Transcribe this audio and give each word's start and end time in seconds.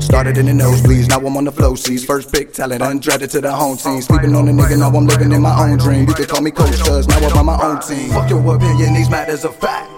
Started 0.00 0.38
in 0.38 0.46
the 0.46 0.52
nosebleeds, 0.52 1.08
now 1.08 1.18
I'm 1.18 1.36
on 1.36 1.44
the 1.44 1.52
flow 1.52 1.74
seas. 1.74 2.04
First 2.04 2.32
pick 2.32 2.52
talent, 2.52 2.82
undreaded 2.82 3.30
to 3.32 3.40
the 3.40 3.52
home 3.52 3.76
team. 3.76 4.00
Sleeping 4.00 4.34
on 4.34 4.48
a 4.48 4.52
nigga, 4.52 4.78
now 4.78 4.88
I'm 4.88 5.06
living 5.06 5.32
in 5.32 5.42
my 5.42 5.54
own 5.58 5.76
dream. 5.76 6.08
You 6.08 6.14
can 6.14 6.26
call 6.26 6.40
me 6.40 6.50
coach, 6.50 6.80
cuz 6.80 7.06
now 7.08 7.18
I'm 7.18 7.38
on 7.38 7.46
my 7.46 7.62
own 7.62 7.80
team. 7.82 8.10
Fuck 8.10 8.30
your 8.30 8.40
opinion, 8.54 8.94
these 8.94 9.10
matters 9.10 9.44
are 9.44 9.52
fact. 9.52 9.90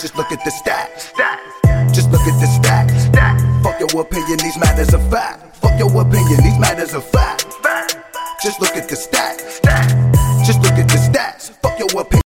Just 0.00 0.16
look 0.16 0.32
at 0.32 0.42
the 0.44 0.50
stats. 0.50 1.12
Just 1.94 2.10
look 2.10 2.22
at 2.22 2.40
the 2.40 2.46
stats. 2.46 3.62
Fuck 3.62 3.78
your 3.78 4.02
opinion, 4.02 4.38
these 4.38 4.58
matters 4.58 4.92
are 4.94 5.10
fact. 5.10 5.56
Fuck 5.56 5.78
your 5.78 5.90
opinion, 6.00 6.42
these 6.42 6.58
matters 6.58 6.94
are 6.94 7.00
fact. 7.00 7.46
Just 8.42 8.60
look 8.60 8.74
at 8.76 8.88
the 8.88 8.96
stats. 8.96 9.60
Just 10.46 10.60
look 10.62 10.72
at 10.72 10.88
the 10.88 10.96
stats. 10.96 11.50
Fuck 11.60 11.78
your 11.78 12.00
opinion. 12.00 12.22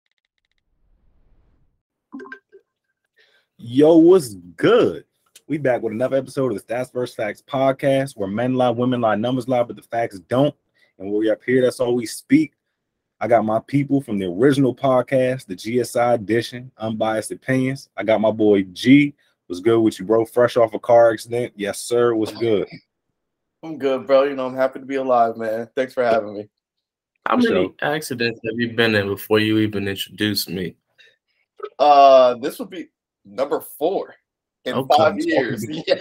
Yo, 3.59 3.97
what's 3.97 4.35
good? 4.57 5.05
We 5.49 5.57
back 5.57 5.81
with 5.81 5.95
another 5.95 6.19
episode 6.19 6.53
of 6.53 6.59
the 6.59 6.75
Stats 6.75 6.93
vs 6.93 7.17
Facts 7.17 7.43
podcast, 7.43 8.19
where 8.19 8.29
men 8.29 8.53
lie, 8.53 8.69
women 8.69 9.01
lie, 9.01 9.15
numbers 9.15 9.49
lie, 9.49 9.63
but 9.63 9.77
the 9.77 9.83
facts 9.83 10.19
don't. 10.19 10.55
And 10.99 11.11
we 11.11 11.31
up 11.31 11.41
here, 11.43 11.63
that's 11.63 11.81
all 11.81 11.95
we 11.95 12.05
speak. 12.05 12.53
I 13.19 13.29
got 13.29 13.47
my 13.47 13.59
people 13.61 14.03
from 14.03 14.19
the 14.19 14.27
original 14.27 14.75
podcast, 14.75 15.47
the 15.47 15.57
GSI 15.57 16.17
edition, 16.17 16.71
unbiased 16.77 17.31
opinions. 17.31 17.89
I 17.97 18.03
got 18.03 18.21
my 18.21 18.31
boy 18.31 18.65
G. 18.75 19.15
Was 19.49 19.61
good 19.61 19.81
with 19.81 19.99
you, 19.99 20.05
bro? 20.05 20.27
Fresh 20.27 20.59
off 20.59 20.75
a 20.75 20.79
car 20.79 21.15
accident. 21.15 21.55
Yes, 21.57 21.81
sir. 21.81 22.15
What's 22.15 22.33
good? 22.33 22.69
I'm 23.63 23.79
good, 23.79 24.07
bro. 24.07 24.25
You 24.25 24.37
know, 24.37 24.49
I'm 24.49 24.55
happy 24.55 24.81
to 24.81 24.85
be 24.85 24.97
alive, 24.97 25.39
man. 25.39 25.67
Thanks 25.75 25.95
for 25.95 26.05
having 26.05 26.35
me. 26.35 26.49
How 27.25 27.37
many 27.39 27.73
accidents 27.81 28.39
have 28.45 28.61
you 28.61 28.75
been 28.75 28.95
in 28.95 29.09
before 29.09 29.39
you 29.39 29.57
even 29.61 29.89
introduced 29.89 30.51
me? 30.51 30.77
Uh, 31.79 32.35
this 32.35 32.59
would 32.59 32.69
be 32.69 32.89
number 33.25 33.63
four 33.63 34.15
in 34.69 34.75
Okay. 34.75 34.97
five 34.97 35.19
years. 35.19 35.67
Yeah. 35.87 35.95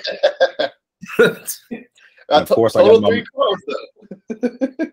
And 1.19 1.37
of 2.29 2.49
course, 2.49 2.75
I 2.75 2.81
got 2.83 3.01
my- 3.01 3.23
cars. 3.35 3.63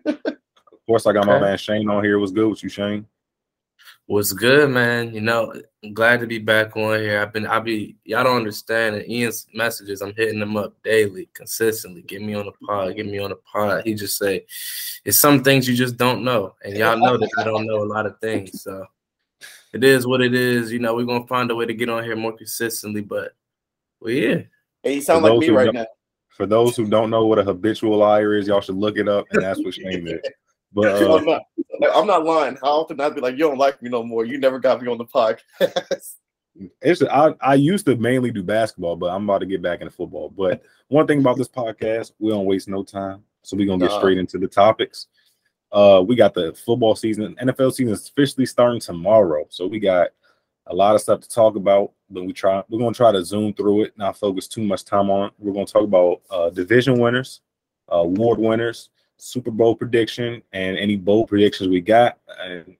Of 0.07 0.85
course, 0.87 1.05
I 1.07 1.13
got 1.13 1.25
my 1.25 1.39
man 1.39 1.57
Shane 1.57 1.89
on 1.89 2.03
here. 2.03 2.19
Was 2.19 2.31
good 2.31 2.47
with 2.49 2.63
you, 2.63 2.69
Shane? 2.69 3.05
What's 4.07 4.33
good, 4.33 4.69
man? 4.69 5.15
You 5.15 5.21
know, 5.21 5.51
I'm 5.83 5.93
glad 5.95 6.19
to 6.19 6.27
be 6.27 6.37
back 6.37 6.77
on 6.77 6.99
here. 6.99 7.19
I've 7.21 7.33
been, 7.33 7.47
I 7.47 7.59
be, 7.59 7.95
y'all 8.05 8.23
don't 8.23 8.37
understand. 8.37 8.95
And 8.95 9.09
Ian's 9.09 9.47
messages, 9.55 10.01
I'm 10.01 10.13
hitting 10.13 10.39
them 10.39 10.55
up 10.57 10.75
daily, 10.83 11.27
consistently. 11.33 12.03
Get 12.03 12.21
me 12.21 12.35
on 12.35 12.45
the 12.45 12.51
pod, 12.67 12.95
get 12.95 13.07
me 13.07 13.17
on 13.17 13.31
the 13.31 13.37
pod. 13.51 13.81
He 13.83 13.95
just 13.95 14.19
say, 14.19 14.45
it's 15.05 15.19
some 15.19 15.43
things 15.43 15.67
you 15.67 15.75
just 15.75 15.97
don't 15.97 16.23
know, 16.23 16.53
and 16.63 16.77
y'all 16.77 16.99
know 16.99 17.17
that 17.17 17.29
I 17.39 17.43
don't 17.43 17.65
know 17.65 17.81
a 17.81 17.83
lot 17.91 18.05
of 18.05 18.19
things. 18.19 18.61
So 18.61 18.85
it 19.73 19.83
is 19.83 20.05
what 20.05 20.21
it 20.21 20.35
is. 20.35 20.71
You 20.71 20.77
know, 20.79 20.93
we're 20.93 21.05
gonna 21.05 21.25
find 21.25 21.49
a 21.49 21.55
way 21.55 21.65
to 21.65 21.73
get 21.73 21.89
on 21.89 22.03
here 22.03 22.15
more 22.15 22.37
consistently. 22.37 23.01
But, 23.01 23.33
well, 23.99 24.11
yeah, 24.11 24.41
Hey, 24.83 24.95
you 24.95 25.01
sound 25.01 25.23
For 25.25 25.31
like 25.31 25.39
me 25.39 25.49
right 25.49 25.73
now. 25.73 25.87
For 26.29 26.45
those 26.45 26.75
who 26.75 26.85
don't 26.85 27.09
know 27.09 27.25
what 27.25 27.39
a 27.39 27.43
habitual 27.43 27.97
liar 27.97 28.35
is, 28.35 28.47
y'all 28.47 28.61
should 28.61 28.75
look 28.75 28.97
it 28.97 29.07
up, 29.07 29.25
and 29.31 29.41
that's 29.41 29.63
what 29.63 29.73
Shane 29.73 30.07
is. 30.07 30.21
But 30.73 31.01
uh, 31.01 31.15
I'm, 31.15 31.25
not, 31.25 31.41
I'm 31.95 32.05
not 32.05 32.25
lying. 32.25 32.57
How 32.61 32.81
often 32.81 32.99
I'd 32.99 33.15
be 33.15 33.21
like, 33.21 33.33
you 33.37 33.47
don't 33.47 33.57
like 33.57 33.81
me 33.81 33.89
no 33.89 34.03
more. 34.03 34.25
You 34.25 34.37
never 34.37 34.59
got 34.59 34.81
me 34.81 34.89
on 34.91 34.97
the 34.97 35.05
podcast. 35.05 36.15
it's 36.81 37.01
I, 37.01 37.33
I 37.39 37.55
used 37.55 37.85
to 37.85 37.95
mainly 37.95 38.29
do 38.29 38.43
basketball, 38.43 38.97
but 38.97 39.07
I'm 39.07 39.23
about 39.23 39.37
to 39.39 39.45
get 39.45 39.61
back 39.61 39.79
into 39.79 39.91
football. 39.91 40.29
But 40.29 40.63
one 40.89 41.07
thing 41.07 41.19
about 41.19 41.37
this 41.37 41.47
podcast, 41.47 42.11
we 42.19 42.29
don't 42.29 42.45
waste 42.45 42.67
no 42.67 42.83
time. 42.83 43.23
So 43.43 43.55
we're 43.55 43.67
gonna 43.67 43.79
get 43.85 43.91
Nah. 43.91 43.99
straight 43.99 44.17
into 44.17 44.37
the 44.37 44.47
topics. 44.47 45.07
Uh 45.71 46.03
we 46.05 46.15
got 46.17 46.33
the 46.33 46.53
football 46.53 46.95
season, 46.95 47.37
NFL 47.41 47.73
season 47.73 47.93
is 47.93 48.09
officially 48.09 48.45
starting 48.45 48.81
tomorrow. 48.81 49.45
So 49.49 49.67
we 49.67 49.79
got 49.79 50.09
a 50.67 50.75
lot 50.75 50.95
of 50.95 51.01
stuff 51.01 51.21
to 51.21 51.29
talk 51.29 51.55
about, 51.55 51.91
but 52.09 52.25
we 52.25 52.33
try 52.33 52.63
we're 52.69 52.79
gonna 52.79 52.93
try 52.93 53.11
to 53.11 53.23
zoom 53.23 53.53
through 53.53 53.83
it, 53.83 53.97
not 53.97 54.17
focus 54.17 54.47
too 54.47 54.63
much 54.63 54.83
time 54.83 55.09
on 55.09 55.27
it. 55.27 55.33
We're 55.37 55.53
gonna 55.53 55.65
talk 55.65 55.83
about 55.83 56.21
uh 56.29 56.49
division 56.49 56.99
winners, 56.99 57.41
uh 57.91 57.97
award 57.97 58.39
winners, 58.39 58.89
Super 59.17 59.51
Bowl 59.51 59.75
prediction, 59.75 60.41
and 60.53 60.77
any 60.77 60.95
bowl 60.95 61.25
predictions 61.27 61.69
we 61.69 61.81
got. 61.81 62.17
And 62.39 62.75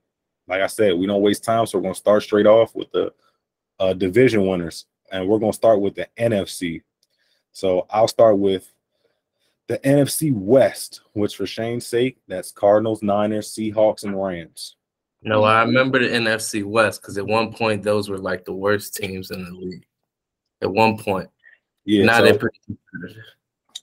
like 0.47 0.61
I 0.61 0.67
said, 0.67 0.97
we 0.97 1.07
don't 1.07 1.21
waste 1.21 1.43
time, 1.43 1.65
so 1.65 1.77
we're 1.77 1.83
gonna 1.83 1.95
start 1.95 2.23
straight 2.23 2.47
off 2.47 2.75
with 2.75 2.91
the 2.91 3.13
uh, 3.79 3.93
division 3.93 4.45
winners, 4.45 4.85
and 5.11 5.27
we're 5.27 5.39
gonna 5.39 5.53
start 5.53 5.81
with 5.81 5.95
the 5.95 6.07
NFC. 6.17 6.81
So 7.51 7.85
I'll 7.89 8.07
start 8.07 8.37
with 8.37 8.71
the 9.67 9.79
NFC 9.79 10.33
West, 10.33 11.01
which 11.13 11.35
for 11.35 11.45
Shane's 11.45 11.87
sake, 11.87 12.17
that's 12.27 12.51
Cardinals, 12.51 13.01
Niners, 13.01 13.53
Seahawks, 13.53 14.03
and 14.03 14.21
Rams. 14.21 14.75
No, 15.25 15.43
I 15.43 15.61
remember 15.63 15.99
the 15.99 16.07
NFC 16.15 16.63
West 16.63 17.01
because 17.01 17.17
at 17.17 17.25
one 17.25 17.51
point 17.51 17.83
those 17.83 18.09
were 18.09 18.17
like 18.17 18.45
the 18.45 18.53
worst 18.53 18.95
teams 18.95 19.31
in 19.31 19.43
the 19.43 19.51
league. 19.51 19.85
At 20.61 20.71
one 20.71 20.97
point, 20.97 21.29
Yeah, 21.83 22.05
now 22.05 22.19
so- 22.19 22.23
they're 22.25 22.37
pretty 22.37 22.59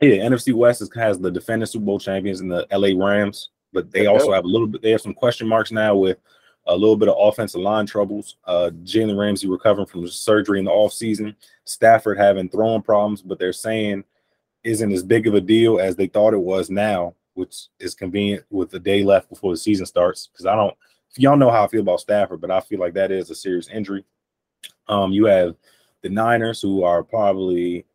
yeah. 0.00 0.24
NFC 0.24 0.52
West 0.54 0.82
is, 0.82 0.90
has 0.94 1.18
the 1.18 1.30
defending 1.30 1.66
Super 1.66 1.84
Bowl 1.84 1.98
champions 1.98 2.40
and 2.40 2.50
the 2.50 2.66
LA 2.72 2.90
Rams, 2.96 3.50
but 3.72 3.90
they 3.90 4.06
also 4.06 4.32
have 4.32 4.44
a 4.44 4.48
little 4.48 4.66
bit. 4.66 4.82
They 4.82 4.90
have 4.90 5.00
some 5.00 5.14
question 5.14 5.46
marks 5.46 5.70
now 5.70 5.94
with 5.94 6.18
a 6.66 6.74
little 6.76 6.96
bit 6.96 7.08
of 7.08 7.16
offensive 7.18 7.60
line 7.60 7.86
troubles. 7.86 8.36
Uh, 8.44 8.70
Jalen 8.84 9.18
Ramsey 9.18 9.48
recovering 9.48 9.86
from 9.86 10.06
surgery 10.08 10.58
in 10.58 10.64
the 10.64 10.70
offseason. 10.70 11.34
Stafford 11.64 12.18
having 12.18 12.48
throwing 12.48 12.82
problems, 12.82 13.20
but 13.22 13.38
they're 13.38 13.52
saying 13.52 14.04
isn't 14.64 14.92
as 14.92 15.02
big 15.02 15.26
of 15.26 15.34
a 15.34 15.40
deal 15.40 15.80
as 15.80 15.96
they 15.96 16.06
thought 16.06 16.34
it 16.34 16.38
was 16.38 16.70
now, 16.70 17.14
which 17.34 17.66
is 17.80 17.94
convenient 17.96 18.44
with 18.50 18.70
the 18.70 18.78
day 18.78 19.02
left 19.02 19.28
before 19.28 19.52
the 19.52 19.56
season 19.56 19.86
starts. 19.86 20.28
Because 20.28 20.46
I 20.46 20.54
don't, 20.54 20.74
y'all 21.16 21.36
know 21.36 21.50
how 21.50 21.64
I 21.64 21.68
feel 21.68 21.80
about 21.80 22.00
Stafford, 22.00 22.40
but 22.40 22.50
I 22.50 22.60
feel 22.60 22.80
like 22.80 22.94
that 22.94 23.10
is 23.10 23.30
a 23.30 23.34
serious 23.34 23.68
injury. 23.68 24.04
Um, 24.88 25.12
you 25.12 25.26
have 25.26 25.54
the 26.02 26.08
Niners, 26.08 26.60
who 26.60 26.82
are 26.82 27.02
probably, 27.02 27.86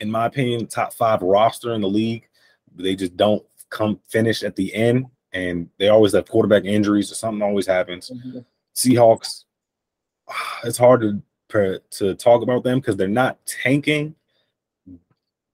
in 0.00 0.10
my 0.10 0.26
opinion, 0.26 0.66
top 0.66 0.92
five 0.92 1.22
roster 1.22 1.74
in 1.74 1.80
the 1.80 1.88
league. 1.88 2.28
They 2.74 2.94
just 2.94 3.16
don't 3.16 3.44
come 3.70 3.98
finish 4.08 4.42
at 4.42 4.56
the 4.56 4.72
end, 4.74 5.06
and 5.32 5.68
they 5.78 5.88
always 5.88 6.12
have 6.12 6.28
quarterback 6.28 6.64
injuries 6.64 7.10
or 7.10 7.14
something 7.14 7.42
always 7.42 7.66
happens. 7.66 8.10
Seahawks, 8.74 9.44
it's 10.64 10.78
hard 10.78 11.00
to 11.00 11.22
to 11.90 12.14
talk 12.16 12.42
about 12.42 12.64
them 12.64 12.80
because 12.80 12.96
they're 12.96 13.08
not 13.08 13.38
tanking. 13.46 14.14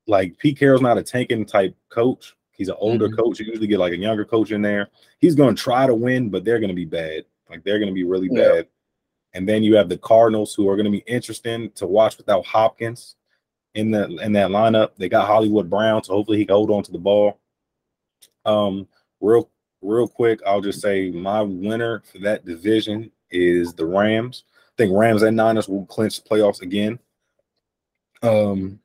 Like 0.07 0.37
Pete 0.39 0.59
Carroll's 0.59 0.83
not 0.83 0.99
a 0.99 1.03
tanking 1.03 1.47
type 1.47 1.77
coach. 1.91 2.35
He's 2.63 2.69
an 2.69 2.77
older 2.79 3.09
Mhm. 3.09 3.17
coach. 3.17 3.41
You 3.41 3.47
usually 3.47 3.67
get 3.67 3.81
like 3.81 3.93
a 3.93 3.97
younger 3.97 4.25
coach 4.25 4.53
in 4.53 4.63
there. 4.63 4.89
He's 5.19 5.35
going 5.35 5.53
to 5.53 5.61
try 5.61 5.85
to 5.85 5.97
win, 5.97 6.29
but 6.29 6.45
they're 6.45 6.61
going 6.61 6.69
to 6.69 6.77
be 6.77 6.85
bad. 6.85 7.25
Like 7.51 7.65
they're 7.65 7.81
going 7.81 7.89
to 7.89 7.93
be 7.95 8.05
really 8.05 8.29
Yeah. 8.31 8.49
bad. 8.53 8.69
And 9.35 9.49
then 9.49 9.65
you 9.65 9.75
have 9.75 9.89
the 9.89 9.99
Cardinals, 9.99 10.55
who 10.55 10.69
are 10.69 10.77
going 10.77 10.85
to 10.85 10.93
be 10.93 11.03
interesting 11.09 11.73
to 11.73 11.89
watch 11.89 12.19
without 12.19 12.47
Hopkins 12.47 13.17
in 13.75 13.91
the 13.91 14.07
in 14.19 14.33
that 14.35 14.51
lineup. 14.51 14.91
They 14.97 15.09
got 15.09 15.27
Hollywood 15.27 15.69
Brown, 15.69 16.05
so 16.05 16.13
hopefully 16.13 16.39
he 16.39 16.45
can 16.47 16.55
hold 16.55 16.71
on 16.71 16.85
to 16.85 16.93
the 16.93 16.99
ball. 16.99 17.41
Um, 18.45 18.87
real 19.21 19.51
real 19.81 20.07
quick, 20.07 20.39
I'll 20.47 20.61
just 20.61 20.81
say 20.81 21.11
my 21.11 21.43
winner 21.43 22.05
for 22.13 22.21
that 22.21 22.45
division 22.45 23.11
is 23.33 23.75
the 23.75 23.87
Rams. 23.87 24.45
I 24.69 24.75
think 24.77 24.93
Rams 24.97 25.23
and 25.23 25.37
Niners 25.37 25.69
will 25.69 25.85
clinch 25.87 26.23
the 26.23 26.29
playoffs 26.29 26.63
again. 26.63 27.01
Um, 28.23 28.79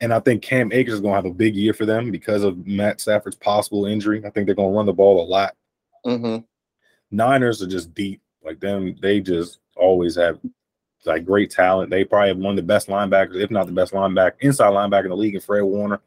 and 0.00 0.12
I 0.12 0.20
think 0.20 0.42
Cam 0.42 0.72
Akers 0.72 0.94
is 0.94 1.00
going 1.00 1.12
to 1.12 1.16
have 1.16 1.24
a 1.24 1.34
big 1.34 1.56
year 1.56 1.72
for 1.74 1.86
them 1.86 2.10
because 2.10 2.42
of 2.44 2.66
Matt 2.66 3.00
Stafford's 3.00 3.36
possible 3.36 3.86
injury. 3.86 4.24
I 4.24 4.30
think 4.30 4.46
they're 4.46 4.54
going 4.54 4.72
to 4.72 4.76
run 4.76 4.86
the 4.86 4.92
ball 4.92 5.22
a 5.22 5.26
lot. 5.26 5.56
Mhm. 6.06 6.44
Niners 7.10 7.62
are 7.62 7.66
just 7.66 7.92
deep. 7.94 8.20
Like 8.44 8.60
them, 8.60 8.94
they 9.02 9.20
just 9.20 9.58
always 9.76 10.16
have 10.16 10.38
like 11.04 11.24
great 11.24 11.50
talent. 11.50 11.90
They 11.90 12.04
probably 12.04 12.28
have 12.28 12.38
one 12.38 12.52
of 12.52 12.56
the 12.56 12.62
best 12.62 12.88
linebackers, 12.88 13.36
if 13.40 13.50
not 13.50 13.66
the 13.66 13.72
best 13.72 13.92
linebacker, 13.92 14.34
inside 14.40 14.72
linebacker 14.72 15.04
in 15.04 15.10
the 15.10 15.16
league, 15.16 15.34
in 15.34 15.40
Fred 15.40 15.62
Warner. 15.62 16.00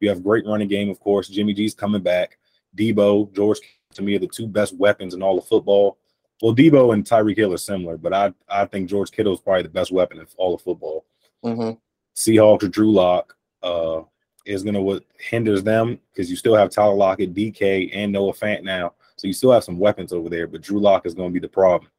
You 0.00 0.08
have 0.08 0.22
great 0.22 0.46
running 0.46 0.68
game, 0.68 0.88
of 0.90 0.98
course. 1.00 1.28
Jimmy 1.28 1.52
G's 1.52 1.74
coming 1.74 2.02
back. 2.02 2.38
Deebo, 2.76 3.32
George, 3.34 3.58
to 3.94 4.02
me, 4.02 4.14
are 4.14 4.18
the 4.18 4.26
two 4.28 4.46
best 4.46 4.76
weapons 4.76 5.14
in 5.14 5.22
all 5.22 5.38
of 5.38 5.46
football. 5.46 5.98
Well, 6.42 6.54
Deebo 6.54 6.94
and 6.94 7.04
Tyreek 7.04 7.36
Hill 7.36 7.52
are 7.52 7.58
similar, 7.58 7.96
but 7.98 8.12
I 8.14 8.32
I 8.48 8.64
think 8.66 8.88
George 8.88 9.10
Kittle 9.10 9.34
is 9.34 9.40
probably 9.40 9.62
the 9.62 9.68
best 9.68 9.92
weapon 9.92 10.18
in 10.18 10.26
all 10.36 10.54
of 10.54 10.62
football. 10.62 11.04
Mhm. 11.44 11.78
Seahawks, 12.16 12.60
to 12.60 12.68
Drew 12.68 12.92
Lock 12.92 13.36
uh, 13.62 14.02
is 14.46 14.62
going 14.62 14.74
to 14.74 14.80
what 14.80 15.04
hinders 15.18 15.62
them 15.62 15.98
because 16.12 16.30
you 16.30 16.36
still 16.36 16.54
have 16.54 16.70
Tyler 16.70 16.94
Lockett, 16.94 17.34
DK, 17.34 17.90
and 17.92 18.12
Noah 18.12 18.32
Fant 18.32 18.62
now. 18.62 18.94
So 19.16 19.26
you 19.26 19.32
still 19.32 19.52
have 19.52 19.64
some 19.64 19.78
weapons 19.78 20.12
over 20.12 20.28
there, 20.28 20.46
but 20.46 20.62
Drew 20.62 20.80
Lock 20.80 21.06
is 21.06 21.14
going 21.14 21.30
to 21.30 21.32
be 21.32 21.40
the 21.40 21.48
problem. 21.48 21.90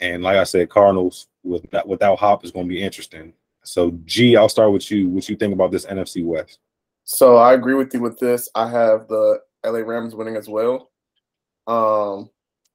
And 0.00 0.22
like 0.22 0.36
I 0.36 0.44
said, 0.44 0.70
Cardinals 0.70 1.28
with 1.42 1.66
without 1.86 2.18
Hop 2.18 2.44
is 2.44 2.50
going 2.50 2.66
to 2.66 2.74
be 2.74 2.82
interesting. 2.82 3.34
So 3.62 3.90
G, 4.04 4.36
I'll 4.36 4.48
start 4.48 4.72
with 4.72 4.90
you. 4.90 5.08
What 5.08 5.28
you 5.28 5.36
think 5.36 5.52
about 5.52 5.70
this 5.70 5.84
NFC 5.86 6.24
West? 6.24 6.58
So 7.04 7.36
I 7.36 7.54
agree 7.54 7.74
with 7.74 7.92
you 7.92 8.00
with 8.00 8.18
this. 8.18 8.48
I 8.54 8.68
have 8.70 9.08
the 9.08 9.40
LA 9.64 9.80
Rams 9.80 10.14
winning 10.14 10.36
as 10.36 10.48
well. 10.48 10.90
Um, 11.66 12.30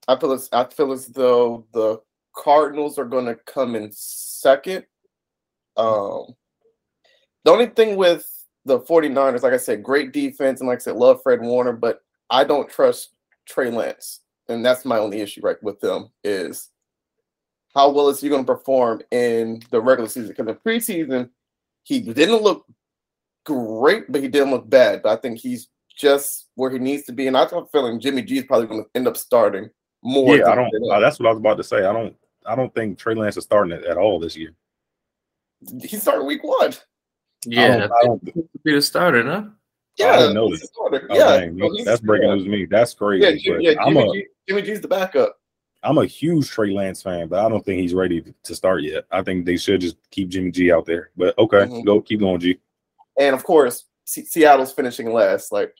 I 0.06 0.16
feel 0.16 0.32
as 0.32 0.48
I 0.52 0.64
feel 0.64 0.92
as 0.92 1.06
though 1.08 1.66
the 1.72 2.00
Cardinals 2.34 2.98
are 2.98 3.04
going 3.04 3.26
to 3.26 3.34
come 3.34 3.74
in 3.74 3.90
second. 3.92 4.86
Um, 5.76 6.34
the 7.46 7.52
only 7.52 7.66
thing 7.66 7.96
with 7.96 8.28
the 8.64 8.80
49ers, 8.80 9.44
like 9.44 9.52
I 9.52 9.58
said, 9.58 9.80
great 9.80 10.12
defense, 10.12 10.60
and 10.60 10.68
like 10.68 10.80
I 10.80 10.82
said, 10.82 10.96
love 10.96 11.22
Fred 11.22 11.40
Warner, 11.40 11.72
but 11.72 12.00
I 12.28 12.42
don't 12.42 12.68
trust 12.68 13.10
Trey 13.46 13.70
Lance, 13.70 14.22
and 14.48 14.66
that's 14.66 14.84
my 14.84 14.98
only 14.98 15.20
issue 15.20 15.42
right 15.42 15.62
with 15.62 15.78
them 15.78 16.08
is 16.24 16.70
how 17.72 17.90
well 17.90 18.08
is 18.08 18.20
he 18.20 18.28
going 18.28 18.44
to 18.44 18.52
perform 18.52 19.00
in 19.12 19.62
the 19.70 19.80
regular 19.80 20.08
season? 20.08 20.34
Because 20.36 20.48
in 20.48 20.56
preseason, 20.56 21.30
he 21.84 22.00
didn't 22.00 22.42
look 22.42 22.66
great, 23.44 24.10
but 24.10 24.22
he 24.22 24.26
didn't 24.26 24.50
look 24.50 24.68
bad. 24.68 25.02
But 25.04 25.16
I 25.16 25.20
think 25.20 25.38
he's 25.38 25.68
just 25.96 26.48
where 26.56 26.70
he 26.70 26.80
needs 26.80 27.04
to 27.04 27.12
be. 27.12 27.28
And 27.28 27.36
I 27.36 27.42
have 27.42 27.52
a 27.52 27.66
feeling 27.66 28.00
Jimmy 28.00 28.22
G 28.22 28.38
is 28.38 28.44
probably 28.44 28.66
going 28.66 28.82
to 28.82 28.90
end 28.96 29.06
up 29.06 29.16
starting 29.16 29.70
more. 30.02 30.36
Yeah, 30.36 30.50
I 30.50 30.56
don't. 30.56 30.90
Uh, 30.90 30.98
that's 30.98 31.20
what 31.20 31.28
I 31.28 31.30
was 31.30 31.38
about 31.38 31.58
to 31.58 31.64
say. 31.64 31.84
I 31.84 31.92
don't. 31.92 32.16
I 32.44 32.56
don't 32.56 32.74
think 32.74 32.98
Trey 32.98 33.14
Lance 33.14 33.36
is 33.36 33.44
starting 33.44 33.72
it 33.72 33.84
at 33.84 33.98
all 33.98 34.18
this 34.18 34.36
year. 34.36 34.50
He 35.80 35.96
started 35.96 36.24
week 36.24 36.42
one. 36.42 36.72
Yeah, 37.44 37.74
I 37.74 37.78
don't, 37.78 37.92
I 37.92 38.06
don't 38.06 38.64
be 38.64 38.72
the 38.72 38.82
starter, 38.82 39.22
huh? 39.24 39.44
Yeah, 39.98 40.12
I 40.12 40.16
didn't 40.18 40.34
know 40.34 40.50
this. 40.50 40.68
Oh, 40.78 40.90
yeah, 40.92 41.40
dang, 41.40 41.58
so 41.58 41.84
that's 41.84 42.00
breaking 42.00 42.28
news 42.28 42.44
to 42.44 42.50
me. 42.50 42.66
That's 42.66 42.92
crazy. 42.94 43.24
Yeah, 43.24 43.32
Jimmy, 43.36 43.64
yeah, 43.64 43.84
Jimmy, 43.84 44.00
a, 44.00 44.12
G, 44.12 44.26
Jimmy 44.48 44.62
G's 44.62 44.80
the 44.80 44.88
backup. 44.88 45.38
I'm 45.82 45.98
a 45.98 46.06
huge 46.06 46.50
Trey 46.50 46.70
Lance 46.70 47.02
fan, 47.02 47.28
but 47.28 47.44
I 47.44 47.48
don't 47.48 47.64
think 47.64 47.80
he's 47.80 47.94
ready 47.94 48.34
to 48.42 48.54
start 48.54 48.82
yet. 48.82 49.04
I 49.10 49.22
think 49.22 49.46
they 49.46 49.56
should 49.56 49.80
just 49.80 49.96
keep 50.10 50.28
Jimmy 50.28 50.50
G 50.50 50.72
out 50.72 50.84
there. 50.84 51.10
But 51.16 51.38
okay, 51.38 51.58
mm-hmm. 51.58 51.82
go 51.82 52.00
keep 52.00 52.20
going, 52.20 52.40
G. 52.40 52.58
And 53.18 53.34
of 53.34 53.44
course, 53.44 53.84
C- 54.04 54.24
Seattle's 54.24 54.72
finishing 54.72 55.12
last. 55.12 55.52
Like 55.52 55.72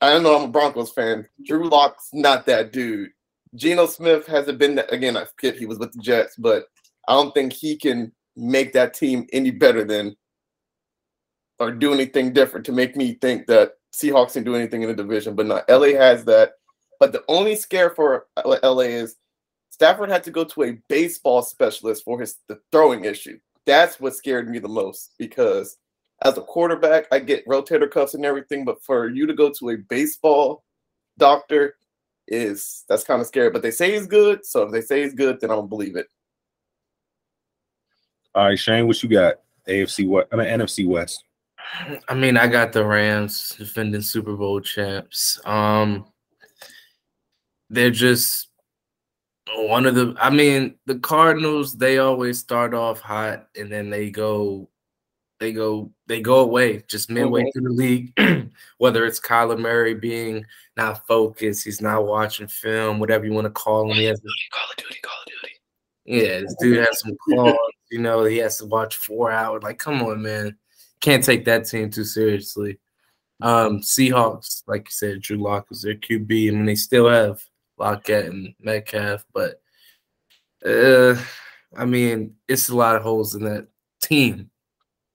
I 0.00 0.10
don't 0.10 0.22
know 0.22 0.36
I'm 0.36 0.44
a 0.44 0.48
Broncos 0.48 0.92
fan. 0.92 1.26
Drew 1.44 1.68
Lock's 1.68 2.10
not 2.12 2.46
that 2.46 2.72
dude. 2.72 3.10
Geno 3.54 3.86
Smith 3.86 4.26
hasn't 4.26 4.58
been 4.58 4.74
that, 4.76 4.92
again. 4.92 5.16
I 5.16 5.24
forget 5.24 5.56
he 5.56 5.66
was 5.66 5.78
with 5.78 5.92
the 5.92 6.00
Jets, 6.00 6.36
but 6.36 6.66
I 7.08 7.14
don't 7.14 7.32
think 7.32 7.52
he 7.52 7.76
can 7.76 8.12
make 8.36 8.72
that 8.74 8.94
team 8.94 9.26
any 9.32 9.50
better 9.50 9.82
than 9.84 10.16
or 11.58 11.70
do 11.70 11.92
anything 11.92 12.32
different 12.32 12.66
to 12.66 12.72
make 12.72 12.96
me 12.96 13.14
think 13.14 13.46
that 13.46 13.72
Seahawks 13.92 14.34
can 14.34 14.44
do 14.44 14.54
anything 14.54 14.82
in 14.82 14.88
the 14.88 14.94
division. 14.94 15.34
But 15.34 15.46
not 15.46 15.68
LA 15.68 15.98
has 15.98 16.24
that. 16.26 16.52
But 17.00 17.12
the 17.12 17.24
only 17.28 17.56
scare 17.56 17.90
for 17.90 18.26
LA 18.44 18.80
is 18.80 19.16
Stafford 19.70 20.10
had 20.10 20.24
to 20.24 20.30
go 20.30 20.44
to 20.44 20.64
a 20.64 20.78
baseball 20.88 21.42
specialist 21.42 22.04
for 22.04 22.20
his 22.20 22.36
throwing 22.72 23.04
issue. 23.04 23.38
That's 23.66 24.00
what 24.00 24.14
scared 24.14 24.48
me 24.48 24.58
the 24.58 24.68
most 24.68 25.14
because 25.18 25.76
as 26.22 26.38
a 26.38 26.42
quarterback, 26.42 27.06
I 27.12 27.18
get 27.18 27.46
rotator 27.46 27.90
cuffs 27.90 28.14
and 28.14 28.24
everything, 28.24 28.64
but 28.64 28.82
for 28.82 29.08
you 29.08 29.26
to 29.26 29.34
go 29.34 29.50
to 29.50 29.70
a 29.70 29.76
baseball 29.76 30.64
doctor 31.18 31.74
is 32.28 32.84
that's 32.88 33.04
kind 33.04 33.20
of 33.20 33.26
scary. 33.26 33.50
But 33.50 33.62
they 33.62 33.70
say 33.70 33.92
he's 33.92 34.06
good, 34.06 34.46
so 34.46 34.62
if 34.62 34.72
they 34.72 34.80
say 34.80 35.02
he's 35.02 35.14
good, 35.14 35.40
then 35.40 35.50
I 35.50 35.54
don't 35.54 35.68
believe 35.68 35.96
it. 35.96 36.06
All 38.34 38.44
right, 38.44 38.58
Shane, 38.58 38.86
what 38.86 39.02
you 39.02 39.08
got? 39.08 39.36
AFC 39.68 40.06
what? 40.06 40.28
I 40.32 40.36
mean 40.36 40.46
NFC 40.46 40.86
West. 40.86 41.24
I 42.08 42.14
mean, 42.14 42.36
I 42.36 42.46
got 42.46 42.72
the 42.72 42.84
Rams 42.84 43.54
defending 43.56 44.00
Super 44.00 44.34
Bowl 44.34 44.60
champs. 44.60 45.40
Um, 45.44 46.06
they're 47.70 47.90
just 47.90 48.48
one 49.54 49.86
of 49.86 49.94
the. 49.94 50.14
I 50.20 50.30
mean, 50.30 50.76
the 50.86 50.98
Cardinals. 50.98 51.76
They 51.76 51.98
always 51.98 52.38
start 52.38 52.74
off 52.74 53.00
hot 53.00 53.48
and 53.56 53.70
then 53.70 53.90
they 53.90 54.10
go, 54.10 54.68
they 55.40 55.52
go, 55.52 55.90
they 56.06 56.20
go 56.20 56.40
away 56.40 56.82
just 56.88 57.10
midway 57.10 57.42
mm-hmm. 57.42 57.58
through 57.58 57.68
the 57.68 57.74
league. 57.74 58.50
Whether 58.78 59.04
it's 59.04 59.20
Kyler 59.20 59.58
Murray 59.58 59.94
being 59.94 60.46
not 60.76 61.06
focused, 61.06 61.64
he's 61.64 61.80
not 61.80 62.06
watching 62.06 62.48
film, 62.48 62.98
whatever 62.98 63.24
you 63.24 63.32
want 63.32 63.46
to 63.46 63.50
call 63.50 63.90
him. 63.90 63.96
He 63.96 64.04
has 64.04 64.20
Call 64.20 64.70
of 64.70 64.76
Duty, 64.76 65.00
Call 65.02 65.14
of 65.20 65.26
Duty. 65.26 65.54
Yeah, 66.04 66.40
this 66.40 66.54
dude 66.60 66.78
has 66.78 67.00
some 67.00 67.16
claws. 67.28 67.56
you 67.90 68.00
know, 68.00 68.24
he 68.24 68.38
has 68.38 68.58
to 68.58 68.66
watch 68.66 68.96
four 68.96 69.32
hours. 69.32 69.62
Like, 69.62 69.78
come 69.78 70.02
on, 70.02 70.22
man 70.22 70.56
can't 71.00 71.24
take 71.24 71.44
that 71.44 71.66
team 71.66 71.90
too 71.90 72.04
seriously. 72.04 72.78
Um, 73.40 73.80
Seahawks, 73.80 74.62
like 74.66 74.88
you 74.88 74.92
said, 74.92 75.20
Drew 75.20 75.36
Lock 75.36 75.68
was 75.68 75.82
their 75.82 75.94
QB. 75.94 76.48
I 76.48 76.50
mean, 76.52 76.64
they 76.64 76.74
still 76.74 77.08
have 77.08 77.42
Lockett 77.78 78.26
and 78.26 78.54
Metcalf, 78.60 79.24
but 79.34 79.60
uh, 80.64 81.16
I 81.76 81.84
mean, 81.84 82.34
it's 82.48 82.68
a 82.70 82.76
lot 82.76 82.96
of 82.96 83.02
holes 83.02 83.34
in 83.34 83.44
that 83.44 83.68
team. 84.00 84.50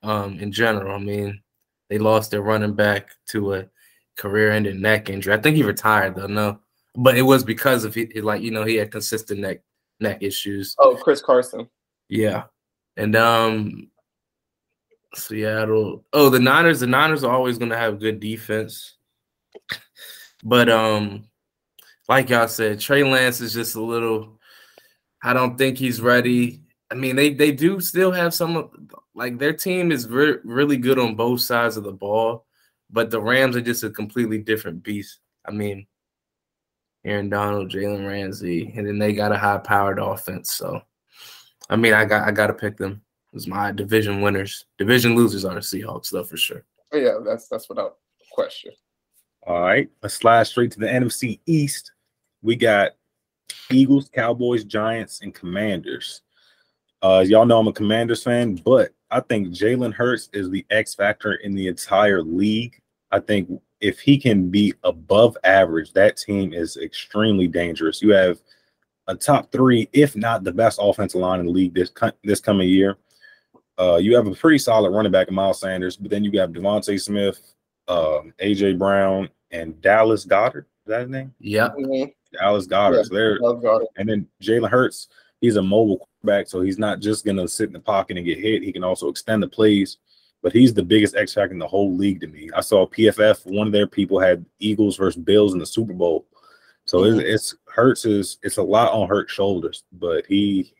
Um, 0.03 0.39
in 0.39 0.51
general, 0.51 0.95
I 0.95 0.99
mean, 0.99 1.41
they 1.89 1.97
lost 1.97 2.31
their 2.31 2.41
running 2.41 2.73
back 2.73 3.09
to 3.29 3.55
a 3.55 3.65
career-ending 4.17 4.81
neck 4.81 5.09
injury. 5.09 5.33
I 5.33 5.37
think 5.37 5.55
he 5.55 5.63
retired 5.63 6.15
though. 6.15 6.27
No, 6.27 6.59
but 6.95 7.17
it 7.17 7.21
was 7.23 7.43
because 7.43 7.83
of 7.83 7.93
he, 7.93 8.07
like 8.21 8.41
you 8.41 8.51
know 8.51 8.63
he 8.63 8.75
had 8.75 8.91
consistent 8.91 9.39
neck 9.41 9.61
neck 9.99 10.21
issues. 10.21 10.75
Oh, 10.79 10.95
Chris 10.95 11.21
Carson. 11.21 11.67
Yeah, 12.09 12.43
and 12.97 13.15
um, 13.15 13.89
Seattle. 15.15 16.05
Oh, 16.13 16.29
the 16.29 16.39
Niners. 16.39 16.79
The 16.79 16.87
Niners 16.87 17.23
are 17.23 17.33
always 17.33 17.57
going 17.57 17.71
to 17.71 17.77
have 17.77 17.99
good 17.99 18.19
defense, 18.19 18.95
but 20.43 20.69
um, 20.69 21.25
like 22.07 22.29
y'all 22.29 22.47
said, 22.47 22.79
Trey 22.79 23.03
Lance 23.03 23.41
is 23.41 23.53
just 23.53 23.75
a 23.75 23.81
little. 23.81 24.39
I 25.23 25.33
don't 25.33 25.57
think 25.57 25.77
he's 25.77 26.01
ready. 26.01 26.61
I 26.89 26.95
mean, 26.95 27.15
they 27.15 27.33
they 27.33 27.51
do 27.51 27.79
still 27.79 28.11
have 28.11 28.33
some 28.33 28.87
like 29.13 29.37
their 29.37 29.53
team 29.53 29.91
is 29.91 30.07
re- 30.07 30.39
really 30.43 30.77
good 30.77 30.99
on 30.99 31.15
both 31.15 31.41
sides 31.41 31.77
of 31.77 31.83
the 31.83 31.91
ball, 31.91 32.45
but 32.89 33.11
the 33.11 33.21
Rams 33.21 33.55
are 33.55 33.61
just 33.61 33.83
a 33.83 33.89
completely 33.89 34.39
different 34.39 34.83
beast. 34.83 35.19
I 35.45 35.51
mean, 35.51 35.87
Aaron 37.03 37.29
Donald, 37.29 37.71
Jalen 37.71 38.07
Ramsey, 38.07 38.73
and 38.75 38.87
then 38.87 38.99
they 38.99 39.13
got 39.13 39.31
a 39.31 39.37
high 39.37 39.57
powered 39.57 39.99
offense. 39.99 40.53
So, 40.53 40.81
I 41.69 41.75
mean, 41.75 41.93
I 41.93 42.05
got 42.05 42.27
I 42.27 42.31
got 42.31 42.47
to 42.47 42.53
pick 42.53 42.77
them 42.77 43.01
is 43.33 43.47
my 43.47 43.71
division 43.71 44.21
winners. 44.21 44.65
Division 44.77 45.15
losers 45.15 45.45
are 45.45 45.55
the 45.55 45.61
Seahawks, 45.61 46.09
though, 46.09 46.23
for 46.23 46.37
sure. 46.37 46.63
Oh, 46.91 46.97
yeah, 46.97 47.17
that's 47.23 47.47
that's 47.47 47.69
without 47.69 47.97
question. 48.31 48.71
All 49.47 49.61
right, 49.61 49.89
let's 50.01 50.15
slide 50.15 50.43
straight 50.43 50.71
to 50.71 50.79
the 50.79 50.87
NFC 50.87 51.39
East. 51.45 51.93
We 52.41 52.55
got 52.55 52.91
Eagles, 53.69 54.09
Cowboys, 54.13 54.63
Giants, 54.63 55.21
and 55.21 55.33
Commanders. 55.33 56.21
Uh, 57.01 57.23
y'all 57.25 57.45
know 57.45 57.59
I'm 57.59 57.67
a 57.67 57.73
Commanders 57.73 58.23
fan, 58.23 58.55
but 58.55 58.91
I 59.09 59.19
think 59.21 59.49
Jalen 59.49 59.93
Hurts 59.93 60.29
is 60.33 60.49
the 60.49 60.65
X 60.69 60.93
factor 60.93 61.33
in 61.33 61.55
the 61.55 61.67
entire 61.67 62.21
league. 62.21 62.79
I 63.11 63.19
think 63.19 63.49
if 63.79 63.99
he 63.99 64.17
can 64.17 64.49
be 64.49 64.73
above 64.83 65.35
average, 65.43 65.93
that 65.93 66.17
team 66.17 66.53
is 66.53 66.77
extremely 66.77 67.47
dangerous. 67.47 68.01
You 68.01 68.11
have 68.11 68.39
a 69.07 69.15
top 69.15 69.51
three, 69.51 69.89
if 69.91 70.15
not 70.15 70.43
the 70.43 70.51
best 70.51 70.79
offensive 70.81 71.19
line 71.19 71.39
in 71.39 71.47
the 71.47 71.51
league 71.51 71.73
this 71.73 71.91
this 72.23 72.39
coming 72.39 72.69
year. 72.69 72.97
Uh, 73.81 73.97
you 73.97 74.15
have 74.15 74.27
a 74.27 74.35
pretty 74.35 74.59
solid 74.59 74.91
running 74.91 75.11
back 75.11 75.27
in 75.27 75.33
Miles 75.33 75.59
Sanders, 75.59 75.97
but 75.97 76.11
then 76.11 76.23
you 76.23 76.31
got 76.31 76.51
DeVonta 76.51 77.01
Smith, 77.01 77.41
um, 77.87 78.31
AJ 78.39 78.77
Brown, 78.77 79.27
and 79.49 79.81
Dallas 79.81 80.23
Goedert. 80.23 80.65
Is 80.85 80.87
that 80.87 81.01
his 81.01 81.09
name? 81.09 81.33
Yeah. 81.39 81.69
Mm-hmm. 81.69 82.11
Dallas 82.37 82.67
Goedert. 82.67 82.97
Yeah, 82.97 83.03
so 83.03 83.13
there, 83.15 83.39
and 83.97 84.07
then 84.07 84.27
Jalen 84.39 84.69
Hurts, 84.69 85.07
he's 85.39 85.55
a 85.55 85.63
mobile 85.63 85.97
quarterback, 85.97 86.47
so 86.47 86.61
he's 86.61 86.77
not 86.77 86.99
just 86.99 87.25
gonna 87.25 87.47
sit 87.47 87.67
in 87.67 87.73
the 87.73 87.79
pocket 87.79 88.17
and 88.17 88.25
get 88.25 88.37
hit. 88.37 88.61
He 88.61 88.71
can 88.71 88.83
also 88.83 89.09
extend 89.09 89.41
the 89.41 89.47
plays. 89.47 89.97
But 90.43 90.53
he's 90.53 90.73
the 90.73 90.83
biggest 90.83 91.15
X 91.15 91.33
factor 91.33 91.53
in 91.53 91.59
the 91.59 91.67
whole 91.67 91.95
league 91.95 92.21
to 92.21 92.27
me. 92.27 92.49
I 92.55 92.61
saw 92.61 92.87
PFF, 92.87 93.45
one 93.45 93.67
of 93.67 93.73
their 93.73 93.85
people 93.85 94.19
had 94.19 94.43
Eagles 94.57 94.97
versus 94.97 95.21
Bills 95.21 95.53
in 95.53 95.59
the 95.59 95.67
Super 95.67 95.93
Bowl. 95.93 96.25
So 96.85 97.01
mm-hmm. 97.01 97.19
it's, 97.19 97.29
it's 97.29 97.55
Hurts 97.67 98.05
is 98.05 98.37
it's 98.41 98.57
a 98.57 98.63
lot 98.63 98.91
on 98.91 99.07
Hurts' 99.07 99.31
shoulders, 99.31 99.83
but 99.91 100.25
he 100.25 100.73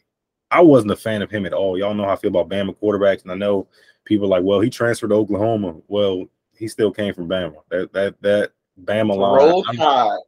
I 0.51 0.61
wasn't 0.61 0.91
a 0.91 0.97
fan 0.97 1.21
of 1.21 1.31
him 1.31 1.45
at 1.45 1.53
all. 1.53 1.77
Y'all 1.77 1.93
know 1.93 2.03
how 2.03 2.13
I 2.13 2.17
feel 2.17 2.29
about 2.29 2.49
Bama 2.49 2.75
quarterbacks, 2.75 3.23
and 3.23 3.31
I 3.31 3.35
know 3.35 3.67
people 4.03 4.27
like, 4.27 4.43
well, 4.43 4.59
he 4.59 4.69
transferred 4.69 5.09
to 5.09 5.15
Oklahoma. 5.15 5.77
Well, 5.87 6.25
he 6.53 6.67
still 6.67 6.91
came 6.91 7.13
from 7.13 7.29
Bama. 7.29 7.55
That 7.69 7.93
that 7.93 8.21
that 8.21 8.51
Bama 8.83 9.15
line. 9.15 10.19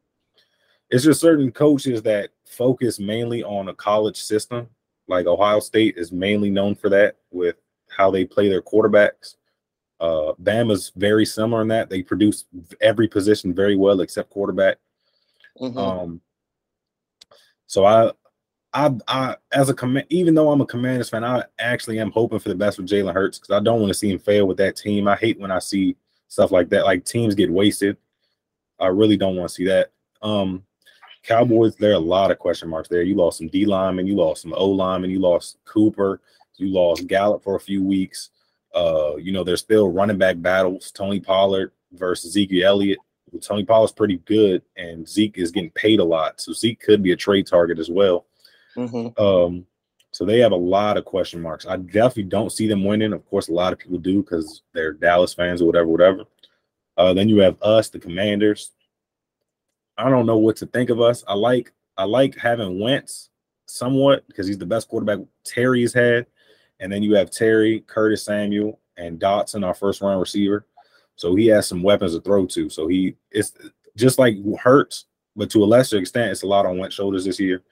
It's 0.90 1.04
just 1.04 1.22
certain 1.22 1.52
coaches 1.52 2.02
that 2.04 2.30
focus 2.46 3.00
mainly 3.00 3.44
on 3.44 3.68
a 3.68 3.74
college 3.74 4.22
system. 4.22 4.68
Like 5.08 5.26
Ohio 5.26 5.60
State 5.60 5.98
is 5.98 6.12
mainly 6.12 6.50
known 6.50 6.76
for 6.76 6.90
that 6.90 7.18
with 7.32 7.58
how 7.90 8.10
they 8.10 8.26
play 8.26 8.48
their 8.48 8.62
quarterbacks. 8.62 9.36
Uh, 10.00 10.34
Bama's 10.42 10.92
very 10.96 11.26
similar 11.26 11.62
in 11.62 11.68
that 11.70 11.90
they 11.90 12.04
produce 12.04 12.46
every 12.80 13.08
position 13.08 13.54
very 13.54 13.76
well 13.76 14.02
except 14.02 14.30
quarterback. 14.30 14.78
Mm-hmm. 15.60 15.78
Um, 15.78 16.22
so 17.68 17.86
I 17.86 18.12
I, 18.74 18.92
I 19.08 19.36
as 19.52 19.70
a 19.70 19.74
command, 19.74 20.08
even 20.10 20.34
though 20.34 20.52
I'm 20.52 20.62
a 20.62 20.66
Commanders 20.66 21.10
fan, 21.10 21.24
I 21.24 21.44
actually 21.60 22.00
am 22.00 22.12
hoping 22.12 22.40
for 22.40 22.50
the 22.50 22.56
best 22.56 22.78
for 22.78 22.84
Jalen 22.84 23.14
Hurts 23.14 23.40
because 23.40 23.56
I 23.56 23.64
don't 23.64 23.80
want 23.80 23.90
to 23.90 23.98
see 23.98 24.12
him 24.12 24.20
fail 24.20 24.48
with 24.48 24.58
that 24.58 24.76
team. 24.76 25.08
I 25.08 25.16
hate 25.16 25.40
when 25.40 25.52
I 25.52 25.60
see 25.60 25.96
stuff 26.28 26.52
like 26.52 26.70
that, 26.70 26.86
like 26.86 27.06
teams 27.06 27.36
get 27.36 27.52
wasted. 27.52 27.98
I 28.80 28.88
really 28.88 29.18
don't 29.18 29.36
want 29.36 29.50
to 29.50 29.54
see 29.54 29.66
that. 29.66 29.92
Um, 30.22 30.64
Cowboys, 31.22 31.76
there 31.76 31.92
are 31.92 31.96
a 31.96 32.00
lot 32.00 32.32
of 32.32 32.40
question 32.40 32.68
marks 32.70 32.90
there. 32.90 33.04
You 33.04 33.16
lost 33.16 33.38
some 33.38 33.48
D 33.48 33.66
linemen, 33.66 34.08
you 34.08 34.16
lost 34.16 34.42
some 34.42 34.54
O 34.54 34.68
linemen, 34.68 35.12
you 35.12 35.20
lost 35.20 35.58
Cooper, 35.66 36.22
you 36.58 36.68
lost 36.68 37.08
Gallup 37.08 37.44
for 37.44 37.56
a 37.56 37.62
few 37.62 37.84
weeks. 37.84 38.32
Uh, 38.74 39.16
you 39.18 39.32
know, 39.32 39.44
there's 39.44 39.62
still 39.62 39.92
running 39.92 40.18
back 40.18 40.42
battles. 40.42 40.92
Tony 40.92 41.20
Pollard 41.20 41.72
versus 41.94 42.34
Zeke 42.34 42.64
Elliott. 42.64 43.00
Tony 43.42 43.64
Pollard's 43.64 43.94
pretty 43.94 44.18
good, 44.26 44.62
and 44.78 45.08
Zeke 45.08 45.38
is 45.38 45.52
getting 45.52 45.72
paid 45.72 46.00
a 46.00 46.04
lot, 46.04 46.40
so 46.40 46.54
Zeke 46.54 46.80
could 46.80 47.02
be 47.02 47.14
a 47.14 47.16
trade 47.16 47.48
target 47.48 47.80
as 47.80 47.90
well. 47.90 48.26
Mm-hmm. 48.76 49.22
Um, 49.22 49.66
so 50.12 50.26
they 50.26 50.40
have 50.40 50.52
a 50.52 50.56
lot 50.56 50.98
of 50.98 51.06
question 51.06 51.42
marks. 51.42 51.66
I 51.66 51.78
definitely 51.78 52.24
don't 52.24 52.52
see 52.52 52.68
them 52.68 52.84
winning. 52.84 53.14
Of 53.14 53.26
course, 53.26 53.50
a 53.50 53.54
lot 53.54 53.74
of 53.74 53.80
people 53.80 53.98
do 53.98 54.22
because 54.22 54.62
they're 54.74 54.94
Dallas 54.94 55.34
fans 55.34 55.62
or 55.62 55.66
whatever, 55.66 55.88
whatever. 55.88 56.24
Uh, 56.98 57.14
then 57.14 57.30
you 57.30 57.40
have 57.40 57.62
us, 57.62 57.90
the 57.90 58.00
Commanders. 58.00 58.72
I 59.98 60.10
don't 60.10 60.26
know 60.26 60.38
what 60.38 60.56
to 60.58 60.66
think 60.68 60.90
of 60.90 61.02
us. 61.02 61.24
I 61.28 61.34
like 61.34 61.74
I 61.98 62.04
like 62.06 62.36
having 62.36 62.80
Wentz 62.80 63.30
somewhat 63.66 64.28
because 64.28 64.48
he's 64.48 64.58
the 64.58 64.66
best 64.66 64.88
quarterback 64.88 65.20
Terry 65.44 65.82
has 65.82 65.94
had. 65.94 66.28
And 66.80 66.92
then 66.92 67.04
you 67.04 67.16
have 67.16 67.32
Terry, 67.32 67.82
Curtis 67.82 68.24
Samuel, 68.24 68.80
and 68.98 69.20
Dotson, 69.20 69.66
our 69.66 69.74
first 69.74 70.02
round 70.02 70.20
receiver. 70.20 70.68
So 71.16 71.36
he 71.36 71.48
has 71.48 71.68
some 71.68 71.84
weapons 71.84 72.14
to 72.14 72.22
throw 72.22 72.46
to. 72.48 72.70
So 72.70 72.88
he 72.88 73.16
it's 73.32 73.54
just 73.96 74.20
like 74.20 74.36
Hurts, 74.60 75.06
but 75.36 75.50
to 75.52 75.64
a 75.64 75.66
lesser 75.66 75.98
extent, 75.98 76.32
it's 76.32 76.44
a 76.44 76.48
lot 76.48 76.66
on 76.66 76.78
Wentz 76.78 76.96
shoulders 76.96 77.26
this 77.26 77.40
year. 77.40 77.64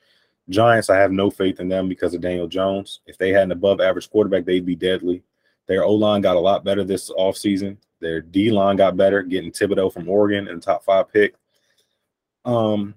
Giants, 0.51 0.89
I 0.89 0.97
have 0.97 1.11
no 1.11 1.31
faith 1.31 1.59
in 1.59 1.69
them 1.69 1.89
because 1.89 2.13
of 2.13 2.21
Daniel 2.21 2.47
Jones. 2.47 2.99
If 3.07 3.17
they 3.17 3.29
had 3.31 3.43
an 3.43 3.51
above 3.51 3.81
average 3.81 4.09
quarterback, 4.09 4.45
they'd 4.45 4.65
be 4.65 4.75
deadly. 4.75 5.23
Their 5.67 5.83
O 5.83 5.93
line 5.93 6.21
got 6.21 6.35
a 6.35 6.39
lot 6.39 6.63
better 6.63 6.83
this 6.83 7.09
offseason. 7.09 7.77
Their 7.99 8.21
D 8.21 8.51
line 8.51 8.75
got 8.75 8.97
better, 8.97 9.23
getting 9.23 9.51
Thibodeaux 9.51 9.93
from 9.93 10.09
Oregon 10.09 10.47
in 10.47 10.55
the 10.55 10.61
top 10.61 10.83
five 10.83 11.11
pick. 11.11 11.35
Um, 12.45 12.95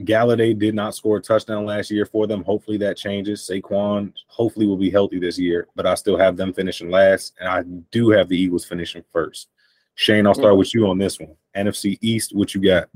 Golladay 0.00 0.58
did 0.58 0.74
not 0.74 0.94
score 0.94 1.18
a 1.18 1.22
touchdown 1.22 1.64
last 1.64 1.90
year 1.90 2.04
for 2.04 2.26
them. 2.26 2.44
Hopefully 2.44 2.76
that 2.78 2.96
changes. 2.96 3.48
Saquon 3.48 4.12
hopefully 4.26 4.66
will 4.66 4.76
be 4.76 4.90
healthy 4.90 5.18
this 5.18 5.38
year, 5.38 5.68
but 5.74 5.86
I 5.86 5.94
still 5.94 6.18
have 6.18 6.36
them 6.36 6.52
finishing 6.52 6.90
last, 6.90 7.34
and 7.40 7.48
I 7.48 7.62
do 7.90 8.10
have 8.10 8.28
the 8.28 8.38
Eagles 8.38 8.64
finishing 8.64 9.04
first. 9.12 9.48
Shane, 9.94 10.26
I'll 10.26 10.34
start 10.34 10.56
with 10.56 10.74
you 10.74 10.88
on 10.88 10.98
this 10.98 11.20
one. 11.20 11.36
NFC 11.56 11.98
East, 12.00 12.34
what 12.34 12.54
you 12.54 12.60
got? 12.60 12.88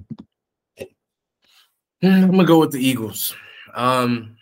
I'm 2.02 2.30
gonna 2.30 2.44
go 2.44 2.60
with 2.60 2.72
the 2.72 2.84
Eagles. 2.84 3.34
Um, 3.74 4.36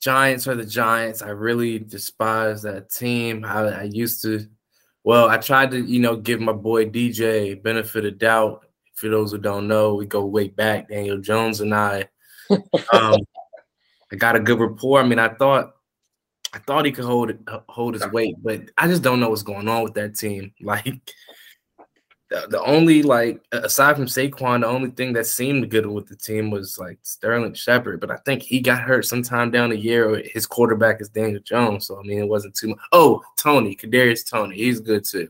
Giants 0.00 0.48
are 0.48 0.56
the 0.56 0.66
Giants. 0.66 1.22
I 1.22 1.28
really 1.28 1.78
despise 1.78 2.62
that 2.62 2.90
team. 2.90 3.44
I, 3.44 3.60
I 3.68 3.82
used 3.84 4.20
to, 4.22 4.46
well, 5.04 5.28
I 5.28 5.36
tried 5.36 5.70
to, 5.70 5.80
you 5.80 6.00
know, 6.00 6.16
give 6.16 6.40
my 6.40 6.52
boy 6.52 6.86
DJ 6.86 7.62
benefit 7.62 8.04
of 8.04 8.18
doubt. 8.18 8.66
For 8.94 9.08
those 9.08 9.32
who 9.32 9.38
don't 9.38 9.68
know, 9.68 9.94
we 9.94 10.06
go 10.06 10.24
way 10.24 10.48
back. 10.48 10.88
Daniel 10.88 11.18
Jones 11.18 11.60
and 11.60 11.74
I. 11.74 12.08
Um, 12.92 13.18
I 14.12 14.16
got 14.16 14.36
a 14.36 14.40
good 14.40 14.60
rapport. 14.60 15.00
I 15.00 15.04
mean, 15.04 15.18
I 15.18 15.28
thought, 15.28 15.72
I 16.52 16.58
thought 16.58 16.84
he 16.84 16.92
could 16.92 17.04
hold 17.04 17.30
it, 17.30 17.38
hold 17.68 17.94
his 17.94 18.06
weight, 18.12 18.36
but 18.42 18.60
I 18.76 18.86
just 18.86 19.02
don't 19.02 19.20
know 19.20 19.30
what's 19.30 19.42
going 19.42 19.68
on 19.68 19.84
with 19.84 19.94
that 19.94 20.16
team. 20.16 20.52
Like, 20.60 21.00
the, 22.48 22.62
only 22.64 23.02
like 23.02 23.42
aside 23.52 23.96
from 23.96 24.06
Saquon, 24.06 24.60
the 24.60 24.66
only 24.66 24.90
thing 24.90 25.12
that 25.14 25.26
seemed 25.26 25.70
good 25.70 25.86
with 25.86 26.08
the 26.08 26.16
team 26.16 26.50
was 26.50 26.78
like 26.78 26.98
Sterling 27.02 27.54
Shepard, 27.54 28.00
but 28.00 28.10
I 28.10 28.16
think 28.16 28.42
he 28.42 28.60
got 28.60 28.80
hurt 28.80 29.06
sometime 29.06 29.50
down 29.50 29.70
the 29.70 29.78
year. 29.78 30.22
His 30.32 30.46
quarterback 30.46 31.00
is 31.00 31.08
Daniel 31.08 31.40
Jones, 31.42 31.86
so 31.86 31.98
I 31.98 32.02
mean 32.02 32.20
it 32.20 32.28
wasn't 32.28 32.54
too 32.54 32.68
much. 32.68 32.78
Oh, 32.92 33.22
Toney, 33.36 33.76
Kadarius 33.76 34.28
Toney, 34.28 34.56
he's 34.56 34.80
good 34.80 35.04
too, 35.04 35.28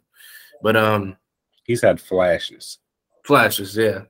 but 0.63 0.77
um, 0.77 1.17
he's 1.65 1.83
had 1.83 2.01
flashes, 2.01 2.79
flashes, 3.25 3.77
yeah. 3.77 4.03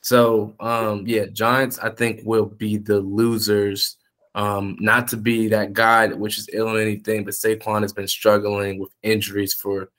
So 0.00 0.54
um, 0.60 1.04
yeah, 1.06 1.26
Giants 1.26 1.78
I 1.78 1.90
think 1.90 2.20
will 2.24 2.46
be 2.46 2.76
the 2.78 3.00
losers. 3.00 3.96
Um, 4.36 4.76
not 4.80 5.06
to 5.08 5.16
be 5.16 5.46
that 5.48 5.74
guy 5.74 6.08
which 6.08 6.38
is 6.38 6.48
ill 6.52 6.68
or 6.68 6.80
anything, 6.80 7.24
but 7.24 7.34
Saquon 7.34 7.82
has 7.82 7.92
been 7.92 8.08
struggling 8.08 8.80
with 8.80 8.90
injuries 9.04 9.54
for 9.54 9.90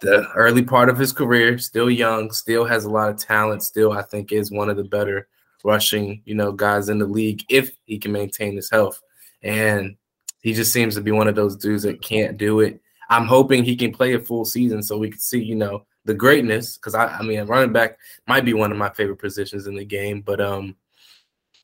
the 0.00 0.28
early 0.34 0.62
part 0.62 0.88
of 0.88 0.98
his 0.98 1.12
career, 1.12 1.58
still 1.58 1.90
young, 1.90 2.30
still 2.30 2.64
has 2.64 2.84
a 2.84 2.90
lot 2.90 3.10
of 3.10 3.18
talent, 3.18 3.62
still 3.62 3.92
I 3.92 4.02
think 4.02 4.32
is 4.32 4.50
one 4.50 4.70
of 4.70 4.76
the 4.76 4.84
better 4.84 5.28
rushing, 5.64 6.22
you 6.24 6.34
know, 6.34 6.52
guys 6.52 6.88
in 6.88 6.98
the 6.98 7.06
league 7.06 7.44
if 7.48 7.70
he 7.84 7.98
can 7.98 8.12
maintain 8.12 8.56
his 8.56 8.70
health. 8.70 9.00
And 9.42 9.96
he 10.40 10.52
just 10.54 10.72
seems 10.72 10.94
to 10.94 11.00
be 11.00 11.10
one 11.10 11.28
of 11.28 11.34
those 11.34 11.56
dudes 11.56 11.82
that 11.82 12.02
can't 12.02 12.36
do 12.36 12.60
it. 12.60 12.80
I'm 13.10 13.26
hoping 13.26 13.64
he 13.64 13.76
can 13.76 13.92
play 13.92 14.14
a 14.14 14.20
full 14.20 14.44
season 14.44 14.82
so 14.82 14.98
we 14.98 15.10
can 15.10 15.18
see, 15.18 15.42
you 15.42 15.56
know, 15.56 15.86
the 16.04 16.14
greatness. 16.14 16.76
Because 16.76 16.94
I, 16.94 17.06
I 17.06 17.22
mean, 17.22 17.44
running 17.46 17.72
back 17.72 17.98
might 18.26 18.44
be 18.44 18.54
one 18.54 18.70
of 18.70 18.78
my 18.78 18.90
favorite 18.90 19.18
positions 19.18 19.66
in 19.66 19.74
the 19.74 19.84
game, 19.84 20.20
but 20.20 20.40
um, 20.40 20.76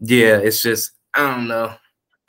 yeah, 0.01 0.39
it's 0.39 0.63
just 0.63 0.93
I 1.15 1.31
don't 1.31 1.49
know. 1.49 1.75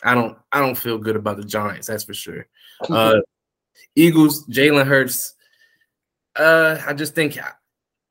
I 0.04 0.14
don't 0.14 0.38
I 0.52 0.60
don't 0.60 0.78
feel 0.78 0.98
good 0.98 1.16
about 1.16 1.38
the 1.38 1.44
Giants. 1.44 1.88
That's 1.88 2.04
for 2.04 2.14
sure. 2.14 2.48
Uh, 2.90 3.22
Eagles, 3.96 4.46
Jalen 4.48 4.86
Hurts 4.86 5.36
uh, 6.36 6.80
I 6.86 6.94
just 6.94 7.16
think, 7.16 7.38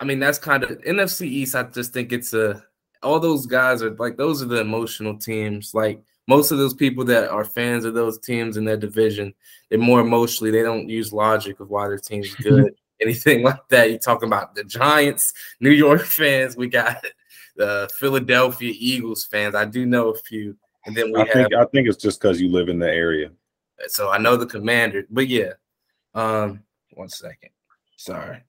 I 0.00 0.04
mean, 0.04 0.18
that's 0.18 0.38
kind 0.38 0.62
of 0.62 0.70
NFC 0.82 1.26
East. 1.26 1.54
I 1.54 1.64
just 1.64 1.92
think 1.92 2.12
it's 2.12 2.34
a 2.34 2.64
all 3.04 3.20
those 3.20 3.46
guys 3.46 3.82
are 3.82 3.94
like 3.96 4.16
those 4.16 4.42
are 4.42 4.46
the 4.46 4.60
emotional 4.60 5.16
teams. 5.16 5.74
Like 5.74 6.02
most 6.26 6.50
of 6.50 6.58
those 6.58 6.74
people 6.74 7.04
that 7.04 7.28
are 7.28 7.44
fans 7.44 7.84
of 7.84 7.94
those 7.94 8.18
teams 8.18 8.56
in 8.56 8.64
their 8.64 8.76
division, 8.76 9.34
they're 9.68 9.78
more 9.78 10.00
emotionally. 10.00 10.50
They 10.50 10.62
don't 10.62 10.88
use 10.88 11.12
logic 11.12 11.60
of 11.60 11.68
why 11.70 11.86
their 11.88 11.98
team's 11.98 12.34
good, 12.42 12.74
anything 13.00 13.42
like 13.42 13.68
that. 13.68 13.90
You 13.90 13.98
talking 13.98 14.28
about 14.28 14.54
the 14.54 14.64
Giants, 14.64 15.32
New 15.60 15.70
York 15.70 16.02
fans. 16.04 16.56
We 16.56 16.68
got 16.68 17.04
the 17.56 17.88
Philadelphia 17.98 18.72
Eagles 18.76 19.26
fans. 19.26 19.54
I 19.54 19.66
do 19.66 19.86
know 19.86 20.10
a 20.10 20.16
few, 20.16 20.56
and 20.86 20.96
then 20.96 21.12
we 21.12 21.20
I 21.20 21.24
have. 21.26 21.32
Think, 21.32 21.54
I 21.54 21.64
think 21.66 21.88
it's 21.88 22.02
just 22.02 22.20
because 22.20 22.40
you 22.40 22.48
live 22.48 22.68
in 22.68 22.78
the 22.78 22.90
area. 22.90 23.30
So 23.86 24.10
I 24.10 24.18
know 24.18 24.36
the 24.36 24.46
Commander, 24.46 25.06
but 25.10 25.28
yeah. 25.28 25.52
Um, 26.14 26.62
one 26.92 27.08
second. 27.08 27.50
Sorry. 27.96 28.42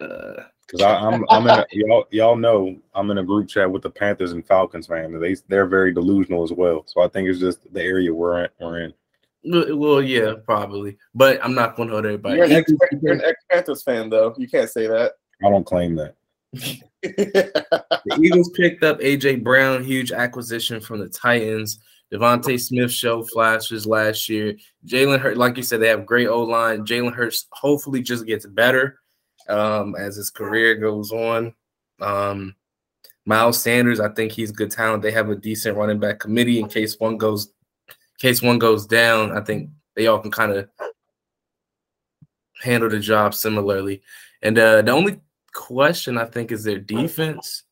Uh, 0.00 0.44
Cause 0.70 0.82
I, 0.82 1.06
am 1.06 1.14
I'm, 1.14 1.24
I'm 1.30 1.46
in 1.46 1.50
a, 1.50 1.66
y'all 1.72 2.04
y'all 2.10 2.36
know 2.36 2.76
I'm 2.94 3.10
in 3.10 3.18
a 3.18 3.24
group 3.24 3.48
chat 3.48 3.70
with 3.70 3.82
the 3.82 3.90
Panthers 3.90 4.32
and 4.32 4.46
Falcons 4.46 4.86
fan. 4.86 5.18
They 5.18 5.34
they're 5.48 5.66
very 5.66 5.92
delusional 5.92 6.44
as 6.44 6.52
well. 6.52 6.84
So 6.86 7.02
I 7.02 7.08
think 7.08 7.28
it's 7.28 7.40
just 7.40 7.72
the 7.72 7.82
area 7.82 8.14
we're 8.14 8.44
in, 8.44 8.50
we're 8.60 8.80
in. 8.84 8.94
Well, 9.42 10.02
yeah, 10.02 10.34
probably, 10.44 10.98
but 11.14 11.42
I'm 11.42 11.54
not 11.54 11.74
going 11.74 11.88
to 11.88 11.94
hold 11.94 12.04
everybody. 12.04 12.36
You're 12.36 12.44
an, 12.44 12.52
ex, 12.52 12.72
you're 13.02 13.14
an 13.14 13.22
ex 13.24 13.42
Panthers 13.50 13.82
fan, 13.82 14.10
though. 14.10 14.34
You 14.36 14.46
can't 14.46 14.68
say 14.68 14.86
that. 14.86 15.14
I 15.44 15.48
don't 15.48 15.64
claim 15.64 15.96
that. 15.96 16.14
the 16.52 18.18
Eagles 18.20 18.50
picked 18.50 18.84
up 18.84 19.00
AJ 19.00 19.42
Brown, 19.42 19.82
huge 19.82 20.12
acquisition 20.12 20.80
from 20.80 21.00
the 21.00 21.08
Titans. 21.08 21.78
DeVonta 22.12 22.58
Smith 22.60 22.90
showed 22.90 23.30
flashes 23.30 23.86
last 23.86 24.28
year. 24.28 24.56
Jalen 24.86 25.20
Hurts, 25.20 25.38
like 25.38 25.56
you 25.56 25.62
said, 25.62 25.80
they 25.80 25.88
have 25.88 26.06
great 26.06 26.28
O 26.28 26.42
line. 26.42 26.84
Jalen 26.84 27.14
Hurts 27.14 27.46
hopefully 27.52 28.02
just 28.02 28.26
gets 28.26 28.46
better 28.46 28.98
um, 29.48 29.94
as 29.96 30.16
his 30.16 30.30
career 30.30 30.74
goes 30.74 31.12
on. 31.12 31.54
Um, 32.00 32.56
Miles 33.26 33.62
Sanders, 33.62 34.00
I 34.00 34.08
think 34.08 34.32
he's 34.32 34.50
good 34.50 34.70
talent. 34.70 35.02
They 35.02 35.12
have 35.12 35.28
a 35.28 35.36
decent 35.36 35.76
running 35.76 36.00
back 36.00 36.18
committee 36.18 36.58
in 36.58 36.68
case 36.68 36.98
one 36.98 37.16
goes, 37.16 37.52
in 37.88 37.94
case 38.18 38.42
one 38.42 38.58
goes 38.58 38.86
down. 38.86 39.36
I 39.36 39.40
think 39.40 39.70
they 39.94 40.06
all 40.08 40.18
can 40.18 40.30
kind 40.30 40.52
of 40.52 40.68
handle 42.60 42.88
the 42.88 42.98
job 42.98 43.34
similarly. 43.34 44.02
And 44.42 44.58
uh, 44.58 44.82
the 44.82 44.92
only 44.92 45.20
question 45.52 46.18
I 46.18 46.24
think 46.24 46.50
is 46.50 46.64
their 46.64 46.78
defense. 46.78 47.64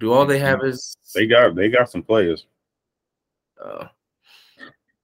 Do 0.00 0.12
all 0.12 0.26
they 0.26 0.38
have 0.40 0.64
is 0.64 0.96
they 1.14 1.26
got 1.26 1.54
they 1.54 1.68
got 1.68 1.90
some 1.90 2.02
players. 2.02 2.46
Uh, 3.62 3.86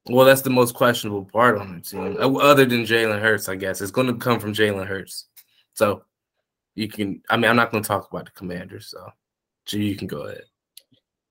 well, 0.07 0.27
that's 0.27 0.43
the 0.43 0.51
most 0.51 0.75
questionable 0.75 1.25
part 1.25 1.59
on 1.59 1.75
the 1.75 1.81
team, 1.81 2.17
uh, 2.19 2.33
other 2.39 2.65
than 2.65 2.85
Jalen 2.85 3.21
Hurts. 3.21 3.49
I 3.49 3.57
guess 3.57 3.81
it's 3.81 3.91
going 3.91 4.07
to 4.07 4.15
come 4.15 4.41
from 4.41 4.55
Jalen 4.55 4.87
Hurts. 4.87 5.27
So 5.75 6.03
you 6.75 6.89
can. 6.89 7.23
I 7.29 7.37
mean, 7.37 7.51
I'm 7.51 7.57
not 7.57 7.71
going 7.71 7.83
to 7.83 7.89
talk 7.89 8.09
about 8.11 8.25
the 8.25 8.33
Commanders. 8.33 8.89
So, 8.89 9.09
so 9.67 9.77
you 9.77 9.97
can 9.97 10.09
go 10.09 10.23
ahead. 10.23 10.45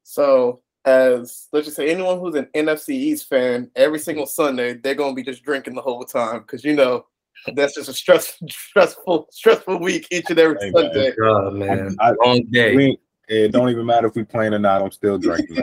So, 0.04 0.62
as 0.86 1.48
let's 1.52 1.66
just 1.66 1.78
say 1.78 1.90
anyone 1.90 2.20
who's 2.20 2.36
an 2.36 2.48
NFC 2.56 2.90
East 2.90 3.28
fan, 3.28 3.70
every 3.76 4.00
single 4.00 4.26
Sunday 4.26 4.74
they're 4.74 4.96
going 4.96 5.12
to 5.12 5.16
be 5.16 5.30
just 5.30 5.44
drinking 5.44 5.76
the 5.76 5.82
whole 5.82 6.04
time 6.04 6.40
because 6.42 6.64
you 6.64 6.76
know 6.76 7.06
that's 7.56 7.76
just 7.76 7.90
a 7.90 7.94
stressful, 7.94 8.48
stressful, 8.50 9.28
stressful 9.32 9.80
week 9.80 10.08
each 10.12 10.30
and 10.30 10.40
every 10.40 10.58
hey, 10.60 10.72
Sunday. 10.72 11.14
Man. 11.18 11.30
Oh 11.30 11.52
man, 11.52 11.96
I, 12.00 12.14
long 12.24 12.44
day. 12.52 12.98
It 13.30 13.52
don't 13.52 13.70
even 13.70 13.86
matter 13.86 14.08
if 14.08 14.16
we 14.16 14.24
playing 14.24 14.54
or 14.54 14.60
not. 14.60 14.82
I'm 14.82 14.92
still 14.92 15.20
drinking. 15.20 15.58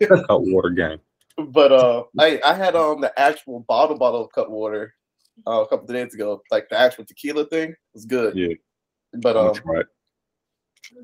Cutwater 0.26 0.70
game. 0.70 0.98
But 1.36 1.70
uh, 1.70 2.04
I 2.18 2.40
I 2.44 2.54
had 2.54 2.74
um 2.74 3.00
the 3.00 3.16
actual 3.18 3.60
bottle 3.60 3.96
bottle 3.96 4.24
of 4.24 4.32
Cutwater 4.32 4.94
uh, 5.46 5.62
a 5.62 5.68
couple 5.68 5.84
of 5.84 5.94
days 5.94 6.14
ago. 6.14 6.42
Like 6.50 6.68
the 6.70 6.78
actual 6.78 7.04
tequila 7.04 7.44
thing 7.44 7.74
was 7.94 8.06
good. 8.06 8.36
Yeah. 8.36 8.54
But 9.12 9.36
um, 9.36 9.54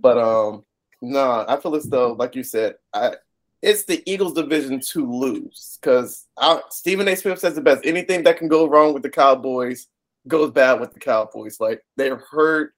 but 0.01 0.19
um, 0.19 0.65
nah, 1.03 1.45
I 1.49 1.61
feel 1.61 1.77
as 1.77 1.85
though, 1.85 2.13
like 2.13 2.35
you 2.35 2.43
said, 2.43 2.77
I 2.95 3.17
it's 3.63 3.85
the 3.85 4.03
Eagles 4.11 4.35
division 4.35 4.81
to 4.81 5.11
lose 5.11 5.79
because 5.81 6.27
Stephen 6.71 7.09
A. 7.09 7.17
Smith 7.17 7.39
says 7.39 7.55
the 7.55 7.61
best. 7.61 7.85
Anything 7.85 8.23
that 8.25 8.39
can 8.39 8.49
go 8.49 8.67
wrong 8.69 8.95
with 8.95 9.03
the 9.03 9.11
Cowboys 9.11 9.89
goes 10.29 10.51
bad 10.51 10.81
with 10.81 10.93
the 10.93 11.01
Cowboys. 11.01 11.59
Like 11.61 11.83
they're 11.97 12.17
hurt 12.31 12.75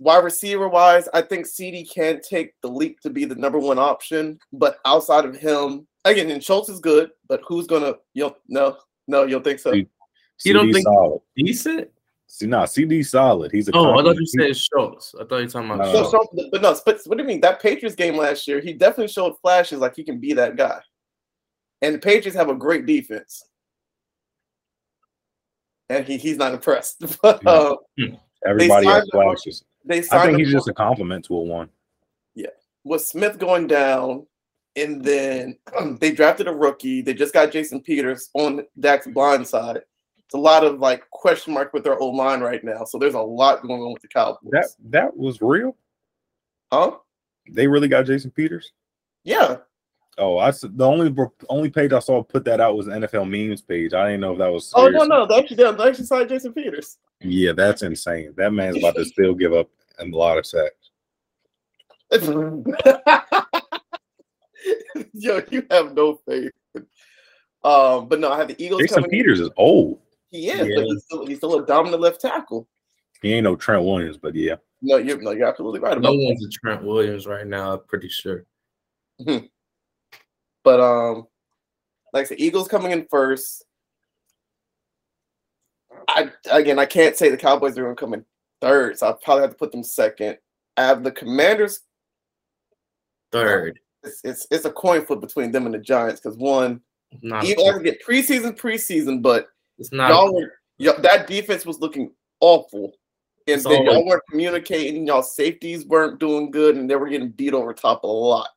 Wide 0.00 0.24
receiver 0.24 0.68
wise, 0.68 1.08
I 1.14 1.22
think 1.22 1.46
CeeDee 1.46 1.90
can 1.90 2.20
take 2.20 2.60
the 2.62 2.68
leap 2.68 3.00
to 3.00 3.10
be 3.10 3.24
the 3.24 3.36
number 3.36 3.58
one 3.58 3.78
option. 3.78 4.38
But 4.52 4.78
outside 4.84 5.24
of 5.24 5.36
him, 5.36 5.86
again, 6.04 6.30
and 6.30 6.42
Schultz 6.42 6.68
is 6.68 6.80
good, 6.80 7.10
but 7.28 7.40
who's 7.46 7.66
gonna 7.66 7.94
you 8.12 8.24
don't 8.24 8.36
no 8.48 8.76
no 9.06 9.22
you 9.22 9.30
don't 9.30 9.44
think 9.44 9.60
so? 9.60 9.72
CeeDee 9.72 9.86
you 10.44 10.52
don't 10.52 10.72
think 10.72 10.84
solid. 10.84 11.20
decent? 11.36 11.90
See, 12.26 12.46
no, 12.46 12.58
CeeDee 12.62 13.06
solid. 13.06 13.52
He's 13.52 13.68
a 13.68 13.72
oh, 13.74 13.96
I 13.96 14.02
thought 14.02 14.16
you 14.16 14.26
said 14.26 14.56
Schultz. 14.56 15.14
I 15.14 15.24
thought 15.24 15.36
you 15.36 15.44
were 15.44 15.48
talking 15.48 15.70
about 15.70 15.92
no, 15.92 16.10
Schultz. 16.10 16.34
but 16.50 16.60
no, 16.60 16.76
but 16.84 17.00
what 17.06 17.16
do 17.16 17.22
you 17.22 17.28
mean? 17.28 17.40
That 17.40 17.62
Patriots 17.62 17.94
game 17.94 18.16
last 18.16 18.48
year, 18.48 18.60
he 18.60 18.72
definitely 18.72 19.12
showed 19.12 19.38
flashes 19.40 19.78
like 19.78 19.94
he 19.94 20.02
can 20.02 20.18
be 20.18 20.32
that 20.32 20.56
guy. 20.56 20.80
And 21.80 21.94
the 21.94 21.98
Patriots 22.00 22.36
have 22.36 22.48
a 22.48 22.54
great 22.54 22.86
defense. 22.86 23.44
And 25.88 26.04
he, 26.04 26.16
he's 26.16 26.36
not 26.36 26.54
impressed. 26.54 27.04
but, 27.22 27.46
uh, 27.46 27.76
Everybody 28.44 28.86
has 28.86 29.08
flashes. 29.12 29.64
They 29.84 29.98
I 30.10 30.26
think 30.26 30.38
he's 30.38 30.52
just 30.52 30.68
a 30.68 30.74
compliment 30.74 31.24
to 31.26 31.34
a 31.34 31.42
one. 31.42 31.68
Yeah. 32.34 32.48
With 32.84 33.02
Smith 33.04 33.38
going 33.38 33.66
down, 33.66 34.26
and 34.76 35.04
then 35.04 35.58
um, 35.78 35.96
they 36.00 36.12
drafted 36.12 36.48
a 36.48 36.54
rookie. 36.54 37.02
They 37.02 37.14
just 37.14 37.34
got 37.34 37.52
Jason 37.52 37.80
Peters 37.80 38.30
on 38.34 38.64
Dak's 38.80 39.06
blind 39.06 39.46
side. 39.46 39.76
it's 39.76 40.34
a 40.34 40.38
lot 40.38 40.64
of 40.64 40.78
like 40.80 41.08
question 41.10 41.52
mark 41.54 41.72
with 41.72 41.84
their 41.84 41.98
old 41.98 42.16
line 42.16 42.40
right 42.40 42.64
now. 42.64 42.84
So 42.84 42.98
there's 42.98 43.14
a 43.14 43.20
lot 43.20 43.62
going 43.62 43.82
on 43.82 43.92
with 43.92 44.02
the 44.02 44.08
Cowboys. 44.08 44.50
That 44.50 44.66
that 44.90 45.16
was 45.16 45.40
real. 45.42 45.76
huh? 46.72 46.92
They 47.50 47.66
really 47.66 47.88
got 47.88 48.06
Jason 48.06 48.30
Peters. 48.30 48.72
Yeah. 49.22 49.58
Oh, 50.16 50.36
I 50.38 50.48
s- 50.48 50.60
the 50.68 50.86
only 50.86 51.12
only 51.48 51.70
page 51.70 51.92
I 51.92 51.98
saw 51.98 52.22
put 52.22 52.44
that 52.44 52.60
out 52.60 52.76
was 52.76 52.86
the 52.86 52.92
NFL 52.92 53.28
memes 53.28 53.62
page. 53.62 53.94
I 53.94 54.06
didn't 54.06 54.20
know 54.20 54.32
if 54.32 54.38
that 54.38 54.52
was. 54.52 54.72
Oh 54.76 54.88
no, 54.88 55.04
no, 55.04 55.26
they 55.26 55.38
actually 55.38 55.56
they 55.56 55.64
actually 55.88 56.04
signed 56.06 56.28
Jason 56.28 56.52
Peters. 56.52 56.98
Yeah, 57.20 57.52
that's 57.52 57.82
insane. 57.82 58.32
That 58.36 58.52
man's 58.52 58.76
about 58.78 58.94
to 58.96 59.04
still 59.04 59.34
give 59.34 59.52
up 59.52 59.68
a 59.98 60.04
lot 60.06 60.38
of 60.38 60.46
sacks. 60.46 60.90
Yo, 65.12 65.42
you 65.50 65.66
have 65.70 65.94
no 65.94 66.18
faith. 66.26 66.52
Um, 67.64 68.08
but 68.08 68.20
no, 68.20 68.30
I 68.32 68.38
have 68.38 68.48
the 68.48 68.62
Eagles 68.62 68.82
Jason 68.82 69.02
coming. 69.02 69.10
in. 69.10 69.18
Peters 69.18 69.40
is 69.40 69.50
old. 69.56 69.98
He 70.30 70.48
is, 70.50 70.68
Yeah. 70.68 70.76
but 70.76 70.84
he's 70.84 71.04
still, 71.04 71.26
he's 71.26 71.36
still 71.38 71.58
a 71.60 71.66
dominant 71.66 72.02
left 72.02 72.20
tackle. 72.20 72.68
He 73.22 73.32
ain't 73.32 73.44
no 73.44 73.56
Trent 73.56 73.82
Williams, 73.84 74.16
but 74.18 74.34
yeah. 74.34 74.56
No, 74.82 74.96
you're 74.98 75.20
no, 75.20 75.30
you're 75.30 75.48
absolutely 75.48 75.80
right 75.80 75.98
No 75.98 76.10
about 76.10 76.18
that. 76.18 76.24
one's 76.24 76.44
a 76.44 76.48
Trent 76.50 76.84
Williams 76.84 77.26
right 77.26 77.46
now. 77.46 77.72
I'm 77.74 77.80
pretty 77.86 78.08
sure. 78.08 78.44
But 80.64 80.80
um, 80.80 81.26
like 82.12 82.22
I 82.22 82.28
said, 82.28 82.40
Eagles 82.40 82.68
coming 82.68 82.90
in 82.90 83.06
first. 83.10 83.64
I 86.08 86.30
again, 86.50 86.78
I 86.78 86.86
can't 86.86 87.16
say 87.16 87.28
the 87.28 87.36
Cowboys 87.36 87.78
are 87.78 87.82
going 87.82 87.94
to 87.94 88.00
come 88.00 88.14
in 88.14 88.24
third, 88.60 88.98
so 88.98 89.08
I 89.08 89.14
probably 89.22 89.42
have 89.42 89.50
to 89.50 89.56
put 89.56 89.72
them 89.72 89.84
second. 89.84 90.38
I 90.76 90.82
have 90.84 91.04
the 91.04 91.12
Commanders. 91.12 91.80
Third. 93.30 93.78
It's 94.02 94.20
it's, 94.24 94.46
it's 94.50 94.64
a 94.64 94.70
coin 94.70 95.04
flip 95.04 95.20
between 95.20 95.50
them 95.52 95.66
and 95.66 95.74
the 95.74 95.78
Giants 95.78 96.20
because 96.20 96.36
one, 96.36 96.80
Not. 97.22 97.46
you 97.46 97.56
guys 97.56 97.82
get 97.82 98.04
preseason, 98.04 98.56
preseason, 98.56 99.22
but 99.22 99.48
It's 99.78 99.92
not. 99.92 100.10
y'all 100.10 100.34
were 100.34 100.52
y'all, 100.78 101.00
that 101.02 101.26
defense 101.26 101.64
was 101.64 101.80
looking 101.80 102.12
awful, 102.40 102.92
and 103.46 103.56
It's 103.56 103.64
then 103.64 103.88
all 103.88 103.94
y'all 103.94 104.06
weren't 104.06 104.22
communicating. 104.30 105.06
Y'all 105.06 105.22
safeties 105.22 105.86
weren't 105.86 106.20
doing 106.20 106.50
good, 106.50 106.76
and 106.76 106.88
they 106.88 106.96
were 106.96 107.08
getting 107.08 107.30
beat 107.30 107.54
over 107.54 107.72
top 107.72 108.04
a 108.04 108.06
lot. 108.06 108.48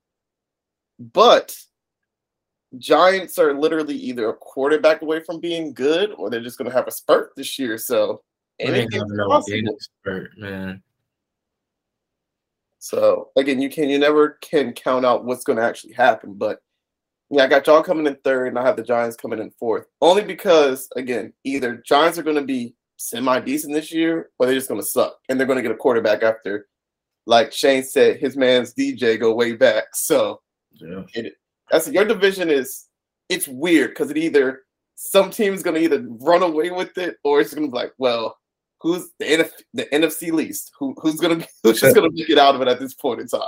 But 0.99 1.57
Giants 2.77 3.37
are 3.37 3.53
literally 3.53 3.95
either 3.95 4.29
a 4.29 4.33
quarterback 4.33 5.01
away 5.01 5.21
from 5.21 5.39
being 5.39 5.73
good, 5.73 6.11
or 6.17 6.29
they're 6.29 6.41
just 6.41 6.57
going 6.57 6.69
to 6.69 6.75
have 6.75 6.87
a 6.87 6.91
spurt 6.91 7.31
this 7.35 7.57
year. 7.57 7.77
So 7.77 8.21
anything's 8.59 9.11
possible. 9.27 9.75
expert, 9.75 10.31
man. 10.37 10.83
So 12.79 13.29
again, 13.35 13.61
you 13.61 13.69
can 13.69 13.89
you 13.89 13.99
never 13.99 14.37
can 14.41 14.73
count 14.73 15.05
out 15.05 15.25
what's 15.25 15.43
going 15.43 15.57
to 15.57 15.63
actually 15.63 15.93
happen. 15.93 16.33
But 16.33 16.59
yeah, 17.29 17.43
I 17.43 17.47
got 17.47 17.67
y'all 17.67 17.83
coming 17.83 18.07
in 18.07 18.15
third, 18.23 18.49
and 18.49 18.59
I 18.59 18.65
have 18.65 18.77
the 18.77 18.83
Giants 18.83 19.17
coming 19.17 19.39
in 19.39 19.51
fourth. 19.51 19.85
Only 20.01 20.23
because 20.23 20.89
again, 20.95 21.33
either 21.43 21.81
Giants 21.85 22.17
are 22.17 22.23
going 22.23 22.37
to 22.37 22.45
be 22.45 22.75
semi 22.97 23.39
decent 23.39 23.73
this 23.73 23.93
year, 23.93 24.29
or 24.39 24.45
they're 24.45 24.55
just 24.55 24.69
going 24.69 24.81
to 24.81 24.87
suck, 24.87 25.17
and 25.29 25.39
they're 25.39 25.47
going 25.47 25.57
to 25.57 25.63
get 25.63 25.71
a 25.71 25.75
quarterback 25.75 26.23
after, 26.23 26.67
like 27.25 27.53
Shane 27.53 27.83
said, 27.83 28.17
his 28.17 28.35
man's 28.35 28.73
DJ 28.73 29.19
go 29.19 29.33
way 29.33 29.53
back. 29.53 29.85
So 29.93 30.41
Yeah. 30.73 31.03
That's 31.69 31.89
your 31.89 32.05
division 32.05 32.49
is 32.49 32.85
it's 33.29 33.47
weird 33.47 33.91
because 33.91 34.09
it 34.11 34.17
either 34.17 34.61
some 34.95 35.29
team's 35.29 35.63
going 35.63 35.75
to 35.75 35.81
either 35.81 36.05
run 36.21 36.43
away 36.43 36.71
with 36.71 36.97
it, 36.97 37.17
or 37.23 37.39
it's 37.39 37.53
going 37.53 37.67
to 37.67 37.71
be 37.71 37.77
like, 37.77 37.93
well. 37.97 38.37
Who's 38.81 39.09
the, 39.17 39.25
NF, 39.25 39.49
the 39.73 39.85
NFC 39.85 40.31
least? 40.31 40.71
Who, 40.77 40.93
who's 41.01 41.15
gonna 41.15 41.37
be, 41.37 41.47
who's 41.63 41.81
just 41.81 41.95
gonna 41.95 42.11
make 42.11 42.29
it 42.29 42.37
out 42.37 42.53
of 42.53 42.61
it 42.61 42.67
at 42.67 42.79
this 42.79 42.93
point 42.93 43.19
in 43.19 43.27
time? 43.27 43.41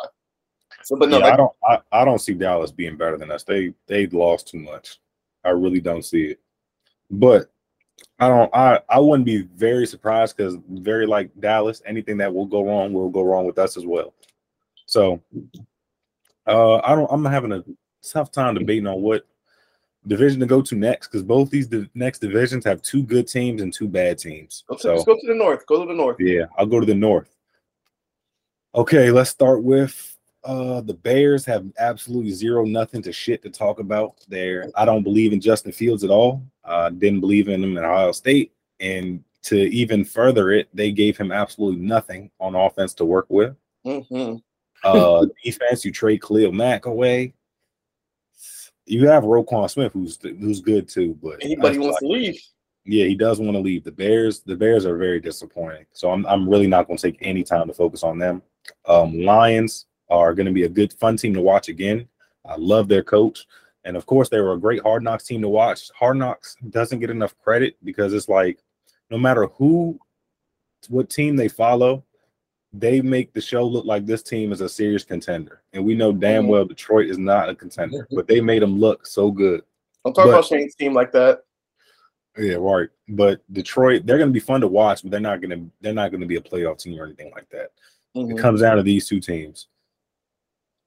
So, 0.83 0.95
but 0.95 1.09
no, 1.09 1.17
yeah, 1.17 1.25
like, 1.25 1.33
I 1.33 1.37
don't 1.37 1.51
I, 1.63 1.79
I 1.91 2.05
don't 2.05 2.19
see 2.19 2.33
Dallas 2.33 2.71
being 2.71 2.97
better 2.97 3.17
than 3.17 3.31
us. 3.31 3.43
They 3.43 3.73
they 3.87 4.07
lost 4.07 4.47
too 4.47 4.59
much. 4.59 4.99
I 5.43 5.49
really 5.49 5.81
don't 5.81 6.03
see 6.03 6.27
it. 6.27 6.39
But 7.11 7.51
I 8.19 8.27
don't 8.27 8.53
I 8.55 8.79
I 8.89 8.99
wouldn't 8.99 9.25
be 9.25 9.43
very 9.55 9.85
surprised 9.85 10.37
because 10.37 10.57
very 10.69 11.05
like 11.05 11.31
Dallas, 11.39 11.81
anything 11.85 12.17
that 12.17 12.33
will 12.33 12.45
go 12.45 12.63
wrong 12.63 12.93
will 12.93 13.09
go 13.09 13.23
wrong 13.23 13.45
with 13.45 13.57
us 13.59 13.77
as 13.77 13.85
well. 13.85 14.13
So 14.85 15.21
uh 16.47 16.77
I 16.77 16.95
don't 16.95 17.11
I'm 17.11 17.25
having 17.25 17.51
a 17.51 17.63
tough 18.01 18.31
time 18.31 18.55
debating 18.55 18.87
on 18.87 19.01
what 19.01 19.25
division 20.07 20.39
to 20.39 20.45
go 20.45 20.61
to 20.61 20.75
next 20.75 21.07
because 21.07 21.23
both 21.23 21.49
these 21.49 21.67
di- 21.67 21.89
next 21.93 22.19
divisions 22.19 22.63
have 22.65 22.81
two 22.81 23.03
good 23.03 23.27
teams 23.27 23.61
and 23.61 23.73
two 23.73 23.87
bad 23.87 24.17
teams. 24.17 24.63
To, 24.71 24.77
So 24.79 25.03
go 25.03 25.15
to 25.15 25.27
the 25.27 25.35
north. 25.35 25.65
Go 25.67 25.81
to 25.81 25.87
the 25.87 25.93
north. 25.97 26.17
yeah, 26.19 26.45
I'll 26.57 26.65
go 26.65 26.79
to 26.79 26.85
the 26.85 26.95
north. 26.95 27.35
Okay, 28.75 29.11
let's 29.11 29.29
start 29.29 29.63
with 29.63 30.17
uh 30.45 30.79
the 30.81 30.93
Bears 30.93 31.45
have 31.45 31.65
absolutely 31.79 32.31
zero 32.31 32.63
nothing 32.63 33.01
to 33.01 33.11
shit 33.11 33.41
to 33.43 33.49
talk 33.49 33.79
about 33.79 34.15
there. 34.29 34.69
I 34.75 34.85
don't 34.85 35.03
believe 35.03 35.33
in 35.33 35.41
Justin 35.41 35.71
Fields 35.71 36.03
at 36.03 36.09
all. 36.09 36.43
Uh 36.63 36.89
didn't 36.89 37.19
believe 37.19 37.49
in 37.49 37.63
him 37.63 37.77
in 37.77 37.83
Ohio 37.83 38.11
State. 38.13 38.53
And 38.79 39.23
to 39.43 39.55
even 39.57 40.05
further 40.05 40.51
it, 40.51 40.69
they 40.73 40.91
gave 40.91 41.17
him 41.17 41.31
absolutely 41.31 41.81
nothing 41.81 42.29
on 42.39 42.55
offense 42.55 42.93
to 42.95 43.05
work 43.05 43.25
with. 43.29 43.55
hmm 43.83 44.35
Uh 44.83 45.25
defense, 45.43 45.83
you 45.83 45.91
trade 45.91 46.21
Khalil 46.21 46.51
Mack 46.53 46.85
away. 46.85 47.33
You 48.89 49.07
have 49.07 49.23
Roquan 49.23 49.69
Smith, 49.69 49.93
who's 49.93 50.17
who's 50.21 50.61
good 50.61 50.89
too, 50.89 51.17
but 51.21 51.43
Anybody 51.43 51.77
wants 51.77 51.99
to 51.99 52.07
leave? 52.07 52.41
yeah, 52.85 53.05
he 53.05 53.13
does 53.13 53.39
want 53.39 53.53
to 53.53 53.59
leave. 53.59 53.83
The 53.83 53.91
Bears, 53.91 54.39
the 54.39 54.55
Bears 54.55 54.85
are 54.85 54.97
very 54.97 55.19
disappointing. 55.19 55.85
So 55.93 56.11
I'm 56.11 56.25
I'm 56.25 56.49
really 56.49 56.67
not 56.67 56.87
going 56.87 56.97
to 56.97 57.11
take 57.11 57.19
any 57.21 57.43
time 57.43 57.67
to 57.67 57.73
focus 57.73 58.03
on 58.03 58.17
them. 58.17 58.41
Um, 58.87 59.19
Lions 59.21 59.85
are 60.09 60.33
going 60.33 60.47
to 60.47 60.51
be 60.51 60.63
a 60.63 60.69
good 60.69 60.91
fun 60.93 61.17
team 61.17 61.35
to 61.35 61.41
watch 61.41 61.69
again. 61.69 62.07
I 62.47 62.55
love 62.57 62.87
their 62.87 63.03
coach, 63.03 63.45
and 63.83 63.95
of 63.95 64.07
course 64.07 64.29
they 64.29 64.39
were 64.41 64.53
a 64.53 64.59
great 64.59 64.81
Hard 64.81 65.03
Knocks 65.03 65.25
team 65.25 65.41
to 65.41 65.49
watch. 65.49 65.91
Hard 65.91 66.17
Knocks 66.17 66.55
doesn't 66.69 66.99
get 66.99 67.11
enough 67.11 67.37
credit 67.37 67.77
because 67.83 68.11
it's 68.11 68.27
like 68.27 68.59
no 69.11 69.19
matter 69.19 69.45
who, 69.57 69.99
what 70.87 71.11
team 71.11 71.35
they 71.35 71.47
follow, 71.47 72.03
they 72.71 73.01
make 73.01 73.33
the 73.33 73.41
show 73.41 73.65
look 73.65 73.85
like 73.85 74.05
this 74.05 74.21
team 74.21 74.51
is 74.51 74.61
a 74.61 74.69
serious 74.69 75.03
contender, 75.03 75.61
and 75.73 75.83
we 75.83 75.95
know 75.95 76.11
damn 76.11 76.47
well 76.47 76.65
Detroit 76.65 77.07
is 77.09 77.17
not 77.17 77.49
a 77.49 77.55
contender, 77.55 78.07
but 78.11 78.27
they 78.27 78.41
made 78.41 78.61
them 78.61 78.79
look 78.79 79.07
so 79.07 79.31
good. 79.31 79.63
I'm 80.05 80.13
talking 80.13 80.31
But- 80.31 80.37
about 80.39 80.45
Shane's 80.45 80.75
team 80.75 80.93
like 80.93 81.11
that. 81.13 81.41
Yeah, 82.37 82.55
right. 82.55 82.87
But 83.09 83.41
Detroit, 83.51 84.05
they're 84.05 84.17
going 84.19 84.29
to 84.29 84.33
be 84.33 84.39
fun 84.39 84.61
to 84.61 84.67
watch, 84.67 85.01
but 85.01 85.11
they're 85.11 85.19
not 85.19 85.41
going 85.41 85.49
to 85.49 85.69
they're 85.81 85.93
not 85.93 86.11
going 86.11 86.21
to 86.21 86.27
be 86.27 86.37
a 86.37 86.41
playoff 86.41 86.79
team 86.79 86.99
or 86.99 87.05
anything 87.05 87.31
like 87.35 87.49
that. 87.49 87.71
Mhm. 88.15 88.31
It 88.31 88.37
comes 88.37 88.61
down 88.61 88.77
to 88.77 88.83
these 88.83 89.07
two 89.07 89.19
teams. 89.19 89.67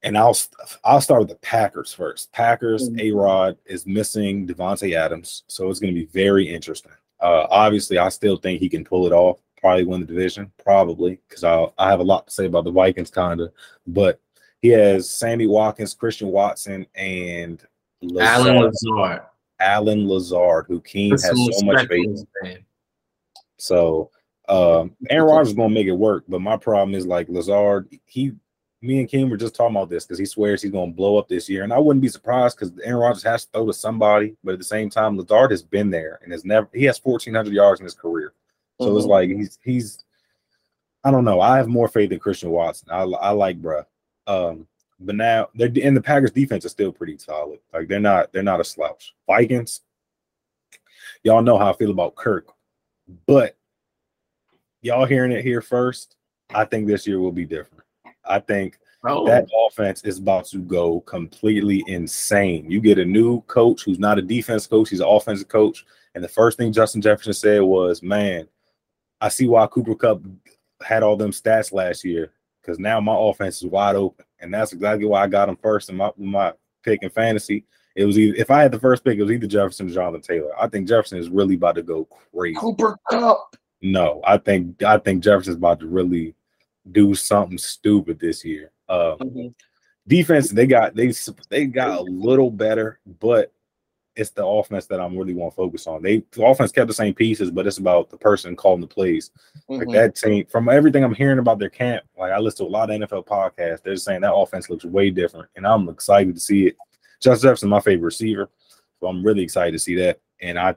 And 0.05 0.17
I'll 0.17 0.37
I'll 0.85 1.01
start 1.01 1.21
with 1.21 1.29
the 1.29 1.35
Packers 1.37 1.93
first. 1.93 2.33
Packers, 2.33 2.89
Mhm. 2.89 3.01
A 3.03 3.11
Rod 3.13 3.59
is 3.67 3.87
missing 3.87 4.47
Davante 4.47 4.95
Adams, 4.97 5.43
so 5.49 5.69
it's 5.69 5.79
going 5.81 5.93
to 5.95 6.01
be 6.01 6.07
very 6.07 6.49
interesting. 6.49 6.93
Uh, 7.21 7.47
obviously, 7.51 7.99
I 7.99 8.09
still 8.09 8.37
think 8.37 8.61
he 8.61 8.69
can 8.69 8.85
pull 8.85 9.07
it 9.07 9.13
off. 9.13 9.39
Probably 9.63 9.85
win 9.85 10.01
the 10.01 10.07
division, 10.07 10.53
probably 10.63 11.21
because 11.29 11.45
I 11.45 11.67
I 11.79 11.89
have 11.89 12.01
a 12.01 12.05
lot 12.05 12.27
to 12.27 12.33
say 12.33 12.47
about 12.47 12.65
the 12.65 12.73
Vikings, 12.73 13.11
kinda. 13.11 13.51
But 13.87 14.21
he 14.61 14.69
has 14.69 15.09
Sammy 15.09 15.47
Watkins, 15.47 15.95
Christian 15.95 16.29
Watson, 16.29 16.87
and 16.97 17.65
Allen 18.21 18.57
Lazard, 18.57 18.75
Lazard. 18.83 19.23
Allen 19.61 20.09
Lazard, 20.09 20.67
who 20.69 20.81
King 20.81 21.13
has 21.13 21.23
so 21.23 21.65
much 21.65 21.87
faith 21.87 22.25
in. 22.45 22.65
So 23.59 24.11
um 24.49 24.97
Aaron 25.09 25.29
Rodgers 25.29 25.49
is 25.49 25.55
gonna 25.55 25.73
make 25.73 25.87
it 25.87 25.93
work, 25.93 26.25
but 26.29 26.41
my 26.41 26.57
problem 26.57 26.97
is 26.97 27.07
like 27.07 27.29
Lazard, 27.29 27.89
he 28.05 28.33
me 28.81 28.99
and 28.99 29.09
King 29.09 29.31
were 29.31 29.37
just 29.37 29.55
talking 29.55 29.77
about 29.77 29.89
this 29.89 30.05
because 30.05 30.19
he 30.19 30.27
swears 30.27 30.61
he's 30.61 30.73
gonna 30.73 30.91
blow 30.91 31.17
up 31.17 31.29
this 31.29 31.49
year. 31.49 31.63
And 31.63 31.73
I 31.73 31.79
wouldn't 31.79 32.03
be 32.03 32.09
surprised 32.09 32.59
because 32.59 32.77
Aaron 32.83 32.99
Rodgers 32.99 33.23
has 33.23 33.45
to 33.45 33.53
throw 33.53 33.67
to 33.67 33.73
somebody, 33.73 34.35
but 34.43 34.55
at 34.55 34.59
the 34.59 34.65
same 34.65 34.91
time, 34.91 35.17
Lazard 35.17 35.53
has 35.53 35.63
been 35.63 35.89
there 35.89 36.19
and 36.25 36.33
has 36.33 36.45
never 36.45 36.69
he 36.75 36.85
has 36.87 36.99
1400 36.99 37.53
yards 37.53 37.81
in 37.81 37.85
his 37.85 37.95
career. 37.95 38.35
So 38.81 38.97
it's 38.97 39.07
Mhm. 39.07 39.11
like 39.11 39.29
he's 39.31 39.59
he's 39.63 40.05
I 41.05 41.11
don't 41.11 41.25
know. 41.25 41.41
I 41.41 41.57
have 41.57 41.67
more 41.69 41.89
faith 41.89 42.13
in 42.13 42.19
Christian 42.19 42.51
Watson. 42.51 42.89
I 42.91 43.03
I 43.03 43.31
like 43.31 43.61
bruh. 43.61 43.85
Um, 44.27 44.67
but 45.01 45.17
now 45.17 45.49
they're 45.55 45.71
and 45.83 45.97
the 45.97 46.01
Packers 46.03 46.31
defense 46.31 46.65
is 46.65 46.71
still 46.73 46.93
pretty 46.93 47.19
solid. 47.19 47.59
Like 47.73 47.89
they're 47.89 48.01
not 48.01 48.33
they're 48.33 48.43
not 48.43 48.61
a 48.61 48.65
slouch. 48.65 49.15
Vikings, 49.27 49.81
y'all 51.25 51.43
know 51.43 51.59
how 51.59 51.71
I 51.71 51.77
feel 51.77 51.91
about 51.91 52.15
Kirk, 52.15 52.49
but 53.27 53.57
y'all 54.81 55.05
hearing 55.07 55.33
it 55.33 55.45
here 55.45 55.61
first. 55.61 56.17
I 56.51 56.65
think 56.65 56.87
this 56.87 57.07
year 57.07 57.19
will 57.19 57.33
be 57.33 57.45
different. 57.47 57.85
I 58.25 58.39
think 58.39 58.79
Oh, 59.05 59.27
that 59.27 59.49
offense 59.67 60.05
is 60.05 60.19
about 60.21 60.45
to 60.47 60.59
go 60.59 61.01
completely 61.01 61.83
insane. 61.89 62.71
You 62.71 62.81
get 62.81 62.99
a 63.01 63.05
new 63.05 63.41
coach 63.43 63.83
who's 63.83 63.99
not 63.99 64.19
a 64.19 64.23
defense 64.23 64.69
coach, 64.69 64.91
he's 64.91 65.01
an 65.01 65.09
offensive 65.09 65.49
coach. 65.49 65.85
And 66.15 66.23
the 66.23 66.29
first 66.29 66.57
thing 66.57 66.73
Justin 66.73 67.01
Jefferson 67.03 67.33
said 67.33 67.63
was, 67.63 68.01
Man, 68.01 68.47
I 69.23 69.29
see 69.29 69.47
why 69.47 69.67
Cooper 69.69 69.95
Kupp 69.95 70.21
had 70.85 71.03
all 71.05 71.17
them 71.17 71.31
stats 71.31 71.73
last 71.73 72.05
year 72.05 72.33
because 72.61 72.79
now 72.81 73.01
my 73.01 73.15
offense 73.17 73.63
is 73.63 73.67
wide 73.67 73.95
open. 73.95 74.25
And 74.41 74.53
that's 74.53 74.73
exactly 74.73 75.07
why 75.07 75.23
I 75.23 75.29
got 75.29 75.49
him 75.49 75.57
first 75.63 75.89
in 75.91 75.97
my, 75.97 76.11
my 76.17 76.53
pick 76.83 77.03
in 77.03 77.11
fantasy. 77.11 77.65
It 77.95 78.05
was 78.05 78.19
either, 78.19 78.37
if 78.37 78.51
I 78.51 78.63
had 78.63 78.73
the 78.73 78.81
first 78.81 79.05
pick, 79.05 79.19
it 79.19 79.23
was 79.23 79.31
either 79.31 79.47
Jefferson 79.47 79.89
or 79.89 79.93
Jonathan 79.93 80.23
Taylor. 80.23 80.51
I 80.61 80.67
think 80.67 80.89
Jefferson 80.89 81.19
is 81.19 81.29
really 81.29 81.55
about 81.55 81.77
to 81.77 81.83
go 81.83 82.09
crazy. 82.35 82.57
Cooper 82.59 82.99
Kupp. 83.09 83.55
No, 83.81 84.21
I 84.25 84.39
think 84.39 84.83
I 84.83 84.99
think 84.99 85.23
Jefferson's 85.23 85.57
about 85.57 85.79
to 85.81 85.87
really 85.87 86.35
do 86.91 87.15
something 87.15 87.59
stupid 87.59 88.19
this 88.19 88.45
year. 88.45 88.73
Um, 88.89 89.19
Mhm. 89.19 89.55
defense, 90.09 90.51
they 90.51 90.67
got 90.67 90.95
they 90.97 91.13
they 91.49 91.67
got 91.67 92.01
a 92.01 92.03
little 92.03 92.51
better, 92.51 92.99
but 93.21 93.53
it's 94.15 94.31
the 94.31 94.45
offense 94.47 94.87
that 94.87 95.01
I'm 95.01 95.17
really 95.17 95.33
want 95.35 95.53
to 95.53 95.57
focus 95.57 95.87
on. 95.87 96.03
They 96.03 96.23
the 96.33 96.45
offense 96.45 96.71
kept 96.73 96.89
the 96.89 96.95
same 96.95 97.15
pieces, 97.15 97.51
but 97.51 97.67
it's 97.67 97.79
about 97.79 98.11
the 98.11 98.19
person 98.19 98.55
calling 98.55 98.81
the 98.83 98.87
plays. 98.87 99.31
Like 99.69 99.89
Mhm. 99.89 99.93
that 99.95 100.15
team, 100.17 100.47
from 100.47 100.69
everything 100.69 101.03
I'm 101.03 101.15
hearing 101.15 101.39
about 101.39 101.59
their 101.59 101.71
camp, 101.71 102.05
like 102.19 102.31
I 102.33 102.39
listen 102.39 102.67
to 102.67 102.71
a 102.71 102.73
lot 102.73 102.91
of 102.91 102.95
NFL 103.01 103.25
podcasts, 103.25 103.83
they're 103.83 103.97
saying 103.97 104.21
that 104.21 104.35
offense 104.35 104.69
looks 104.69 104.85
way 104.85 105.11
different, 105.11 105.49
and 105.57 105.67
I'm 105.67 105.89
excited 105.89 106.35
to 106.35 106.41
see 106.41 106.67
it. 106.67 106.77
Justin 107.21 107.49
Jefferson, 107.49 107.69
my 107.71 107.81
favorite 107.81 108.05
receiver, 108.07 108.51
so 109.01 109.07
I'm 109.07 109.25
really 109.25 109.43
excited 109.43 109.73
to 109.73 109.79
see 109.79 109.95
that. 109.97 110.21
And 110.41 110.59
I, 110.59 110.75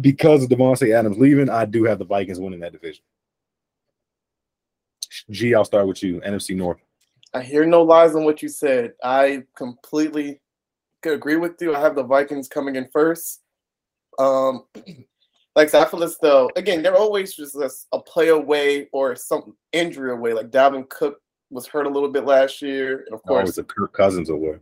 because 0.00 0.44
of 0.44 0.50
Davante 0.50 0.94
Adams 0.94 1.18
leaving, 1.18 1.48
I 1.48 1.64
do 1.64 1.84
have 1.84 1.98
the 1.98 2.04
Vikings 2.04 2.40
winning 2.40 2.60
that 2.60 2.72
division. 2.72 3.02
G, 5.30 5.54
I'll 5.54 5.64
start 5.64 5.86
with 5.88 6.02
you. 6.02 6.20
NFC 6.20 6.54
North. 6.54 6.78
I 7.32 7.42
hear 7.42 7.64
no 7.66 7.82
lies 7.82 8.14
on 8.14 8.24
what 8.24 8.42
you 8.42 8.48
said. 8.48 8.94
I 9.02 9.44
completely 9.54 10.40
could 11.02 11.14
agree 11.14 11.36
with 11.36 11.60
you. 11.60 11.74
I 11.74 11.80
have 11.80 11.94
the 11.94 12.02
Vikings 12.02 12.48
coming 12.48 12.76
in 12.76 12.88
first. 12.92 13.40
Um, 14.18 14.64
like 15.54 15.74
I 15.74 15.82
I 15.82 15.84
feel 15.86 16.02
as 16.02 16.18
though 16.20 16.50
again 16.56 16.82
they're 16.82 16.96
always 16.96 17.34
just 17.34 17.56
a- 17.56 17.98
play 18.00 18.28
away 18.28 18.88
or 18.92 19.14
some 19.16 19.56
injury 19.72 20.12
away. 20.12 20.32
Like 20.32 20.50
Dalvin 20.50 20.88
Cook 20.88 21.20
was 21.50 21.66
hurt 21.66 21.86
a 21.86 21.90
little 21.90 22.10
bit 22.10 22.24
last 22.24 22.62
year, 22.62 23.04
and 23.06 23.14
of 23.14 23.22
course 23.22 23.40
always 23.40 23.58
a 23.58 23.64
Kirk 23.64 23.92
Cousins 23.92 24.30
away. 24.30 24.56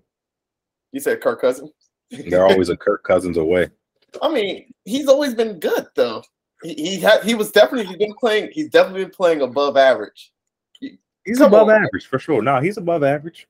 you 0.93 1.01
said 1.01 1.21
Kirk 1.21 1.41
Cousins. 1.41 1.71
They're 2.11 2.47
always 2.47 2.69
a 2.69 2.77
Kirk 2.77 3.03
Cousins 3.03 3.37
away. 3.37 3.69
I 4.23 4.33
mean, 4.33 4.73
he's 4.85 5.09
always 5.09 5.35
been 5.35 5.59
good 5.59 5.87
though. 5.95 6.23
He 6.63 6.75
he 6.75 7.01
had 7.01 7.25
he 7.25 7.35
was 7.35 7.51
definitely 7.51 7.87
he's 7.87 7.99
been 7.99 8.15
playing. 8.15 8.51
He's 8.53 8.71
definitely 8.71 9.05
been 9.05 9.13
playing 9.13 9.43
above 9.43 9.77
average. 9.77 10.33
He's 10.81 11.41
above 11.41 11.69
on. 11.69 11.85
average 11.85 12.07
for 12.07 12.19
sure. 12.19 12.41
No, 12.41 12.61
he's 12.61 12.77
above 12.77 13.03
average. 13.03 13.49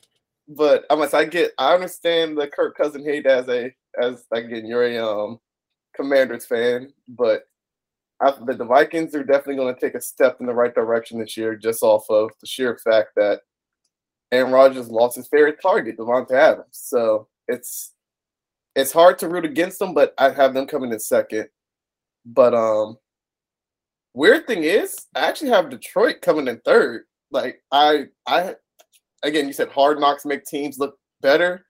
But 0.48 0.84
I 0.90 0.94
I 0.94 1.24
get 1.24 1.52
I 1.58 1.74
understand 1.74 2.38
the 2.38 2.46
Kirk 2.46 2.76
Cousin 2.76 3.04
hate 3.04 3.26
as 3.26 3.48
a 3.48 3.74
as 4.00 4.24
again 4.32 4.66
you're 4.66 4.86
a 4.86 4.98
um 4.98 5.40
Commanders 5.96 6.46
fan, 6.46 6.92
but 7.08 7.44
I 8.20 8.32
but 8.40 8.58
the 8.58 8.64
Vikings 8.64 9.14
are 9.14 9.24
definitely 9.24 9.56
going 9.56 9.74
to 9.74 9.80
take 9.80 9.94
a 9.94 10.00
step 10.00 10.38
in 10.40 10.46
the 10.46 10.54
right 10.54 10.74
direction 10.74 11.18
this 11.18 11.36
year, 11.36 11.56
just 11.56 11.82
off 11.82 12.08
of 12.10 12.30
the 12.40 12.46
sheer 12.46 12.78
fact 12.78 13.10
that 13.16 13.40
Aaron 14.32 14.52
Rodgers 14.52 14.88
lost 14.88 15.16
his 15.16 15.28
favorite 15.28 15.60
target, 15.60 15.98
Davante 15.98 16.32
Adams. 16.32 16.66
So 16.72 17.28
it's 17.48 17.92
it's 18.74 18.92
hard 18.92 19.18
to 19.20 19.28
root 19.28 19.44
against 19.44 19.78
them, 19.78 19.94
but 19.94 20.14
I 20.18 20.30
have 20.30 20.54
them 20.54 20.66
coming 20.66 20.92
in 20.92 21.00
second. 21.00 21.48
But 22.24 22.54
um, 22.54 22.98
weird 24.14 24.46
thing 24.46 24.64
is, 24.64 24.96
I 25.14 25.28
actually 25.28 25.50
have 25.50 25.70
Detroit 25.70 26.20
coming 26.22 26.48
in 26.48 26.60
third. 26.60 27.04
Like 27.30 27.62
I 27.72 28.06
I 28.26 28.54
again, 29.26 29.46
you 29.46 29.52
said 29.52 29.68
hard 29.68 29.98
knocks 30.00 30.24
make 30.24 30.44
teams 30.44 30.78
look 30.78 30.98
better. 31.20 31.64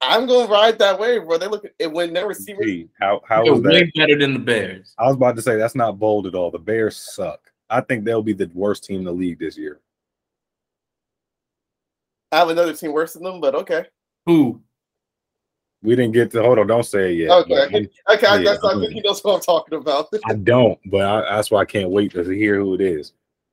I'm 0.00 0.26
gonna 0.26 0.50
ride 0.50 0.78
that 0.80 0.98
wave, 0.98 1.24
bro. 1.24 1.38
They 1.38 1.46
look 1.46 1.64
it 1.78 1.90
when 1.90 2.12
their 2.12 2.26
receivers. 2.26 2.66
Gee, 2.66 2.88
how 3.00 3.20
how 3.26 3.44
They're 3.44 3.54
that? 3.58 3.72
way 3.72 3.92
better 3.94 4.18
than 4.18 4.34
the 4.34 4.38
Bears. 4.38 4.94
I 4.98 5.06
was 5.06 5.16
about 5.16 5.36
to 5.36 5.42
say 5.42 5.56
that's 5.56 5.74
not 5.74 5.98
bold 5.98 6.26
at 6.26 6.34
all. 6.34 6.50
The 6.50 6.58
Bears 6.58 6.96
suck. 6.96 7.40
I 7.70 7.80
think 7.80 8.04
they'll 8.04 8.22
be 8.22 8.34
the 8.34 8.50
worst 8.54 8.84
team 8.84 8.98
in 8.98 9.04
the 9.04 9.12
league 9.12 9.38
this 9.38 9.56
year. 9.56 9.80
I 12.32 12.38
have 12.38 12.48
another 12.50 12.74
team 12.74 12.92
worse 12.92 13.14
than 13.14 13.22
them, 13.22 13.40
but 13.40 13.54
okay. 13.54 13.86
Who? 14.26 14.60
We 15.82 15.94
didn't 15.96 16.12
get 16.12 16.30
to 16.32 16.42
hold 16.42 16.58
on. 16.58 16.66
Don't 16.66 16.82
say 16.84 17.12
it 17.12 17.18
yet. 17.18 17.30
Okay. 17.30 17.88
but 18.06 18.14
Okay, 18.16 18.26
I 18.26 18.36
Yeah, 18.36 18.42
guess 18.42 18.58
I 18.64 18.68
I'm- 18.68 18.80
think 18.80 18.92
he 18.92 19.00
knows 19.00 19.22
what 19.22 19.34
I'm 19.36 19.40
talking 19.40 19.78
about. 19.78 20.08
I 20.24 20.34
don't, 20.34 20.78
but 20.90 21.02
I, 21.02 21.36
that's 21.36 21.50
why 21.50 21.60
I 21.60 21.64
can't 21.64 21.90
wait 21.90 22.12
to 22.12 22.24
hear 22.24 22.56
who 22.58 22.74
it 22.74 22.80
is. 22.80 23.12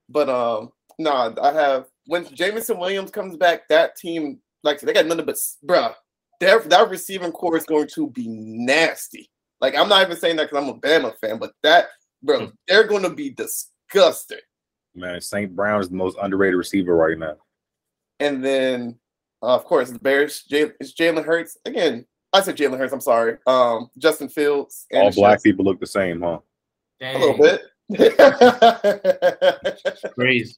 But 0.09 0.29
um, 0.29 0.71
nah, 0.97 1.33
I 1.41 1.53
have 1.53 1.87
when 2.05 2.25
Jameson 2.33 2.79
Williams 2.79 3.11
comes 3.11 3.37
back, 3.37 3.67
that 3.69 3.95
team 3.95 4.39
like 4.63 4.79
they 4.79 4.93
got 4.93 5.05
nothing 5.05 5.25
but 5.25 5.37
bruh. 5.65 5.93
Their 6.39 6.59
that 6.59 6.89
receiving 6.89 7.31
corps 7.31 7.57
is 7.57 7.65
going 7.65 7.87
to 7.93 8.09
be 8.09 8.27
nasty. 8.27 9.29
Like 9.59 9.75
I'm 9.75 9.89
not 9.89 10.03
even 10.03 10.17
saying 10.17 10.37
that 10.37 10.49
because 10.49 10.63
I'm 10.63 10.69
a 10.69 10.79
Bama 10.79 11.13
fan, 11.19 11.37
but 11.37 11.53
that 11.63 11.87
bro, 12.23 12.51
they're 12.67 12.87
going 12.87 13.03
to 13.03 13.09
be 13.09 13.29
disgusting. 13.29 14.39
Man, 14.95 15.21
St. 15.21 15.55
Brown 15.55 15.79
is 15.79 15.89
the 15.89 15.95
most 15.95 16.17
underrated 16.21 16.57
receiver 16.57 16.95
right 16.95 17.17
now. 17.17 17.35
And 18.19 18.43
then, 18.43 18.99
uh, 19.41 19.55
of 19.55 19.63
course, 19.63 19.89
the 19.89 19.99
Bears. 19.99 20.43
Jay, 20.43 20.71
it's 20.79 20.93
Jalen 20.93 21.25
Hurts 21.25 21.57
again. 21.65 22.05
I 22.33 22.41
said 22.41 22.57
Jalen 22.57 22.77
Hurts. 22.77 22.93
I'm 22.93 23.01
sorry. 23.01 23.37
Um, 23.47 23.89
Justin 23.97 24.29
Fields. 24.29 24.85
and 24.91 25.03
All 25.03 25.11
black 25.11 25.35
just 25.35 25.45
people 25.45 25.65
look 25.65 25.79
the 25.79 25.87
same, 25.87 26.21
huh? 26.21 26.39
A 27.01 27.17
little 27.17 27.37
bit. 27.37 27.61
Crazy. 30.13 30.55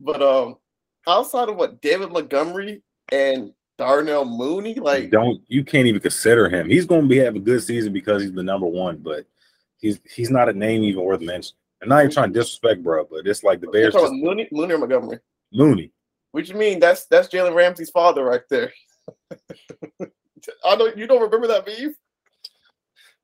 But 0.00 0.22
um, 0.22 0.56
outside 1.06 1.48
of 1.48 1.56
what 1.56 1.80
David 1.80 2.12
Montgomery 2.12 2.82
and 3.12 3.52
Darnell 3.76 4.24
Mooney, 4.24 4.74
like 4.74 5.10
don't 5.10 5.40
you 5.48 5.64
can't 5.64 5.86
even 5.86 6.00
consider 6.00 6.48
him. 6.48 6.68
He's 6.68 6.86
going 6.86 7.02
to 7.02 7.08
be 7.08 7.18
have 7.18 7.36
a 7.36 7.40
good 7.40 7.62
season 7.62 7.92
because 7.92 8.22
he's 8.22 8.32
the 8.32 8.42
number 8.42 8.66
one, 8.66 8.98
but 8.98 9.26
he's 9.78 10.00
he's 10.04 10.30
not 10.30 10.48
a 10.48 10.52
name 10.52 10.82
even 10.84 11.04
worth 11.04 11.20
mentioning. 11.20 11.58
And 11.80 11.90
not 11.90 12.00
even 12.00 12.12
trying 12.12 12.32
to 12.32 12.38
disrespect, 12.38 12.82
bro, 12.82 13.06
but 13.08 13.26
it's 13.26 13.44
like 13.44 13.60
the 13.60 13.68
Bears 13.68 13.94
talking 13.94 14.08
just 14.08 14.24
Mooney, 14.24 14.48
Mooney 14.50 14.74
or 14.74 14.78
Montgomery. 14.78 15.20
Mooney. 15.52 15.92
What 16.32 16.48
you 16.48 16.56
mean? 16.56 16.80
That's 16.80 17.06
that's 17.06 17.28
Jalen 17.28 17.54
Ramsey's 17.54 17.90
father 17.90 18.24
right 18.24 18.42
there. 18.50 18.72
I 20.64 20.76
don't. 20.76 20.96
You 20.96 21.06
don't 21.06 21.22
remember 21.22 21.46
that 21.46 21.66
beef? 21.66 21.92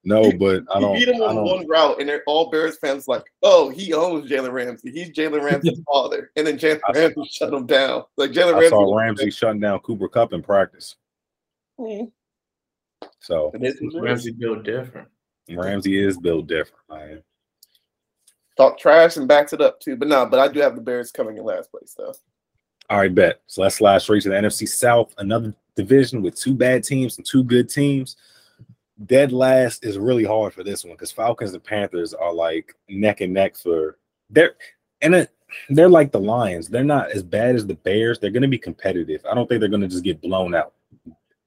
No, 0.04 0.30
but 0.32 0.64
I 0.74 0.80
don't. 0.80 0.96
He 0.96 1.06
beat 1.06 1.14
him 1.14 1.22
on 1.22 1.42
one 1.42 1.66
route, 1.66 1.98
and 1.98 2.08
they're 2.08 2.22
all 2.26 2.50
Bears 2.50 2.76
fans 2.78 3.08
like, 3.08 3.22
"Oh, 3.42 3.70
he 3.70 3.94
owns 3.94 4.30
Jalen 4.30 4.52
Ramsey. 4.52 4.90
He's 4.90 5.10
Jalen 5.10 5.42
Ramsey's 5.44 5.80
father." 5.90 6.30
And 6.36 6.46
then 6.46 6.58
Jalen 6.58 6.80
I- 6.88 6.92
Ramsey 6.92 7.24
shut 7.30 7.52
him 7.54 7.66
down. 7.66 8.04
Like 8.16 8.30
Jalen 8.32 8.52
Ramsey. 8.54 8.68
saw 8.68 8.94
Ramsey 8.96 9.30
shutting 9.30 9.60
down 9.60 9.78
Cooper 9.80 10.08
Kupp 10.08 10.32
in 10.34 10.42
practice. 10.42 10.96
Hmm. 11.80 12.04
So 13.20 13.50
It 13.54 13.62
is 13.64 13.76
what 13.80 13.94
it 13.94 13.96
is. 13.96 14.02
Ramsey 14.02 14.32
built 14.32 14.62
different. 14.64 15.08
Ramsey 15.50 15.98
is 15.98 16.18
built 16.18 16.46
different, 16.46 16.82
man. 16.90 17.22
Talk 18.56 18.78
trash 18.78 19.16
and 19.16 19.26
backs 19.26 19.52
it 19.52 19.60
up 19.60 19.80
too, 19.80 19.96
but 19.96 20.08
no. 20.08 20.26
But 20.26 20.40
I 20.40 20.48
do 20.48 20.60
have 20.60 20.74
the 20.76 20.80
Bears 20.80 21.10
coming 21.10 21.36
in 21.38 21.44
last 21.44 21.70
place 21.70 21.94
though. 21.96 22.14
All 22.90 22.98
right, 22.98 23.14
bet. 23.14 23.40
So 23.46 23.62
let's 23.62 23.76
slide 23.76 24.02
straight 24.02 24.22
to 24.24 24.28
the 24.28 24.34
NFC 24.36 24.68
South, 24.68 25.14
another 25.18 25.54
division 25.74 26.22
with 26.22 26.36
two 26.38 26.54
bad 26.54 26.84
teams 26.84 27.16
and 27.16 27.26
two 27.26 27.42
good 27.42 27.68
teams. 27.68 28.16
Dead 29.07 29.33
last 29.33 29.85
is 29.85 29.98
really 29.98 30.24
hard 30.24 30.52
for 30.54 30.62
this 30.62 30.85
one 30.85 30.94
because 30.94 31.11
Falcons 31.11 31.52
and 31.52 31.64
Panthers 31.64 32.14
are 32.14 32.33
like 32.33 32.74
neck 32.88 33.20
and 33.20 33.33
neck 33.33 33.57
for 33.57 33.98
they're 34.30 34.54
and 35.00 35.14
it, 35.16 35.30
they're 35.68 35.88
like 35.88 36.12
the 36.12 36.20
Lions. 36.20 36.68
They're 36.68 36.85
not 36.85 37.11
as 37.11 37.22
bad 37.22 37.57
as 37.57 37.66
the 37.66 37.74
Bears. 37.74 38.18
They're 38.18 38.30
going 38.30 38.42
to 38.42 38.48
be 38.48 38.59
competitive. 38.59 39.24
I 39.28 39.35
don't 39.35 39.48
think 39.48 39.61
they're 39.61 39.68
going 39.68 39.83
to 39.83 39.88
just 39.88 40.04
get 40.04 40.20
blown 40.20 40.54
out. 40.54 40.74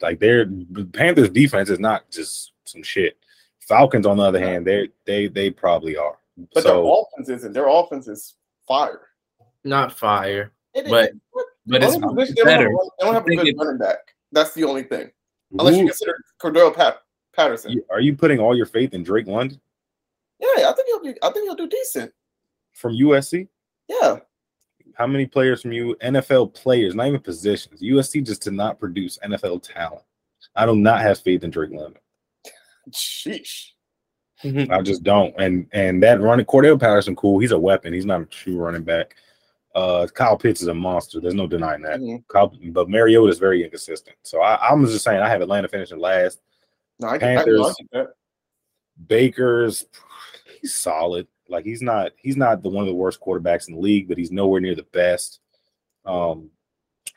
Like 0.01 0.19
their 0.19 0.45
Panthers 0.93 1.29
defense 1.29 1.69
is 1.69 1.79
not 1.79 2.09
just 2.11 2.51
some 2.65 2.83
shit. 2.83 3.17
Falcons, 3.61 4.05
on 4.05 4.17
the 4.17 4.23
other 4.23 4.39
hand, 4.39 4.65
they 4.67 4.89
they 5.05 5.27
they 5.27 5.49
probably 5.49 5.95
are. 5.97 6.17
But 6.53 6.63
so 6.63 6.83
their 6.83 6.93
offense 6.93 7.29
isn't. 7.39 7.53
Their 7.53 7.67
offense 7.67 8.07
is 8.07 8.35
fire. 8.67 9.01
Not 9.63 9.91
fire, 9.91 10.51
It 10.73 10.85
is. 10.85 10.91
but 10.91 11.11
but 11.65 11.83
it's 11.83 11.95
Only 11.95 12.07
position 12.25 12.35
they 12.35 12.43
don't 12.43 12.61
have 12.61 12.71
a- 12.71 12.89
They 12.99 13.05
don't 13.05 13.13
have 13.13 13.23
a 13.23 13.25
I 13.25 13.27
think 13.29 13.43
good 13.43 13.57
running 13.57 13.77
back. 13.79 13.97
That's 14.31 14.53
the 14.53 14.63
only 14.65 14.83
thing. 14.83 15.11
Unless 15.57 15.77
you 15.77 15.85
consider 15.85 16.17
Cordell 16.41 16.73
Pat- 16.75 17.01
Patterson. 17.37 17.81
are 17.89 18.01
you 18.01 18.15
putting 18.15 18.39
all 18.39 18.55
your 18.55 18.65
faith 18.65 18.93
in 18.93 19.03
Drake 19.03 19.27
London 19.27 19.59
Yeah, 20.39 20.69
I 20.69 20.73
think 20.75 20.87
he'll 20.87 21.01
be. 21.01 21.17
I 21.21 21.29
think 21.31 21.45
he'll 21.45 21.55
do 21.55 21.67
decent. 21.69 22.11
from 22.73 22.93
USC? 22.93 23.47
Yeah. 23.87 24.17
how 24.95 25.07
many 25.07 25.25
players 25.25 25.61
from 25.61 25.71
you 25.71 25.95
NFL 26.01 26.53
players, 26.53 26.93
not 26.95 27.07
even 27.07 27.21
positions. 27.21 27.81
USC 27.81 28.25
just 28.25 28.41
did 28.43 28.53
not 28.53 28.79
produce 28.79 29.17
NFL 29.23 29.63
talent. 29.63 30.03
I 30.55 30.65
do 30.65 30.75
not 30.75 31.01
have 31.01 31.19
faith 31.19 31.43
in 31.43 31.51
Drake 31.51 31.71
London. 31.71 31.99
Sheesh. 32.91 33.69
I 34.43 34.81
just 34.81 35.03
don't. 35.03 35.33
And 35.39 35.67
and 35.73 36.01
that 36.03 36.21
running 36.21 36.45
Cordell 36.45 36.79
Patterson, 36.79 37.15
cool. 37.15 37.39
He's 37.39 37.51
a 37.51 37.59
weapon. 37.59 37.93
He's 37.93 38.05
not 38.05 38.21
a 38.21 38.25
true 38.25 38.57
running 38.57 38.83
back. 38.83 39.15
Uh, 39.75 40.07
Kyle 40.13 40.37
Pitts 40.37 40.61
is 40.61 40.67
a 40.67 40.73
monster. 40.73 41.19
There's 41.19 41.33
no 41.33 41.47
denying 41.47 41.81
that. 41.83 41.99
Mhm. 41.99 42.23
Kyle, 42.27 42.51
but 42.71 42.89
Mariota 42.89 43.31
is 43.31 43.39
very 43.39 43.63
inconsistent. 43.63 44.15
So 44.23 44.41
I, 44.41 44.57
I'm 44.69 44.85
just 44.85 45.03
saying 45.03 45.21
I 45.21 45.29
have 45.29 45.41
Atlanta 45.41 45.67
finishing 45.67 45.99
last. 45.99 46.41
No, 46.99 47.09
I 47.09 47.17
can, 47.17 47.29
I 47.29 47.35
can 47.35 47.45
Panthers. 47.45 47.61
argue 47.61 47.87
that. 47.93 48.07
Baker's 49.07 49.85
he's 50.61 50.73
solid. 50.75 51.27
Like 51.49 51.65
he's 51.65 51.81
not 51.81 52.11
he's 52.17 52.37
not 52.37 52.63
the 52.63 52.69
one 52.69 52.83
of 52.83 52.87
the 52.87 52.95
worst 52.95 53.21
quarterbacks 53.21 53.67
in 53.67 53.75
the 53.75 53.81
league, 53.81 54.07
but 54.07 54.17
he's 54.17 54.31
nowhere 54.31 54.61
near 54.61 54.75
the 54.75 54.83
best. 54.83 55.39
Um, 56.05 56.49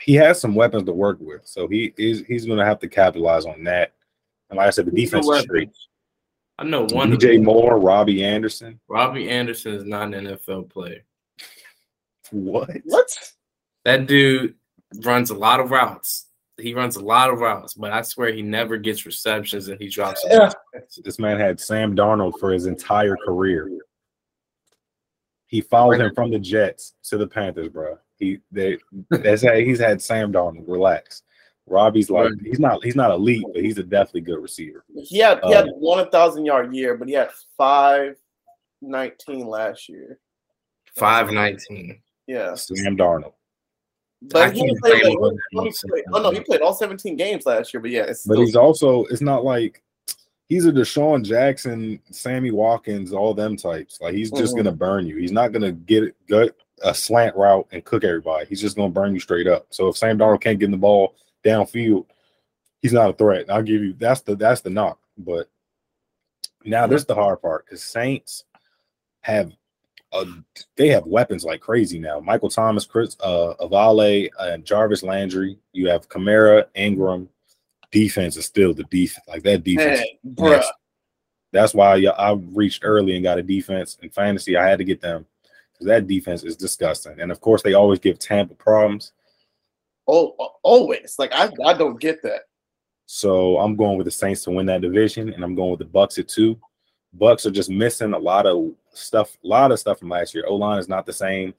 he 0.01 0.15
has 0.15 0.41
some 0.41 0.55
weapons 0.55 0.85
to 0.85 0.93
work 0.93 1.19
with, 1.21 1.47
so 1.47 1.69
he 1.69 1.93
is 1.97 2.25
he's 2.27 2.47
going 2.47 2.59
to 2.59 2.65
have 2.65 2.79
to 2.81 2.89
capitalize 2.89 3.47
on 3.47 3.65
that. 3.65 3.95
And 4.49 4.57
like 4.57 4.69
I 4.69 4.71
said, 4.71 4.87
the 4.87 4.93
defense 4.93 5.29
is 5.29 5.41
straight. 5.43 5.71
I 6.59 6.65
know 6.65 6.87
one. 6.91 7.13
of 7.13 7.19
DJ. 7.19 7.43
Moore, 7.43 7.79
Robbie 7.79 8.25
Anderson. 8.25 8.81
Robbie 8.89 9.31
Anderson 9.31 9.75
is 9.75 9.85
not 9.85 10.13
an 10.15 10.27
NFL 10.27 10.69
player. 10.71 11.05
What? 12.31 12.71
What? 12.85 13.33
That 13.85 14.07
dude 14.07 14.55
runs 15.03 15.31
a 15.31 15.35
lot 15.35 15.61
of 15.61 15.71
routes. 15.71 16.27
He 16.61 16.75
runs 16.75 16.97
a 16.97 17.05
lot 17.05 17.31
of 17.31 17.41
routes, 17.41 17.75
but 17.75 17.93
I 17.93 18.03
swear 18.03 18.33
he 18.33 18.43
never 18.43 18.77
gets 18.77 19.07
receptions 19.07 19.69
and 19.69 19.81
he 19.81 19.89
drops. 19.89 20.25
Yeah. 20.29 20.51
This 21.05 21.19
man 21.19 21.39
had 21.39 21.61
Sam 21.61 21.97
Darnold 21.97 22.39
for 22.39 22.53
his 22.53 22.67
entire 22.67 23.17
career. 23.17 23.71
He 25.47 25.61
followed 25.61 26.01
him 26.01 26.15
from 26.15 26.31
the 26.31 26.39
Jets 26.39 26.95
to 27.05 27.19
the 27.19 27.27
Panthers, 27.27 27.69
bro. 27.69 27.99
He 28.17 28.39
they 28.53 28.79
that's 29.11 29.43
how 29.43 29.55
he's 29.55 29.81
had 29.81 30.01
Sam 30.01 30.33
Darnold. 30.33 30.65
Relax, 30.69 31.23
Robbie's 31.67 32.11
like 32.11 32.31
he's 32.45 32.61
not 32.61 32.85
he's 32.85 32.95
not 32.95 33.11
elite, 33.11 33.45
but 33.53 33.63
he's 33.63 33.79
a 33.79 33.83
definitely 33.83 34.21
good 34.21 34.41
receiver. 34.41 34.85
He 34.95 35.19
had 35.19 35.41
he 35.43 35.53
had 35.53 35.65
Um, 35.65 35.71
one 35.71 36.09
thousand 36.11 36.45
yard 36.45 36.75
year, 36.75 36.97
but 36.97 37.09
he 37.09 37.15
had 37.15 37.31
five 37.57 38.17
nineteen 38.81 39.47
last 39.47 39.89
year. 39.89 40.21
Five 40.97 41.31
nineteen. 41.33 42.01
Yeah, 42.27 42.55
Sam 42.55 42.97
Darnold. 42.97 43.33
But 44.23 44.43
I 44.43 44.51
he 44.51 44.61
can't 44.61 44.79
played, 44.81 45.03
blame 45.03 45.19
like, 45.19 45.33
him 45.33 45.59
on 45.59 45.67
he 45.67 45.73
played- 45.89 46.05
oh 46.13 46.23
no, 46.23 46.31
he 46.31 46.41
played 46.41 46.61
all 46.61 46.75
seventeen 46.75 47.17
games 47.17 47.47
last 47.47 47.73
year. 47.73 47.81
But 47.81 47.91
yeah, 47.91 48.03
it's 48.03 48.25
But 48.27 48.35
still, 48.35 48.45
he's 48.47 48.57
also 48.57 49.05
it's 49.07 49.23
not 49.23 49.45
like 49.45 49.83
he's 50.49 50.67
a 50.67 50.73
DeSean 50.73 51.25
Jackson, 51.25 52.01
Sammy 52.11 52.51
Watkins, 52.51 53.13
all 53.13 53.33
them 53.35 53.57
types. 53.57 53.99
Like 54.01 54.15
he's 54.15 54.31
just 54.31 54.55
Mhm. 54.55 54.59
gonna 54.59 54.73
burn 54.73 55.07
you. 55.07 55.17
He's 55.17 55.33
not 55.33 55.53
gonna 55.53 55.73
get 55.73 56.05
it 56.05 56.17
gut 56.29 56.55
a 56.83 56.95
slant 56.95 57.37
route 57.37 57.67
and 57.73 57.85
cook 57.85 58.05
everybody. 58.05 58.47
He's 58.47 58.61
just 58.61 58.77
gonna 58.77 58.91
burn 58.91 59.15
you 59.15 59.21
straight 59.21 59.47
up. 59.47 59.67
So 59.71 59.89
if 59.89 59.97
Sam 59.97 60.19
Darnold 60.19 60.41
can't 60.43 60.59
get 60.59 60.67
in 60.67 60.71
the 60.71 60.77
ball 60.77 61.15
downfield, 61.45 62.07
he's 62.83 62.93
not 62.93 63.11
a 63.11 63.13
threat. 63.15 63.43
And 63.43 63.51
I'll 63.53 63.63
give 63.63 63.83
you 63.83 63.95
that's 63.95 64.21
the 64.23 64.35
that's 64.37 64.61
the 64.61 64.71
knock. 64.71 64.99
But 65.17 65.49
now 66.65 66.87
this 66.87 67.01
is 67.03 67.07
the 67.07 67.15
hard 67.15 67.41
part 67.41 67.65
because 67.65 67.83
Saints 67.83 68.45
have 69.21 69.53
uh, 70.13 70.25
they 70.77 70.89
have 70.89 71.07
weapons 71.07 71.45
like 71.45 71.61
crazy 71.61 71.99
now. 71.99 72.21
Michael 72.21 72.51
Thomas, 72.51 72.85
Chris 72.85 73.17
uh 73.21 73.55
Olave, 73.61 74.31
and 74.39 74.65
Jarvis 74.65 75.03
Landry. 75.03 75.59
You 75.73 75.89
have 75.89 76.09
Kamara, 76.09 76.65
Ingram. 76.75 77.29
Defense 77.93 78.37
is 78.37 78.47
still 78.47 78.73
the 78.73 78.85
defense. 78.85 79.27
Like 79.27 79.43
that 79.45 79.65
defense. 79.65 80.01
bruh. 80.27 80.51
Yes. 80.53 80.71
That's 81.53 81.75
why 81.75 81.97
I, 81.97 82.05
I 82.11 82.33
reached 82.33 82.85
early 82.85 83.17
and 83.17 83.25
got 83.25 83.39
a 83.39 83.43
defense 83.43 83.99
in 84.03 84.11
fantasy. 84.11 84.57
I 84.57 84.69
had 84.69 84.79
to 84.79 84.85
get 84.85 85.01
them 85.01 85.27
because 85.73 85.87
that 85.87 86.07
defense 86.07 86.45
is 86.45 86.57
disgusting. 86.57 87.21
And 87.21 87.33
of 87.33 87.41
course, 87.41 87.63
they 87.63 87.75
always 87.75 87.99
give 87.99 88.19
Tampa 88.19 88.55
problems. 88.55 89.13
Oh, 90.07 90.35
always. 90.63 91.17
Like 91.19 91.33
I, 91.33 91.51
I 91.65 91.75
don't 91.75 92.01
get 92.01 92.23
that. 92.23 92.43
So 93.07 93.59
I'm 93.59 93.75
going 93.75 93.99
with 93.99 94.05
the 94.05 94.13
Saints 94.13 94.45
to 94.45 94.53
win 94.53 94.67
that 94.67 94.83
division, 94.83 95.33
and 95.33 95.43
I'm 95.43 95.57
going 95.57 95.71
with 95.71 95.81
the 95.81 95.85
Bucks 95.85 96.19
at 96.19 96.29
two. 96.29 96.61
Bucks 97.13 97.45
are 97.47 97.51
just 97.51 97.71
missing 97.71 98.13
a 98.13 98.19
lot 98.19 98.47
of 98.47 98.73
stuff, 98.93 99.37
a 99.45 99.47
lot 99.47 99.73
of 99.73 99.79
stuff 99.81 99.99
from 99.99 100.09
last 100.09 100.35
year. 100.35 100.45
O 100.47 100.55
line 100.57 100.79
is 100.79 100.89
not 100.89 101.07
the 101.07 101.13
same. 101.13 101.55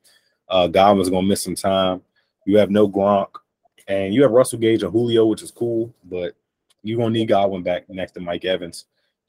Uh, 0.49 0.67
Godwin's 0.67 1.09
gonna 1.09 1.27
miss 1.27 1.41
some 1.41 1.55
time. 1.55 2.01
You 2.45 2.57
have 2.57 2.71
no 2.71 2.87
Gronk, 2.87 3.29
and 3.87 4.13
you 4.13 4.21
have 4.23 4.31
Russell 4.31 4.59
Gage 4.59 4.83
and 4.83 4.91
Julio, 4.91 5.25
which 5.25 5.43
is 5.43 5.51
cool, 5.51 5.93
but 6.05 6.35
you're 6.83 6.97
gonna 6.97 7.11
need 7.11 7.27
Godwin 7.27 7.63
back 7.63 7.89
next 7.89 8.13
to 8.13 8.19
Mike 8.21 8.45
Evans. 8.45 8.85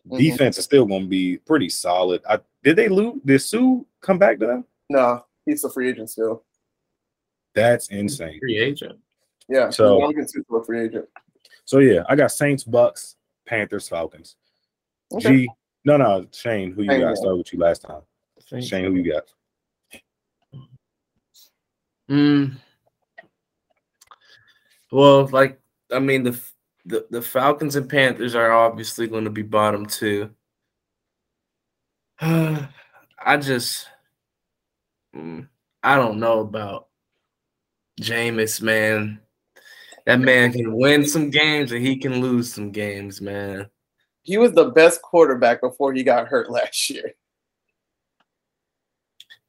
Mhm. 0.08 0.18
Defense 0.18 0.58
is 0.58 0.64
still 0.64 0.86
gonna 0.86 1.06
be 1.06 1.38
pretty 1.38 1.68
solid. 1.68 2.22
I, 2.28 2.38
did 2.62 2.76
they 2.76 2.88
lose? 2.88 3.20
Did 3.24 3.40
Suh 3.40 3.80
come 4.00 4.18
back 4.18 4.38
to 4.40 4.46
them? 4.46 4.64
No, 4.88 5.24
he's 5.44 5.62
a 5.64 5.70
free 5.70 5.88
agent 5.90 6.10
still. 6.10 6.42
That's 7.54 7.88
insane. 7.88 8.38
Free 8.40 8.58
agent. 8.58 8.98
Yeah, 9.48 9.70
So- 9.70 10.00
so 10.00 10.12
he's 10.16 10.34
a 10.36 10.64
free 10.64 10.80
agent. 10.84 11.08
So 11.64 11.78
yeah, 11.78 12.04
I 12.08 12.16
got 12.16 12.32
Saints, 12.32 12.64
Bucks, 12.64 13.16
Panthers, 13.44 13.88
Falcons. 13.88 14.36
Okay. 15.12 15.44
G, 15.46 15.48
no, 15.84 15.96
no, 15.96 16.26
Shane, 16.32 16.72
who 16.72 16.82
you 16.82 16.90
Shane, 16.90 17.00
got? 17.00 17.08
yeah. 17.08 17.14
Start 17.14 17.38
with 17.38 17.52
you 17.52 17.58
last 17.58 17.82
time. 17.82 18.02
Shane, 18.62 18.84
who 18.84 18.94
you 18.94 19.12
got? 19.12 19.24
Mm. 22.10 22.56
Well, 24.90 25.26
like 25.28 25.58
I 25.90 25.98
mean, 25.98 26.22
the 26.24 26.40
the 26.84 27.06
the 27.10 27.22
Falcons 27.22 27.76
and 27.76 27.88
Panthers 27.88 28.34
are 28.34 28.52
obviously 28.52 29.06
going 29.06 29.24
to 29.24 29.30
be 29.30 29.42
bottom 29.42 29.86
two. 29.86 30.30
I 32.20 33.36
just, 33.40 33.88
mm, 35.14 35.48
I 35.82 35.96
don't 35.96 36.20
know 36.20 36.40
about 36.40 36.88
Jameis, 38.00 38.60
man. 38.60 39.20
That 40.06 40.20
man 40.20 40.52
can 40.52 40.76
win 40.76 41.06
some 41.06 41.30
games 41.30 41.70
and 41.72 41.84
he 41.84 41.96
can 41.96 42.20
lose 42.20 42.52
some 42.52 42.72
games, 42.72 43.20
man. 43.20 43.68
He 44.22 44.38
was 44.38 44.52
the 44.52 44.66
best 44.70 45.02
quarterback 45.02 45.60
before 45.60 45.92
he 45.92 46.02
got 46.02 46.28
hurt 46.28 46.50
last 46.50 46.88
year. 46.90 47.12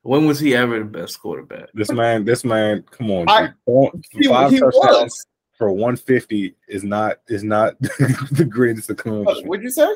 When 0.01 0.25
was 0.27 0.39
he 0.39 0.55
ever 0.55 0.79
the 0.79 0.85
best 0.85 1.19
quarterback? 1.21 1.69
This 1.73 1.91
man, 1.91 2.25
this 2.25 2.43
man, 2.43 2.83
come 2.91 3.09
on, 3.11 3.29
I- 3.29 3.47
G. 3.47 3.53
Don't- 3.67 4.05
He, 4.11 4.27
five 4.27 4.51
he 4.51 4.59
touchdowns 4.59 4.73
was. 4.81 5.25
for 5.57 5.71
150 5.71 6.55
is 6.67 6.83
not 6.83 7.17
is 7.29 7.43
not 7.43 7.79
the 7.81 8.45
greatest 8.49 8.89
uh, 8.89 8.93
accomplishment. 8.93 9.47
What'd 9.47 9.63
you 9.63 9.69
say? 9.71 9.87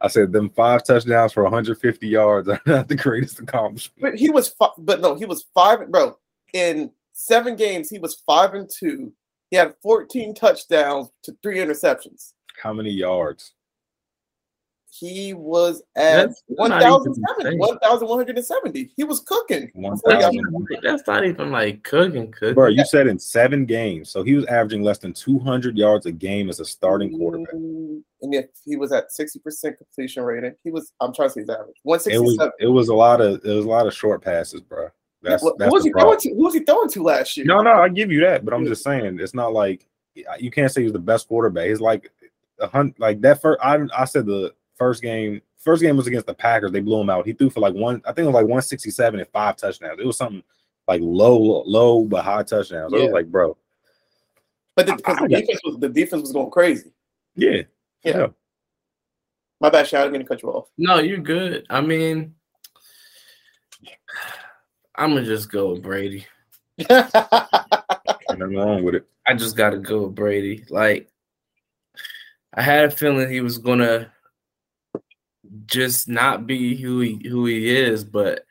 I 0.00 0.08
said 0.08 0.32
them 0.32 0.50
five 0.50 0.84
touchdowns 0.84 1.32
for 1.32 1.44
150 1.44 2.06
yards 2.08 2.48
are 2.48 2.60
not 2.66 2.88
the 2.88 2.96
greatest 2.96 3.38
accomplishment. 3.38 4.00
But 4.02 4.16
he 4.16 4.28
was, 4.28 4.48
fi- 4.48 4.68
but 4.78 5.00
no, 5.00 5.14
he 5.14 5.24
was 5.24 5.46
five, 5.54 5.88
bro. 5.90 6.18
In 6.52 6.90
seven 7.12 7.54
games, 7.56 7.88
he 7.88 7.98
was 7.98 8.20
five 8.26 8.54
and 8.54 8.68
two. 8.68 9.12
He 9.50 9.56
had 9.56 9.74
14 9.82 10.34
touchdowns 10.34 11.10
to 11.22 11.36
three 11.42 11.58
interceptions. 11.58 12.32
How 12.60 12.72
many 12.72 12.90
yards? 12.90 13.52
He 14.96 15.34
was 15.34 15.82
at 15.96 16.26
That's 16.28 16.42
not 16.50 16.70
even 16.82 16.90
1,070, 17.08 17.46
insane. 17.46 17.58
1,170. 17.58 18.90
He 18.96 19.02
was 19.02 19.20
cooking. 19.20 19.68
One 19.74 19.94
Before 19.94 20.12
he 20.12 20.18
got 20.20 20.32
thousand. 20.32 20.78
That's 20.82 21.06
not 21.08 21.24
even 21.24 21.50
like 21.50 21.82
cooking, 21.82 22.30
cooking. 22.30 22.54
Bro, 22.54 22.68
you 22.68 22.84
said 22.84 23.08
in 23.08 23.18
seven 23.18 23.66
games, 23.66 24.08
so 24.10 24.22
he 24.22 24.34
was 24.34 24.44
averaging 24.46 24.82
less 24.84 24.98
than 24.98 25.12
200 25.12 25.76
yards 25.76 26.06
a 26.06 26.12
game 26.12 26.48
as 26.48 26.60
a 26.60 26.64
starting 26.64 27.18
quarterback. 27.18 27.54
Mm, 27.54 28.02
And 28.22 28.34
if 28.34 28.46
he 28.64 28.76
was 28.76 28.92
at 28.92 29.10
60% 29.10 29.76
completion 29.78 30.22
rating, 30.22 30.54
he 30.62 30.70
was, 30.70 30.92
I'm 31.00 31.12
trying 31.12 31.28
to 31.30 31.32
see 31.32 31.40
his 31.40 31.50
average. 31.50 31.76
It 31.84 31.88
was 31.88 32.06
167. 32.06 32.52
it 32.60 32.68
was 32.68 32.88
a 32.88 32.94
lot 32.94 33.20
of 33.20 33.44
it 33.44 33.52
was 33.52 33.64
a 33.64 33.68
lot 33.68 33.88
of 33.88 33.94
short 33.94 34.22
passes, 34.22 34.60
bro. 34.60 34.88
That's 35.22 35.42
Who 35.42 35.56
that's 35.58 35.72
was 35.72 35.82
the 35.82 35.88
he 35.88 35.92
throwing 35.92 36.04
problem. 36.04 36.20
to? 36.20 36.28
Who 36.34 36.44
was 36.44 36.54
he 36.54 36.60
throwing 36.60 36.90
to 36.90 37.02
last 37.02 37.36
year? 37.36 37.46
No, 37.46 37.62
no, 37.62 37.72
I 37.72 37.88
give 37.88 38.12
you 38.12 38.20
that, 38.20 38.44
but 38.44 38.54
I'm 38.54 38.66
just 38.66 38.84
saying 38.84 39.18
it's 39.18 39.34
not 39.34 39.52
like 39.52 39.86
you 40.38 40.52
can't 40.52 40.70
say 40.70 40.82
he's 40.84 40.92
the 40.92 40.98
best 41.00 41.26
quarterback. 41.26 41.66
He's 41.68 41.80
like 41.80 42.12
a 42.60 42.68
hundred, 42.68 42.94
like 43.00 43.20
that 43.22 43.40
first. 43.42 43.58
I 43.60 43.80
I 43.96 44.04
said 44.04 44.26
the 44.26 44.54
first 44.76 45.02
game. 45.02 45.40
First 45.58 45.82
game 45.82 45.96
was 45.96 46.06
against 46.06 46.26
the 46.26 46.34
Packers. 46.34 46.72
They 46.72 46.80
blew 46.80 47.00
him 47.00 47.08
out. 47.10 47.26
He 47.26 47.32
threw 47.32 47.48
for 47.50 47.60
like 47.60 47.74
one. 47.74 48.02
I 48.04 48.08
think 48.12 48.24
it 48.24 48.28
was 48.28 48.34
like 48.34 48.42
167 48.44 49.18
and 49.20 49.28
five 49.30 49.56
touchdowns. 49.56 49.98
It 49.98 50.06
was 50.06 50.16
something 50.18 50.42
like 50.86 51.00
low, 51.02 51.62
low 51.66 52.04
but 52.04 52.24
high 52.24 52.42
touchdowns. 52.42 52.92
I 52.92 52.96
Yeah. 52.98 53.04
was 53.04 53.12
like, 53.12 53.26
bro, 53.30 53.56
But 54.76 54.86
the, 54.86 54.96
because 54.96 55.16
I 55.18 55.22
the 55.22 55.28
got- 55.28 55.40
defense 55.40 55.60
was 55.64 55.78
the 55.78 55.88
defense 55.88 56.20
was 56.22 56.32
going 56.32 56.50
crazy. 56.50 56.92
yeah, 57.34 57.62
Yeah. 58.02 58.18
yeah. 58.18 58.26
My 59.60 59.70
bad, 59.70 59.86
Shad. 59.88 60.04
I'm 60.04 60.08
going 60.12 60.20
to 60.20 60.28
cut 60.28 60.42
you 60.42 60.50
off. 60.50 60.68
No, 60.76 60.98
you're 60.98 61.16
good. 61.18 61.64
I 61.70 61.80
mean, 61.80 62.34
I'm 64.96 65.14
gonna 65.14 65.24
just 65.24 65.50
go 65.50 65.72
with 65.72 65.82
Brady. 65.82 66.26
Nothing 66.90 68.56
wrong 68.56 68.82
with 68.84 68.94
it. 68.96 69.06
I 69.26 69.34
just 69.34 69.56
gotta 69.56 69.78
go 69.78 70.02
with 70.02 70.14
Brady. 70.14 70.64
Like, 70.70 71.08
I 72.52 72.62
had 72.62 72.84
a 72.84 72.90
feeling 72.90 73.28
he 73.30 73.40
was 73.40 73.58
gonna 73.58 74.12
just 75.66 76.08
not 76.08 76.46
be 76.46 76.76
who 76.76 77.00
he 77.00 77.28
who 77.28 77.46
he 77.46 77.68
is, 77.76 78.04
but 78.04 78.46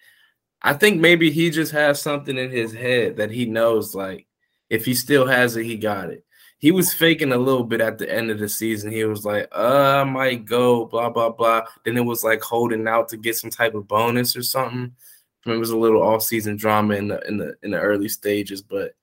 I 0.62 0.73
think 0.73 0.99
maybe 1.01 1.32
he 1.32 1.49
just 1.49 1.71
has 1.73 2.01
something 2.01 2.38
in 2.38 2.49
his 2.51 2.73
head 2.73 3.17
that 3.17 3.32
he 3.32 3.45
knows. 3.45 3.93
Like, 3.95 4.27
if 4.69 4.86
he 4.86 4.93
still 4.93 5.27
has 5.27 5.56
it, 5.58 5.65
he 5.65 5.77
got 5.77 6.10
it. 6.10 6.23
He 6.60 6.71
was 6.71 6.93
faking 6.93 7.34
a 7.34 7.38
little 7.38 7.65
bit 7.65 7.82
at 7.82 7.97
the 7.97 8.10
end 8.12 8.32
of 8.32 8.39
the 8.39 8.47
season. 8.47 8.91
He 8.91 9.03
was 9.03 9.25
like, 9.25 9.49
"Uh, 9.51 10.01
I 10.01 10.03
might 10.06 10.45
go," 10.45 10.86
blah 10.86 11.10
blah 11.10 11.29
blah. 11.29 11.63
Then 11.86 11.97
it 11.97 12.06
was 12.06 12.23
like 12.23 12.41
holding 12.41 12.88
out 12.88 13.10
to 13.10 13.17
get 13.17 13.36
some 13.36 13.49
type 13.49 13.75
of 13.75 13.88
bonus 13.88 14.36
or 14.38 14.43
something. 14.43 14.93
I 15.45 15.49
mean, 15.49 15.58
It 15.58 15.60
was 15.60 15.71
a 15.71 15.77
little 15.77 16.01
off-season 16.01 16.56
drama 16.58 16.95
in 16.95 17.08
the 17.10 17.19
in 17.27 17.38
the 17.38 17.56
in 17.63 17.71
the 17.71 17.79
early 17.79 18.08
stages, 18.10 18.62
but 18.62 18.95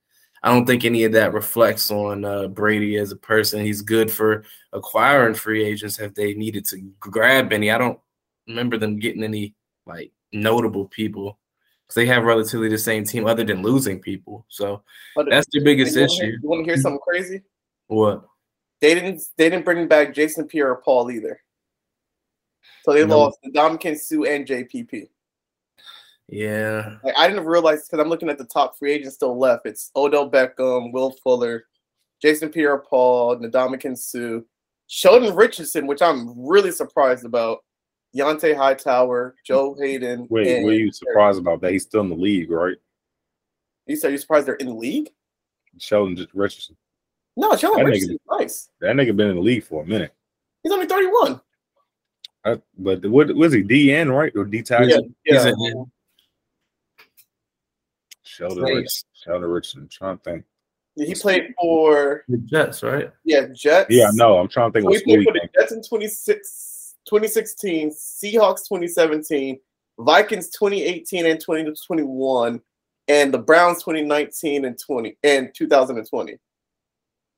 I 0.43 0.51
don't 0.51 0.65
think 0.65 0.85
any 0.85 1.03
of 1.03 1.11
that 1.11 1.33
reflects 1.33 1.91
on 1.91 2.25
uh, 2.25 2.47
Brady 2.47 2.97
as 2.97 3.11
a 3.11 3.15
person. 3.15 3.63
He's 3.63 3.81
good 3.81 4.11
for 4.11 4.43
acquiring 4.73 5.35
free 5.35 5.63
agents 5.63 5.99
if 5.99 6.15
they 6.15 6.33
needed 6.33 6.65
to 6.69 6.79
grab 6.99 7.53
any. 7.53 7.69
I 7.69 7.77
don't 7.77 7.99
remember 8.47 8.77
them 8.77 8.97
getting 8.97 9.23
any 9.23 9.53
like 9.85 10.11
notable 10.33 10.85
people 10.87 11.37
because 11.85 11.95
they 11.95 12.07
have 12.07 12.23
relatively 12.23 12.69
the 12.69 12.77
same 12.77 13.03
team, 13.03 13.27
other 13.27 13.43
than 13.43 13.61
losing 13.61 13.99
people. 13.99 14.45
So 14.49 14.81
But 15.15 15.27
that's 15.29 15.47
the 15.51 15.59
biggest 15.59 15.95
you 15.95 16.01
wanna 16.01 16.13
hear- 16.13 16.23
issue. 16.29 16.37
You 16.41 16.49
want 16.49 16.65
to 16.65 16.71
hear 16.71 16.81
something 16.81 16.99
crazy? 17.07 17.41
What? 17.87 18.25
They 18.79 18.95
didn't. 18.95 19.21
They 19.37 19.47
didn't 19.49 19.65
bring 19.65 19.87
back 19.87 20.11
Jason 20.15 20.47
Pierre-Paul 20.47 21.11
either. 21.11 21.39
So 22.83 22.93
they 22.93 23.05
No. 23.05 23.19
lost 23.19 23.37
Ndamukong 23.45 23.95
Suh 23.99 24.23
and 24.23 24.47
JPP. 24.47 25.07
Yeah, 26.31 26.95
Like, 27.03 27.13
I 27.17 27.27
didn't 27.27 27.45
realize 27.45 27.85
because 27.87 27.99
I'm 27.99 28.07
looking 28.09 28.29
at 28.29 28.37
the 28.37 28.45
top 28.45 28.77
free 28.79 28.93
agents 28.93 29.15
still 29.15 29.37
left. 29.37 29.65
It's 29.65 29.91
Odell 29.97 30.29
Beckham, 30.31 30.93
Will 30.93 31.11
Fuller, 31.23 31.65
Jason 32.21 32.47
Pierre-Paul, 32.49 33.37
Ndamukong 33.39 33.97
Suh, 33.97 34.39
Sheldon 34.87 35.35
Richardson, 35.35 35.87
which 35.87 36.01
I'm 36.01 36.33
really 36.37 36.71
surprised 36.71 37.25
about. 37.25 37.59
Dont'a 38.15 38.55
Hightower, 38.55 39.35
Joe 39.45 39.73
Hayden. 39.79 40.27
Wait, 40.29 40.47
and- 40.47 40.65
were 40.65 40.73
you 40.73 40.91
surprised 40.91 41.39
about 41.39 41.59
that? 41.61 41.71
He's 41.73 41.83
still 41.83 42.01
in 42.01 42.09
the 42.09 42.15
league, 42.15 42.49
right? 42.49 42.77
You 43.87 43.95
said 43.97 44.09
you're 44.09 44.17
surprised 44.17 44.47
they're 44.47 44.55
in 44.55 44.67
the 44.67 44.73
league? 44.73 45.09
Sheldon 45.79 46.15
J- 46.15 46.27
Richardson. 46.33 46.77
No, 47.37 47.55
Sheldon 47.57 47.85
That 47.85 47.93
nigga- 47.93 48.17
nice. 48.39 48.69
That 48.79 48.95
nigga 48.95 49.15
been 49.15 49.29
in 49.29 49.35
the 49.35 49.41
league 49.41 49.63
for 49.63 49.83
a 49.83 49.85
minute. 49.85 50.13
He's 50.63 50.71
only 50.71 50.85
31. 50.85 51.41
I, 52.45 52.61
but 52.77 53.05
what 53.05 53.33
was 53.35 53.53
he? 53.53 53.63
DN 53.63 54.13
right 54.15 54.31
or 54.35 54.45
D 54.45 54.61
tackle? 54.61 54.87
Yeah, 54.89 54.97
He's 55.23 55.45
yeah. 55.45 55.51
a- 55.51 55.85
Sheldon 58.31 58.65
Saints. 58.65 58.75
Richardson. 58.75 59.09
Sheldon 59.13 59.49
Richardson. 59.49 59.87
Trying 59.91 60.17
to 60.17 60.23
think. 60.23 60.45
He 60.95 61.15
played 61.15 61.53
for 61.59 62.23
The 62.27 62.37
Jets, 62.37 62.83
right? 62.83 63.11
yeah 63.23 63.47
Jets. 63.53 63.87
Yeah, 63.89 64.09
no, 64.13 64.37
I'm 64.37 64.47
trying 64.49 64.71
to 64.71 64.81
think 64.81 64.93
So 64.93 64.99
he 64.99 65.03
played 65.15 65.25
for 65.25 65.33
the 65.33 65.39
came. 65.39 65.49
Jets 65.57 65.71
in 65.71 65.81
26, 65.81 66.95
2016, 67.05 67.91
Seahawks 67.91 68.67
2017, 68.67 69.59
Vikings 69.99 70.49
2018 70.49 71.25
and 71.27 71.39
2021, 71.39 72.61
and 73.07 73.33
the 73.33 73.37
Browns 73.37 73.79
2019 73.83 74.65
and 74.65 74.77
20 74.77 75.17
and 75.23 75.51
2020. 75.55 76.37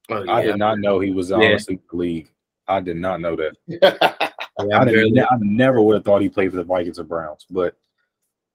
Oh, 0.10 0.26
I 0.30 0.42
did 0.44 0.58
not 0.58 0.80
know 0.80 1.00
he 1.00 1.12
was 1.12 1.30
Yeah. 1.30 1.38
honestly 1.38 1.80
the 1.92 1.96
league. 1.98 2.30
I 2.68 2.80
did 2.80 2.98
not 2.98 3.22
know 3.22 3.36
that. 3.36 3.56
Yeah, 4.60 4.78
I, 4.78 4.82
I 4.82 4.86
didn't, 4.86 5.18
I 5.20 5.36
never 5.40 5.82
would 5.82 5.96
have 5.96 6.06
thought 6.06 6.22
he 6.22 6.30
played 6.30 6.52
for 6.52 6.58
the 6.58 6.64
Vikings 6.64 7.00
or 7.00 7.04
Browns. 7.04 7.44
But 7.50 7.76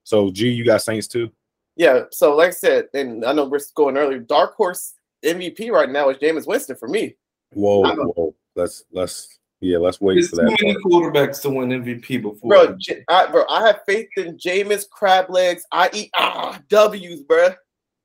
so 0.05 0.31
G, 0.31 0.49
you 0.49 0.65
got 0.65 0.81
Saints 0.81 1.09
too? 1.09 1.29
Yeah, 1.79 2.03
so 2.11 2.37
like 2.37 2.49
I 2.49 2.51
said, 2.51 2.89
and 2.93 3.25
I 3.25 3.33
know 3.33 3.47
we're 3.47 3.61
going 3.75 3.97
earlier. 3.97 4.19
Dark 4.19 4.57
horse 4.57 4.95
MVP 5.25 5.71
right 5.71 5.89
now 5.89 6.11
is 6.11 6.19
Jameis 6.19 6.47
Winston 6.47 6.77
for 6.77 6.89
me. 6.89 7.15
Whoa, 7.53 7.83
whoa. 7.95 8.35
Let's 8.57 8.85
let's 8.93 9.39
yeah, 9.61 9.79
let's 9.79 10.01
wait 10.01 10.15
There's 10.15 10.31
for 10.31 10.37
too 10.37 10.43
that. 10.43 10.59
many 10.61 10.75
quarterbacks 10.85 11.41
to 11.43 11.51
win 11.51 11.71
MVP 11.71 12.21
before. 12.23 12.51
Bro, 12.51 12.77
J- 12.79 13.05
I, 13.09 13.27
bro, 13.31 13.45
I 13.49 13.67
have 13.67 13.81
faith 13.87 14.09
in 14.17 14.37
Jameis 14.37 14.89
crab 14.91 15.31
legs. 15.31 15.65
I 15.73 15.89
eat 15.95 16.11
ah 16.17 16.61
W's, 16.69 17.23
bro. 17.23 17.51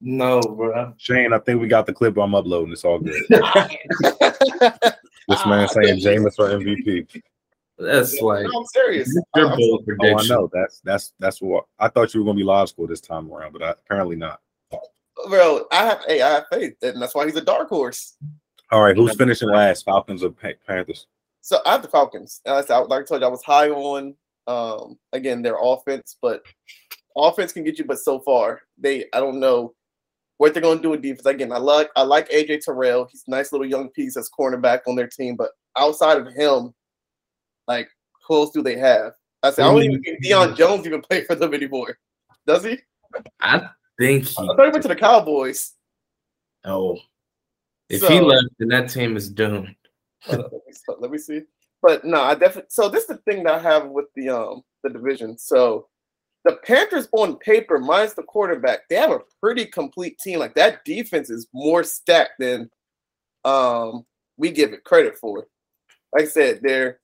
No, 0.02 0.40
bro. 0.40 0.94
Shane, 0.98 1.34
I 1.34 1.40
think 1.40 1.60
we 1.60 1.68
got 1.68 1.86
the 1.86 1.94
clip 1.94 2.18
I'm 2.18 2.36
uploading. 2.36 2.72
It's 2.72 2.86
all 2.86 3.00
good. 3.00 3.16
This 5.30 5.46
man 5.46 5.70
saying 5.70 6.00
Jameis 6.00 6.36
for 6.36 6.50
MVP. 6.50 7.08
That's 7.78 8.22
like 8.22 8.46
No, 8.46 8.60
I'm 8.60 8.66
serious. 8.66 9.14
your 9.36 9.48
I'm- 9.48 9.58
bold 9.58 9.90
Oh, 10.02 10.18
I 10.18 10.28
know. 10.28 10.50
That's 10.54 10.80
that's 10.82 11.14
that's 11.20 11.42
what 11.42 11.66
I 11.80 11.88
thought 11.88 12.14
you 12.14 12.22
were 12.22 12.26
gonna 12.26 12.38
be 12.38 12.44
live 12.44 12.70
school 12.70 12.88
this 12.88 13.02
time 13.02 13.32
around, 13.32 13.54
but 13.54 13.64
I, 13.64 13.72
apparently 13.72 14.16
not. 14.16 14.40
Well, 15.30 15.68
I 15.72 15.86
have 15.86 16.02
hey, 16.08 16.22
I 16.22 16.30
have 16.30 16.46
faith, 16.52 16.76
and 16.82 17.02
that's 17.02 17.16
why 17.16 17.26
he's 17.26 17.36
a 17.36 17.42
dark 17.42 17.70
horse. 17.70 18.16
All 18.72 18.82
right, 18.82 18.96
who's 18.96 19.16
finishing 19.16 19.50
last? 19.50 19.86
Falcons 19.86 20.24
or 20.24 20.32
Panthers? 20.32 21.08
So 21.42 21.60
I 21.66 21.74
have 21.74 21.82
the 21.82 21.88
Falcons. 21.88 22.42
And 22.46 22.56
I, 22.56 22.62
said, 22.62 22.78
like 22.80 23.02
I 23.02 23.06
told 23.06 23.22
you, 23.22 23.28
I 23.28 23.30
was 23.30 23.44
high 23.44 23.70
on 23.70 24.16
um 24.48 24.98
again 25.14 25.42
their 25.42 25.58
offense, 25.62 26.18
but 26.22 26.44
offense 27.16 27.54
can 27.54 27.64
get 27.64 27.78
you, 27.78 27.86
but 27.86 28.00
so 28.00 28.20
far 28.20 28.62
they 28.78 29.06
I 29.14 29.20
don't 29.20 29.40
know 29.40 29.74
what 30.38 30.54
they're 30.54 30.64
gonna 30.64 30.82
do 30.82 30.90
with 30.92 31.02
defense. 31.02 31.26
Again, 31.26 31.52
I 31.52 31.58
like 31.58 31.90
I 31.96 32.04
like 32.04 32.30
AJ 32.30 32.62
Terrell. 32.62 33.08
He's 33.12 33.24
a 33.28 33.32
nice 33.32 33.52
little 33.52 33.68
young 33.68 33.90
piece 33.90 34.18
as 34.18 34.30
cornerback 34.38 34.82
on 34.88 34.96
their 34.96 35.08
team, 35.08 35.36
but 35.36 35.52
outside 35.78 36.18
of 36.18 36.34
him, 36.34 36.74
like 37.68 37.90
who 38.28 38.36
else 38.36 38.52
do 38.52 38.62
they 38.62 38.78
have? 38.78 39.14
I 39.42 39.52
said 39.52 39.66
I 39.66 39.72
don't 39.72 39.84
even 39.84 40.02
think 40.02 40.24
Deion 40.24 40.56
Jones 40.56 40.86
even 40.86 41.02
play 41.02 41.24
for 41.26 41.36
them 41.36 41.54
anymore. 41.54 41.98
Does 42.48 42.64
he? 42.64 42.80
I 43.42 43.70
think 44.00 44.26
he. 44.26 44.36
I 44.44 44.46
thought 44.48 44.66
he 44.66 44.72
went 44.72 44.82
to 44.84 44.88
the 44.88 44.96
Cowboys. 44.96 45.74
Oh, 46.66 46.98
if 47.90 48.02
So- 48.02 48.10
he 48.10 48.20
left, 48.20 48.48
then 48.60 48.70
that 48.70 48.90
team 48.90 49.18
is 49.18 49.30
doomed. 49.30 49.76
Let, 50.30 50.40
me, 50.40 50.50
let 51.00 51.12
me 51.12 51.18
see. 51.18 51.42
But 51.82 52.06
no, 52.06 52.22
I 52.22 52.34
definitely. 52.36 52.70
So 52.70 52.88
this 52.88 53.02
is 53.02 53.08
the 53.10 53.18
thing 53.18 53.44
that 53.44 53.56
I 53.56 53.60
have 53.60 53.90
with 53.90 54.06
the 54.16 54.30
um 54.30 54.64
the 54.84 54.90
division. 54.90 55.38
So 55.38 55.90
the 56.46 56.58
Panthers 56.66 57.10
on 57.12 57.38
paper, 57.40 57.78
minus 57.78 58.14
the 58.14 58.24
quarterback, 58.24 58.88
they 58.90 58.96
have 58.96 59.12
a 59.12 59.20
pretty 59.42 59.66
complete 59.66 60.18
team. 60.20 60.40
Like 60.40 60.56
that 60.56 60.86
defense 60.86 61.30
is 61.30 61.48
more 61.54 61.84
stacked 61.84 62.40
than 62.40 62.70
um 63.44 64.06
we 64.38 64.50
give 64.52 64.72
it 64.72 64.86
credit 64.86 65.18
for. 65.18 65.48
Like 66.14 66.24
I 66.24 66.28
said, 66.28 66.62
their 66.62 67.00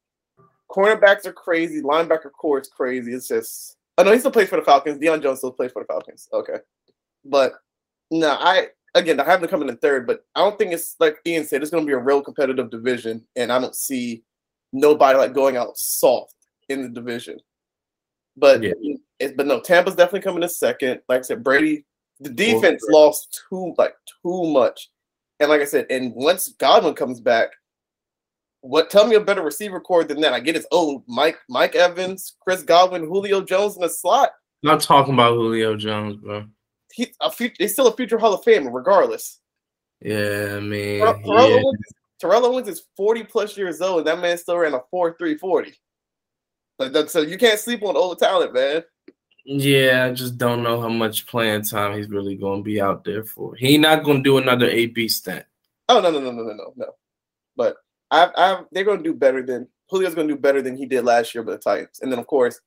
cornerbacks 0.71 1.25
are 1.25 1.33
crazy, 1.33 1.81
linebacker 1.81 2.31
corps 2.31 2.59
is 2.59 2.67
crazy. 2.67 3.13
It's 3.13 3.27
just 3.27 3.77
I 3.97 4.03
know 4.03 4.13
he 4.13 4.19
still 4.19 4.31
plays 4.31 4.47
for 4.47 4.55
the 4.55 4.61
Falcons. 4.61 4.97
Deion 4.97 5.21
Jones 5.21 5.39
still 5.39 5.51
plays 5.51 5.71
for 5.71 5.83
the 5.83 5.87
Falcons. 5.87 6.29
Okay, 6.31 6.57
but 7.25 7.53
no, 8.11 8.29
I 8.39 8.67
again 8.95 9.19
I 9.19 9.25
have 9.25 9.41
them 9.41 9.49
coming 9.49 9.67
in 9.67 9.77
third, 9.77 10.07
but 10.07 10.25
I 10.35 10.39
don't 10.39 10.57
think 10.57 10.71
it's 10.71 10.95
like 10.99 11.17
Ian 11.25 11.45
said. 11.45 11.61
It's 11.61 11.71
going 11.71 11.83
to 11.83 11.87
be 11.87 11.93
a 11.93 11.99
real 11.99 12.21
competitive 12.21 12.69
division, 12.69 13.25
and 13.35 13.51
I 13.51 13.59
don't 13.59 13.75
see 13.75 14.23
nobody 14.71 15.17
like 15.17 15.33
going 15.33 15.57
out 15.57 15.77
soft 15.77 16.35
in 16.69 16.81
the 16.81 16.89
division. 16.89 17.39
But 18.37 18.63
Yeah. 18.63 18.73
it, 19.19 19.35
but 19.35 19.47
no, 19.47 19.59
Tampa's 19.59 19.95
definitely 19.95 20.21
coming 20.21 20.43
in 20.43 20.49
second. 20.49 21.01
Like 21.09 21.19
I 21.19 21.23
said, 21.23 21.43
Brady, 21.43 21.85
the 22.21 22.29
defense 22.29 22.81
lost 22.89 23.43
too 23.49 23.73
like 23.77 23.95
too 24.23 24.45
much, 24.45 24.89
and 25.41 25.49
like 25.49 25.61
I 25.61 25.65
said, 25.65 25.87
and 25.89 26.13
once 26.13 26.47
Godwin 26.57 26.93
comes 26.93 27.19
back. 27.19 27.49
What 28.61 28.89
tell 28.89 29.07
me 29.07 29.15
a 29.15 29.21
better 29.21 29.41
receiver 29.41 29.79
corps 29.79 30.03
than 30.03 30.21
that? 30.21 30.33
I 30.33 30.39
get 30.39 30.55
it's 30.55 30.67
old 30.71 31.03
Mike 31.07 31.37
Mike 31.47 31.75
Evans, 31.75 32.35
Chris 32.41 32.61
Godwin, 32.63 33.03
Julio 33.03 33.41
Jones 33.41 33.75
in 33.75 33.81
the 33.81 33.89
slot. 33.89 34.31
Not 34.63 34.81
talking 34.81 35.13
about 35.13 35.35
Julio 35.35 35.75
Jones, 35.77 36.17
bro. 36.17 36.45
He's 36.93 37.15
a 37.21 37.31
future, 37.31 37.55
he's 37.59 37.73
still 37.73 37.87
a 37.87 37.95
future 37.95 38.17
Hall 38.17 38.33
of 38.33 38.43
Famer, 38.43 38.73
regardless. 38.73 39.39
Yeah, 40.01 40.55
I 40.57 40.59
mean, 40.59 40.99
Terrell, 40.99 41.21
Terrell, 41.23 41.49
yeah. 41.49 41.61
Owens, 41.63 41.79
Terrell 42.19 42.45
Owens 42.45 42.67
is 42.67 42.83
40 42.97 43.23
plus 43.23 43.57
years 43.57 43.81
old, 43.81 43.99
and 43.99 44.07
that 44.07 44.19
man 44.19 44.37
still 44.37 44.57
ran 44.57 44.73
a 44.73 44.81
4 44.91 45.15
3 45.17 45.37
40. 45.37 45.73
Like 46.79 46.91
that, 46.93 47.09
so 47.09 47.21
you 47.21 47.37
can't 47.37 47.59
sleep 47.59 47.83
on 47.83 47.95
old 47.95 48.19
talent, 48.19 48.53
man. 48.53 48.83
Yeah, 49.45 50.05
I 50.05 50.13
just 50.13 50.37
don't 50.37 50.63
know 50.63 50.79
how 50.79 50.89
much 50.89 51.27
playing 51.27 51.63
time 51.63 51.97
he's 51.97 52.09
really 52.09 52.35
going 52.35 52.59
to 52.59 52.63
be 52.63 52.79
out 52.79 53.03
there 53.03 53.23
for. 53.23 53.55
He 53.55 53.77
not 53.77 54.03
going 54.03 54.17
to 54.17 54.23
do 54.23 54.37
another 54.37 54.69
AB 54.69 55.07
stint. 55.07 55.45
Oh 55.87 55.99
no, 55.99 56.11
no, 56.11 56.19
no, 56.19 56.31
no, 56.31 56.43
no, 56.43 56.53
no, 56.53 56.73
no. 56.75 56.85
But 57.55 57.77
I, 58.11 58.29
I, 58.35 58.63
they're 58.71 58.83
going 58.83 58.97
to 58.97 59.03
do 59.03 59.13
better 59.13 59.43
than 59.45 59.67
Julio's 59.89 60.15
going 60.15 60.27
to 60.27 60.33
do 60.35 60.39
better 60.39 60.61
than 60.61 60.75
he 60.75 60.85
did 60.85 61.05
last 61.05 61.33
year 61.33 61.43
with 61.43 61.55
the 61.55 61.61
Titans. 61.61 61.99
And 62.01 62.11
then 62.11 62.19
of 62.19 62.27
course, 62.27 62.59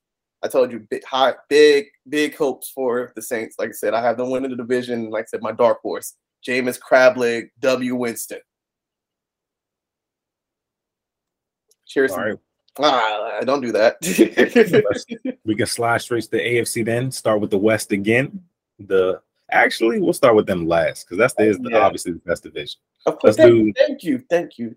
I 0.43 0.47
told 0.49 0.71
you, 0.71 0.79
big, 0.89 1.03
high, 1.05 1.33
big, 1.47 1.85
big 2.09 2.35
hopes 2.35 2.69
for 2.69 3.13
the 3.15 3.21
Saints. 3.21 3.55
Like 3.57 3.69
I 3.69 3.73
said, 3.73 3.93
I 3.93 4.01
have 4.01 4.17
them 4.17 4.29
winning 4.29 4.51
the 4.51 4.57
division. 4.57 5.09
Like 5.09 5.23
I 5.23 5.27
said, 5.27 5.41
my 5.41 5.53
dark 5.53 5.81
horse, 5.81 6.15
Jameis 6.45 6.79
Crableg, 6.79 7.49
W. 7.61 7.95
Winston. 7.95 8.39
Cheers. 11.87 12.11
All 12.11 12.19
right, 12.25 12.37
Ah, 12.79 13.39
don't 13.45 13.61
do 13.61 13.71
that. 13.71 13.97
we 15.45 15.55
can 15.55 15.67
slide 15.67 16.01
straight 16.01 16.23
to 16.23 16.31
the 16.31 16.39
AFC 16.39 16.83
then. 16.83 17.11
Start 17.11 17.39
with 17.39 17.51
the 17.51 17.57
West 17.57 17.91
again. 17.91 18.43
The 18.79 19.21
actually, 19.51 19.99
we'll 19.99 20.13
start 20.13 20.35
with 20.35 20.47
them 20.47 20.67
last 20.67 21.05
because 21.05 21.19
that's 21.19 21.35
the, 21.35 21.49
is 21.49 21.59
the 21.59 21.79
obviously 21.79 22.13
the 22.13 22.19
best 22.19 22.43
division. 22.43 22.79
Of 23.05 23.19
course, 23.19 23.37
Let's 23.37 23.49
thank, 23.49 23.53
do- 23.53 23.73
thank 23.77 24.03
you, 24.03 24.23
thank 24.29 24.57
you. 24.57 24.75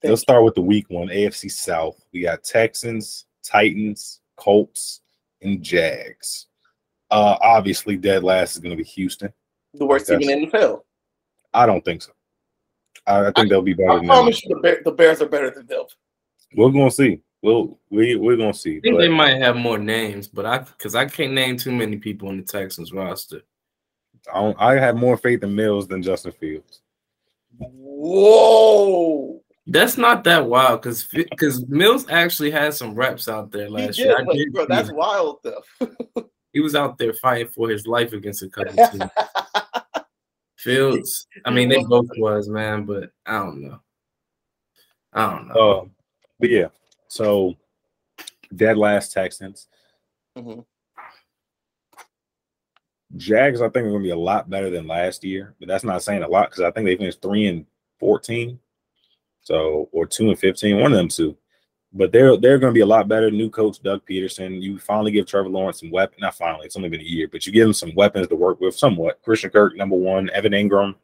Thank 0.00 0.10
Let's 0.10 0.22
start 0.22 0.44
with 0.44 0.54
the 0.54 0.62
week 0.62 0.86
one, 0.90 1.08
AFC 1.08 1.50
South. 1.50 2.00
We 2.12 2.22
got 2.22 2.44
Texans, 2.44 3.26
Titans, 3.42 4.20
Colts, 4.36 5.00
and 5.42 5.60
Jags. 5.60 6.46
Uh, 7.10 7.36
obviously, 7.40 7.96
dead 7.96 8.22
last 8.22 8.54
is 8.54 8.60
going 8.60 8.70
to 8.70 8.76
be 8.76 8.88
Houston. 8.90 9.32
The 9.74 9.86
worst 9.86 10.06
team 10.06 10.20
in 10.20 10.42
the 10.42 10.46
NFL. 10.46 10.82
I 11.52 11.66
don't 11.66 11.84
think 11.84 12.02
so. 12.02 12.12
I, 13.08 13.26
I 13.26 13.32
think 13.32 13.48
they'll 13.48 13.60
be 13.60 13.74
better 13.74 13.90
I 13.90 13.96
than 13.96 14.06
them. 14.06 14.14
promise 14.14 14.44
you, 14.44 14.54
the, 14.54 14.60
Bear, 14.60 14.80
the 14.84 14.92
Bears 14.92 15.20
are 15.20 15.28
better 15.28 15.50
than 15.50 15.66
them. 15.66 15.84
We're 16.54 16.70
gonna 16.70 16.90
see. 16.90 17.20
We'll 17.42 17.78
we 17.90 18.14
we're 18.16 18.36
gonna 18.36 18.54
see. 18.54 18.78
I 18.78 18.80
think 18.80 18.94
But 18.96 19.00
they 19.00 19.08
might 19.08 19.40
have 19.40 19.56
more 19.56 19.78
names, 19.78 20.28
but 20.28 20.46
I 20.46 20.58
because 20.58 20.94
I 20.94 21.06
can't 21.06 21.32
name 21.32 21.56
too 21.56 21.72
many 21.72 21.96
people 21.96 22.30
in 22.30 22.36
the 22.36 22.42
Texans 22.42 22.92
roster. 22.92 23.42
I, 24.32 24.40
don't, 24.40 24.60
I 24.60 24.78
have 24.78 24.96
more 24.96 25.16
faith 25.16 25.42
in 25.42 25.54
Mills 25.54 25.88
than 25.88 26.02
Justin 26.02 26.32
Fields. 26.32 26.82
Whoa! 27.58 29.42
That's 29.70 29.98
not 29.98 30.24
that 30.24 30.46
wild 30.46 30.80
because 30.80 31.04
because 31.04 31.66
Mills 31.68 32.06
actually 32.08 32.50
had 32.50 32.72
some 32.72 32.94
reps 32.94 33.28
out 33.28 33.52
there 33.52 33.66
He 33.66 33.72
last 33.72 33.96
did, 33.96 34.06
year. 34.06 34.16
I 34.18 34.24
but, 34.24 34.34
did 34.34 34.52
bro, 34.52 34.66
that's 34.66 34.90
wild 34.90 35.40
though. 35.44 35.62
he 36.54 36.60
was 36.60 36.74
out 36.74 36.96
there 36.96 37.12
fighting 37.12 37.48
for 37.48 37.68
his 37.68 37.86
life 37.86 38.14
against 38.14 38.42
a 38.42 38.48
couple 38.48 38.72
teams. 38.92 39.10
Fields, 40.56 41.26
I 41.44 41.50
mean, 41.50 41.68
they 41.68 41.84
both 41.84 42.08
was 42.16 42.48
man, 42.48 42.84
but 42.84 43.10
I 43.26 43.38
don't 43.38 43.62
know. 43.62 43.80
I 45.12 45.30
don't 45.30 45.48
know. 45.48 45.80
Um, 45.80 45.90
but 46.40 46.48
yeah, 46.48 46.68
so 47.08 47.54
dead 48.56 48.78
last 48.78 49.12
Texans. 49.12 49.68
Mhm. 50.36 50.64
Jags, 53.16 53.60
I 53.60 53.68
think 53.68 53.86
are 53.86 53.90
gonna 53.90 54.02
be 54.02 54.10
a 54.10 54.16
lot 54.16 54.48
better 54.48 54.70
than 54.70 54.86
last 54.86 55.24
year, 55.24 55.54
but 55.58 55.68
that's 55.68 55.84
not 55.84 56.02
saying 56.02 56.22
a 56.22 56.28
lot 56.28 56.50
because 56.50 56.64
I 56.64 56.70
think 56.70 56.86
they 56.86 56.96
finished 56.96 57.20
three 57.20 57.46
and 57.46 57.66
fourteen, 58.00 58.58
so 59.48 59.88
or 59.92 60.06
two 60.06 60.28
and 60.28 60.38
fifteen, 60.38 60.78
one 60.78 60.92
of 60.92 60.98
them 60.98 61.08
two. 61.08 61.36
But 61.94 62.12
they're 62.12 62.36
they're 62.36 62.58
going 62.58 62.72
to 62.72 62.78
be 62.78 62.82
a 62.82 62.86
lot 62.86 63.08
better. 63.08 63.30
New 63.30 63.48
coach 63.48 63.82
Doug 63.82 64.02
Pederson. 64.06 64.60
You 64.60 64.78
finally 64.78 65.10
give 65.10 65.26
Trevor 65.26 65.48
Lawrence 65.48 65.80
some 65.80 65.90
weapon. 65.90 66.18
Not 66.20 66.34
finally, 66.34 66.66
it's 66.66 66.76
only 66.76 66.90
been 66.90 67.00
a 67.00 67.04
year, 67.04 67.28
but 67.32 67.46
you 67.46 67.52
give 67.52 67.66
him 67.66 67.72
some 67.72 67.94
weapons 67.94 68.28
to 68.28 68.36
work 68.36 68.60
with. 68.60 68.76
Somewhat. 68.76 69.22
Christian 69.22 69.48
Kirk, 69.50 69.74
number 69.74 69.96
one. 69.96 70.28
Evan 70.30 70.52
Engram. 70.52 70.94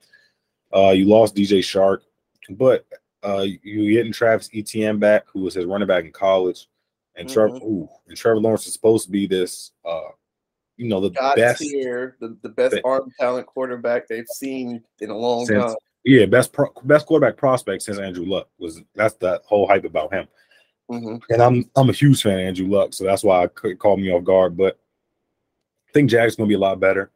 Uh, 0.77 0.91
you 0.91 1.07
lost 1.07 1.35
DJ 1.35 1.61
Chark, 1.61 2.01
but 2.51 2.85
uh, 3.23 3.47
you 3.63 3.93
getting 3.93 4.13
Travis 4.13 4.51
Etienne 4.55 4.99
back, 4.99 5.25
who 5.33 5.41
was 5.41 5.55
his 5.55 5.65
running 5.65 5.89
back 5.89 6.05
in 6.05 6.13
college, 6.13 6.69
and 7.15 7.31
Trevor. 7.31 7.57
Ooh, 7.57 7.89
and 8.09 8.17
Trevor 8.17 8.41
Lawrence 8.41 8.67
is 8.67 8.75
supposed 8.75 9.07
to 9.07 9.11
be 9.11 9.27
this. 9.27 9.73
Uh, 9.87 10.11
you 10.77 10.89
know 10.89 11.01
the 11.01 11.11
God 11.11 11.37
best. 11.37 11.61
tier, 11.63 12.17
the, 12.21 12.37
the 12.43 12.49
best 12.51 12.77
arm 12.85 13.11
talent 13.19 13.47
quarterback 13.47 14.07
they've 14.07 14.29
seen 14.29 14.83
in 15.01 15.09
a 15.09 15.17
long 15.17 15.47
Since- 15.47 15.65
time. 15.65 15.77
Yeah, 16.05 16.27
best 16.27 16.53
pro, 16.53 16.71
best 16.85 17.07
quarterback 17.07 17.37
prospect 17.37 17.83
since 17.83 17.99
Andrew 17.99 18.27
Luck 18.27 18.49
was. 18.59 18.83
That's 18.95 19.15
the 19.15 19.41
whole 19.45 19.67
hype 19.67 19.85
about 19.85 20.13
him. 20.13 20.29
Mhm. 20.91 21.23
and 21.31 21.43
I'm 21.43 21.71
I'm 21.77 21.89
a 21.89 21.95
huge 21.95 22.23
fan 22.23 22.35
of 22.35 22.41
Andrew 22.41 22.69
Luck, 22.69 22.93
so 22.93 23.05
that's 23.05 23.25
why 23.25 23.43
I 23.43 23.47
could 23.47 23.79
call 23.79 23.97
me 23.97 24.13
off 24.13 24.23
guard. 24.23 24.55
But 24.55 24.79
I 25.89 25.93
think 25.93 26.11
Jags 26.11 26.37
gonna 26.37 26.47
be 26.47 26.55
a 26.55 26.59
lot 26.59 26.79
better. 26.79 27.11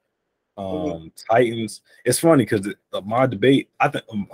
Um, 0.57 0.64
mm-hmm. 0.64 1.07
Titans. 1.30 1.82
It's 2.05 2.18
funny 2.18 2.45
because 2.45 2.66
my 3.05 3.26
debate. 3.26 3.68
I 3.78 3.89
think 3.89 4.05
um, 4.11 4.26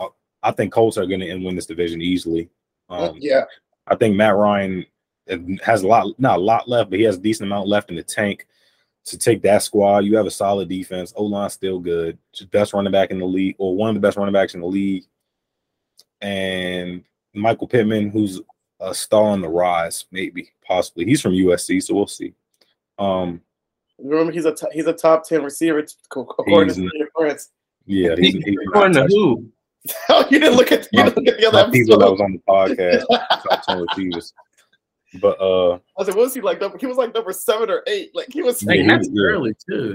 I 0.45 0.53
think 0.53 0.73
Colts 0.73 0.99
are 0.99 1.07
going 1.07 1.21
to 1.21 1.35
win 1.37 1.57
this 1.57 1.67
division 1.67 2.01
easily. 2.01 2.49
Um, 2.89 3.17
yeah, 3.19 3.45
I 3.87 3.97
think 3.97 4.15
Matt 4.15 4.37
Ryan 4.37 4.87
has 5.63 5.83
a 5.83 5.89
lot, 5.89 6.19
not 6.19 6.39
a 6.39 6.43
lot 6.43 6.69
left, 6.69 6.91
but 6.91 6.99
he 6.99 7.05
has 7.05 7.17
a 7.17 7.21
decent 7.21 7.49
amount 7.49 7.67
left 7.67 7.91
in 7.91 7.97
the 7.97 8.03
tank 8.03 8.47
to 9.07 9.19
take 9.19 9.43
that 9.43 9.63
squad. 9.63 10.05
You 10.05 10.17
have 10.17 10.27
a 10.27 10.31
solid 10.31 10.69
defense. 10.69 11.13
O 11.17 11.25
line 11.25 11.51
still 11.51 11.79
good. 11.79 12.19
Best 12.51 12.73
running 12.73 12.93
back 12.93 13.11
in 13.11 13.19
the 13.19 13.27
league, 13.27 13.57
or 13.59 13.77
one 13.77 13.91
of 13.91 13.95
the 13.95 14.01
best 14.01 14.17
running 14.17 14.33
backs 14.33 14.55
in 14.55 14.61
the 14.61 14.67
league. 14.67 15.05
And 16.21 17.05
Michael 17.35 17.69
Pittman, 17.69 18.11
who's 18.11 18.41
a 18.81 18.95
star 18.95 19.25
on 19.25 19.41
the 19.41 19.49
rise, 19.49 20.07
maybe 20.11 20.51
possibly. 20.67 21.05
He's 21.05 21.21
from 21.21 21.33
USC, 21.33 21.83
so 21.83 21.95
we'll 21.95 22.07
see. 22.07 22.35
Um, 22.99 23.41
Remember, 23.99 24.33
he's 24.33 24.45
a 24.45 24.55
t- 24.55 24.67
he's 24.73 24.87
a 24.87 24.93
top 24.93 25.27
ten 25.27 25.43
receiver 25.43 25.85
according 26.11 26.75
to 26.75 26.91
your 26.95 27.09
friends. 27.17 27.51
Yeah, 27.87 28.17
he's, 28.17 28.35
he's 28.35 28.57
according 28.69 28.95
to 28.95 29.07
who? 29.07 29.49
oh, 30.09 30.27
you 30.31 30.39
didn't 30.39 30.57
look 30.57 30.73
at, 30.73 30.89
you 30.93 31.05
didn't 31.05 31.17
look 31.17 31.29
at 31.29 31.39
the 31.39 31.47
other 31.47 31.71
people 31.71 31.99
that 31.99 32.11
was 32.11 32.21
on 32.21 32.33
the 32.33 32.39
podcast. 32.49 33.05
top 33.49 33.63
ten 33.65 33.85
receivers. 33.87 34.33
But 35.21 35.41
uh, 35.41 35.75
I 35.75 35.79
was 35.97 36.09
like, 36.09 36.17
what 36.17 36.25
was 36.25 36.35
he 36.35 36.41
like? 36.41 36.63
He 36.81 36.87
was 36.87 36.97
like 36.97 37.15
number 37.15 37.33
seven 37.33 37.71
or 37.71 37.83
eight. 37.87 38.11
Like 38.15 38.33
he 38.33 38.43
was. 38.43 38.61
Hey, 38.61 38.87
that's 38.87 39.09
early 39.19 39.55
too. 39.69 39.95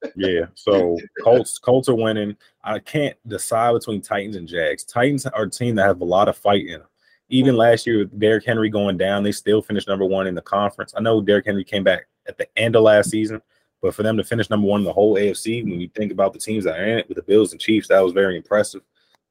yeah. 0.16 0.46
So 0.54 0.98
Colts, 1.22 1.58
Colts 1.58 1.88
are 1.88 1.94
winning. 1.94 2.36
I 2.64 2.78
can't 2.78 3.16
decide 3.26 3.72
between 3.74 4.00
Titans 4.00 4.36
and 4.36 4.48
Jags. 4.48 4.84
Titans 4.84 5.26
are 5.26 5.42
a 5.42 5.50
team 5.50 5.74
that 5.76 5.86
have 5.86 6.00
a 6.00 6.04
lot 6.04 6.28
of 6.28 6.36
fight 6.36 6.66
in 6.66 6.80
them. 6.80 6.88
Even 7.28 7.56
last 7.56 7.86
year 7.86 7.98
with 7.98 8.18
Derrick 8.18 8.44
Henry 8.44 8.70
going 8.70 8.96
down, 8.96 9.22
they 9.22 9.32
still 9.32 9.60
finished 9.60 9.88
number 9.88 10.04
one 10.04 10.26
in 10.26 10.34
the 10.34 10.42
conference. 10.42 10.94
I 10.96 11.00
know 11.00 11.20
Derrick 11.20 11.46
Henry 11.46 11.64
came 11.64 11.84
back 11.84 12.06
at 12.28 12.38
the 12.38 12.48
end 12.56 12.76
of 12.76 12.82
last 12.82 13.10
season, 13.10 13.42
but 13.82 13.94
for 13.94 14.04
them 14.04 14.16
to 14.16 14.24
finish 14.24 14.48
number 14.48 14.66
one 14.66 14.80
in 14.80 14.84
the 14.84 14.92
whole 14.92 15.16
AFC, 15.16 15.64
when 15.64 15.80
you 15.80 15.88
think 15.88 16.12
about 16.12 16.32
the 16.32 16.38
teams 16.38 16.64
that 16.64 16.78
are 16.78 16.84
in 16.84 16.98
it 16.98 17.08
with 17.08 17.16
the 17.16 17.22
Bills 17.22 17.52
and 17.52 17.60
Chiefs, 17.60 17.88
that 17.88 18.00
was 18.00 18.12
very 18.12 18.36
impressive. 18.36 18.82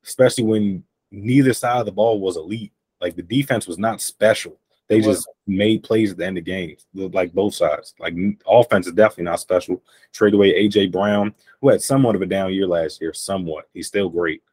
Especially 0.03 0.43
when 0.43 0.83
neither 1.09 1.53
side 1.53 1.79
of 1.79 1.85
the 1.85 1.91
ball 1.91 2.19
was 2.19 2.37
elite. 2.37 2.73
Like 3.01 3.15
the 3.15 3.23
defense 3.23 3.67
was 3.67 3.77
not 3.77 4.01
special. 4.01 4.57
They 4.87 5.01
just 5.01 5.27
made 5.47 5.83
plays 5.83 6.11
at 6.11 6.17
the 6.17 6.25
end 6.25 6.37
of 6.37 6.43
games, 6.43 6.85
like 6.93 7.33
both 7.33 7.55
sides. 7.55 7.95
Like 7.99 8.13
offense 8.47 8.85
is 8.85 8.93
definitely 8.93 9.25
not 9.25 9.39
special. 9.39 9.81
Trade 10.13 10.35
away 10.35 10.53
AJ 10.53 10.91
Brown, 10.91 11.33
who 11.59 11.69
had 11.69 11.81
somewhat 11.81 12.15
of 12.15 12.21
a 12.21 12.27
down 12.27 12.53
year 12.53 12.67
last 12.67 13.01
year, 13.01 13.13
somewhat. 13.13 13.67
He's 13.73 13.87
still 13.87 14.09
great. 14.09 14.43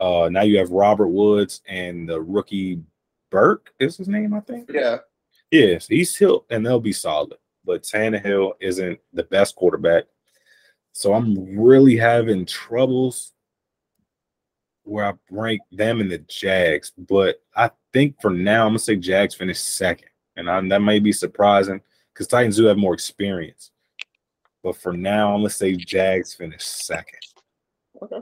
Uh, 0.00 0.28
now 0.32 0.42
you 0.42 0.58
have 0.58 0.70
Robert 0.70 1.08
Woods 1.08 1.60
and 1.68 2.08
the 2.08 2.20
rookie 2.20 2.80
Burke 3.30 3.72
is 3.78 3.96
his 3.96 4.08
name, 4.08 4.34
I 4.34 4.40
think. 4.40 4.70
Yeah. 4.72 4.98
Yes, 5.50 5.86
he's 5.86 6.14
still 6.14 6.44
and 6.50 6.66
they'll 6.66 6.80
be 6.80 6.92
solid. 6.92 7.34
But 7.64 7.82
Tannehill 7.82 8.54
isn't 8.60 8.98
the 9.12 9.24
best 9.24 9.54
quarterback. 9.54 10.04
So 10.92 11.14
I'm 11.14 11.56
really 11.56 11.96
having 11.96 12.46
troubles 12.46 13.32
where 14.88 15.06
I 15.06 15.12
rank 15.30 15.60
them 15.70 16.00
in 16.00 16.08
the 16.08 16.18
Jags. 16.18 16.92
But 16.96 17.42
I 17.54 17.70
think 17.92 18.20
for 18.20 18.30
now, 18.30 18.64
I'm 18.64 18.70
gonna 18.70 18.78
say 18.78 18.96
Jags 18.96 19.34
finish 19.34 19.58
second. 19.58 20.08
And 20.36 20.48
I, 20.50 20.60
that 20.68 20.82
may 20.82 20.98
be 20.98 21.12
surprising 21.12 21.80
because 22.12 22.26
Titans 22.26 22.56
do 22.56 22.64
have 22.64 22.78
more 22.78 22.94
experience. 22.94 23.70
But 24.62 24.76
for 24.76 24.92
now, 24.92 25.32
I'm 25.32 25.40
gonna 25.40 25.50
say 25.50 25.74
Jags 25.74 26.34
finish 26.34 26.64
second. 26.64 27.20
Okay. 28.02 28.20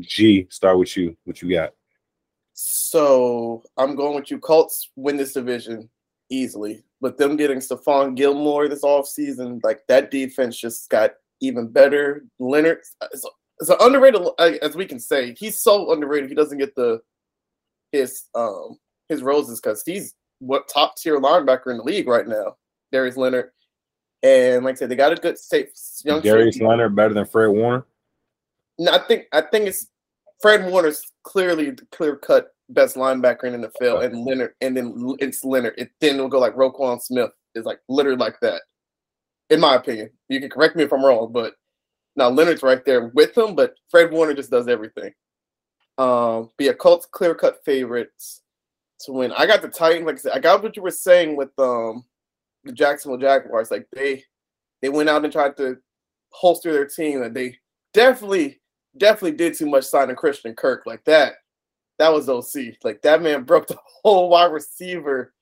G, 0.00 0.46
start 0.50 0.78
with 0.78 0.96
you. 0.96 1.16
What 1.24 1.42
you 1.42 1.50
got? 1.52 1.72
So 2.54 3.62
I'm 3.76 3.94
going 3.94 4.16
with 4.16 4.30
you. 4.30 4.38
Colts 4.38 4.90
win 4.96 5.16
this 5.16 5.32
division 5.32 5.88
easily. 6.30 6.82
But 7.00 7.16
them 7.16 7.36
getting 7.36 7.58
Stephon 7.58 8.16
Gilmore 8.16 8.68
this 8.68 8.82
offseason, 8.82 9.60
like 9.62 9.80
that 9.88 10.10
defense 10.10 10.58
just 10.58 10.90
got 10.90 11.12
even 11.40 11.68
better. 11.68 12.24
Leonard 12.38 12.80
uh, 13.00 13.06
an 13.60 13.76
underrated, 13.80 14.22
as 14.62 14.76
we 14.76 14.86
can 14.86 15.00
say. 15.00 15.34
He's 15.38 15.60
so 15.60 15.92
underrated. 15.92 16.28
He 16.28 16.34
doesn't 16.34 16.58
get 16.58 16.74
the 16.74 17.00
his 17.92 18.24
um 18.34 18.78
his 19.08 19.22
roses 19.22 19.60
because 19.60 19.82
he's 19.84 20.14
what 20.40 20.68
top 20.68 20.96
tier 20.96 21.20
linebacker 21.20 21.70
in 21.70 21.78
the 21.78 21.82
league 21.82 22.08
right 22.08 22.26
now. 22.26 22.56
Darius 22.92 23.16
Leonard, 23.16 23.50
and 24.22 24.64
like 24.64 24.76
I 24.76 24.78
said, 24.78 24.88
they 24.88 24.96
got 24.96 25.12
a 25.12 25.16
good 25.16 25.38
safe 25.38 25.68
young. 26.04 26.20
Darius 26.20 26.60
Leonard 26.60 26.94
better 26.94 27.14
than 27.14 27.26
Fred 27.26 27.48
Warner. 27.48 27.84
No, 28.78 28.92
I 28.92 28.98
think 28.98 29.26
I 29.32 29.40
think 29.40 29.66
it's 29.66 29.88
Fred 30.40 30.70
Warner's 30.70 31.02
clearly 31.24 31.70
the 31.70 31.86
clear 31.90 32.16
cut 32.16 32.48
best 32.70 32.96
linebacker 32.96 33.44
in 33.44 33.60
the 33.60 33.68
NFL, 33.68 34.04
and 34.04 34.24
Leonard, 34.24 34.54
and 34.60 34.76
then 34.76 35.16
it's 35.18 35.44
Leonard. 35.44 35.74
It 35.78 35.90
then 36.00 36.18
will 36.18 36.28
go 36.28 36.38
like 36.38 36.54
Roquan 36.54 37.00
Smith 37.02 37.30
is 37.54 37.64
like 37.64 37.80
literally 37.88 38.18
like 38.18 38.38
that, 38.40 38.62
in 39.50 39.60
my 39.60 39.74
opinion. 39.74 40.10
You 40.28 40.40
can 40.40 40.50
correct 40.50 40.76
me 40.76 40.84
if 40.84 40.92
I'm 40.92 41.04
wrong, 41.04 41.32
but 41.32 41.54
now 42.18 42.28
Leonard's 42.28 42.64
right 42.64 42.84
there 42.84 43.06
with 43.14 43.38
him, 43.38 43.54
but 43.54 43.74
Fred 43.88 44.10
Warner 44.10 44.34
just 44.34 44.50
does 44.50 44.66
everything. 44.68 45.12
Um, 45.96 46.50
be 46.58 46.68
a 46.68 46.74
Colts 46.74 47.06
clear 47.06 47.34
cut 47.34 47.64
favorites 47.64 48.42
to 49.00 49.12
win. 49.12 49.32
I 49.32 49.46
got 49.46 49.62
the 49.62 49.68
Titans. 49.68 50.04
Like 50.04 50.16
I 50.16 50.18
said, 50.18 50.32
I 50.32 50.40
got 50.40 50.62
what 50.62 50.76
you 50.76 50.82
were 50.82 50.90
saying 50.90 51.36
with 51.36 51.56
um 51.58 52.04
the 52.64 52.72
Jacksonville 52.72 53.18
Jaguars. 53.18 53.70
Like 53.70 53.86
they 53.92 54.24
they 54.82 54.88
went 54.88 55.08
out 55.08 55.24
and 55.24 55.32
tried 55.32 55.56
to 55.58 55.78
holster 56.30 56.72
their 56.72 56.86
team, 56.86 57.22
and 57.22 57.34
they 57.34 57.56
definitely 57.94 58.60
definitely 58.96 59.36
did 59.36 59.54
too 59.54 59.66
much 59.66 59.84
signing 59.84 60.16
Christian 60.16 60.54
Kirk 60.54 60.82
like 60.86 61.04
that. 61.04 61.34
That 61.98 62.12
was 62.12 62.28
OC. 62.28 62.74
Like 62.82 63.00
that 63.02 63.22
man 63.22 63.42
broke 63.44 63.68
the 63.68 63.78
whole 64.02 64.28
wide 64.28 64.52
receiver 64.52 65.32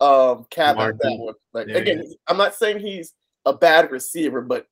um 0.00 0.46
cap 0.50 0.76
that 0.76 1.18
one. 1.18 1.34
Like 1.54 1.68
again. 1.68 2.04
I'm 2.26 2.36
not 2.36 2.54
saying 2.54 2.80
he's 2.80 3.14
a 3.46 3.52
bad 3.52 3.90
receiver, 3.90 4.42
but 4.42 4.66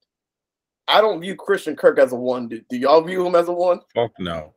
I 0.88 1.00
don't 1.00 1.20
view 1.20 1.34
Christian 1.34 1.76
Kirk 1.76 1.98
as 1.98 2.12
a 2.12 2.16
one. 2.16 2.48
Do, 2.48 2.60
do 2.70 2.76
y'all 2.76 3.02
view 3.02 3.26
him 3.26 3.34
as 3.34 3.48
a 3.48 3.52
one? 3.52 3.80
Fuck 3.94 4.12
no. 4.18 4.54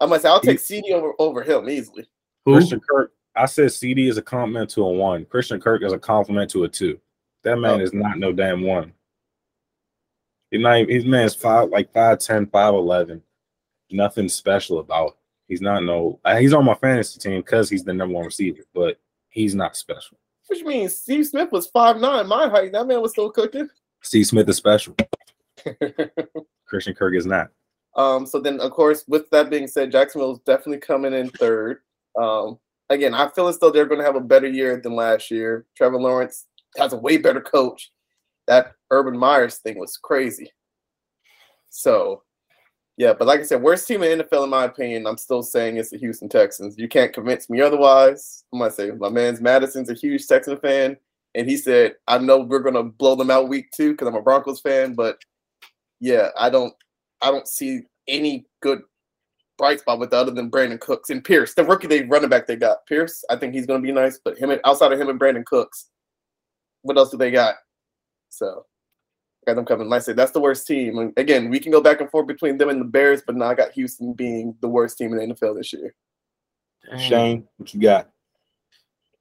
I 0.00 0.06
must 0.06 0.22
say 0.22 0.28
I'll 0.28 0.40
take 0.40 0.58
CeeDee 0.58 0.92
over 0.92 1.12
over 1.18 1.42
him 1.42 1.68
easily. 1.68 2.06
Who? 2.44 2.54
Christian 2.54 2.80
Kirk. 2.80 3.12
I 3.34 3.46
said 3.46 3.68
CeeDee 3.68 4.08
is 4.08 4.18
a 4.18 4.22
compliment 4.22 4.70
to 4.70 4.82
a 4.82 4.92
one. 4.92 5.24
Christian 5.24 5.60
Kirk 5.60 5.82
is 5.82 5.92
a 5.92 5.98
compliment 5.98 6.50
to 6.50 6.64
a 6.64 6.68
two. 6.68 7.00
That 7.44 7.56
man 7.56 7.80
oh. 7.80 7.84
is 7.84 7.92
not 7.92 8.18
no 8.18 8.32
damn 8.32 8.62
one. 8.62 8.92
He's 10.50 10.60
not. 10.60 10.88
His 10.88 11.04
man's 11.04 11.34
five 11.34 11.70
like 11.70 11.92
five 11.92 12.18
ten, 12.18 12.46
five 12.46 12.74
eleven. 12.74 13.22
Nothing 13.90 14.28
special 14.28 14.80
about. 14.80 15.16
He's 15.48 15.60
not 15.60 15.82
no. 15.84 16.20
Uh, 16.24 16.36
he's 16.36 16.52
on 16.52 16.64
my 16.64 16.74
fantasy 16.74 17.18
team 17.18 17.40
because 17.40 17.70
he's 17.70 17.84
the 17.84 17.92
number 17.92 18.14
one 18.14 18.26
receiver, 18.26 18.62
but 18.74 18.98
he's 19.28 19.54
not 19.54 19.76
special. 19.76 20.18
Which 20.48 20.62
means 20.62 20.96
Steve 20.96 21.26
Smith 21.26 21.52
was 21.52 21.68
five 21.68 21.98
nine, 21.98 22.26
my 22.26 22.48
height. 22.48 22.72
That 22.72 22.86
man 22.86 23.00
was 23.00 23.12
still 23.12 23.30
cooking. 23.30 23.68
Steve 24.02 24.26
Smith 24.26 24.48
is 24.48 24.56
special. 24.56 24.94
Christian 26.66 26.94
Kirk 26.94 27.14
is 27.14 27.26
not. 27.26 27.48
Um. 27.96 28.26
So 28.26 28.40
then, 28.40 28.60
of 28.60 28.70
course, 28.70 29.04
with 29.06 29.28
that 29.30 29.50
being 29.50 29.66
said, 29.66 29.92
Jacksonville 29.92 30.32
is 30.32 30.40
definitely 30.40 30.78
coming 30.78 31.12
in 31.12 31.30
third. 31.30 31.78
Um. 32.20 32.58
Again, 32.90 33.14
I 33.14 33.28
feel 33.30 33.48
as 33.48 33.58
though 33.58 33.70
they're 33.70 33.86
going 33.86 34.00
to 34.00 34.04
have 34.04 34.16
a 34.16 34.20
better 34.20 34.46
year 34.48 34.78
than 34.78 34.94
last 34.94 35.30
year. 35.30 35.64
Trevor 35.76 35.98
Lawrence 35.98 36.46
has 36.76 36.92
a 36.92 36.96
way 36.96 37.16
better 37.16 37.40
coach 37.40 37.90
that 38.46 38.74
Urban 38.90 39.16
Meyers 39.16 39.58
thing 39.58 39.78
was 39.78 39.96
crazy. 39.96 40.50
So, 41.70 42.22
yeah, 42.98 43.14
but 43.14 43.26
like 43.26 43.40
I 43.40 43.44
said, 43.44 43.62
worst 43.62 43.88
team 43.88 44.02
in 44.02 44.20
NFL 44.20 44.44
in 44.44 44.50
my 44.50 44.64
opinion, 44.64 45.06
I'm 45.06 45.16
still 45.16 45.42
saying 45.42 45.76
it's 45.76 45.90
the 45.90 45.98
Houston 45.98 46.28
Texans. 46.28 46.76
You 46.76 46.88
can't 46.88 47.12
convince 47.12 47.48
me 47.48 47.60
otherwise. 47.60 48.44
I'm 48.52 48.58
gonna 48.58 48.70
say 48.70 48.90
my 48.90 49.08
man's 49.08 49.40
Madison's 49.40 49.90
a 49.90 49.94
huge 49.94 50.26
Texan 50.26 50.58
fan, 50.58 50.98
and 51.34 51.48
he 51.48 51.56
said, 51.56 51.96
"I 52.06 52.18
know 52.18 52.40
we're 52.40 52.58
gonna 52.58 52.82
blow 52.82 53.14
them 53.14 53.30
out 53.30 53.48
week 53.48 53.70
two 53.72 53.92
because 53.92 54.08
I'm 54.08 54.14
a 54.14 54.22
Broncos 54.22 54.60
fan, 54.60 54.94
but 54.94 55.18
yeah, 56.02 56.30
I 56.36 56.50
don't, 56.50 56.74
I 57.22 57.30
don't 57.30 57.46
see 57.46 57.82
any 58.08 58.44
good 58.60 58.82
bright 59.56 59.78
spot 59.78 60.00
with 60.00 60.12
other 60.12 60.32
than 60.32 60.50
Brandin 60.50 60.80
Cooks 60.80 61.10
and 61.10 61.22
Pierce, 61.22 61.54
the 61.54 61.64
rookie 61.64 61.86
they 61.86 62.02
running 62.02 62.28
back 62.28 62.48
they 62.48 62.56
got. 62.56 62.84
Pierce, 62.88 63.24
I 63.30 63.36
think 63.36 63.54
he's 63.54 63.66
gonna 63.66 63.80
be 63.80 63.92
nice, 63.92 64.18
but 64.22 64.36
him 64.36 64.50
and, 64.50 64.60
outside 64.64 64.92
of 64.92 65.00
him 65.00 65.08
and 65.08 65.20
Brandin 65.20 65.44
Cooks, 65.46 65.90
what 66.82 66.98
else 66.98 67.10
do 67.10 67.16
they 67.16 67.30
got? 67.30 67.54
So 68.30 68.66
I 69.46 69.52
got 69.52 69.54
them 69.54 69.64
coming. 69.64 69.88
Like 69.88 69.98
I 69.98 70.02
said, 70.02 70.16
that's 70.16 70.32
the 70.32 70.40
worst 70.40 70.66
team. 70.66 70.98
And 70.98 71.12
again, 71.16 71.48
we 71.48 71.60
can 71.60 71.70
go 71.70 71.80
back 71.80 72.00
and 72.00 72.10
forth 72.10 72.26
between 72.26 72.58
them 72.58 72.68
and 72.68 72.80
the 72.80 72.84
Bears, 72.84 73.22
but 73.24 73.36
now 73.36 73.46
I 73.46 73.54
got 73.54 73.70
Houston 73.70 74.12
being 74.12 74.56
the 74.60 74.68
worst 74.68 74.98
team 74.98 75.12
in 75.12 75.28
the 75.28 75.34
NFL 75.34 75.56
this 75.56 75.72
year. 75.72 75.94
Shane, 76.98 77.46
what 77.58 77.72
you 77.72 77.80
got? 77.80 78.10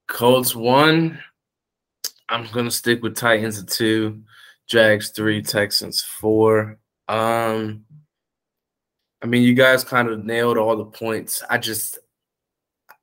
Colts 0.08 0.56
one. 0.56 1.22
I'm 2.28 2.48
gonna 2.52 2.72
stick 2.72 3.04
with 3.04 3.16
Titans 3.16 3.60
at 3.60 3.68
two, 3.68 4.24
Jags 4.72 5.10
three, 5.10 5.42
Texans 5.42 6.02
four. 6.02 6.80
Um, 7.10 7.84
I 9.22 9.26
mean, 9.26 9.44
you 9.44 9.54
guys 9.54 9.84
kind 9.84 10.08
of 10.08 10.24
nailed 10.24 10.58
all 10.58 10.78
the 10.78 10.86
points. 10.86 11.44
I 11.50 11.58
just, 11.58 12.00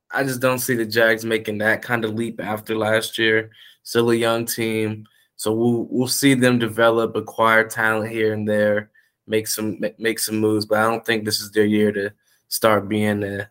I 0.09 0.23
just 0.23 0.41
don't 0.41 0.57
see 0.57 0.73
the 0.73 0.83
Jags 0.83 1.23
making 1.23 1.59
that 1.59 1.83
kind 1.83 2.03
of 2.05 2.15
leap 2.15 2.41
after 2.41 2.75
last 2.75 3.19
year. 3.19 3.51
Still 3.83 4.09
a 4.09 4.15
young 4.15 4.45
team. 4.45 5.05
So 5.35 5.53
we'll 5.53 5.87
we'll 5.91 6.07
see 6.07 6.33
them 6.33 6.57
develop, 6.57 7.15
acquire 7.15 7.69
talent 7.69 8.11
here 8.11 8.33
and 8.33 8.49
there, 8.49 8.89
make 9.27 9.45
some 9.45 9.79
make 9.99 10.17
some 10.17 10.39
moves. 10.39 10.65
But 10.65 10.79
I 10.79 10.89
don't 10.89 11.05
think 11.05 11.23
this 11.23 11.39
is 11.39 11.51
their 11.51 11.65
year 11.65 11.91
to 11.91 12.11
start 12.47 12.89
being 12.89 13.19
the 13.19 13.47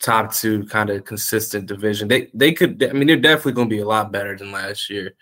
top 0.00 0.32
two 0.32 0.64
kind 0.64 0.88
of 0.88 1.04
consistent 1.04 1.66
division. 1.66 2.08
They 2.08 2.30
they 2.32 2.52
could. 2.52 2.82
I 2.82 2.94
mean, 2.94 3.06
they're 3.06 3.16
definitely 3.18 3.52
going 3.52 3.68
to 3.68 3.76
be 3.76 3.82
a 3.82 3.86
lot 3.86 4.12
better 4.12 4.34
than 4.34 4.50
last 4.50 4.88
year, 4.88 5.12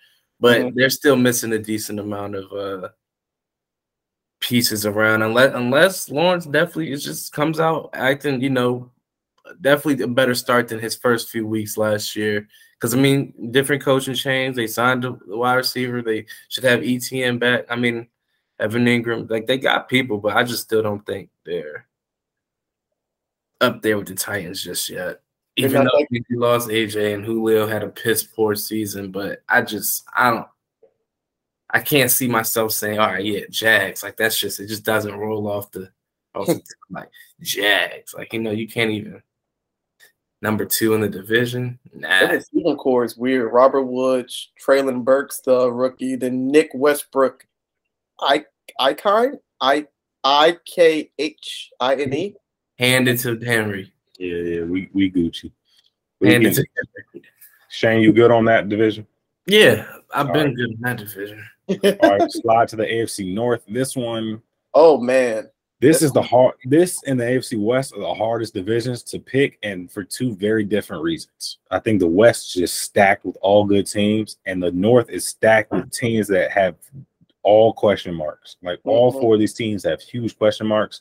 but 0.40 0.60
mm-hmm. 0.60 0.76
they're 0.76 0.90
still 0.90 1.16
missing 1.16 1.52
a 1.52 1.58
decent 1.58 2.00
amount 2.00 2.34
of 2.34 2.52
uh 2.52 2.88
pieces 4.40 4.86
around 4.86 5.22
unless 5.22 5.54
unless 5.54 6.08
Lawrence 6.08 6.46
definitely 6.46 6.92
it 6.92 6.98
just 6.98 7.32
comes 7.32 7.60
out 7.60 7.90
acting, 7.92 8.40
you 8.40 8.50
know, 8.50 8.90
definitely 9.60 10.02
a 10.02 10.08
better 10.08 10.34
start 10.34 10.68
than 10.68 10.78
his 10.78 10.96
first 10.96 11.28
few 11.28 11.46
weeks 11.46 11.76
last 11.76 12.16
year. 12.16 12.48
Because 12.74 12.94
I 12.94 12.98
mean, 12.98 13.34
different 13.50 13.82
coaching 13.82 14.14
change. 14.14 14.56
They 14.56 14.66
signed 14.66 15.04
a 15.04 15.18
wide 15.26 15.56
receiver. 15.56 16.00
They 16.00 16.26
should 16.48 16.64
have 16.64 16.82
Etienne 16.82 17.38
back. 17.38 17.66
I 17.68 17.76
mean, 17.76 18.08
Evan 18.58 18.86
Engram. 18.86 19.28
Like 19.28 19.46
they 19.46 19.58
got 19.58 19.88
people, 19.88 20.18
but 20.18 20.36
I 20.36 20.44
just 20.44 20.62
still 20.62 20.82
don't 20.82 21.04
think 21.04 21.28
they're 21.44 21.86
up 23.60 23.82
there 23.82 23.98
with 23.98 24.08
the 24.08 24.14
Titans 24.14 24.62
just 24.62 24.88
yet. 24.88 25.20
Even 25.64 25.84
though 25.84 25.98
like- 25.98 26.08
we 26.10 26.24
lost 26.36 26.68
AJ 26.68 27.14
and 27.14 27.24
Julio 27.24 27.66
had 27.66 27.82
a 27.82 27.88
piss 27.88 28.22
poor 28.22 28.54
season, 28.54 29.10
but 29.10 29.42
I 29.48 29.62
just 29.62 30.04
I 30.14 30.30
don't 30.30 30.46
I 31.72 31.80
can't 31.80 32.10
see 32.10 32.26
myself 32.26 32.72
saying, 32.72 32.98
all 32.98 33.08
right, 33.08 33.24
yeah, 33.24 33.44
Jags. 33.48 34.02
Like 34.02 34.16
that's 34.16 34.38
just 34.38 34.60
it 34.60 34.66
just 34.66 34.84
doesn't 34.84 35.16
roll 35.16 35.46
off 35.48 35.70
the 35.70 35.90
off 36.34 36.46
the 36.46 36.62
like 36.90 37.10
Jags. 37.40 38.14
Like, 38.14 38.32
you 38.32 38.40
know, 38.40 38.50
you 38.50 38.66
can't 38.66 38.90
even 38.90 39.22
number 40.42 40.64
two 40.64 40.94
in 40.94 41.00
the 41.00 41.08
division. 41.08 41.78
Nah. 41.94 42.20
The 42.20 42.28
receiving 42.34 42.76
corps 42.76 43.04
is 43.04 43.16
weird. 43.16 43.52
Robert 43.52 43.84
Woods, 43.84 44.50
Treylon 44.64 45.04
Burks, 45.04 45.40
the 45.40 45.70
rookie, 45.70 46.16
then 46.16 46.48
Nick 46.48 46.70
Westbrook, 46.74 47.46
I 48.20 48.46
Icon, 48.78 49.38
I 49.60 49.86
I 50.24 50.58
K 50.66 51.10
H 51.18 51.70
I 51.78 51.94
N 51.96 52.12
E. 52.14 52.34
Handed 52.78 53.18
to 53.20 53.38
Henry. 53.38 53.92
Yeah, 54.20 54.36
yeah, 54.36 54.62
we 54.64 54.90
we 54.92 55.10
Gucci. 55.10 55.50
We 56.20 56.28
Handed 56.28 56.52
to 56.54 56.64
Shane, 57.70 58.02
you 58.02 58.12
good 58.12 58.30
on 58.30 58.44
that 58.44 58.68
division? 58.68 59.06
Yeah, 59.46 59.86
I've 60.12 60.26
All 60.26 60.34
been 60.34 60.48
right. 60.48 60.56
good 60.56 60.70
in 60.72 60.80
that 60.82 60.98
division. 60.98 61.42
All 62.02 62.18
right, 62.18 62.30
slide 62.32 62.68
to 62.68 62.76
the 62.76 62.84
AFC 62.84 63.32
North. 63.32 63.62
This 63.66 63.96
one. 63.96 64.42
Oh 64.74 65.00
man. 65.00 65.48
This 65.80 66.02
is 66.02 66.12
the 66.12 66.20
hard. 66.20 66.56
This 66.66 67.02
and 67.04 67.18
the 67.18 67.24
AFC 67.24 67.58
West 67.58 67.94
are 67.94 68.00
the 68.00 68.12
hardest 68.12 68.52
divisions 68.52 69.02
to 69.04 69.18
pick, 69.18 69.58
and 69.62 69.90
for 69.90 70.04
two 70.04 70.34
very 70.36 70.64
different 70.64 71.02
reasons. 71.02 71.56
I 71.70 71.78
think 71.78 72.00
the 72.00 72.06
West 72.06 72.48
is 72.48 72.60
just 72.60 72.78
stacked 72.82 73.24
with 73.24 73.38
all 73.40 73.64
good 73.64 73.86
teams, 73.86 74.36
and 74.44 74.62
the 74.62 74.72
North 74.72 75.08
is 75.08 75.26
stacked 75.26 75.72
with 75.72 75.90
teams 75.90 76.28
that 76.28 76.50
have 76.50 76.76
all 77.42 77.72
question 77.72 78.14
marks. 78.14 78.56
Like 78.62 78.80
all 78.84 79.10
mm-hmm. 79.10 79.20
four 79.22 79.34
of 79.34 79.40
these 79.40 79.54
teams 79.54 79.84
have 79.84 80.02
huge 80.02 80.36
question 80.36 80.66
marks. 80.66 81.00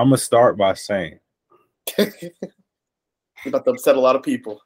I'm 0.00 0.06
gonna 0.06 0.16
start 0.16 0.56
by 0.56 0.72
saying, 0.72 1.18
you're 1.98 2.08
about 3.44 3.66
to 3.66 3.72
upset 3.72 3.96
a 3.96 4.00
lot 4.00 4.16
of 4.16 4.22
people. 4.22 4.58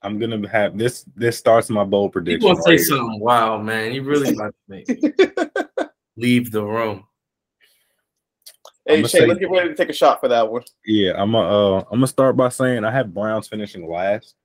I'm 0.00 0.20
gonna 0.20 0.48
have 0.48 0.78
this. 0.78 1.04
This 1.16 1.36
starts 1.36 1.68
my 1.70 1.82
bold 1.82 2.12
prediction. 2.12 2.46
You 2.46 2.54
gonna 2.54 2.62
say 2.62 2.70
right 2.70 2.80
something 2.80 3.18
wow, 3.18 3.58
man? 3.58 3.94
You 3.94 4.04
really 4.04 4.32
about 4.32 4.54
to 4.54 4.56
make 4.68 4.86
leave 6.16 6.52
the 6.52 6.62
room. 6.62 7.04
Hey 8.86 9.02
Shay, 9.02 9.08
say, 9.08 9.26
let's 9.26 9.40
get 9.40 9.50
ready 9.50 9.70
to 9.70 9.74
take 9.74 9.88
a 9.88 9.92
shot 9.92 10.20
for 10.20 10.28
that 10.28 10.48
one. 10.48 10.62
Yeah, 10.86 11.20
I'm 11.20 11.32
gonna 11.32 11.48
uh, 11.48 11.78
I'm 11.90 11.96
gonna 11.96 12.06
start 12.06 12.36
by 12.36 12.48
saying 12.48 12.84
I 12.84 12.92
have 12.92 13.12
Browns 13.12 13.48
finishing 13.48 13.90
last. 13.90 14.36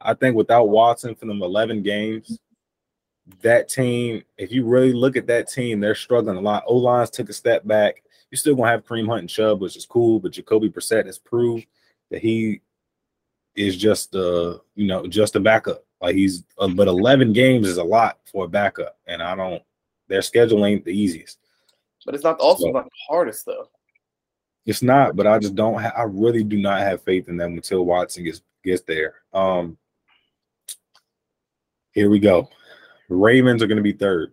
I 0.00 0.14
think 0.14 0.34
without 0.34 0.70
Watson 0.70 1.14
for 1.14 1.26
them 1.26 1.42
11 1.42 1.82
games, 1.82 2.38
that 3.42 3.68
team, 3.68 4.22
if 4.36 4.52
you 4.52 4.64
really 4.64 4.92
look 4.92 5.16
at 5.16 5.26
that 5.26 5.48
team, 5.48 5.80
they're 5.80 5.94
struggling 5.94 6.36
a 6.36 6.40
lot. 6.40 6.64
O 6.66 6.76
lines 6.76 7.10
took 7.10 7.28
a 7.28 7.32
step 7.32 7.66
back. 7.66 8.02
You're 8.30 8.38
still 8.38 8.54
gonna 8.54 8.70
have 8.70 8.84
Kareem 8.84 9.06
Hunt 9.06 9.20
and 9.20 9.28
Chubb, 9.28 9.60
which 9.60 9.76
is 9.76 9.86
cool, 9.86 10.20
but 10.20 10.32
Jacoby 10.32 10.70
Brissett 10.70 11.06
has 11.06 11.18
proved 11.18 11.66
that 12.10 12.20
he 12.20 12.60
is 13.54 13.76
just 13.76 14.14
uh 14.14 14.58
you 14.74 14.86
know 14.86 15.06
just 15.06 15.36
a 15.36 15.40
backup. 15.40 15.84
Like 16.00 16.14
he's 16.14 16.44
uh, 16.58 16.68
but 16.68 16.88
11 16.88 17.32
games 17.32 17.66
is 17.66 17.78
a 17.78 17.84
lot 17.84 18.18
for 18.30 18.44
a 18.44 18.48
backup, 18.48 18.98
and 19.06 19.22
I 19.22 19.34
don't. 19.34 19.62
Their 20.08 20.22
schedule 20.22 20.64
ain't 20.64 20.84
the 20.84 20.98
easiest. 20.98 21.38
But 22.06 22.14
it's 22.14 22.24
not 22.24 22.38
also 22.38 22.66
so, 22.66 22.70
not 22.70 22.84
the 22.84 22.90
hardest 23.08 23.44
though. 23.44 23.68
It's 24.64 24.82
not, 24.82 25.16
but 25.16 25.26
I 25.26 25.38
just 25.38 25.54
don't. 25.54 25.80
Ha- 25.80 25.94
I 25.96 26.02
really 26.02 26.44
do 26.44 26.58
not 26.58 26.80
have 26.80 27.02
faith 27.02 27.28
in 27.28 27.36
them 27.36 27.54
until 27.54 27.84
Watson 27.84 28.24
gets 28.24 28.42
gets 28.64 28.82
there. 28.82 29.16
Um, 29.32 29.76
here 31.92 32.10
we 32.10 32.18
go. 32.18 32.48
Ravens 33.08 33.62
are 33.62 33.66
going 33.66 33.76
to 33.76 33.82
be 33.82 33.92
third. 33.92 34.32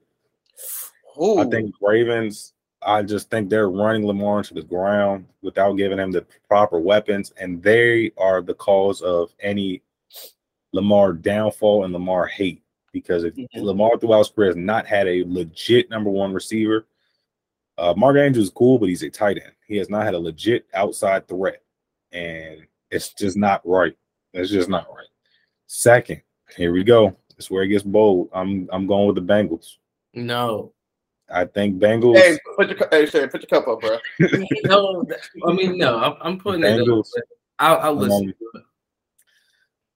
Ooh. 1.21 1.39
I 1.39 1.45
think 1.45 1.73
Ravens 1.81 2.53
I 2.85 3.01
just 3.01 3.31
think 3.31 3.49
they're 3.49 3.69
running 3.69 4.05
Lamar 4.05 4.37
into 4.37 4.53
the 4.53 4.61
ground 4.61 5.25
without 5.41 5.73
giving 5.73 5.97
him 5.97 6.11
the 6.11 6.25
proper 6.47 6.79
weapons, 6.79 7.33
and 7.39 7.61
they 7.63 8.11
are 8.17 8.41
the 8.41 8.53
cause 8.53 9.01
of 9.01 9.33
any 9.39 9.81
Lamar 10.71 11.13
downfall 11.13 11.83
and 11.83 11.93
Lamar 11.93 12.27
hate. 12.27 12.61
Because 12.93 13.23
if 13.23 13.35
mm-hmm. 13.35 13.59
Lamar 13.59 13.97
throughout 13.97 14.19
his 14.19 14.29
career 14.29 14.49
has 14.49 14.55
not 14.55 14.85
had 14.85 15.07
a 15.07 15.23
legit 15.25 15.89
number 15.89 16.11
one 16.11 16.31
receiver, 16.31 16.85
uh, 17.77 17.93
Mark 17.97 18.17
Andrews 18.17 18.45
is 18.45 18.53
cool, 18.53 18.77
but 18.77 18.87
he's 18.87 19.03
a 19.03 19.09
tight 19.09 19.39
end. 19.43 19.51
He 19.67 19.77
has 19.77 19.89
not 19.89 20.05
had 20.05 20.13
a 20.13 20.19
legit 20.19 20.67
outside 20.73 21.27
threat, 21.27 21.63
and 22.11 22.67
it's 22.91 23.13
just 23.13 23.35
not 23.35 23.61
right. 23.65 23.97
It's 24.33 24.51
just 24.51 24.69
not 24.69 24.87
right. 24.95 25.07
Second, 25.65 26.21
here 26.55 26.71
we 26.71 26.83
go. 26.83 27.17
That's 27.37 27.51
where 27.51 27.63
it 27.63 27.67
gets 27.69 27.83
bold. 27.83 28.29
I'm 28.33 28.69
I'm 28.71 28.87
going 28.87 29.07
with 29.07 29.15
the 29.15 29.33
Bengals. 29.33 29.75
No, 30.13 30.73
I 31.29 31.45
think 31.45 31.79
Bengals. 31.79 32.17
Hey, 32.17 32.37
put 32.55 32.69
your 32.69 32.87
hey, 32.91 33.05
Shay, 33.05 33.27
put 33.27 33.41
your 33.41 33.61
cup 33.61 33.67
up, 33.67 33.81
bro. 33.81 33.97
no, 34.65 35.05
I 35.47 35.53
mean 35.53 35.77
no. 35.77 35.97
I'm, 35.97 36.13
I'm 36.21 36.39
putting 36.39 36.61
Bengals, 36.61 37.09
it. 37.15 37.23
Up, 37.23 37.25
I'll, 37.59 37.79
I'll 37.79 37.95
listen. 37.95 38.33
Um, 38.55 38.63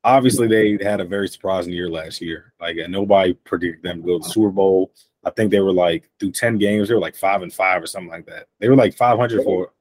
obviously, 0.04 0.48
they 0.48 0.84
had 0.84 1.02
a 1.02 1.06
very 1.06 1.28
surprising 1.28 1.74
year 1.74 1.90
last 1.90 2.22
year. 2.22 2.54
Like 2.60 2.78
nobody 2.90 3.34
predicted 3.34 3.84
them 3.84 4.02
to 4.02 4.08
go 4.08 4.20
to 4.20 4.24
the 4.24 4.30
Super 4.30 4.50
Bowl. 4.50 4.92
I 5.24 5.30
think 5.32 5.52
they 5.52 5.60
were 5.60 5.74
like 5.74 6.10
through 6.20 6.32
ten 6.32 6.58
games, 6.58 6.88
they 6.88 6.96
were 6.96 7.02
like 7.02 7.16
five 7.16 7.42
and 7.42 7.54
five 7.54 7.84
or 7.84 7.88
something 7.88 8.12
like 8.12 8.26
that. 8.26 8.48
They 8.60 8.70
were 8.70 8.76
like 8.76 8.96
five 8.96 9.18
hundred 9.18 9.44
for. 9.44 9.72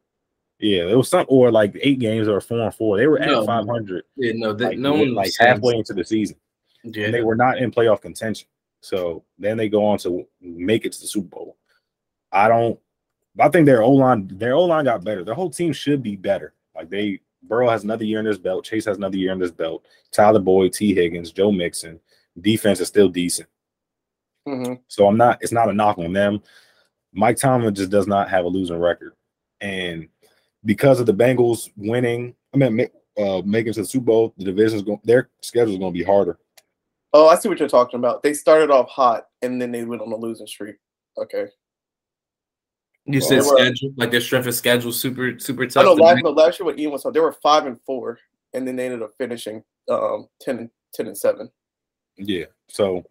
Yeah, 0.60 0.88
it 0.88 0.96
was 0.96 1.08
some 1.08 1.24
or 1.28 1.52
like 1.52 1.78
eight 1.80 2.00
games 2.00 2.26
or 2.26 2.40
four 2.40 2.60
and 2.60 2.74
four. 2.74 2.96
They 2.96 3.06
were 3.06 3.20
at 3.20 3.28
no, 3.28 3.46
five 3.46 3.66
hundred. 3.66 4.04
Yeah, 4.16 4.32
no, 4.34 4.52
they, 4.52 4.66
like, 4.66 4.78
no 4.78 4.92
one 4.92 5.14
like 5.14 5.30
halfway 5.38 5.76
into 5.76 5.94
the 5.94 6.04
season. 6.04 6.36
Yeah, 6.94 7.06
and 7.06 7.14
they 7.14 7.22
were 7.22 7.36
not 7.36 7.58
in 7.58 7.70
playoff 7.70 8.00
contention. 8.00 8.48
So 8.80 9.24
then 9.38 9.56
they 9.56 9.68
go 9.68 9.84
on 9.84 9.98
to 9.98 10.26
make 10.40 10.84
it 10.84 10.92
to 10.92 11.00
the 11.00 11.06
Super 11.06 11.28
Bowl. 11.28 11.56
I 12.32 12.48
don't. 12.48 12.78
I 13.40 13.48
think 13.48 13.66
their 13.66 13.82
O 13.82 13.92
line, 13.92 14.28
their 14.32 14.54
O 14.54 14.64
line 14.64 14.84
got 14.84 15.04
better. 15.04 15.24
Their 15.24 15.34
whole 15.34 15.50
team 15.50 15.72
should 15.72 16.02
be 16.02 16.16
better. 16.16 16.54
Like 16.74 16.90
they, 16.90 17.20
Burrow 17.42 17.68
has 17.68 17.84
another 17.84 18.04
year 18.04 18.18
in 18.18 18.24
this 18.24 18.38
belt. 18.38 18.64
Chase 18.64 18.84
has 18.84 18.96
another 18.96 19.16
year 19.16 19.32
in 19.32 19.38
this 19.38 19.50
belt. 19.50 19.84
Tyler 20.10 20.40
Boyd, 20.40 20.72
T. 20.72 20.94
Higgins, 20.94 21.32
Joe 21.32 21.52
Mixon. 21.52 22.00
Defense 22.40 22.80
is 22.80 22.88
still 22.88 23.08
decent. 23.08 23.48
Mm-hmm. 24.46 24.74
So 24.88 25.06
I'm 25.06 25.16
not. 25.16 25.38
It's 25.40 25.52
not 25.52 25.68
a 25.68 25.72
knock 25.72 25.98
on 25.98 26.12
them. 26.12 26.42
Mike 27.12 27.36
Tomlin 27.36 27.74
just 27.74 27.90
does 27.90 28.06
not 28.06 28.28
have 28.30 28.44
a 28.44 28.48
losing 28.48 28.78
record, 28.78 29.14
and 29.60 30.08
because 30.64 31.00
of 31.00 31.06
the 31.06 31.14
Bengals 31.14 31.70
winning, 31.76 32.34
I 32.54 32.56
mean, 32.56 32.88
uh, 33.18 33.42
making 33.44 33.72
to 33.74 33.82
the 33.82 33.86
Super 33.86 34.06
Bowl, 34.06 34.34
the 34.36 34.44
division's 34.44 34.82
going. 34.82 35.00
Their 35.04 35.30
schedule 35.40 35.72
is 35.72 35.78
going 35.78 35.92
to 35.92 35.98
be 35.98 36.04
harder. 36.04 36.38
Oh, 37.12 37.28
I 37.28 37.36
see 37.36 37.48
what 37.48 37.58
you're 37.58 37.68
talking 37.68 37.98
about. 37.98 38.22
They 38.22 38.34
started 38.34 38.70
off 38.70 38.88
hot 38.88 39.26
and 39.42 39.60
then 39.60 39.72
they 39.72 39.84
went 39.84 40.02
on 40.02 40.12
a 40.12 40.16
losing 40.16 40.46
streak. 40.46 40.76
Okay. 41.16 41.46
You 43.06 43.22
said 43.22 43.38
were, 43.38 43.56
schedule, 43.56 43.92
like 43.96 44.10
their 44.10 44.20
strength 44.20 44.46
of 44.46 44.54
schedule, 44.54 44.92
super 44.92 45.38
super 45.38 45.66
tough. 45.66 45.80
I 45.80 45.84
know 45.84 45.94
last, 45.94 46.22
but 46.22 46.36
last 46.36 46.60
year 46.60 46.66
when 46.66 46.78
Ian 46.78 46.92
was 46.92 47.06
on, 47.06 47.14
they 47.14 47.20
were 47.20 47.32
five 47.42 47.64
and 47.64 47.80
four, 47.86 48.18
and 48.52 48.68
then 48.68 48.76
they 48.76 48.84
ended 48.84 49.02
up 49.02 49.12
finishing 49.16 49.62
um 49.88 50.28
10 50.42 50.58
and 50.58 50.70
10 50.92 51.06
and 51.06 51.16
7. 51.16 51.50
Yeah. 52.18 52.44
So 52.68 53.04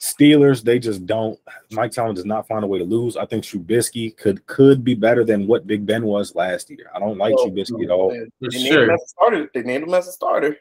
Steelers, 0.00 0.62
they 0.62 0.78
just 0.78 1.06
don't. 1.06 1.38
Mike 1.70 1.92
Tomlin 1.92 2.16
does 2.16 2.24
not 2.24 2.48
find 2.48 2.64
a 2.64 2.66
way 2.66 2.78
to 2.78 2.84
lose. 2.84 3.16
I 3.16 3.24
think 3.24 3.44
Trubisky 3.44 4.16
could 4.16 4.44
could 4.46 4.82
be 4.82 4.94
better 4.94 5.24
than 5.24 5.46
what 5.46 5.66
Big 5.66 5.86
Ben 5.86 6.04
was 6.04 6.34
last 6.34 6.70
year. 6.70 6.90
I 6.94 6.98
don't 6.98 7.18
like 7.18 7.34
oh, 7.38 7.48
Trubisky 7.48 7.84
at 7.84 7.90
all. 7.90 8.10
They, 8.10 8.48
they 8.48 8.58
sure. 8.58 8.86
named 8.86 8.90
him 8.90 8.94
as 8.94 9.02
a 9.02 9.08
starter. 9.08 9.50
They 9.54 9.62
named 9.62 9.84
him 9.84 9.94
as 9.94 10.08
a 10.08 10.12
starter. 10.12 10.56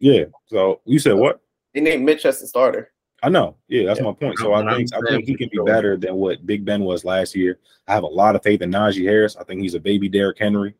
Yeah. 0.00 0.24
So 0.46 0.80
you 0.84 0.98
said 0.98 1.14
what? 1.14 1.40
They 1.74 1.80
named 1.80 2.04
Mitch 2.04 2.26
as 2.26 2.40
the 2.40 2.46
starter. 2.46 2.92
I 3.22 3.28
know. 3.28 3.56
Yeah, 3.68 3.86
that's 3.86 4.00
yeah. 4.00 4.06
my 4.06 4.12
point. 4.12 4.38
So 4.38 4.52
I 4.52 4.74
think 4.74 4.90
I 4.94 5.00
think 5.08 5.24
he 5.26 5.36
can 5.36 5.48
be 5.50 5.60
better 5.64 5.96
than 5.96 6.16
what 6.16 6.44
Big 6.44 6.64
Ben 6.64 6.82
was 6.82 7.04
last 7.04 7.36
year. 7.36 7.58
I 7.86 7.92
have 7.92 8.02
a 8.02 8.08
lot 8.08 8.34
of 8.34 8.42
faith 8.42 8.62
in 8.62 8.70
Najee 8.70 9.04
Harris. 9.04 9.36
I 9.36 9.44
think 9.44 9.62
he's 9.62 9.74
a 9.74 9.80
baby 9.80 10.08
Derrick 10.08 10.38
Henry. 10.38 10.74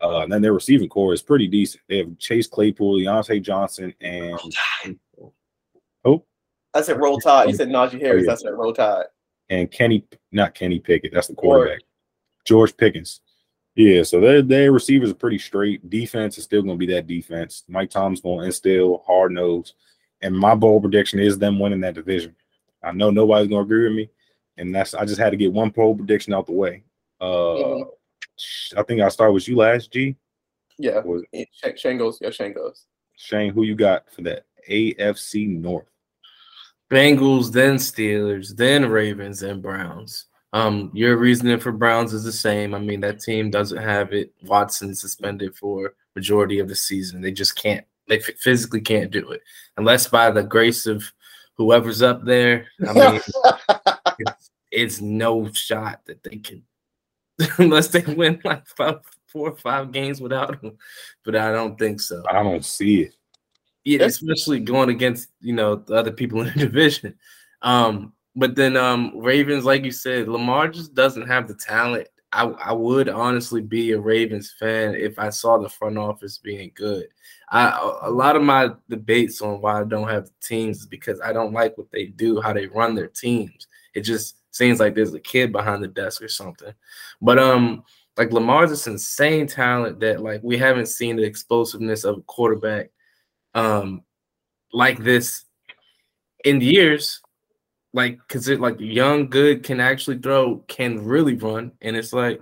Uh, 0.00 0.20
and 0.20 0.32
then 0.32 0.40
their 0.40 0.52
receiving 0.52 0.88
corps 0.88 1.12
is 1.12 1.22
pretty 1.22 1.48
decent. 1.48 1.82
They 1.88 1.98
have 1.98 2.18
Chase 2.18 2.46
Claypool, 2.46 3.00
Diontae 3.00 3.42
Johnson, 3.42 3.92
and 4.00 4.38
who? 6.04 6.22
I 6.72 6.82
said 6.82 7.00
roll 7.00 7.18
tide. 7.18 7.48
You 7.48 7.56
said 7.56 7.68
Najee 7.68 8.00
Harris. 8.00 8.22
Oh, 8.22 8.26
yeah. 8.26 8.32
I 8.32 8.36
said 8.36 8.52
roll 8.52 8.72
tide. 8.72 9.06
And 9.50 9.68
Kenny, 9.68 10.06
not 10.30 10.54
Kenny 10.54 10.78
Pickett. 10.78 11.12
That's 11.12 11.26
the 11.26 11.34
quarterback. 11.34 11.80
George 12.44 12.76
Pickens. 12.76 13.22
Yeah, 13.74 14.02
so 14.02 14.20
their 14.20 14.42
their 14.42 14.72
receivers 14.72 15.10
are 15.10 15.14
pretty 15.14 15.38
straight. 15.38 15.88
Defense 15.88 16.38
is 16.38 16.44
still 16.44 16.62
going 16.62 16.78
to 16.78 16.86
be 16.86 16.92
that 16.92 17.06
defense. 17.06 17.64
Mike 17.68 17.90
Tom's 17.90 18.20
going 18.20 18.40
to 18.40 18.46
instill 18.46 19.04
hard 19.06 19.32
nose. 19.32 19.74
And 20.20 20.36
my 20.36 20.54
bold 20.54 20.82
prediction 20.82 21.20
is 21.20 21.38
them 21.38 21.58
winning 21.58 21.80
that 21.80 21.94
division. 21.94 22.34
I 22.82 22.92
know 22.92 23.10
nobody's 23.10 23.48
gonna 23.48 23.62
agree 23.62 23.84
with 23.84 23.96
me, 23.96 24.10
and 24.56 24.74
that's 24.74 24.94
I 24.94 25.04
just 25.04 25.20
had 25.20 25.30
to 25.30 25.36
get 25.36 25.52
one 25.52 25.70
bold 25.70 25.98
prediction 25.98 26.34
out 26.34 26.46
the 26.46 26.52
way. 26.52 26.82
Uh, 27.20 27.24
mm-hmm. 27.24 28.78
I 28.78 28.82
think 28.82 29.00
I 29.00 29.08
start 29.08 29.32
with 29.32 29.48
you 29.48 29.56
last, 29.56 29.92
G. 29.92 30.16
Yeah, 30.78 31.02
Shane 31.76 31.98
goes. 31.98 32.18
Yeah, 32.20 32.30
Shane 32.30 32.52
goes. 32.52 32.84
Shane, 33.16 33.52
who 33.52 33.64
you 33.64 33.74
got 33.74 34.10
for 34.12 34.22
that 34.22 34.44
AFC 34.68 35.48
North? 35.48 35.86
Bengals, 36.90 37.52
then 37.52 37.76
Steelers, 37.76 38.56
then 38.56 38.88
Ravens, 38.88 39.42
and 39.42 39.60
Browns. 39.60 40.26
Um, 40.52 40.90
your 40.94 41.18
reasoning 41.18 41.58
for 41.58 41.72
Browns 41.72 42.14
is 42.14 42.24
the 42.24 42.32
same. 42.32 42.74
I 42.74 42.78
mean, 42.78 43.00
that 43.00 43.20
team 43.20 43.50
doesn't 43.50 43.82
have 43.82 44.12
it. 44.12 44.32
Watson 44.44 44.94
suspended 44.94 45.54
for 45.56 45.94
majority 46.14 46.58
of 46.58 46.68
the 46.68 46.76
season. 46.76 47.20
They 47.20 47.32
just 47.32 47.56
can't. 47.56 47.84
They 48.08 48.20
physically 48.20 48.80
can't 48.80 49.10
do 49.10 49.30
it 49.30 49.42
unless 49.76 50.08
by 50.08 50.30
the 50.30 50.42
grace 50.42 50.86
of 50.86 51.04
whoever's 51.56 52.02
up 52.02 52.24
there. 52.24 52.66
I 52.86 52.92
mean, 52.92 53.20
it's, 54.18 54.50
it's 54.70 55.00
no 55.00 55.50
shot 55.52 56.00
that 56.06 56.22
they 56.22 56.36
can, 56.36 56.62
unless 57.58 57.88
they 57.88 58.00
win 58.14 58.40
like 58.44 58.66
five, 58.68 59.00
four 59.26 59.50
or 59.50 59.56
five 59.56 59.92
games 59.92 60.20
without 60.20 60.62
him. 60.62 60.78
But 61.24 61.36
I 61.36 61.52
don't 61.52 61.78
think 61.78 62.00
so. 62.00 62.22
I 62.28 62.42
don't 62.42 62.64
see 62.64 63.02
it. 63.02 63.14
Yeah, 63.84 64.04
especially 64.04 64.60
going 64.60 64.90
against 64.90 65.30
you 65.40 65.54
know 65.54 65.76
the 65.76 65.94
other 65.94 66.12
people 66.12 66.40
in 66.46 66.52
the 66.52 66.60
division. 66.60 67.14
Um, 67.62 68.12
but 68.36 68.54
then 68.54 68.76
um 68.76 69.12
Ravens, 69.16 69.64
like 69.64 69.84
you 69.84 69.92
said, 69.92 70.28
Lamar 70.28 70.68
just 70.68 70.94
doesn't 70.94 71.26
have 71.26 71.48
the 71.48 71.54
talent. 71.54 72.08
I, 72.32 72.44
I 72.44 72.72
would 72.72 73.08
honestly 73.08 73.62
be 73.62 73.92
a 73.92 74.00
Ravens 74.00 74.52
fan 74.58 74.94
if 74.94 75.18
I 75.18 75.30
saw 75.30 75.56
the 75.56 75.68
front 75.68 75.96
office 75.96 76.38
being 76.38 76.72
good. 76.74 77.06
I 77.50 77.96
a 78.02 78.10
lot 78.10 78.36
of 78.36 78.42
my 78.42 78.70
debates 78.90 79.40
on 79.40 79.60
why 79.62 79.80
I 79.80 79.84
don't 79.84 80.08
have 80.08 80.30
teams 80.42 80.80
is 80.80 80.86
because 80.86 81.20
I 81.20 81.32
don't 81.32 81.54
like 81.54 81.78
what 81.78 81.90
they 81.90 82.06
do, 82.06 82.40
how 82.40 82.52
they 82.52 82.66
run 82.66 82.94
their 82.94 83.08
teams. 83.08 83.66
It 83.94 84.02
just 84.02 84.36
seems 84.50 84.80
like 84.80 84.94
there's 84.94 85.14
a 85.14 85.20
kid 85.20 85.52
behind 85.52 85.82
the 85.82 85.88
desk 85.88 86.20
or 86.20 86.28
something. 86.28 86.72
But 87.22 87.38
um, 87.38 87.84
like 88.18 88.32
Lamar's 88.32 88.70
this 88.70 88.86
insane 88.88 89.46
talent 89.46 90.00
that 90.00 90.20
like 90.20 90.42
we 90.42 90.58
haven't 90.58 90.86
seen 90.86 91.16
the 91.16 91.22
explosiveness 91.22 92.04
of 92.04 92.18
a 92.18 92.22
quarterback 92.22 92.90
um 93.54 94.02
like 94.72 94.98
this 94.98 95.44
in 96.44 96.60
years 96.60 97.22
like 97.92 98.18
because 98.26 98.48
it 98.48 98.60
like 98.60 98.78
young 98.80 99.28
good 99.28 99.62
can 99.62 99.80
actually 99.80 100.18
throw 100.18 100.58
can 100.68 101.04
really 101.04 101.34
run. 101.34 101.72
And 101.80 101.96
it's 101.96 102.12
like 102.12 102.40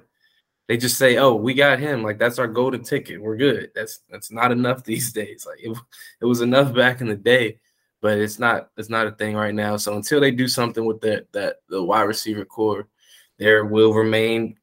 they 0.69 0.77
just 0.77 0.99
say 0.99 1.17
oh 1.17 1.35
we 1.35 1.55
got 1.55 1.79
him. 1.79 2.03
Like 2.03 2.19
that's 2.19 2.39
our 2.39 2.49
golden 2.49 2.83
ticket. 2.83 3.21
We're 3.21 3.37
good. 3.37 3.71
That's 3.75 4.01
that's 4.11 4.31
not 4.31 4.53
enough 4.53 4.85
these 4.85 5.13
days. 5.13 5.47
Like 5.47 5.59
it, 5.63 5.77
it 6.21 6.25
was 6.25 6.41
enough 6.41 6.75
back 6.75 7.01
in 7.01 7.09
the 7.09 7.17
day 7.17 7.59
but 8.07 8.19
it's 8.19 8.39
not 8.39 8.71
it's 8.77 8.89
not 8.89 9.07
a 9.07 9.13
thing 9.13 9.35
right 9.35 9.55
now. 9.55 9.77
So 9.77 9.97
until 9.97 10.21
they 10.21 10.31
do 10.31 10.49
something 10.49 10.85
with 10.85 11.01
that 11.01 11.27
that 11.33 11.57
the 11.69 11.83
wide 11.83 12.03
receiver 12.03 12.45
corps 12.45 12.87
there 13.39 13.65
will 13.65 13.93
remain 13.93 14.57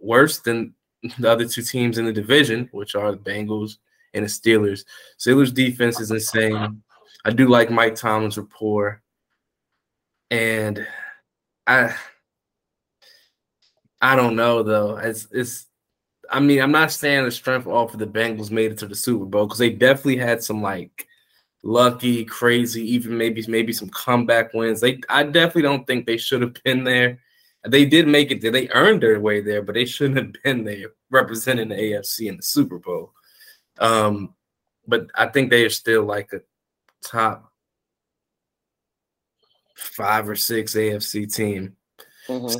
worse 0.00 0.40
than 0.40 0.74
the 1.18 1.30
other 1.30 1.46
two 1.46 1.62
teams 1.62 1.98
in 1.98 2.04
the 2.04 2.12
division 2.12 2.68
which 2.72 2.94
are 2.94 3.12
the 3.12 3.18
bengals 3.18 3.78
and 4.12 4.24
the 4.24 4.28
steelers. 4.28 4.84
Steelers 5.18 5.52
defense 5.52 6.00
is 6.00 6.10
insane. 6.10 6.82
I 7.24 7.30
do 7.30 7.48
like 7.48 7.70
mike 7.70 7.94
tomlin's 7.94 8.38
rapport 8.38 9.02
and 10.34 10.86
I 11.66 11.94
I 14.00 14.16
don't 14.16 14.36
know 14.36 14.62
though. 14.62 14.96
It's 14.96 15.28
it's 15.30 15.66
I 16.30 16.40
mean, 16.40 16.60
I'm 16.60 16.72
not 16.72 16.90
saying 16.90 17.24
the 17.24 17.30
strength 17.30 17.66
off 17.66 17.92
of 17.92 18.00
the 18.00 18.06
Bengals 18.06 18.50
made 18.50 18.72
it 18.72 18.78
to 18.78 18.88
the 18.88 18.94
Super 18.94 19.24
Bowl 19.24 19.46
because 19.46 19.58
they 19.58 19.70
definitely 19.70 20.16
had 20.16 20.42
some 20.42 20.60
like 20.60 21.06
lucky, 21.62 22.24
crazy, 22.24 22.82
even 22.92 23.16
maybe 23.16 23.44
maybe 23.46 23.72
some 23.72 23.88
comeback 23.90 24.52
wins. 24.54 24.80
They 24.80 25.00
I 25.08 25.22
definitely 25.22 25.62
don't 25.62 25.86
think 25.86 26.06
they 26.06 26.16
should 26.16 26.42
have 26.42 26.54
been 26.64 26.84
there. 26.84 27.20
They 27.66 27.84
did 27.86 28.08
make 28.08 28.30
it 28.30 28.42
there. 28.42 28.50
They 28.50 28.68
earned 28.70 29.02
their 29.02 29.20
way 29.20 29.40
there, 29.40 29.62
but 29.62 29.74
they 29.74 29.86
shouldn't 29.86 30.18
have 30.18 30.42
been 30.42 30.64
there 30.64 30.88
representing 31.10 31.68
the 31.68 31.76
AFC 31.76 32.28
in 32.28 32.36
the 32.36 32.42
Super 32.42 32.78
Bowl. 32.78 33.12
Um, 33.78 34.34
but 34.86 35.06
I 35.14 35.26
think 35.26 35.48
they 35.48 35.64
are 35.64 35.70
still 35.70 36.04
like 36.04 36.32
a 36.32 36.40
top 37.02 37.53
five 39.74 40.28
or 40.28 40.36
six 40.36 40.74
AFC 40.74 41.32
team. 41.32 41.76
Mm-hmm. 42.28 42.58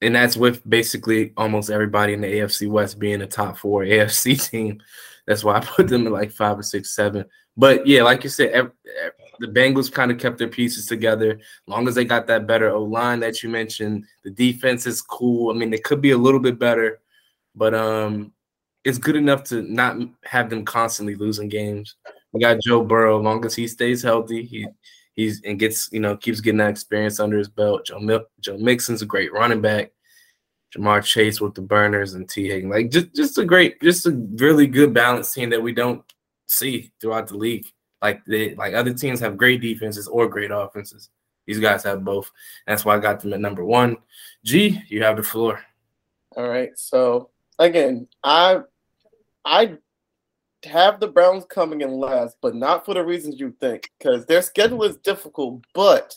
And 0.00 0.14
that's 0.14 0.36
with 0.36 0.68
basically 0.68 1.32
almost 1.36 1.70
everybody 1.70 2.12
in 2.12 2.20
the 2.20 2.28
AFC 2.28 2.68
West 2.68 2.98
being 2.98 3.22
a 3.22 3.26
top 3.26 3.58
four 3.58 3.82
AFC 3.82 4.50
team. 4.50 4.80
That's 5.26 5.44
why 5.44 5.56
I 5.56 5.60
put 5.60 5.88
them 5.88 6.06
at 6.06 6.12
like 6.12 6.30
five 6.30 6.58
or 6.58 6.62
six, 6.62 6.94
seven. 6.94 7.24
But 7.56 7.86
yeah, 7.86 8.02
like 8.02 8.22
you 8.22 8.30
said, 8.30 8.50
every, 8.50 8.70
every, 9.02 9.12
the 9.40 9.46
Bengals 9.48 9.92
kind 9.92 10.10
of 10.10 10.18
kept 10.18 10.38
their 10.38 10.48
pieces 10.48 10.86
together. 10.86 11.40
Long 11.66 11.88
as 11.88 11.94
they 11.94 12.04
got 12.04 12.26
that 12.28 12.46
better 12.46 12.70
O 12.70 12.82
line 12.82 13.20
that 13.20 13.42
you 13.42 13.48
mentioned, 13.48 14.04
the 14.24 14.30
defense 14.30 14.86
is 14.86 15.02
cool. 15.02 15.50
I 15.50 15.54
mean, 15.54 15.70
they 15.70 15.78
could 15.78 16.00
be 16.00 16.12
a 16.12 16.18
little 16.18 16.40
bit 16.40 16.58
better, 16.58 17.00
but 17.54 17.74
um, 17.74 18.32
it's 18.84 18.98
good 18.98 19.16
enough 19.16 19.44
to 19.44 19.62
not 19.62 19.96
have 20.24 20.50
them 20.50 20.64
constantly 20.64 21.14
losing 21.14 21.48
games. 21.48 21.96
We 22.32 22.40
got 22.40 22.60
Joe 22.60 22.84
Burrow. 22.84 23.20
Long 23.20 23.44
as 23.44 23.54
he 23.54 23.66
stays 23.68 24.02
healthy, 24.02 24.44
he 24.44 24.66
he's 25.18 25.42
and 25.42 25.58
gets 25.58 25.92
you 25.92 25.98
know 25.98 26.16
keeps 26.16 26.40
getting 26.40 26.58
that 26.58 26.70
experience 26.70 27.18
under 27.18 27.36
his 27.36 27.48
belt. 27.48 27.84
Joe 27.84 27.98
Mil- 27.98 28.26
Joe 28.40 28.56
Mixon's 28.56 29.02
a 29.02 29.06
great 29.06 29.32
running 29.32 29.60
back. 29.60 29.90
Ja'Marr 30.74 31.02
Chase 31.02 31.40
with 31.40 31.54
the 31.54 31.62
burners 31.62 32.14
and 32.14 32.28
T 32.28 32.48
Higgins, 32.48 32.70
like 32.70 32.90
just 32.90 33.14
just 33.14 33.38
a 33.38 33.44
great, 33.44 33.80
just 33.82 34.06
a 34.06 34.12
really 34.12 34.66
good 34.66 34.94
balanced 34.94 35.34
team 35.34 35.50
that 35.50 35.62
we 35.62 35.72
don't 35.72 36.02
see 36.46 36.92
throughout 37.00 37.26
the 37.26 37.36
league. 37.36 37.66
Like 38.00 38.24
they 38.26 38.54
like 38.54 38.74
other 38.74 38.94
teams 38.94 39.18
have 39.20 39.36
great 39.36 39.60
defenses 39.60 40.06
or 40.06 40.28
great 40.28 40.50
offenses. 40.52 41.10
These 41.46 41.58
guys 41.58 41.82
have 41.82 42.04
both. 42.04 42.30
That's 42.66 42.84
why 42.84 42.94
I 42.96 43.00
got 43.00 43.20
them 43.20 43.32
at 43.32 43.40
number 43.40 43.64
one. 43.64 43.96
G, 44.44 44.80
you 44.88 45.02
have 45.02 45.16
the 45.16 45.22
floor. 45.22 45.60
All 46.36 46.48
right. 46.48 46.70
So 46.76 47.30
again, 47.58 48.06
I 48.22 48.60
I 49.44 49.78
have 50.64 51.00
the 51.00 51.08
Browns 51.08 51.44
coming 51.48 51.80
in 51.82 51.92
last, 51.92 52.36
but 52.42 52.54
not 52.54 52.84
for 52.84 52.94
the 52.94 53.04
reasons 53.04 53.38
you 53.38 53.54
think, 53.60 53.90
because 53.98 54.26
their 54.26 54.42
schedule 54.42 54.84
is 54.84 54.96
difficult, 54.96 55.64
but 55.74 56.16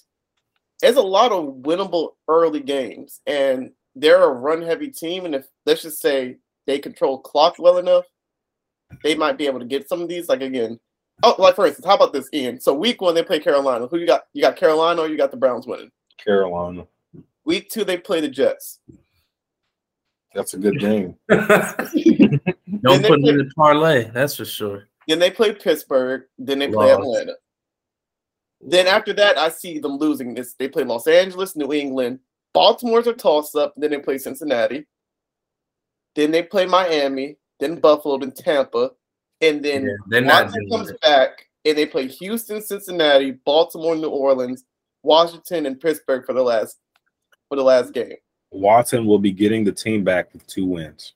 there's 0.81 0.95
a 0.95 1.01
lot 1.01 1.31
of 1.31 1.55
winnable 1.61 2.11
early 2.27 2.59
games, 2.59 3.21
and 3.27 3.71
they're 3.95 4.23
a 4.23 4.33
run 4.33 4.61
heavy 4.61 4.89
team. 4.89 5.25
And 5.25 5.35
if 5.35 5.47
let's 5.65 5.83
just 5.83 6.01
say 6.01 6.37
they 6.65 6.79
control 6.79 7.19
clock 7.19 7.55
well 7.59 7.77
enough, 7.77 8.05
they 9.03 9.15
might 9.15 9.37
be 9.37 9.45
able 9.45 9.59
to 9.59 9.65
get 9.65 9.87
some 9.87 10.01
of 10.01 10.09
these. 10.09 10.27
Like 10.27 10.41
again, 10.41 10.79
oh, 11.23 11.35
like 11.37 11.55
for 11.55 11.67
instance, 11.67 11.85
how 11.85 11.95
about 11.95 12.13
this, 12.13 12.29
Ian? 12.33 12.59
So 12.59 12.73
week 12.73 13.01
one 13.01 13.13
they 13.13 13.23
play 13.23 13.39
Carolina. 13.39 13.87
Who 13.87 13.97
you 13.97 14.07
got? 14.07 14.23
You 14.33 14.41
got 14.41 14.55
Carolina, 14.57 15.01
or 15.01 15.07
you 15.07 15.17
got 15.17 15.31
the 15.31 15.37
Browns 15.37 15.67
winning? 15.67 15.91
Carolina. 16.23 16.87
Week 17.45 17.69
two 17.69 17.83
they 17.83 17.97
play 17.97 18.21
the 18.21 18.29
Jets. 18.29 18.79
That's 20.33 20.53
a 20.53 20.57
good 20.57 20.79
game. 20.79 21.15
Don't 21.29 23.05
put 23.05 23.19
play, 23.21 23.29
in 23.29 23.37
the 23.37 23.51
parlay, 23.55 24.09
that's 24.11 24.35
for 24.35 24.45
sure. 24.45 24.87
Then 25.07 25.19
they 25.19 25.29
play 25.31 25.53
Pittsburgh. 25.53 26.23
Then 26.37 26.59
they 26.59 26.67
play 26.67 26.93
Lost. 26.93 27.01
Atlanta. 27.01 27.33
Then 28.61 28.87
after 28.87 29.13
that, 29.13 29.37
I 29.37 29.49
see 29.49 29.79
them 29.79 29.97
losing 29.97 30.33
this. 30.33 30.53
They 30.53 30.67
play 30.67 30.83
Los 30.83 31.07
Angeles, 31.07 31.55
New 31.55 31.73
England, 31.73 32.19
Baltimore's 32.53 33.07
a 33.07 33.13
toss 33.13 33.55
up. 33.55 33.73
Then 33.77 33.91
they 33.91 33.99
play 33.99 34.17
Cincinnati. 34.17 34.85
Then 36.15 36.31
they 36.31 36.43
play 36.43 36.65
Miami. 36.65 37.37
Then 37.59 37.79
Buffalo. 37.79 38.17
Then 38.17 38.31
Tampa. 38.31 38.91
And 39.41 39.63
then 39.63 39.89
yeah, 40.11 40.21
Washington 40.21 40.69
comes 40.69 40.93
back 41.01 41.47
and 41.65 41.77
they 41.77 41.85
play 41.85 42.07
Houston, 42.07 42.61
Cincinnati, 42.61 43.31
Baltimore, 43.31 43.95
New 43.95 44.09
Orleans, 44.09 44.65
Washington, 45.03 45.65
and 45.65 45.79
Pittsburgh 45.79 46.25
for 46.25 46.33
the 46.33 46.43
last 46.43 46.77
for 47.49 47.55
the 47.55 47.63
last 47.63 47.93
game. 47.93 48.17
Watson 48.51 49.05
will 49.05 49.19
be 49.19 49.31
getting 49.31 49.63
the 49.63 49.71
team 49.71 50.03
back 50.03 50.31
with 50.33 50.45
two 50.45 50.65
wins. 50.65 51.13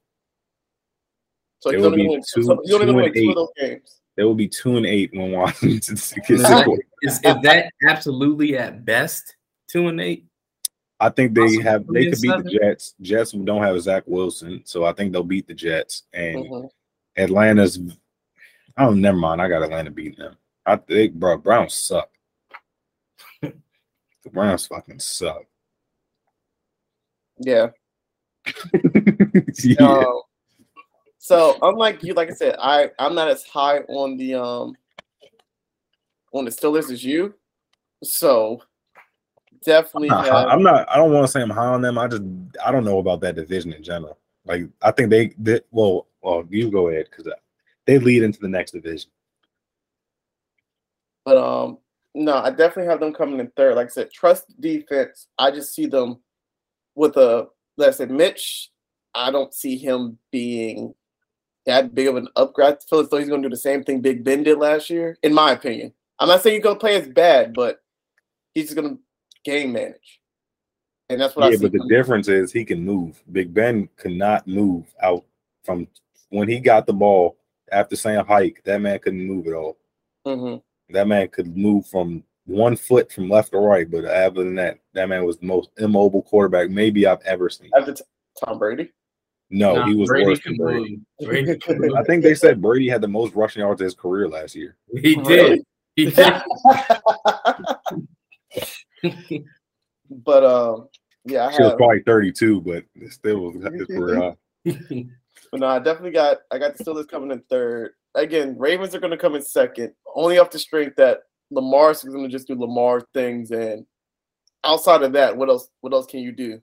So 1.60 1.72
he's 1.72 1.84
only 1.84 2.08
win 2.08 2.22
two, 2.22 2.44
so 2.44 2.56
two, 2.56 2.80
two, 2.80 3.12
two 3.14 3.30
of 3.30 3.36
those 3.36 3.50
games. 3.60 4.02
There 4.16 4.26
will 4.26 4.36
be 4.36 4.48
two 4.48 4.78
and 4.78 4.86
eight 4.86 5.12
when 5.14 5.32
Washington 5.32 5.96
gets 5.96 6.14
is, 6.30 6.42
that, 6.44 6.68
is, 7.02 7.14
is 7.24 7.36
that 7.42 7.72
absolutely 7.88 8.58
at 8.58 8.86
best 8.86 9.36
two 9.68 9.88
and 9.88 10.00
eight? 10.00 10.26
I 11.00 11.10
think 11.10 11.34
they 11.34 11.62
have 11.62 11.86
they 11.88 12.06
could 12.06 12.22
beat 12.22 12.30
seven? 12.30 12.46
the 12.46 12.52
Jets. 12.52 12.96
Jets 13.02 13.32
don't 13.32 13.62
have 13.62 13.80
Zach 13.82 14.04
Wilson, 14.06 14.62
so 14.66 14.86
I 14.86 14.94
think 14.94 15.12
they'll 15.12 15.24
beat 15.24 15.48
the 15.48 15.54
Jets. 15.54 16.04
And 16.14 16.38
mm-hmm. 16.38 16.68
Atlanta's 17.18 17.80
oh 18.78 18.94
never 18.94 19.18
mind. 19.18 19.42
I 19.42 19.50
got 19.50 19.64
Atlanta 19.64 19.92
beating 19.92 20.20
them. 20.20 20.38
I 20.66 20.78
think 20.78 21.16
bro, 21.16 21.38
Browns 21.38 21.74
suck. 21.74 22.10
the 23.42 23.54
Browns 24.32 24.68
fucking 24.68 25.00
suck. 25.00 25.44
Yeah. 27.40 27.68
yeah. 29.64 29.76
So, 29.78 30.24
so 31.18 31.58
unlike 31.62 32.04
you, 32.04 32.14
like 32.14 32.30
I 32.30 32.34
said, 32.34 32.56
I 32.60 32.92
I'm 33.00 33.16
not 33.16 33.30
as 33.30 33.44
high 33.44 33.80
on 33.80 34.18
the 34.18 34.36
um 34.36 34.76
on 36.32 36.46
the 36.46 36.52
Steelers 36.52 36.92
as 36.92 37.04
you. 37.04 37.34
So 38.04 38.62
definitely, 39.64 40.12
I'm 40.12 40.18
not, 40.18 40.26
have, 40.26 40.48
I'm 40.48 40.64
not 40.64 40.90
I 40.90 40.98
don't 40.98 41.12
want 41.12 41.26
to 41.26 41.32
say 41.32 41.42
I'm 41.42 41.50
high 41.50 41.68
on 41.68 41.82
them. 41.82 41.98
I 41.98 42.08
just 42.08 42.24
I 42.64 42.72
don't 42.72 42.86
know 42.86 43.00
about 43.00 43.22
that 43.22 43.36
division 43.36 43.74
in 43.74 43.84
general. 43.84 44.18
Like 44.46 44.68
I 44.82 44.92
think 44.92 45.10
they, 45.10 45.34
they 45.38 45.62
well 45.72 46.08
well 46.22 46.46
you 46.50 46.72
go 46.72 46.90
ahead 46.90 47.08
because 47.10 47.32
they 47.86 47.98
lead 47.98 48.24
into 48.24 48.40
the 48.40 48.48
next 48.48 48.72
division. 48.72 49.10
But 51.24 51.38
um 51.38 51.80
no, 52.14 52.38
I 52.38 52.50
definitely 52.50 52.86
have 52.86 53.02
them 53.02 53.14
coming 53.14 53.40
in 53.40 53.52
third. 53.58 53.76
Like 53.76 53.88
I 53.88 53.90
said, 53.90 54.12
trust 54.12 54.46
defense. 54.62 55.28
I 55.38 55.52
just 55.52 55.74
see 55.74 55.86
them 55.86 56.22
with 56.96 57.18
a 57.18 57.48
let's 57.78 57.98
say 57.98 58.06
Mitch. 58.06 58.72
I 59.14 59.32
don't 59.32 59.54
see 59.54 59.78
him 59.78 60.18
being 60.32 60.94
that 61.66 61.96
big 61.96 62.08
of 62.08 62.16
an 62.16 62.28
upgrade. 62.36 62.74
I 62.74 62.78
feel 62.90 63.00
as 63.00 63.10
though 63.10 63.18
he's 63.18 63.30
going 63.30 63.42
to 63.42 63.50
do 63.50 63.54
the 63.54 63.58
same 63.58 63.84
thing 63.84 64.02
Big 64.02 64.24
Ben 64.24 64.44
did 64.44 64.58
last 64.58 64.90
year, 64.90 65.18
in 65.24 65.34
my 65.34 65.52
opinion. 65.52 65.94
I'm 66.20 66.28
not 66.28 66.42
saying 66.42 66.56
he's 66.56 66.64
going 66.64 66.76
to 66.76 66.80
play 66.80 66.96
as 66.96 67.08
bad, 67.08 67.54
but 67.54 67.82
he's 68.54 68.74
going 68.74 68.96
to 68.96 69.02
game 69.44 69.74
manage, 69.74 70.22
and 71.10 71.20
that's 71.20 71.36
what 71.36 71.52
yeah, 71.52 71.58
I 71.58 71.62
but 71.62 71.72
the 71.72 71.88
difference 71.90 72.28
is 72.28 72.52
he 72.52 72.66
can 72.66 72.84
move. 72.84 73.22
Big 73.32 73.54
Ben 73.54 73.90
could 73.98 74.14
not 74.14 74.48
move 74.48 74.86
out 75.02 75.24
from 75.64 75.88
when 76.30 76.48
he 76.48 76.60
got 76.60 76.86
the 76.86 76.94
ball 76.94 77.38
after 77.72 77.96
Sam 77.96 78.26
Hike. 78.26 78.62
That 78.66 78.82
man 78.82 79.00
couldn't 79.00 79.26
move 79.26 79.48
at 79.48 79.54
all. 79.54 79.78
Mhm. 80.26 80.62
That 80.90 81.08
man 81.08 81.28
could 81.30 81.56
move 81.56 81.88
from 81.88 82.24
one 82.46 82.76
foot 82.76 83.12
from 83.12 83.30
left 83.30 83.54
or 83.54 83.68
right, 83.68 83.90
but 83.90 84.06
other 84.06 84.44
than 84.44 84.56
that, 84.56 84.80
that 84.94 85.10
man 85.10 85.26
was 85.26 85.38
the 85.38 85.46
most 85.46 85.70
immobile 85.78 86.22
quarterback 86.22 86.70
maybe 86.70 87.08
I've 87.08 87.22
ever 87.22 87.50
seen. 87.50 87.72
After 87.76 87.94
t- 87.94 88.04
Tom 88.44 88.60
Brady. 88.60 88.92
No, 89.50 89.76
Nah, 89.76 89.88
he 89.88 89.96
was 89.96 90.10
Brady 90.10 90.26
worse 90.26 90.44
than 90.44 90.58
Brady. 90.58 91.00
Brady. 91.24 91.60
I 91.98 92.04
think 92.04 92.24
they 92.24 92.36
said 92.36 92.62
Brady 92.62 92.90
had 92.90 93.02
the 93.02 93.08
most 93.08 93.36
rushing 93.36 93.62
yards 93.62 93.82
of 93.82 93.86
his 93.86 93.96
career 93.96 94.28
last 94.28 94.56
year. 94.56 94.76
he 95.02 95.16
did. 95.16 95.64
He 95.96 96.06
did. 96.12 96.34
but 100.10 100.44
um, 100.44 100.90
yeah, 101.26 101.48
I 101.48 101.52
She 101.52 101.64
was 101.64 101.76
probably 101.78 102.02
32, 102.06 102.62
but 102.62 102.84
it 102.96 103.12
still 103.12 103.40
was 103.40 103.56
his 103.74 103.88
career 103.88 104.20
high. 104.20 104.36
But 105.52 105.60
no, 105.60 105.68
I 105.68 105.80
definitely 105.80 106.12
got. 106.12 106.38
I 106.52 106.58
got 106.58 106.76
the 106.76 106.84
Steelers 106.84 107.08
coming 107.08 107.32
in 107.32 107.42
third. 107.50 107.92
Again, 108.16 108.58
Ravens 108.58 108.96
are 108.96 109.00
going 109.00 109.12
to 109.12 109.18
come 109.18 109.36
in 109.36 109.42
second, 109.42 109.94
only 110.16 110.40
off 110.40 110.50
the 110.50 110.60
strength 110.60 110.96
that 110.96 111.20
Lamar's 111.52 112.02
to 112.02 112.28
just 112.28 112.48
do 112.48 112.56
Lamar 112.56 113.02
things, 113.14 113.52
and 113.52 113.86
outside 114.64 115.04
of 115.04 115.14
that, 115.14 115.36
what 115.36 115.50
else? 115.50 115.70
What 115.82 115.94
else 115.94 116.06
can 116.06 116.20
you 116.22 116.32
do? 116.32 116.62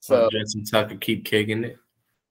So, 0.00 0.28
So 0.32 0.38
Justin 0.38 0.64
Tucker 0.64 0.96
keep 0.96 1.24
kicking 1.24 1.64
it. 1.64 1.76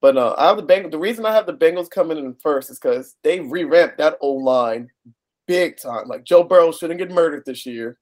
but 0.01 0.15
no, 0.15 0.35
I 0.37 0.47
have 0.47 0.57
the 0.57 0.63
Bengals. 0.63 0.91
The 0.91 0.99
reason 0.99 1.25
I 1.25 1.33
have 1.33 1.45
the 1.45 1.53
Bengals 1.53 1.89
coming 1.89 2.17
in 2.17 2.35
first 2.41 2.69
is 2.69 2.79
because 2.79 3.15
they 3.23 3.39
revamped 3.39 3.97
that 3.97 4.17
O 4.21 4.31
line 4.31 4.89
big 5.47 5.77
time. 5.77 6.07
Like 6.07 6.23
Joe 6.23 6.43
Burrow 6.43 6.71
shouldn't 6.71 6.99
get 6.99 7.11
murdered 7.11 7.43
this 7.45 7.65
year, 7.65 7.99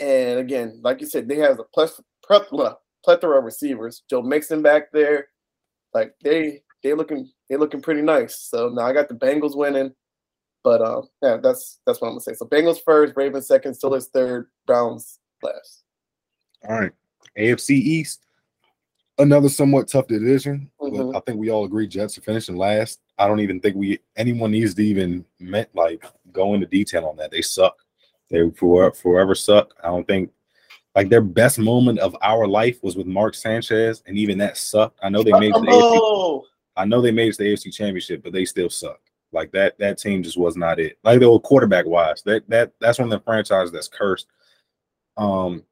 and 0.00 0.38
again, 0.38 0.80
like 0.82 1.00
you 1.00 1.06
said, 1.06 1.28
they 1.28 1.36
have 1.36 1.58
a 1.58 1.64
plethora, 1.74 2.76
plethora 3.04 3.38
of 3.38 3.44
receivers. 3.44 4.02
Joe 4.08 4.22
Mixon 4.22 4.62
back 4.62 4.92
there, 4.92 5.28
like 5.94 6.14
they 6.22 6.62
they 6.82 6.94
looking 6.94 7.30
they 7.48 7.56
looking 7.56 7.82
pretty 7.82 8.02
nice. 8.02 8.48
So 8.50 8.68
now 8.68 8.82
I 8.82 8.92
got 8.92 9.08
the 9.08 9.14
Bengals 9.14 9.56
winning, 9.56 9.92
but 10.68 10.82
um 10.82 11.08
yeah, 11.22 11.38
that's 11.38 11.80
that's 11.86 11.98
what 11.98 12.08
I'm 12.08 12.12
gonna 12.12 12.20
say. 12.20 12.34
So 12.34 12.44
Bengals 12.44 12.84
first, 12.84 13.14
Ravens 13.16 13.46
second, 13.46 13.72
Steelers 13.72 14.08
third, 14.08 14.48
Browns 14.66 15.18
last. 15.42 15.82
All 16.68 16.78
right. 16.78 16.92
AFC 17.38 17.70
East, 17.70 18.26
another 19.16 19.48
somewhat 19.48 19.88
tough 19.88 20.08
division. 20.08 20.70
Mhm. 20.78 21.16
I 21.16 21.20
think 21.20 21.38
we 21.38 21.48
all 21.48 21.64
agree 21.64 21.86
Jets 21.86 22.18
are 22.18 22.20
finishing 22.20 22.58
last. 22.58 23.00
I 23.16 23.26
don't 23.26 23.40
even 23.40 23.60
think 23.60 23.76
we 23.76 23.98
anyone 24.14 24.50
needs 24.50 24.74
to 24.74 24.84
even 24.84 25.24
meant 25.40 25.70
like 25.74 26.04
go 26.32 26.52
into 26.52 26.66
detail 26.66 27.06
on 27.06 27.16
that. 27.16 27.30
They 27.30 27.40
suck. 27.40 27.78
They 28.28 28.50
for 28.50 28.92
forever 28.92 29.34
suck. 29.34 29.72
I 29.82 29.86
don't 29.86 30.06
think 30.06 30.30
like 30.94 31.08
their 31.08 31.22
best 31.22 31.58
moment 31.58 31.98
of 32.00 32.14
our 32.20 32.46
life 32.46 32.78
was 32.82 32.94
with 32.94 33.06
Mark 33.06 33.34
Sanchez, 33.34 34.02
and 34.06 34.18
even 34.18 34.36
that 34.36 34.58
sucked. 34.58 34.98
I 35.02 35.08
know 35.08 35.22
they 35.22 35.32
made 35.32 35.52
it 35.56 35.62
the 35.62 35.70
AFC, 35.70 36.42
I 36.76 36.84
know 36.84 37.00
they 37.00 37.10
made 37.10 37.28
it 37.28 37.36
to 37.36 37.38
the 37.38 37.52
AFC 37.54 37.72
championship, 37.72 38.22
but 38.22 38.34
they 38.34 38.44
still 38.44 38.68
suck. 38.68 39.00
Like 39.32 39.52
that 39.52 39.78
that 39.78 39.98
team 39.98 40.22
just 40.22 40.38
was 40.38 40.56
not 40.56 40.78
it. 40.80 40.98
Like 41.04 41.20
they 41.20 41.26
were 41.26 41.38
quarterback 41.40 41.86
wise. 41.86 42.22
That 42.22 42.48
that 42.48 42.72
that's 42.80 42.98
one 42.98 43.12
of 43.12 43.18
the 43.18 43.24
franchises 43.24 43.72
that's 43.72 43.88
cursed. 43.88 44.26
Um 45.16 45.64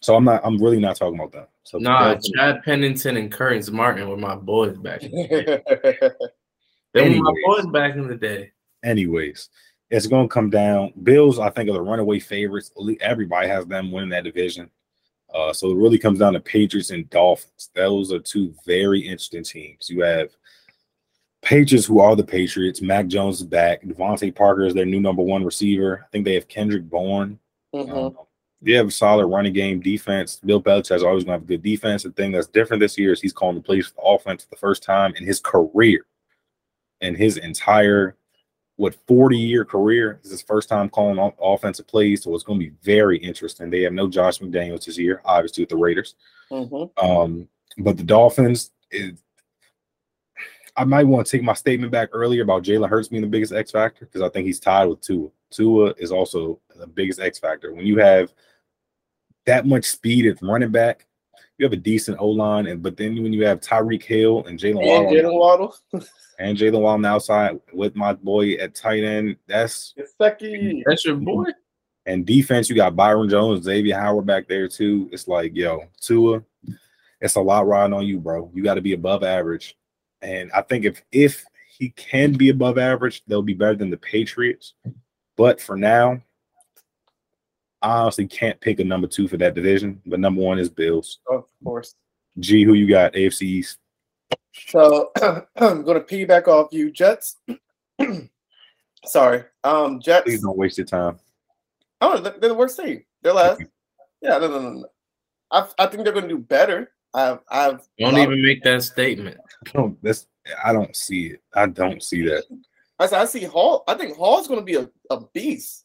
so 0.00 0.14
I'm 0.16 0.24
not 0.24 0.40
I'm 0.44 0.62
really 0.62 0.80
not 0.80 0.96
talking 0.96 1.18
about 1.18 1.32
that. 1.32 1.50
So 1.64 1.78
Nah, 1.78 2.16
Chad 2.16 2.62
Pennington 2.64 3.16
and 3.16 3.30
Curtis 3.32 3.70
Martin 3.70 4.08
were 4.08 4.16
my 4.16 4.34
boys 4.36 4.76
back. 4.78 5.02
In 5.02 5.10
the 5.10 5.28
day. 5.28 6.10
They 6.94 7.02
were 7.02 7.08
my 7.22 7.30
Anyways. 7.32 7.44
boys 7.44 7.66
back 7.72 7.96
in 7.96 8.06
the 8.06 8.14
day. 8.14 8.52
anyways, 8.84 9.48
it's 9.90 10.06
to 10.06 10.28
come 10.28 10.48
down. 10.48 10.92
Bills, 11.02 11.40
I 11.40 11.50
think, 11.50 11.68
are 11.68 11.72
the 11.72 11.82
runaway 11.82 12.20
favorites. 12.20 12.70
Everybody 13.00 13.48
has 13.48 13.66
them 13.66 13.90
winning 13.90 14.10
that 14.10 14.22
division. 14.22 14.70
Uh, 15.34 15.52
so 15.52 15.72
it 15.72 15.76
really 15.76 15.98
comes 15.98 16.20
down 16.20 16.34
to 16.34 16.40
Patriots 16.40 16.90
and 16.90 17.10
Dolphins. 17.10 17.70
Those 17.74 18.12
are 18.12 18.20
two 18.20 18.54
very 18.64 19.00
interesting 19.00 19.42
teams. 19.42 19.90
You 19.90 20.02
have 20.04 20.30
Patriots, 21.44 21.86
who 21.86 22.00
are 22.00 22.16
the 22.16 22.24
Patriots. 22.24 22.80
Mac 22.80 23.06
Jones 23.06 23.36
is 23.40 23.46
back. 23.46 23.82
DeVante 23.84 24.34
Parker 24.34 24.64
is 24.64 24.74
their 24.74 24.86
new 24.86 25.00
number 25.00 25.22
one 25.22 25.44
receiver. 25.44 26.02
I 26.04 26.08
think 26.10 26.24
they 26.24 26.34
have 26.34 26.48
Kendrick 26.48 26.88
Bourne. 26.88 27.38
Mhm. 27.74 27.90
Um, 27.90 28.18
they 28.62 28.72
have 28.72 28.88
a 28.88 28.90
solid 28.90 29.26
running 29.26 29.52
game 29.52 29.80
defense. 29.80 30.40
Bill 30.44 30.62
Belichick 30.62 30.96
is 30.96 31.02
always 31.02 31.24
going 31.24 31.38
to 31.38 31.40
have 31.40 31.42
a 31.42 31.46
good 31.46 31.62
defense. 31.62 32.02
The 32.02 32.10
thing 32.12 32.32
that's 32.32 32.46
different 32.46 32.80
this 32.80 32.96
year 32.96 33.12
is 33.12 33.20
he's 33.20 33.32
calling 33.34 33.56
the 33.56 33.62
plays 33.62 33.88
for 33.88 33.94
the 33.96 34.02
offense 34.02 34.44
for 34.44 34.50
the 34.50 34.56
first 34.56 34.82
time 34.82 35.14
in 35.16 35.24
his 35.26 35.38
career. 35.38 36.06
In 37.02 37.14
his 37.14 37.36
entire, 37.36 38.16
what, 38.76 38.94
40 39.06 39.36
year 39.36 39.66
career, 39.66 40.18
this 40.22 40.32
is 40.32 40.38
his 40.40 40.42
first 40.42 40.70
time 40.70 40.88
calling 40.88 41.18
off 41.18 41.34
offensive 41.42 41.86
plays. 41.86 42.22
So 42.22 42.34
it's 42.34 42.44
going 42.44 42.58
to 42.58 42.66
be 42.66 42.72
very 42.82 43.18
interesting. 43.18 43.68
They 43.68 43.82
have 43.82 43.92
no 43.92 44.08
Josh 44.08 44.38
McDaniels 44.38 44.86
this 44.86 44.96
year, 44.96 45.20
obviously, 45.26 45.62
with 45.62 45.68
the 45.70 45.76
Raiders. 45.76 46.14
Mhm. 46.50 46.90
Um, 47.02 47.48
but 47.76 47.98
the 47.98 48.02
Dolphins 48.04 48.70
is. 48.90 49.20
I 50.76 50.84
might 50.84 51.04
want 51.04 51.26
to 51.26 51.36
take 51.36 51.44
my 51.44 51.54
statement 51.54 51.92
back 51.92 52.08
earlier 52.12 52.42
about 52.42 52.64
Jalen 52.64 52.88
Hurts 52.88 53.08
being 53.08 53.22
the 53.22 53.28
biggest 53.28 53.52
X 53.52 53.70
factor 53.70 54.06
because 54.06 54.22
I 54.22 54.28
think 54.28 54.46
he's 54.46 54.58
tied 54.58 54.86
with 54.86 55.00
Tua. 55.00 55.28
Tua 55.50 55.94
is 55.98 56.10
also 56.10 56.58
the 56.76 56.86
biggest 56.86 57.20
X 57.20 57.38
factor. 57.38 57.72
When 57.72 57.86
you 57.86 57.98
have 57.98 58.32
that 59.46 59.66
much 59.66 59.84
speed 59.84 60.26
at 60.26 60.42
running 60.42 60.70
back, 60.70 61.06
you 61.58 61.64
have 61.64 61.72
a 61.72 61.76
decent 61.76 62.18
O 62.18 62.28
line, 62.28 62.66
and 62.66 62.82
but 62.82 62.96
then 62.96 63.22
when 63.22 63.32
you 63.32 63.44
have 63.44 63.60
Tyreek 63.60 64.02
Hill 64.02 64.44
and 64.46 64.58
Jalen 64.58 64.80
And 64.80 65.04
Waddle 65.04 65.12
Jalen 65.12 65.38
Waddle. 65.38 65.76
and 66.40 66.58
Jalen 66.58 66.72
Waddle 66.72 66.86
on 66.86 67.02
the 67.02 67.08
outside 67.08 67.60
with 67.72 67.94
my 67.94 68.12
boy 68.12 68.54
at 68.54 68.74
tight 68.74 69.04
end, 69.04 69.36
that's 69.46 69.94
Gesicki. 69.96 70.82
That's 70.84 71.04
your 71.04 71.16
boy. 71.16 71.44
and 72.06 72.26
defense, 72.26 72.68
you 72.68 72.74
got 72.74 72.96
Byron 72.96 73.28
Jones, 73.28 73.64
Xavier 73.64 73.96
Howard 73.96 74.26
back 74.26 74.48
there 74.48 74.66
too. 74.66 75.08
It's 75.12 75.28
like, 75.28 75.54
yo, 75.54 75.84
Tua, 76.00 76.42
it's 77.20 77.36
a 77.36 77.40
lot 77.40 77.68
riding 77.68 77.94
on 77.94 78.04
you, 78.04 78.18
bro. 78.18 78.50
You 78.52 78.64
got 78.64 78.74
to 78.74 78.82
be 78.82 78.94
above 78.94 79.22
average. 79.22 79.76
And 80.24 80.50
I 80.52 80.62
think 80.62 80.86
if 80.86 81.02
if 81.12 81.44
he 81.68 81.90
can 81.90 82.32
be 82.32 82.48
above 82.48 82.78
average, 82.78 83.22
they'll 83.26 83.42
be 83.42 83.54
better 83.54 83.74
than 83.74 83.90
the 83.90 83.96
Patriots. 83.98 84.72
But 85.36 85.60
for 85.60 85.76
now, 85.76 86.20
I 87.82 87.90
honestly 87.90 88.26
can't 88.26 88.58
pick 88.60 88.80
a 88.80 88.84
number 88.84 89.06
two 89.06 89.28
for 89.28 89.36
that 89.36 89.54
division. 89.54 90.00
But 90.06 90.20
number 90.20 90.40
one 90.40 90.58
is 90.58 90.70
Bills. 90.70 91.20
Of 91.30 91.44
course. 91.62 91.94
G, 92.38 92.64
who 92.64 92.72
you 92.72 92.88
got? 92.88 93.12
AFC 93.12 93.42
East. 93.42 93.78
So 94.68 95.12
I'm 95.56 95.84
gonna 95.84 96.00
piggyback 96.00 96.48
off 96.48 96.72
you, 96.72 96.90
Jets. 96.90 97.36
Sorry, 99.04 99.44
um, 99.62 100.00
Jets. 100.00 100.24
Please 100.24 100.42
don't 100.42 100.56
waste 100.56 100.78
your 100.78 100.86
time. 100.86 101.18
Oh, 102.00 102.18
they're 102.18 102.38
the 102.38 102.54
worst 102.54 102.78
team. 102.78 103.04
They're 103.22 103.34
last. 103.34 103.60
Yeah, 104.22 104.38
no, 104.38 104.48
no, 104.48 104.60
no, 104.60 104.70
no. 104.70 104.86
I, 105.50 105.68
I 105.78 105.86
think 105.86 106.04
they're 106.04 106.14
gonna 106.14 106.28
do 106.28 106.38
better. 106.38 106.93
I've, 107.14 107.38
I've. 107.48 107.80
Don't 107.98 108.18
even 108.18 108.42
make 108.42 108.62
that 108.64 108.82
statement. 108.82 109.38
I 109.66 109.70
don't, 109.70 110.02
that's, 110.02 110.26
I 110.64 110.72
don't 110.72 110.94
see 110.94 111.28
it. 111.28 111.42
I 111.54 111.66
don't 111.66 112.02
see 112.02 112.22
that. 112.22 112.44
I, 112.98 113.06
said, 113.06 113.20
I 113.20 113.24
see 113.24 113.44
Hall. 113.44 113.84
I 113.86 113.94
think 113.94 114.16
Hall's 114.16 114.48
gonna 114.48 114.62
be 114.62 114.74
a, 114.74 114.90
a 115.10 115.20
beast. 115.32 115.84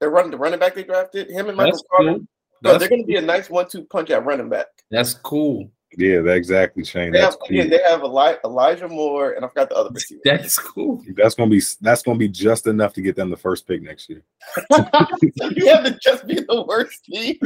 They're 0.00 0.10
running 0.10 0.30
the 0.30 0.36
running 0.36 0.58
back 0.58 0.74
they 0.74 0.84
drafted. 0.84 1.30
Him 1.30 1.48
and 1.48 1.56
Michael 1.56 1.72
That's 1.72 1.84
Carter. 1.90 2.10
cool. 2.10 2.26
No, 2.62 2.76
they're 2.76 2.88
gonna 2.88 3.04
be 3.04 3.16
a 3.16 3.22
nice 3.22 3.48
one-two 3.48 3.84
punch 3.84 4.10
at 4.10 4.24
running 4.24 4.48
back. 4.48 4.66
that's 4.90 5.14
cool. 5.14 5.70
Yeah, 5.96 6.20
that 6.20 6.36
exactly, 6.36 6.84
Shane. 6.84 7.12
They 7.12 7.20
That's 7.20 7.36
have, 7.36 7.50
again, 7.50 7.70
cool. 7.70 7.78
they 7.78 7.82
have 7.88 8.02
Eli- 8.02 8.36
Elijah 8.44 8.88
Moore, 8.88 9.32
and 9.32 9.44
I 9.44 9.48
forgot 9.48 9.70
the 9.70 9.76
other 9.76 9.90
receiver. 9.90 10.20
That's 10.24 10.58
cool. 10.58 11.02
That's 11.16 11.34
gonna 11.34 11.50
be 11.50 11.62
that's 11.80 12.02
gonna 12.02 12.18
be 12.18 12.28
just 12.28 12.66
enough 12.66 12.92
to 12.94 13.00
get 13.00 13.16
them 13.16 13.30
the 13.30 13.36
first 13.36 13.66
pick 13.66 13.82
next 13.82 14.08
year. 14.10 14.22
you 14.70 15.66
have 15.66 15.84
to 15.84 15.98
just 16.02 16.26
be 16.26 16.34
the 16.34 16.64
worst 16.68 17.04
team, 17.06 17.38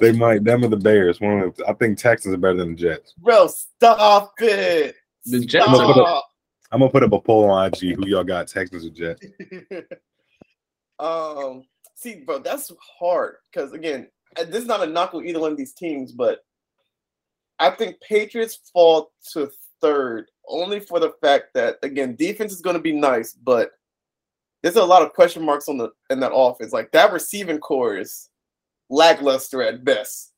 They 0.00 0.12
might. 0.12 0.42
Them 0.42 0.64
are 0.64 0.68
the 0.68 0.76
Bears. 0.76 1.20
One 1.20 1.40
of 1.40 1.56
the, 1.56 1.68
I 1.68 1.74
think 1.74 1.98
Texans 1.98 2.34
are 2.34 2.38
better 2.38 2.56
than 2.56 2.70
the 2.70 2.76
Jets. 2.76 3.12
bro. 3.18 3.46
Stop 3.48 4.32
it. 4.38 4.96
The 5.26 5.40
Jets 5.40 5.66
I'm 5.66 5.74
gonna 5.74 5.92
put 5.92 6.02
Stop. 6.02 6.24
I'm 6.72 6.78
gonna 6.80 6.90
put 6.90 7.02
up 7.02 7.12
a 7.12 7.20
poll 7.20 7.50
on 7.50 7.66
IG. 7.66 7.96
Who 7.96 8.06
y'all 8.06 8.24
got? 8.24 8.48
Texans 8.48 8.86
or 8.86 8.90
Jets? 8.90 9.26
um, 10.98 11.64
see, 11.94 12.22
bro, 12.24 12.38
that's 12.38 12.72
hard 12.98 13.36
because 13.52 13.72
again, 13.72 14.08
this 14.36 14.62
is 14.62 14.66
not 14.66 14.82
a 14.82 14.86
knock 14.86 15.12
on 15.12 15.26
either 15.26 15.40
one 15.40 15.52
of 15.52 15.58
these 15.58 15.74
teams, 15.74 16.12
but 16.12 16.40
I 17.62 17.70
think 17.70 17.96
Patriots 18.00 18.58
fall 18.72 19.12
to 19.32 19.50
third 19.80 20.26
only 20.48 20.80
for 20.80 20.98
the 20.98 21.12
fact 21.22 21.54
that 21.54 21.76
again, 21.82 22.16
defense 22.16 22.52
is 22.52 22.60
going 22.60 22.74
to 22.76 22.82
be 22.82 22.92
nice, 22.92 23.32
but 23.34 23.70
there's 24.62 24.76
a 24.76 24.84
lot 24.84 25.02
of 25.02 25.12
question 25.12 25.44
marks 25.44 25.68
on 25.68 25.76
the 25.78 25.90
in 26.10 26.18
that 26.20 26.32
offense. 26.34 26.72
Like 26.72 26.90
that 26.92 27.12
receiving 27.12 27.58
corps 27.58 27.98
is 27.98 28.28
lackluster 28.90 29.62
at 29.62 29.84
best. 29.84 30.32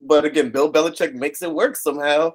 But 0.00 0.24
again, 0.24 0.50
Bill 0.50 0.72
Belichick 0.72 1.14
makes 1.14 1.42
it 1.42 1.52
work 1.52 1.76
somehow. 1.76 2.32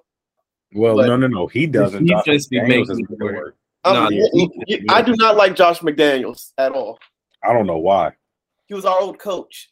Well, 0.74 0.96
But- 0.98 1.08
no, 1.08 1.18
no, 1.18 1.28
no. 1.28 1.48
He 1.48 1.66
doesn't. 1.66 2.06
The 2.06 2.10
Josh 2.14 2.26
defense 2.26 2.48
be 2.48 2.62
making 2.62 2.86
doesn't 2.86 3.10
it 3.12 3.20
work. 3.20 3.36
work. 3.36 3.56
Um, 3.84 4.10
yeah. 4.12 4.78
I 4.90 5.02
do 5.02 5.16
not 5.18 5.38
like 5.38 5.56
Josh 5.56 5.80
McDaniels 5.80 6.52
at 6.58 6.72
all. 6.72 7.00
I 7.44 7.54
don't 7.54 7.66
know 7.66 7.78
why. 7.78 8.12
He 8.68 8.74
was 8.76 8.86
our 8.86 9.00
old 9.00 9.18
coach. 9.20 9.72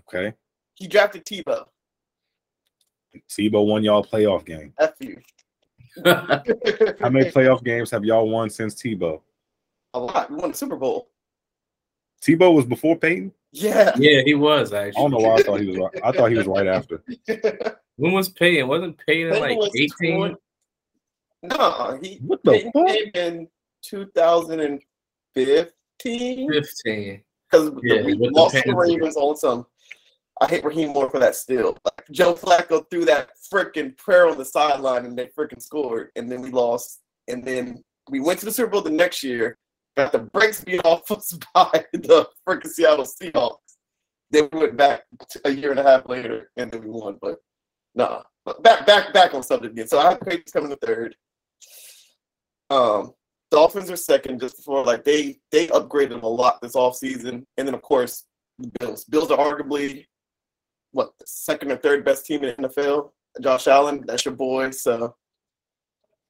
Okay, 0.00 0.34
He 0.74 0.86
drafted 0.88 1.24
Tebow. 1.24 1.66
Tebow 3.28 3.66
won 3.66 3.82
y'all 3.84 4.04
playoff 4.04 4.44
game. 4.44 4.72
F 4.78 4.92
you. 5.00 5.20
How 6.04 7.08
many 7.10 7.30
playoff 7.30 7.64
games 7.64 7.90
have 7.90 8.04
y'all 8.04 8.28
won 8.28 8.50
since 8.50 8.74
Tebow? 8.74 9.20
a 9.94 9.98
lot. 9.98 10.30
We 10.30 10.36
won 10.36 10.50
the 10.52 10.56
Super 10.56 10.76
Bowl. 10.76 11.08
Tebow 12.22 12.54
was 12.54 12.64
before 12.64 12.96
Peyton. 12.96 13.32
Yeah. 13.52 13.92
Yeah, 13.98 14.20
he 14.24 14.34
was 14.34 14.72
actually. 14.72 14.78
I 14.78 14.86
actually. 14.88 15.02
don't 15.02 15.10
know 15.10 15.18
why 15.28 15.34
I 15.36 15.42
thought 15.42 15.60
he 15.60 15.66
was. 15.66 15.76
Right. 15.78 16.00
I 16.04 16.12
thought 16.12 16.30
he 16.30 16.36
was 16.36 16.46
right 16.46 16.66
after. 16.68 17.02
When 17.96 18.12
was 18.12 18.30
Peyton? 18.30 18.66
Wasn't 18.66 18.96
Peyton 19.06 19.30
Peyton 19.32 19.46
like 19.48 19.58
was 19.58 19.70
18? 19.76 20.16
20 20.18 20.34
No, 21.42 21.98
he 22.00 22.16
What 22.24 22.42
the 22.44 22.52
Peyton 22.52 22.72
fuck? 22.72 22.86
came 22.86 23.10
in 23.14 23.48
2015 23.82 26.48
15. 26.50 27.22
because 27.50 27.70
Yeah, 27.82 28.02
we 28.02 28.16
the 28.16 28.30
lost 28.32 28.54
the 28.54 28.62
Panthers. 28.62 28.88
Ravens 28.88 29.16
on 29.16 29.36
some. 29.36 29.66
I 30.40 30.46
hate 30.46 30.64
Rahim 30.64 30.90
Moore 30.90 31.10
for 31.10 31.20
that 31.20 31.36
still. 31.36 31.76
Like, 31.84 32.08
Joe 32.10 32.34
Flacco 32.34 32.88
threw 32.90 33.04
that 33.04 33.30
freaking 33.52 33.96
prayer 33.98 34.28
on 34.28 34.38
the 34.38 34.44
sideline 34.44 35.04
and 35.04 35.16
they 35.16 35.26
freaking 35.38 35.60
scored, 35.60 36.10
and 36.16 36.30
then 36.30 36.40
we 36.40 36.50
lost. 36.50 37.00
And 37.28 37.44
then 37.44 37.84
we 38.08 38.20
went 38.20 38.38
to 38.40 38.46
the 38.46 38.52
Super 38.52 38.70
Bowl 38.70 38.80
the 38.80 38.90
next 38.90 39.22
year, 39.22 39.58
got 39.96 40.12
the 40.12 40.18
brakes 40.18 40.64
beat 40.64 40.84
off 40.84 41.10
us 41.10 41.38
by 41.54 41.84
the 41.92 42.26
freaking 42.48 42.68
Seattle 42.68 43.04
Seahawks. 43.04 43.58
Then 44.30 44.48
we 44.52 44.60
went 44.60 44.76
back 44.76 45.02
a 45.44 45.50
year 45.50 45.70
and 45.70 45.80
a 45.80 45.82
half 45.82 46.08
later, 46.08 46.50
and 46.56 46.70
then 46.70 46.82
we 46.82 46.88
won. 46.88 47.18
But 47.20 47.38
nah, 47.94 48.22
but 48.44 48.62
back 48.62 48.86
back 48.86 49.12
back 49.12 49.34
on 49.34 49.42
subject 49.42 49.72
again. 49.72 49.88
So 49.88 49.98
I 49.98 50.10
have 50.10 50.20
Patriots 50.20 50.52
coming 50.52 50.70
to 50.70 50.76
third. 50.76 51.16
Um, 52.70 53.12
Dolphins 53.50 53.90
are 53.90 53.96
second, 53.96 54.40
just 54.40 54.56
before 54.56 54.84
like 54.84 55.04
they 55.04 55.38
they 55.50 55.66
upgraded 55.68 56.22
a 56.22 56.26
lot 56.26 56.62
this 56.62 56.76
offseason. 56.76 57.44
and 57.56 57.66
then 57.68 57.74
of 57.74 57.82
course 57.82 58.24
the 58.58 58.70
Bills. 58.78 59.04
Bills 59.04 59.30
are 59.30 59.38
arguably 59.38 60.06
what 60.92 61.12
second 61.24 61.72
or 61.72 61.76
third 61.76 62.04
best 62.04 62.26
team 62.26 62.44
in 62.44 62.54
the 62.58 62.68
NFL. 62.68 63.10
Josh 63.40 63.66
Allen, 63.68 64.04
that's 64.06 64.24
your 64.24 64.34
boy. 64.34 64.70
So 64.70 65.14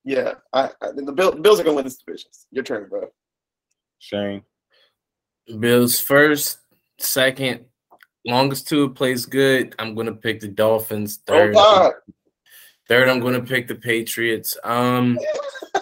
yeah, 0.05 0.35
I, 0.53 0.71
I 0.81 0.93
the 0.95 1.13
Bill, 1.13 1.33
Bills 1.33 1.61
are 1.61 1.65
gonna 1.65 1.77
win 1.77 1.85
this 1.85 1.99
division. 1.99 2.31
Your 2.51 2.65
turn, 2.65 2.89
bro. 2.89 3.09
Shane. 3.99 4.43
Bills 5.59 5.99
first, 5.99 6.59
second, 6.99 7.65
longest 8.27 8.69
two 8.69 8.91
plays 8.91 9.27
good. 9.27 9.75
I'm 9.79 9.95
gonna 9.95 10.15
pick 10.15 10.41
the 10.41 10.49
Dolphins. 10.49 11.21
Oh 11.29 11.33
Third, 11.33 11.55
God. 11.55 11.93
third, 12.89 13.09
I'm 13.09 13.21
gonna 13.21 13.43
pick 13.43 13.69
the 13.69 13.75
Patriots. 13.75 14.57
Um, 14.65 15.19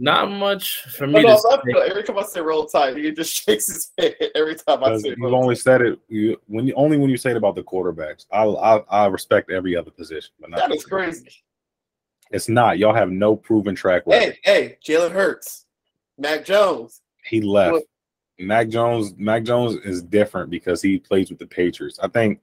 not 0.00 0.30
much 0.30 0.82
for 0.96 1.06
me 1.06 1.22
no, 1.22 1.36
to 1.36 1.60
that's 1.64 1.90
Every 1.90 2.02
time 2.02 2.18
I 2.18 2.22
say 2.22 2.40
roll 2.40 2.64
tide, 2.64 2.96
he 2.96 3.12
just 3.12 3.32
shakes 3.46 3.66
his 3.66 3.92
head 3.98 4.16
every 4.34 4.54
time 4.54 4.82
I 4.82 4.96
say 4.96 5.10
You've 5.10 5.18
roll 5.20 5.36
only 5.36 5.54
tide. 5.54 5.62
said 5.62 5.82
it 5.82 5.98
you 6.08 6.40
when 6.46 6.66
you 6.66 6.74
only 6.74 6.96
when 6.96 7.10
you 7.10 7.18
say 7.18 7.30
it 7.32 7.36
about 7.36 7.54
the 7.54 7.62
quarterbacks. 7.62 8.24
I 8.32 8.44
I, 8.44 8.78
I 8.88 9.06
respect 9.06 9.50
every 9.50 9.76
other 9.76 9.90
position, 9.90 10.30
but 10.40 10.50
not 10.50 10.60
That 10.60 10.70
the 10.70 10.76
is 10.76 10.84
crazy. 10.84 11.30
It's 12.30 12.48
not. 12.48 12.78
Y'all 12.78 12.94
have 12.94 13.10
no 13.10 13.36
proven 13.36 13.74
track 13.74 14.04
record. 14.06 14.22
Hey, 14.22 14.38
hey, 14.44 14.78
Jalen 14.84 15.12
Hurts, 15.12 15.66
Mac 16.16 16.44
Jones. 16.44 17.02
He 17.24 17.42
left. 17.42 17.84
Mac 18.38 18.68
Jones. 18.68 19.14
Mac 19.18 19.42
Jones 19.42 19.76
is 19.84 20.02
different 20.02 20.48
because 20.48 20.80
he 20.80 20.98
plays 20.98 21.28
with 21.28 21.38
the 21.38 21.46
Patriots. 21.46 21.98
I 22.02 22.08
think. 22.08 22.40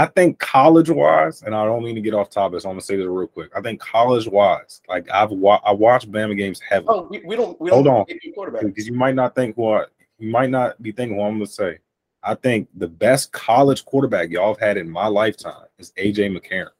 I 0.00 0.06
think 0.06 0.38
college 0.38 0.88
wise, 0.88 1.42
and 1.42 1.54
I 1.54 1.66
don't 1.66 1.84
mean 1.84 1.94
to 1.94 2.00
get 2.00 2.14
off 2.14 2.30
topic, 2.30 2.62
so 2.62 2.70
I'm 2.70 2.74
gonna 2.76 2.80
say 2.80 2.96
this 2.96 3.04
real 3.06 3.26
quick. 3.26 3.50
I 3.54 3.60
think 3.60 3.80
college 3.82 4.26
wise, 4.26 4.80
like 4.88 5.06
I've 5.10 5.30
wa- 5.30 5.60
I 5.62 5.72
watched 5.72 6.10
Bama 6.10 6.34
games 6.34 6.58
heavily 6.58 6.94
Oh, 6.98 7.06
we, 7.10 7.18
we 7.22 7.36
don't 7.36 7.60
we 7.60 7.68
Hold 7.68 7.84
don't 7.84 7.96
on. 7.98 8.04
get 8.06 8.24
you 8.24 8.32
quarterback. 8.32 8.62
because 8.64 8.86
you 8.86 8.94
might 8.94 9.14
not 9.14 9.34
think 9.34 9.56
who 9.56 9.68
I, 9.72 9.84
you 10.18 10.30
might 10.30 10.48
not 10.48 10.82
be 10.82 10.90
thinking 10.90 11.18
who 11.18 11.22
I'm 11.22 11.34
gonna 11.34 11.46
say. 11.46 11.80
I 12.22 12.34
think 12.34 12.68
the 12.76 12.88
best 12.88 13.30
college 13.32 13.84
quarterback 13.84 14.30
y'all 14.30 14.54
have 14.54 14.60
had 14.60 14.78
in 14.78 14.88
my 14.88 15.06
lifetime 15.06 15.66
is 15.78 15.92
AJ 15.98 16.34
McCarron. 16.34 16.70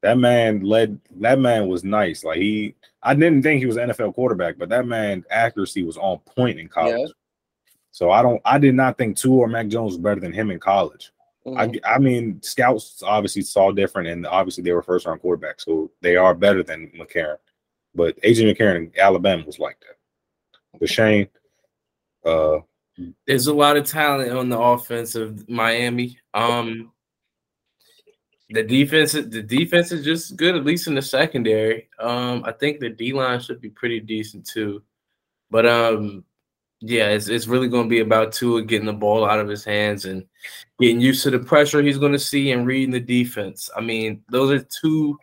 That 0.00 0.16
man 0.16 0.60
led. 0.60 0.98
That 1.20 1.40
man 1.40 1.68
was 1.68 1.84
nice. 1.84 2.24
Like 2.24 2.38
he, 2.38 2.74
I 3.02 3.12
didn't 3.14 3.42
think 3.42 3.60
he 3.60 3.66
was 3.66 3.76
an 3.76 3.90
NFL 3.90 4.14
quarterback, 4.14 4.56
but 4.56 4.70
that 4.70 4.86
man 4.86 5.24
accuracy 5.30 5.82
was 5.82 5.98
on 5.98 6.20
point 6.20 6.58
in 6.58 6.68
college. 6.68 6.96
Yeah. 6.98 7.06
So 7.90 8.10
I 8.10 8.22
don't. 8.22 8.40
I 8.46 8.58
did 8.58 8.74
not 8.74 8.96
think 8.96 9.18
Tua 9.18 9.40
or 9.40 9.46
Mac 9.48 9.68
Jones 9.68 9.92
was 9.92 9.98
better 9.98 10.20
than 10.22 10.32
him 10.32 10.50
in 10.50 10.58
college. 10.58 11.12
Mhm. 11.46 11.80
I, 11.84 11.94
I 11.94 11.98
mean, 11.98 12.40
scouts 12.42 13.02
obviously 13.02 13.42
saw 13.42 13.72
different, 13.72 14.08
and 14.08 14.26
obviously 14.26 14.62
they 14.62 14.72
were 14.72 14.82
first 14.82 15.06
round 15.06 15.20
quarterbacks, 15.20 15.62
so 15.62 15.90
they 16.00 16.16
are 16.16 16.34
better 16.34 16.62
than 16.62 16.90
McCarron. 16.96 17.38
But 17.94 18.16
AJ 18.22 18.54
McCarron 18.56 18.96
Alabama 18.96 19.44
was 19.44 19.58
like 19.58 19.78
that. 19.80 20.78
But 20.78 20.88
Shane, 20.88 21.28
uh, 22.24 22.58
There's 23.26 23.48
a 23.48 23.54
lot 23.54 23.76
of 23.76 23.86
talent 23.86 24.32
on 24.32 24.48
the 24.48 24.58
offense 24.58 25.14
of 25.14 25.48
Miami. 25.48 26.18
Um, 26.32 26.92
the 28.50 28.62
defense, 28.62 29.12
the 29.12 29.42
defense 29.42 29.92
is 29.92 30.04
just 30.04 30.36
good, 30.36 30.54
at 30.54 30.64
least 30.64 30.86
in 30.86 30.94
the 30.94 31.02
secondary. 31.02 31.88
Um, 31.98 32.44
I 32.44 32.52
think 32.52 32.80
the 32.80 32.90
D 32.90 33.12
line 33.12 33.40
should 33.40 33.60
be 33.60 33.70
pretty 33.70 33.98
decent 33.98 34.46
too. 34.46 34.82
But 35.50 35.66
um, 35.66 36.24
yeah, 36.82 37.10
it's 37.10 37.28
it's 37.28 37.46
really 37.46 37.68
going 37.68 37.84
to 37.84 37.88
be 37.90 38.00
about 38.00 38.32
Tua 38.32 38.62
getting 38.62 38.86
the 38.86 38.92
ball 38.92 39.24
out 39.24 39.38
of 39.38 39.48
his 39.48 39.64
hands 39.64 40.04
and 40.04 40.24
getting 40.80 41.00
used 41.00 41.22
to 41.22 41.30
the 41.30 41.38
pressure 41.38 41.80
he's 41.80 41.98
going 41.98 42.12
to 42.12 42.18
see 42.18 42.50
and 42.50 42.66
reading 42.66 42.90
the 42.90 43.00
defense. 43.00 43.70
I 43.76 43.80
mean, 43.80 44.22
those 44.28 44.50
are 44.50 44.64
two 44.64 45.16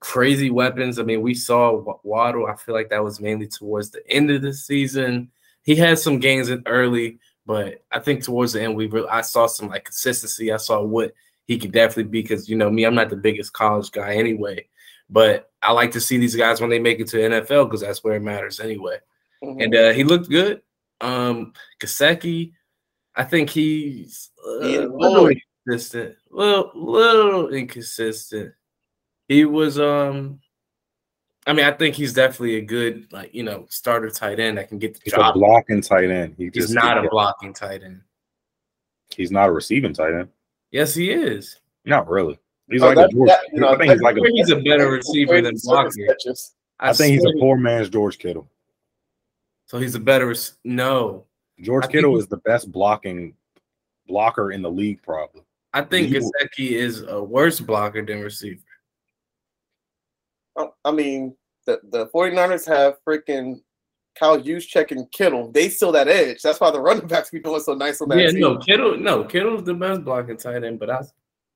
crazy 0.00 0.50
weapons. 0.50 0.98
I 0.98 1.04
mean, 1.04 1.22
we 1.22 1.32
saw 1.34 1.72
Wa- 1.72 1.98
Waddle. 2.02 2.46
I 2.46 2.54
feel 2.54 2.74
like 2.74 2.90
that 2.90 3.02
was 3.02 3.18
mainly 3.18 3.46
towards 3.46 3.90
the 3.90 4.06
end 4.10 4.30
of 4.30 4.42
the 4.42 4.52
season. 4.52 5.30
He 5.62 5.74
had 5.74 5.98
some 5.98 6.18
gains 6.18 6.50
in 6.50 6.62
early, 6.66 7.18
but 7.46 7.82
I 7.90 7.98
think 7.98 8.22
towards 8.22 8.52
the 8.52 8.62
end 8.62 8.76
we 8.76 8.86
really, 8.86 9.08
I 9.08 9.22
saw 9.22 9.46
some 9.46 9.68
like 9.68 9.84
consistency. 9.84 10.52
I 10.52 10.58
saw 10.58 10.82
what 10.82 11.14
he 11.46 11.58
could 11.58 11.72
definitely 11.72 12.10
be 12.10 12.20
because 12.22 12.46
you 12.46 12.56
know 12.56 12.70
me, 12.70 12.84
I'm 12.84 12.94
not 12.94 13.08
the 13.08 13.16
biggest 13.16 13.54
college 13.54 13.90
guy 13.90 14.16
anyway, 14.16 14.66
but 15.08 15.50
I 15.62 15.72
like 15.72 15.92
to 15.92 16.00
see 16.00 16.18
these 16.18 16.36
guys 16.36 16.60
when 16.60 16.68
they 16.68 16.78
make 16.78 17.00
it 17.00 17.08
to 17.08 17.16
NFL 17.16 17.64
because 17.64 17.80
that's 17.80 18.04
where 18.04 18.16
it 18.16 18.22
matters 18.22 18.60
anyway. 18.60 18.98
Mhm. 19.42 19.64
And 19.64 19.74
uh, 19.74 19.92
he 19.92 20.04
looked 20.04 20.28
good. 20.28 20.60
Um, 21.00 21.52
Gesicki, 21.80 22.52
I 23.14 23.24
think 23.24 23.50
he's 23.50 24.30
uh, 24.46 24.60
He 24.64 24.74
is 24.74 24.84
a 24.84 24.88
little 24.88 25.28
inconsistent, 25.28 26.16
little 26.30 26.70
little 26.74 27.48
inconsistent. 27.50 28.52
He 29.28 29.44
was 29.44 29.78
um. 29.78 30.40
I 31.48 31.52
mean, 31.52 31.64
I 31.64 31.70
think 31.70 31.94
he's 31.94 32.12
definitely 32.12 32.56
a 32.56 32.60
good, 32.62 33.06
like 33.12 33.32
you 33.32 33.44
know, 33.44 33.66
starter 33.68 34.10
tight 34.10 34.40
end 34.40 34.58
that 34.58 34.68
can 34.68 34.78
get 34.78 34.94
the 34.94 35.00
he's 35.04 35.12
a 35.12 35.16
job. 35.16 35.34
blocking 35.34 35.80
tight 35.80 36.10
end. 36.10 36.34
He 36.36 36.44
He's 36.44 36.52
just 36.64 36.74
not 36.74 37.04
a 37.04 37.08
blocking 37.08 37.52
tight 37.54 37.84
end. 37.84 38.00
He's 39.14 39.30
not 39.30 39.48
a 39.48 39.52
receiving 39.52 39.92
tight 39.92 40.12
end. 40.14 40.28
Yes, 40.72 40.94
he 40.94 41.12
is. 41.12 41.60
Not 41.84 42.08
really. 42.08 42.38
He's 42.68 42.82
Oh, 42.82 42.86
like 42.88 42.96
that- 42.96 43.10
a 43.10 43.12
George. 43.12 43.28
that- 43.28 43.44
you 43.52 43.60
know, 43.60 43.68
I 43.68 43.76
think 43.78 43.92
he's 43.92 44.02
like 44.02 44.16
a. 44.16 44.20
he's 44.32 44.50
a 44.50 44.56
better 44.56 44.90
receiver 44.90 45.40
than 45.40 45.56
Circus 45.56 45.94
blocker. 45.96 46.34
I 46.80 46.92
think 46.92 47.14
he's 47.14 47.24
a 47.24 47.32
poor 47.38 47.56
man's 47.56 47.88
George 47.90 48.18
Kittle. 48.18 48.50
So 49.66 49.78
he's 49.78 49.94
a 49.94 50.00
better. 50.00 50.34
No, 50.64 51.26
George 51.60 51.84
I 51.84 51.88
Kittle 51.88 52.16
is 52.16 52.26
the 52.28 52.36
best 52.38 52.70
blocking 52.72 53.34
blocker 54.06 54.52
in 54.52 54.62
the 54.62 54.70
league, 54.70 55.02
probably. 55.02 55.42
I 55.74 55.82
think 55.82 56.08
You- 56.10 56.20
Gesicki 56.20 56.70
is 56.70 57.02
a 57.02 57.22
worse 57.22 57.60
blocker 57.60 58.04
than 58.04 58.20
receiver. 58.22 58.60
I- 60.56 60.70
I 60.84 60.90
mean, 60.92 61.36
the, 61.66 61.80
the 61.90 62.06
49ers 62.08 62.66
have 62.66 62.96
freaking 63.06 63.60
Kyle 64.14 64.40
Juszczyk 64.40 64.92
and 64.92 65.10
Kittle. 65.12 65.50
They 65.52 65.68
still 65.68 65.92
that 65.92 66.08
edge. 66.08 66.40
That's 66.40 66.60
why 66.60 66.70
the 66.70 66.80
running 66.80 67.06
backs 67.06 67.30
be 67.30 67.40
doing 67.40 67.60
so 67.60 67.74
nice 67.74 68.00
on 68.00 68.08
that 68.08 68.18
Yeah, 68.18 68.30
team. 68.30 68.40
no, 68.40 68.56
Kittle, 68.58 68.96
no, 68.96 69.24
Kittle's 69.24 69.64
the 69.64 69.74
best 69.74 70.04
blocking 70.04 70.36
tight 70.38 70.64
end. 70.64 70.78
But 70.78 70.90
I, 70.90 71.00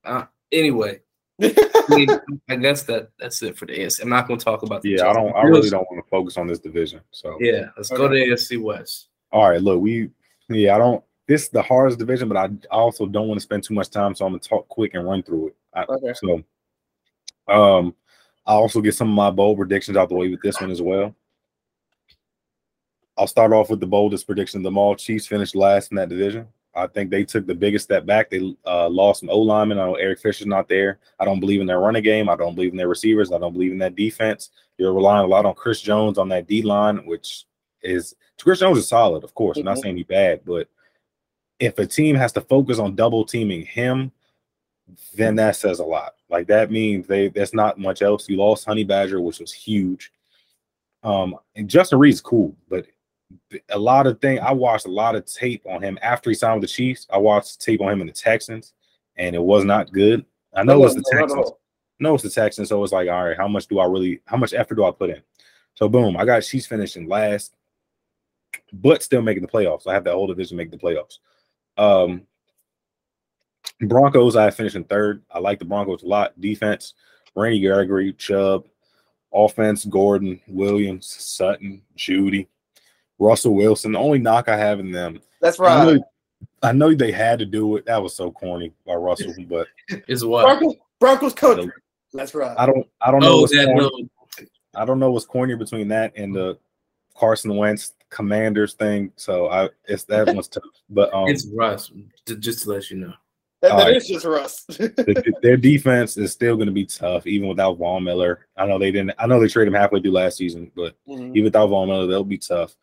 uh, 0.04 0.26
anyway, 0.52 1.00
I, 1.42 1.96
mean, 1.96 2.08
I 2.48 2.56
guess 2.56 2.82
that 2.84 3.10
that's 3.18 3.42
it 3.42 3.56
for 3.56 3.66
the 3.66 3.72
AFC. 3.72 4.02
I'm 4.02 4.08
not 4.08 4.28
going 4.28 4.38
to 4.38 4.44
talk 4.44 4.62
about. 4.62 4.82
The 4.82 4.90
Yeah, 4.90 5.08
I 5.08 5.12
don't. 5.12 5.34
I 5.34 5.42
really 5.42 5.70
don't 5.70 5.86
want 5.90 6.04
to 6.04 6.10
focus 6.10 6.36
on 6.36 6.46
this 6.46 6.58
division. 6.58 7.00
So 7.10 7.36
Yeah, 7.40 7.68
let's 7.76 7.88
go 7.88 8.08
to 8.08 8.14
AFC 8.14 8.60
West. 8.60 9.08
All 9.32 9.48
right, 9.48 9.62
look, 9.62 9.80
we 9.80 10.10
yeah, 10.48 10.74
I 10.74 10.78
don't. 10.78 11.02
This 11.26 11.44
is 11.44 11.48
the 11.48 11.62
hardest 11.62 11.98
division, 11.98 12.28
but 12.28 12.36
I, 12.36 12.44
I 12.44 12.76
also 12.76 13.06
don't 13.06 13.28
want 13.28 13.38
to 13.38 13.42
spend 13.42 13.62
too 13.62 13.74
much 13.74 13.90
time, 13.90 14.14
so 14.14 14.26
I'm 14.26 14.32
gonna 14.32 14.40
talk 14.40 14.68
quick 14.68 14.94
and 14.94 15.06
run 15.06 15.22
through 15.22 15.48
it. 15.48 15.56
I, 15.72 15.84
Okay. 15.84 16.12
So, 16.14 16.42
um, 17.48 17.94
I 18.46 18.54
also 18.54 18.80
get 18.80 18.94
some 18.94 19.08
of 19.08 19.14
my 19.14 19.30
bold 19.30 19.58
predictions 19.58 19.96
out 19.96 20.08
the 20.08 20.16
way 20.16 20.28
with 20.28 20.42
this 20.42 20.60
one 20.60 20.70
as 20.70 20.82
well. 20.82 21.14
I'll 23.16 23.26
start 23.26 23.52
off 23.52 23.70
with 23.70 23.80
the 23.80 23.86
boldest 23.86 24.26
prediction 24.26 24.60
of 24.60 24.64
them 24.64 24.78
all. 24.78 24.96
Chiefs 24.96 25.26
finished 25.26 25.54
last 25.54 25.92
in 25.92 25.96
that 25.96 26.08
division. 26.08 26.48
I 26.74 26.86
think 26.86 27.10
they 27.10 27.24
took 27.24 27.46
the 27.46 27.54
biggest 27.54 27.84
step 27.84 28.06
back. 28.06 28.30
They 28.30 28.54
uh, 28.64 28.88
lost 28.88 29.20
some 29.20 29.30
O 29.30 29.38
linemen. 29.40 29.78
I 29.78 29.86
know 29.86 29.94
Eric 29.96 30.20
Fisher's 30.20 30.46
not 30.46 30.68
there. 30.68 30.98
I 31.18 31.24
don't 31.24 31.40
believe 31.40 31.60
in 31.60 31.66
their 31.66 31.80
running 31.80 32.02
game. 32.02 32.28
I 32.28 32.36
don't 32.36 32.54
believe 32.54 32.70
in 32.70 32.76
their 32.76 32.88
receivers. 32.88 33.32
I 33.32 33.38
don't 33.38 33.52
believe 33.52 33.72
in 33.72 33.78
that 33.78 33.96
defense. 33.96 34.50
You're 34.78 34.92
relying 34.94 35.24
a 35.24 35.28
lot 35.28 35.46
on 35.46 35.54
Chris 35.54 35.80
Jones 35.80 36.16
on 36.16 36.28
that 36.28 36.46
D 36.46 36.62
line, 36.62 36.98
which 37.06 37.44
is 37.82 38.14
Chris 38.40 38.60
Jones 38.60 38.78
is 38.78 38.88
solid, 38.88 39.24
of 39.24 39.34
course. 39.34 39.58
I'm 39.58 39.64
not 39.64 39.78
Mhm. 39.78 39.82
saying 39.82 39.96
he's 39.96 40.06
bad, 40.06 40.42
but 40.44 40.68
if 41.58 41.78
a 41.78 41.86
team 41.86 42.14
has 42.16 42.32
to 42.32 42.40
focus 42.40 42.78
on 42.78 42.94
double 42.94 43.24
teaming 43.24 43.66
him, 43.66 44.12
then 45.14 45.34
that 45.36 45.56
says 45.56 45.78
a 45.80 45.84
lot. 45.84 46.14
Like 46.28 46.46
that 46.46 46.70
means 46.70 47.06
they 47.06 47.28
there's 47.28 47.52
not 47.54 47.78
much 47.78 48.00
else. 48.00 48.28
You 48.28 48.36
lost 48.36 48.64
Honey 48.64 48.84
Badger, 48.84 49.20
which 49.20 49.40
was 49.40 49.52
huge. 49.52 50.12
Um, 51.02 51.36
and 51.56 51.68
Justin 51.68 51.98
Reid's 51.98 52.20
cool, 52.20 52.54
but 52.68 52.86
a 53.70 53.78
lot 53.78 54.06
of 54.06 54.20
things. 54.20 54.40
I 54.42 54.52
watched 54.52 54.86
a 54.86 54.90
lot 54.90 55.14
of 55.14 55.24
tape 55.24 55.64
on 55.66 55.82
him 55.82 55.98
after 56.02 56.30
he 56.30 56.34
signed 56.34 56.60
with 56.60 56.68
the 56.68 56.74
Chiefs. 56.74 57.06
I 57.10 57.18
watched 57.18 57.60
tape 57.60 57.80
on 57.80 57.92
him 57.92 58.00
in 58.00 58.06
the 58.06 58.12
Texans, 58.12 58.72
and 59.16 59.34
it 59.34 59.42
was 59.42 59.64
not 59.64 59.92
good. 59.92 60.24
I 60.54 60.62
know 60.62 60.84
it's 60.84 60.94
the 60.94 61.02
No, 61.12 61.20
no, 61.20 61.26
no, 61.26 61.26
Texans. 61.26 61.52
No, 62.00 62.14
it's 62.14 62.22
the 62.22 62.30
Texans. 62.30 62.68
So 62.68 62.82
it's 62.82 62.92
like, 62.92 63.08
all 63.08 63.24
right, 63.24 63.36
how 63.36 63.48
much 63.48 63.66
do 63.66 63.78
I 63.78 63.86
really, 63.86 64.20
how 64.24 64.36
much 64.36 64.54
effort 64.54 64.74
do 64.74 64.84
I 64.84 64.90
put 64.90 65.10
in? 65.10 65.22
So 65.74 65.88
boom, 65.88 66.16
I 66.16 66.24
got 66.24 66.40
Chiefs 66.40 66.66
finishing 66.66 67.08
last, 67.08 67.54
but 68.72 69.02
still 69.02 69.22
making 69.22 69.42
the 69.42 69.48
playoffs. 69.48 69.86
I 69.86 69.94
have 69.94 70.04
the 70.04 70.12
whole 70.12 70.26
division 70.26 70.56
make 70.56 70.70
the 70.70 70.76
playoffs. 70.76 71.18
Um, 71.76 72.22
Broncos, 73.80 74.36
I 74.36 74.50
finished 74.50 74.76
in 74.76 74.84
third. 74.84 75.22
I 75.30 75.38
like 75.38 75.58
the 75.58 75.64
Broncos 75.64 76.02
a 76.02 76.06
lot. 76.06 76.38
Defense, 76.40 76.94
Randy 77.34 77.60
Gregory, 77.60 78.12
Chubb. 78.14 78.66
Offense, 79.32 79.84
Gordon, 79.84 80.40
Williams, 80.48 81.06
Sutton, 81.06 81.82
Jeudy, 81.96 82.48
Russell 83.20 83.54
Wilson. 83.54 83.92
The 83.92 83.98
only 83.98 84.18
knock 84.18 84.48
I 84.48 84.56
have 84.56 84.80
in 84.80 84.90
them. 84.90 85.20
That's 85.40 85.60
I 85.60 85.64
right. 85.64 85.94
know, 85.94 86.04
I 86.62 86.72
know 86.72 86.94
they 86.94 87.12
had 87.12 87.38
to 87.38 87.46
do 87.46 87.76
it. 87.76 87.86
That 87.86 88.02
was 88.02 88.14
so 88.14 88.32
corny 88.32 88.72
by 88.86 88.94
Russell, 88.94 89.34
but 89.48 89.68
Is 90.08 90.24
what? 90.24 90.42
Broncos, 90.44 90.74
Broncos 90.98 91.34
country. 91.34 91.70
That's 92.12 92.34
right. 92.34 92.56
I 92.58 92.66
don't 92.66 92.86
I 93.00 93.10
don't 93.12 93.20
know 93.20 93.34
Oh, 93.34 93.40
what's 93.42 93.52
that 93.52 93.66
corny. 93.66 94.10
I 94.74 94.84
don't 94.84 94.98
know 94.98 95.12
what's 95.12 95.26
corny 95.26 95.54
between 95.54 95.86
that 95.88 96.12
and 96.16 96.34
the 96.34 96.58
Carson 97.16 97.54
Wentz 97.56 97.92
Commanders 98.08 98.72
thing. 98.74 99.12
So 99.16 99.48
I 99.48 99.68
it's 99.84 100.04
that 100.04 100.26
one's 100.34 100.48
tough. 100.56 100.64
But 100.88 101.12
um 101.14 101.28
It's 101.28 101.46
Russ. 101.54 101.92
Just 102.38 102.64
to 102.64 102.70
let 102.70 102.90
you 102.90 102.96
know. 102.98 103.12
that, 103.62 103.68
that 103.68 103.72
Alright. 103.72 103.96
is 103.96 104.08
just 104.08 104.24
Russ. 104.24 104.62
the- 104.64 105.34
their 105.42 105.56
defense 105.56 106.16
is 106.16 106.32
still 106.32 106.56
going 106.56 106.66
to 106.66 106.72
be 106.72 106.86
tough, 106.86 107.26
even 107.26 107.48
without 107.48 107.78
Von 107.78 108.02
Miller. 108.04 108.46
I 108.56 108.66
know 108.66 108.78
they 108.78 108.90
didn't. 108.90 109.12
I 109.18 109.26
know 109.26 109.38
they 109.40 109.48
traded 109.48 109.72
him 109.74 109.80
halfway 109.80 110.00
through 110.00 110.12
last 110.12 110.36
season, 110.38 110.72
but 110.74 110.94
Mhm. 111.08 111.30
even 111.36 111.44
without 111.44 111.68
Von 111.68 111.88
Miller, 111.88 112.06
they'll 112.06 112.24
be 112.24 112.38
tough. 112.38 112.74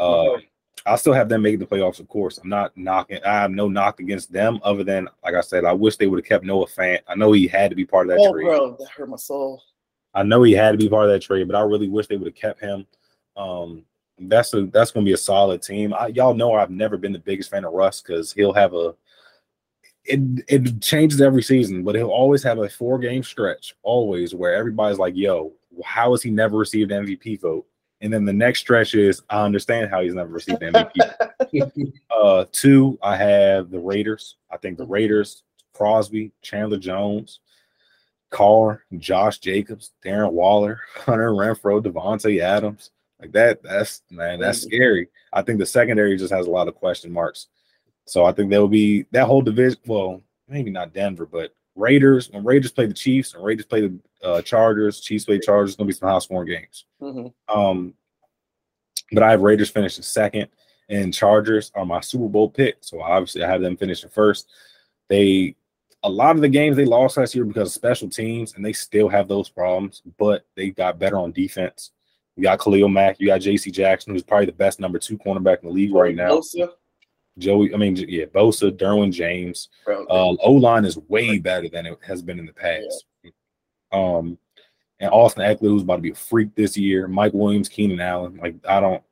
Uh, 0.00 0.38
I 0.86 0.96
still 0.96 1.14
have 1.14 1.28
them 1.28 1.42
making 1.42 1.60
the 1.60 1.66
playoffs, 1.66 2.00
of 2.00 2.08
course. 2.08 2.38
I'm 2.38 2.48
not 2.48 2.76
knocking. 2.76 3.18
I 3.24 3.32
have 3.32 3.50
no 3.50 3.68
knock 3.68 4.00
against 4.00 4.32
them, 4.32 4.60
other 4.62 4.84
than 4.84 5.08
like 5.22 5.34
I 5.34 5.40
said, 5.40 5.64
I 5.64 5.72
wish 5.72 5.96
they 5.96 6.06
would 6.06 6.18
have 6.18 6.28
kept 6.28 6.44
Noah 6.44 6.66
Fant. 6.66 7.00
I 7.08 7.14
know 7.14 7.32
he 7.32 7.46
had 7.46 7.70
to 7.70 7.76
be 7.76 7.86
part 7.86 8.08
of 8.08 8.16
that 8.16 8.26
oh, 8.26 8.32
trade. 8.32 8.44
bro, 8.44 8.76
that 8.76 8.88
hurt 8.88 9.08
my 9.08 9.16
soul. 9.16 9.62
I 10.12 10.22
know 10.22 10.42
he 10.42 10.52
had 10.52 10.72
to 10.72 10.78
be 10.78 10.88
part 10.88 11.06
of 11.06 11.12
that 11.12 11.22
trade, 11.22 11.48
but 11.48 11.56
I 11.56 11.62
really 11.62 11.88
wish 11.88 12.06
they 12.06 12.16
would 12.16 12.26
have 12.28 12.34
kept 12.34 12.60
him. 12.60 12.86
Um, 13.36 13.84
that's 14.18 14.52
a 14.54 14.66
that's 14.66 14.90
going 14.90 15.04
to 15.04 15.08
be 15.08 15.14
a 15.14 15.18
solid 15.18 15.62
team. 15.62 15.94
I, 15.94 16.08
y'all 16.08 16.34
know 16.34 16.54
I've 16.54 16.70
never 16.70 16.96
been 16.96 17.12
the 17.12 17.18
biggest 17.18 17.50
fan 17.50 17.64
of 17.64 17.72
Russ 17.72 18.00
because 18.00 18.32
he'll 18.32 18.52
have 18.52 18.74
a 18.74 18.94
it 20.04 20.20
it 20.48 20.80
changes 20.80 21.20
every 21.20 21.42
season, 21.42 21.82
but 21.82 21.94
he'll 21.94 22.08
always 22.08 22.42
have 22.42 22.58
a 22.58 22.68
four 22.68 22.98
game 22.98 23.22
stretch, 23.22 23.74
always 23.82 24.34
where 24.34 24.54
everybody's 24.54 24.98
like, 24.98 25.16
"Yo, 25.16 25.52
how 25.84 26.12
has 26.12 26.22
he 26.22 26.30
never 26.30 26.58
received 26.58 26.92
an 26.92 27.06
MVP 27.06 27.40
vote?" 27.40 27.66
And 28.04 28.12
then 28.12 28.26
the 28.26 28.34
next 28.34 28.60
stretch 28.60 28.94
is, 28.94 29.22
I 29.30 29.42
understand 29.42 29.88
how 29.88 30.02
he's 30.02 30.12
never 30.12 30.30
received 30.30 30.60
MVP. 30.60 31.92
uh, 32.10 32.44
two, 32.52 32.98
I 33.02 33.16
have 33.16 33.70
the 33.70 33.80
Raiders. 33.80 34.36
I 34.50 34.58
think 34.58 34.76
the 34.76 34.84
Raiders, 34.84 35.42
Crosby, 35.72 36.30
Chandler 36.42 36.76
Jones, 36.76 37.40
Carr, 38.28 38.84
Josh 38.98 39.38
Jacobs, 39.38 39.92
Darren 40.04 40.32
Waller, 40.32 40.82
Hunter 40.94 41.30
Renfrow, 41.30 41.82
Davante 41.82 42.40
Adams. 42.40 42.90
Like 43.22 43.32
that, 43.32 43.62
that's 43.62 44.02
man, 44.10 44.38
that's 44.38 44.60
scary. 44.60 45.08
I 45.32 45.40
think 45.40 45.58
the 45.58 45.64
secondary 45.64 46.18
just 46.18 46.34
has 46.34 46.46
a 46.46 46.50
lot 46.50 46.68
of 46.68 46.74
question 46.74 47.10
marks. 47.10 47.46
So 48.04 48.26
I 48.26 48.32
think 48.32 48.50
there 48.50 48.60
will 48.60 48.68
be 48.68 49.06
that 49.12 49.26
whole 49.26 49.40
division. 49.40 49.80
Well, 49.86 50.20
maybe 50.46 50.70
not 50.70 50.92
Denver, 50.92 51.24
but 51.24 51.54
Raiders. 51.74 52.30
When 52.30 52.44
Raiders 52.44 52.72
play 52.72 52.86
the 52.86 52.94
Chiefs 52.94 53.34
and 53.34 53.44
Raiders 53.44 53.66
play 53.66 53.82
the 53.82 53.98
uh, 54.22 54.42
Chargers, 54.42 55.00
Chiefs 55.00 55.24
play 55.24 55.38
Chargers, 55.38 55.70
it's 55.70 55.76
gonna 55.76 55.88
be 55.88 55.92
some 55.94 56.08
high 56.08 56.18
scoring 56.18 56.48
games. 56.48 56.84
Mhm. 57.02 57.32
Um, 57.48 57.94
but 59.12 59.22
I 59.22 59.30
have 59.30 59.42
Raiders 59.42 59.70
finishing 59.70 60.02
second, 60.02 60.48
and 60.88 61.12
Chargers 61.12 61.70
are 61.74 61.84
my 61.84 62.00
Super 62.00 62.28
Bowl 62.28 62.48
pick. 62.50 62.76
So 62.80 63.00
obviously, 63.02 63.42
I 63.42 63.48
have 63.50 63.60
them 63.60 63.76
finishing 63.76 64.10
first. 64.10 64.48
They 65.08 65.56
a 66.02 66.08
lot 66.08 66.36
of 66.36 66.42
the 66.42 66.48
games 66.48 66.76
they 66.76 66.84
lost 66.84 67.16
last 67.16 67.34
year 67.34 67.44
because 67.46 67.68
of 67.68 67.72
special 67.72 68.08
teams, 68.10 68.54
and 68.54 68.64
they 68.64 68.72
still 68.74 69.08
have 69.08 69.26
those 69.26 69.48
problems. 69.48 70.02
But 70.18 70.44
they 70.54 70.70
got 70.70 70.98
better 70.98 71.18
on 71.18 71.32
defense. 71.32 71.92
You 72.36 72.42
got 72.42 72.60
Khalil 72.60 72.88
Mack, 72.88 73.20
you 73.20 73.28
got 73.28 73.40
J.C. 73.40 73.70
Jackson, 73.70 74.12
who's 74.12 74.22
probably 74.24 74.46
the 74.46 74.52
best 74.52 74.80
number 74.80 74.98
two 74.98 75.16
cornerback 75.16 75.62
in 75.62 75.68
the 75.68 75.74
league 75.74 75.94
right 75.94 76.14
now. 76.14 76.30
Bosa, 76.38 76.70
Joey, 77.38 77.74
I 77.74 77.76
mean, 77.76 77.96
yeah, 77.96 78.26
Bosa, 78.26 78.70
Derwin 78.70 79.12
James. 79.12 79.68
bro. 79.84 80.04
Uh, 80.04 80.36
o 80.40 80.52
line 80.52 80.84
is 80.84 80.98
way 81.08 81.38
better 81.38 81.68
than 81.68 81.86
it 81.86 81.98
has 82.06 82.22
been 82.22 82.38
in 82.38 82.46
the 82.46 82.52
past. 82.52 83.04
Um, 83.92 84.38
and 85.00 85.10
Austin 85.10 85.42
Ekeler, 85.42 85.60
who's 85.60 85.82
about 85.82 85.96
to 85.96 86.02
be 86.02 86.12
a 86.12 86.14
freak 86.14 86.54
this 86.54 86.76
year. 86.76 87.08
Mike 87.08 87.32
Williams, 87.32 87.68
Keenan 87.68 88.00
Allen. 88.00 88.38
Like 88.40 88.54
I 88.68 88.80
don't 88.80 89.02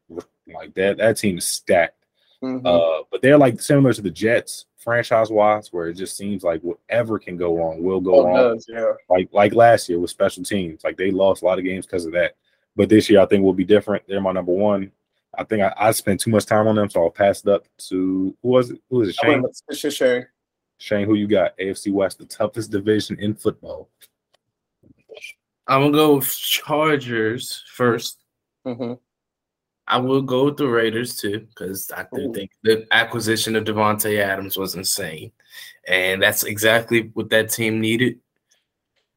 like 0.46 0.74
that. 0.74 0.98
That 0.98 1.16
team 1.16 1.38
is 1.38 1.44
stacked. 1.44 1.96
Mhm. 2.42 2.64
Uh, 2.64 3.04
but 3.10 3.22
they're 3.22 3.38
like 3.38 3.60
similar 3.60 3.92
to 3.92 4.02
the 4.02 4.10
Jets, 4.10 4.66
franchise 4.76 5.30
wise, 5.30 5.72
where 5.72 5.88
it 5.88 5.94
just 5.94 6.16
seems 6.16 6.42
like 6.42 6.60
whatever 6.62 7.18
can 7.18 7.36
go 7.36 7.56
wrong 7.56 7.82
will 7.82 8.00
go 8.00 8.16
oh, 8.16 8.26
wrong. 8.26 8.36
does, 8.36 8.66
yeah. 8.68 8.92
Like 9.08 9.28
like 9.32 9.54
last 9.54 9.88
year 9.88 9.98
with 9.98 10.10
special 10.10 10.44
teams, 10.44 10.84
like 10.84 10.96
they 10.96 11.10
lost 11.10 11.42
a 11.42 11.44
lot 11.44 11.58
of 11.58 11.64
games 11.64 11.86
because 11.86 12.06
of 12.06 12.12
that. 12.12 12.36
But 12.74 12.88
this 12.88 13.10
year, 13.10 13.20
I 13.20 13.26
think 13.26 13.44
will 13.44 13.52
be 13.52 13.64
different. 13.64 14.04
They're 14.06 14.20
my 14.20 14.32
number 14.32 14.52
one. 14.52 14.92
I 15.38 15.44
think 15.44 15.62
I, 15.62 15.72
I 15.78 15.90
spent 15.92 16.20
too 16.20 16.30
much 16.30 16.46
time 16.46 16.66
on 16.66 16.76
them, 16.76 16.90
so 16.90 17.02
I'll 17.04 17.10
pass 17.10 17.40
it 17.42 17.48
up 17.48 17.66
to 17.88 18.36
who 18.42 18.48
was 18.48 18.70
it? 18.70 18.80
Who 18.90 18.98
was 18.98 19.08
it? 19.10 19.14
Shane. 19.16 19.42
went 19.42 19.54
with- 19.68 19.76
Shane. 19.94 20.26
Shane, 20.78 21.06
who 21.06 21.14
you 21.14 21.26
got? 21.28 21.56
AFC 21.58 21.92
West, 21.92 22.18
the 22.18 22.24
toughest 22.26 22.70
division 22.70 23.18
in 23.20 23.34
football. 23.34 23.88
I'm 25.68 25.80
gonna 25.82 25.92
go 25.92 26.16
with 26.16 26.28
Chargers 26.28 27.62
first. 27.72 28.18
Mhm. 28.66 28.98
I 29.86 29.98
will 29.98 30.22
go 30.22 30.46
with 30.46 30.56
the 30.56 30.68
Raiders 30.68 31.16
too, 31.16 31.40
because 31.40 31.90
I 31.92 32.06
do 32.14 32.22
Ooh. 32.30 32.34
think 32.34 32.50
the 32.62 32.86
acquisition 32.90 33.54
of 33.56 33.64
Davante 33.64 34.18
Adams 34.18 34.56
was 34.56 34.74
insane. 34.74 35.32
And 35.86 36.22
that's 36.22 36.44
exactly 36.44 37.10
what 37.14 37.30
that 37.30 37.50
team 37.50 37.80
needed. 37.80 38.20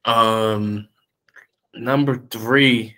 Um 0.04 0.88
number 1.74 2.16
three, 2.30 2.96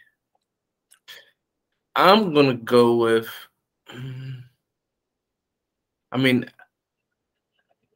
I'm 1.98 2.32
gonna 2.32 2.54
go 2.54 2.94
with 2.94 3.28
I 6.12 6.16
mean 6.16 6.48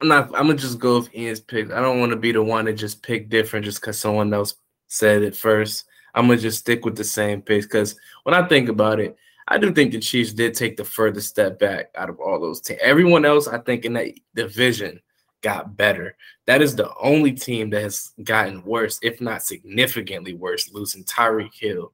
I'm 0.00 0.08
not 0.08 0.26
I'm 0.34 0.48
gonna 0.48 0.56
just 0.56 0.80
go 0.80 0.98
with 0.98 1.14
Ian's 1.14 1.38
pick. 1.38 1.70
I 1.70 1.80
don't 1.80 2.00
want 2.00 2.10
to 2.10 2.16
be 2.16 2.32
the 2.32 2.42
one 2.42 2.64
to 2.64 2.72
just 2.72 3.00
pick 3.04 3.28
different 3.28 3.64
just 3.64 3.80
because 3.80 4.00
someone 4.00 4.34
else 4.34 4.56
said 4.88 5.22
it 5.22 5.36
first. 5.36 5.84
I'm 6.16 6.26
gonna 6.26 6.40
just 6.40 6.58
stick 6.58 6.84
with 6.84 6.96
the 6.96 7.04
same 7.04 7.42
pick 7.42 7.62
because 7.62 7.94
when 8.24 8.34
I 8.34 8.46
think 8.48 8.68
about 8.68 8.98
it, 8.98 9.16
I 9.46 9.56
do 9.58 9.72
think 9.72 9.92
the 9.92 10.00
Chiefs 10.00 10.32
did 10.32 10.54
take 10.54 10.76
the 10.76 10.84
furthest 10.84 11.28
step 11.28 11.60
back 11.60 11.90
out 11.94 12.10
of 12.10 12.18
all 12.18 12.40
those 12.40 12.60
teams. 12.60 12.80
Everyone 12.82 13.24
else, 13.24 13.46
I 13.46 13.58
think, 13.58 13.84
in 13.84 13.92
that 13.92 14.08
division 14.34 15.00
got 15.42 15.76
better. 15.76 16.16
That 16.46 16.60
is 16.60 16.74
the 16.74 16.92
only 17.00 17.32
team 17.32 17.70
that 17.70 17.82
has 17.82 18.14
gotten 18.24 18.64
worse, 18.64 18.98
if 19.00 19.20
not 19.20 19.44
significantly 19.44 20.34
worse, 20.34 20.72
losing 20.72 21.04
Tyreek 21.04 21.54
Hill. 21.54 21.92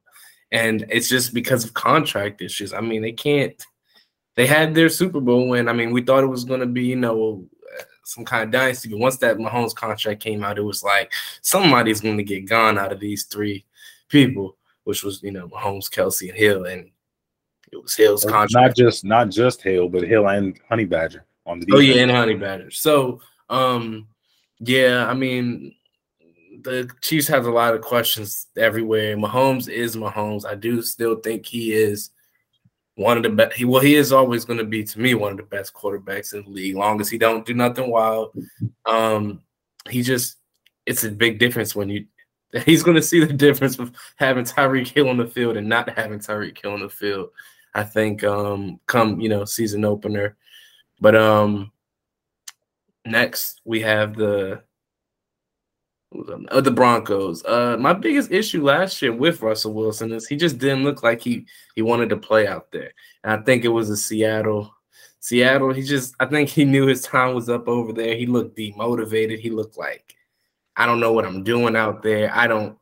And 0.51 0.85
it's 0.89 1.09
just 1.09 1.33
because 1.33 1.63
of 1.63 1.73
contract 1.73 2.41
issues. 2.41 2.73
I 2.73 2.81
mean, 2.81 3.01
they 3.01 3.11
can't, 3.11 3.61
they 4.35 4.47
had 4.47 4.73
their 4.73 4.89
Super 4.89 5.19
Bowl 5.19 5.47
win. 5.47 5.67
I 5.67 5.73
mean, 5.73 5.91
we 5.91 6.01
thought 6.01 6.23
it 6.23 6.27
was 6.27 6.43
going 6.43 6.61
to 6.61 6.65
be, 6.65 6.85
you 6.85 6.95
know, 6.95 7.45
some 8.03 8.25
kind 8.25 8.43
of 8.43 8.51
dynasty. 8.51 8.89
But 8.89 8.99
once 8.99 9.17
that 9.17 9.37
Mahomes 9.37 9.75
contract 9.75 10.21
came 10.21 10.43
out, 10.43 10.57
it 10.57 10.63
was 10.63 10.83
like 10.83 11.11
somebody's 11.41 12.01
going 12.01 12.17
to 12.17 12.23
get 12.23 12.47
gone 12.47 12.77
out 12.77 12.91
of 12.91 12.99
these 12.99 13.25
three 13.25 13.65
people, 14.07 14.57
which 14.83 15.03
was, 15.03 15.21
you 15.21 15.31
know, 15.31 15.47
Mahomes, 15.49 15.89
Kelce, 15.89 16.29
and 16.29 16.37
Hill. 16.37 16.65
And 16.65 16.89
it 17.71 17.81
was 17.81 17.95
Hill's 17.95 18.25
contract. 18.25 18.53
Not 18.53 18.75
just 18.75 19.05
not 19.05 19.29
just 19.29 19.61
Hill, 19.61 19.89
but 19.89 20.03
Hill 20.03 20.27
and 20.27 20.59
Honey 20.67 20.85
Badger 20.85 21.25
on 21.45 21.59
the 21.59 21.67
Oh 21.71 21.79
yeah, 21.79 22.01
and 22.01 22.11
Honey 22.11 22.35
Badger. 22.35 22.71
So, 22.71 23.21
um, 23.49 24.07
yeah, 24.59 25.05
I 25.07 25.13
mean, 25.13 25.75
the 26.63 26.89
Chiefs 27.01 27.27
have 27.27 27.45
a 27.45 27.51
lot 27.51 27.73
of 27.73 27.81
questions 27.81 28.47
everywhere. 28.57 29.15
Mahomes 29.15 29.69
is 29.69 29.95
Mahomes. 29.95 30.45
I 30.45 30.55
do 30.55 30.81
still 30.81 31.15
think 31.17 31.45
he 31.45 31.73
is 31.73 32.11
one 32.95 33.17
of 33.17 33.23
the 33.23 33.29
best. 33.29 33.55
He 33.55 33.65
well, 33.65 33.81
he 33.81 33.95
is 33.95 34.11
always 34.11 34.45
going 34.45 34.59
to 34.59 34.65
be 34.65 34.83
to 34.83 34.99
me 34.99 35.13
one 35.13 35.31
of 35.31 35.37
the 35.37 35.43
best 35.43 35.73
quarterbacks 35.73 36.33
in 36.33 36.43
the 36.43 36.49
league. 36.49 36.75
Long 36.75 36.99
as 37.01 37.09
he 37.09 37.17
don't 37.17 37.45
do 37.45 37.53
nothing 37.53 37.89
wild, 37.89 38.33
um, 38.85 39.41
he 39.89 40.01
just 40.01 40.37
it's 40.85 41.03
a 41.03 41.11
big 41.11 41.39
difference 41.39 41.75
when 41.75 41.89
you. 41.89 42.05
He's 42.65 42.81
going 42.81 42.95
to 42.95 43.03
see 43.03 43.23
the 43.23 43.31
difference 43.31 43.77
of 43.77 43.91
having 44.15 44.43
Tyreek 44.43 44.87
Hill 44.87 45.09
on 45.09 45.17
the 45.17 45.27
field 45.27 45.55
and 45.55 45.69
not 45.69 45.87
having 45.95 46.17
Tyreek 46.17 46.59
Hill 46.59 46.73
on 46.73 46.79
the 46.79 46.89
field. 46.89 47.29
I 47.75 47.83
think 47.83 48.23
um 48.23 48.79
come 48.87 49.19
you 49.21 49.29
know 49.29 49.45
season 49.45 49.85
opener, 49.85 50.35
but 50.99 51.15
um 51.15 51.71
next 53.05 53.61
we 53.65 53.81
have 53.81 54.15
the 54.15 54.63
uh, 56.49 56.61
the 56.61 56.71
Broncos. 56.71 57.43
Uh, 57.45 57.77
my 57.79 57.93
biggest 57.93 58.31
issue 58.31 58.63
last 58.63 59.01
year 59.01 59.13
with 59.13 59.41
Russell 59.41 59.73
Wilson 59.73 60.11
is 60.11 60.27
he 60.27 60.35
just 60.35 60.57
didn't 60.57 60.83
look 60.83 61.03
like 61.03 61.21
he 61.21 61.45
he 61.75 61.81
wanted 61.81 62.09
to 62.09 62.17
play 62.17 62.47
out 62.47 62.71
there, 62.71 62.91
and 63.23 63.33
I 63.33 63.43
think 63.43 63.63
it 63.63 63.69
was 63.69 63.89
a 63.89 63.97
Seattle. 63.97 64.73
Seattle, 65.19 65.73
he 65.73 65.83
just 65.83 66.15
I 66.19 66.25
think 66.25 66.49
he 66.49 66.65
knew 66.65 66.87
his 66.87 67.01
time 67.01 67.35
was 67.35 67.49
up 67.49 67.67
over 67.67 67.93
there. 67.93 68.15
He 68.15 68.25
looked 68.25 68.57
demotivated. 68.57 69.39
He 69.39 69.49
looked 69.49 69.77
like 69.77 70.15
I 70.75 70.85
don't 70.85 70.99
know 70.99 71.13
what 71.13 71.25
I'm 71.25 71.43
doing 71.43 71.75
out 71.75 72.01
there. 72.01 72.33
I 72.33 72.47
don't 72.47 72.77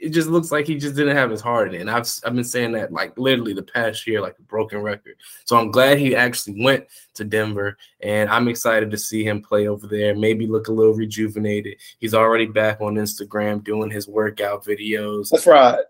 it 0.00 0.10
just 0.10 0.28
looks 0.28 0.50
like 0.50 0.66
he 0.66 0.76
just 0.76 0.96
didn't 0.96 1.16
have 1.16 1.30
his 1.30 1.40
heart 1.40 1.74
in. 1.74 1.88
I've 1.88 2.08
I've 2.24 2.34
been 2.34 2.44
saying 2.44 2.72
that 2.72 2.92
like 2.92 3.16
literally 3.18 3.52
the 3.52 3.62
past 3.62 4.06
year, 4.06 4.20
like 4.20 4.38
a 4.38 4.42
broken 4.42 4.78
record. 4.78 5.16
So 5.44 5.56
I'm 5.56 5.70
glad 5.70 5.98
he 5.98 6.16
actually 6.16 6.62
went 6.62 6.86
to 7.14 7.24
Denver, 7.24 7.76
and 8.00 8.30
I'm 8.30 8.48
excited 8.48 8.90
to 8.90 8.98
see 8.98 9.24
him 9.24 9.42
play 9.42 9.68
over 9.68 9.86
there. 9.86 10.16
Maybe 10.16 10.46
look 10.46 10.68
a 10.68 10.72
little 10.72 10.94
rejuvenated. 10.94 11.76
He's 11.98 12.14
already 12.14 12.46
back 12.46 12.80
on 12.80 12.94
Instagram 12.94 13.62
doing 13.62 13.90
his 13.90 14.08
workout 14.08 14.64
videos. 14.64 15.28
That's 15.30 15.46
right. 15.46 15.84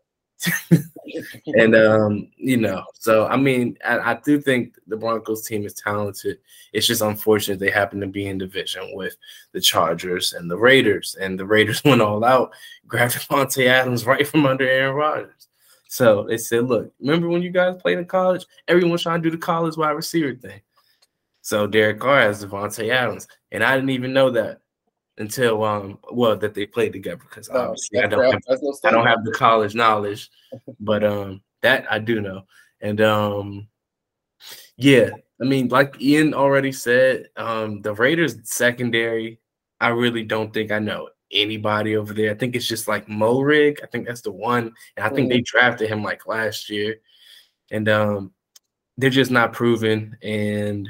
and 1.46 1.74
um, 1.74 2.30
you 2.36 2.56
know, 2.56 2.84
so 2.94 3.26
I 3.26 3.36
mean, 3.36 3.76
I, 3.84 4.12
I, 4.12 4.20
do 4.24 4.40
think 4.40 4.76
the 4.86 4.96
Broncos 4.96 5.46
team 5.46 5.66
is 5.66 5.74
talented. 5.74 6.38
It's 6.72 6.86
just 6.86 7.02
unfortunate 7.02 7.58
they 7.58 7.70
happen 7.70 8.00
to 8.00 8.06
be 8.06 8.26
in 8.26 8.38
division 8.38 8.94
with 8.94 9.16
the 9.52 9.60
Chargers 9.60 10.32
and 10.32 10.50
the 10.50 10.56
Raiders, 10.56 11.16
and 11.20 11.38
the 11.38 11.44
Raiders 11.44 11.82
went 11.84 12.00
all 12.00 12.24
out, 12.24 12.52
grabbed 12.86 13.14
Davante 13.14 13.66
Adams 13.66 14.06
right 14.06 14.26
from 14.26 14.46
under 14.46 14.68
Aaron 14.68 14.94
Rodgers. 14.94 15.48
So 15.88 16.24
they 16.24 16.38
said, 16.38 16.66
"Look, 16.66 16.92
remember 17.00 17.28
when 17.28 17.42
you 17.42 17.50
guys 17.50 17.80
played 17.80 17.98
in 17.98 18.06
college? 18.06 18.46
Everyone's 18.68 19.02
trying 19.02 19.22
to 19.22 19.28
do 19.28 19.36
the 19.36 19.42
college 19.42 19.76
wide 19.76 19.90
receiver 19.90 20.34
thing." 20.34 20.60
So 21.42 21.66
Derek 21.66 22.00
Carr 22.00 22.20
has 22.20 22.44
Davante 22.44 22.90
Adams, 22.90 23.26
and 23.52 23.62
I 23.62 23.74
didn't 23.74 23.90
even 23.90 24.12
know 24.12 24.30
that 24.30 24.60
until 25.18 25.62
um 25.64 25.98
well 26.12 26.36
that 26.36 26.54
they 26.54 26.66
played 26.66 26.92
together 26.92 27.20
because 27.28 27.48
oh, 27.52 27.60
obviously 27.60 28.00
I 28.00 28.06
don't 28.06 28.24
have, 28.24 28.42
I 28.84 28.90
don't 28.90 29.06
have 29.06 29.24
the 29.24 29.32
college 29.32 29.74
knowledge, 29.74 30.30
but 30.80 31.04
um 31.04 31.42
that 31.62 31.90
I 31.90 31.98
do 31.98 32.20
know. 32.20 32.42
And 32.80 33.00
um 33.00 33.68
yeah, 34.76 35.10
I 35.40 35.44
mean 35.44 35.68
like 35.68 36.00
Ian 36.00 36.34
already 36.34 36.72
said, 36.72 37.28
um 37.36 37.82
the 37.82 37.92
Raiders 37.94 38.36
secondary, 38.44 39.40
I 39.80 39.88
really 39.88 40.24
don't 40.24 40.52
think 40.52 40.72
I 40.72 40.78
know 40.78 41.08
anybody 41.32 41.96
over 41.96 42.12
there. 42.12 42.30
I 42.30 42.34
think 42.34 42.56
it's 42.56 42.66
just 42.66 42.88
like 42.88 43.06
Moehrig. 43.06 43.78
I 43.82 43.86
think 43.86 44.06
that's 44.06 44.22
the 44.22 44.32
one. 44.32 44.72
And 44.96 45.06
I 45.06 45.08
think 45.08 45.28
mm-hmm. 45.28 45.38
they 45.38 45.40
drafted 45.42 45.88
him 45.88 46.02
like 46.02 46.26
last 46.26 46.70
year. 46.70 46.96
And 47.70 47.88
um 47.88 48.32
they're 48.96 49.10
just 49.10 49.30
not 49.30 49.52
proven 49.52 50.16
and 50.22 50.88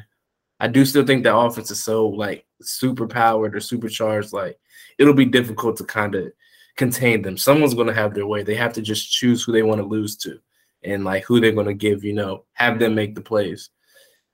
I 0.58 0.68
do 0.68 0.84
still 0.84 1.06
think 1.06 1.24
the 1.24 1.34
offense 1.34 1.70
is 1.70 1.82
so 1.82 2.08
like 2.08 2.44
super 2.62 3.06
powered 3.06 3.54
or 3.54 3.60
supercharged. 3.60 4.32
Like 4.32 4.58
it'll 4.98 5.14
be 5.14 5.24
difficult 5.24 5.76
to 5.78 5.84
kind 5.84 6.14
of 6.14 6.32
contain 6.76 7.22
them. 7.22 7.36
Someone's 7.36 7.74
going 7.74 7.86
to 7.88 7.94
have 7.94 8.14
their 8.14 8.26
way. 8.26 8.42
They 8.42 8.54
have 8.54 8.72
to 8.74 8.82
just 8.82 9.10
choose 9.10 9.42
who 9.42 9.52
they 9.52 9.62
want 9.62 9.80
to 9.80 9.86
lose 9.86 10.16
to, 10.18 10.40
and 10.82 11.04
like 11.04 11.24
who 11.24 11.40
they're 11.40 11.52
going 11.52 11.66
to 11.66 11.74
give. 11.74 12.04
You 12.04 12.14
know, 12.14 12.44
have 12.54 12.78
them 12.78 12.94
make 12.94 13.14
the 13.14 13.20
plays. 13.20 13.70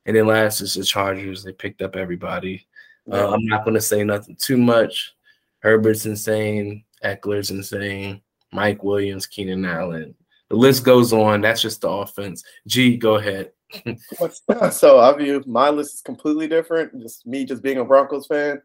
And 0.07 0.16
then 0.16 0.27
last 0.27 0.61
is 0.61 0.74
the 0.74 0.85
Chargers. 0.85 1.43
They 1.43 1.53
picked 1.53 1.83
up 1.83 1.97
everybody. 1.97 2.66
Uh, 3.11 3.33
I'm 3.33 3.45
not 3.45 3.64
going 3.64 3.74
to 3.74 3.81
say 3.81 4.05
nothing 4.05 4.37
too 4.37 4.57
much. 4.57 5.14
Herbert's 5.61 6.07
insane. 6.07 6.85
Ekeler's 7.05 7.51
insane. 7.51 8.22
Mike 8.53 8.85
Williams, 8.85 9.27
Keenan 9.27 9.64
Allen. 9.64 10.14
The 10.49 10.57
list 10.57 10.85
goes 10.85 11.12
on. 11.12 11.41
That's 11.41 11.61
just 11.61 11.81
the 11.81 11.89
offense. 11.89 12.45
G, 12.66 12.97
go 12.97 13.16
ahead. 13.16 13.51
so 14.71 14.99
I 15.01 15.17
view 15.17 15.43
my 15.47 15.71
list 15.71 15.95
is 15.95 16.01
completely 16.01 16.49
different. 16.49 17.01
Just 17.01 17.27
me, 17.27 17.45
just 17.45 17.62
being 17.62 17.79
a 17.79 17.85
Broncos 17.85 18.27
fan. 18.27 18.62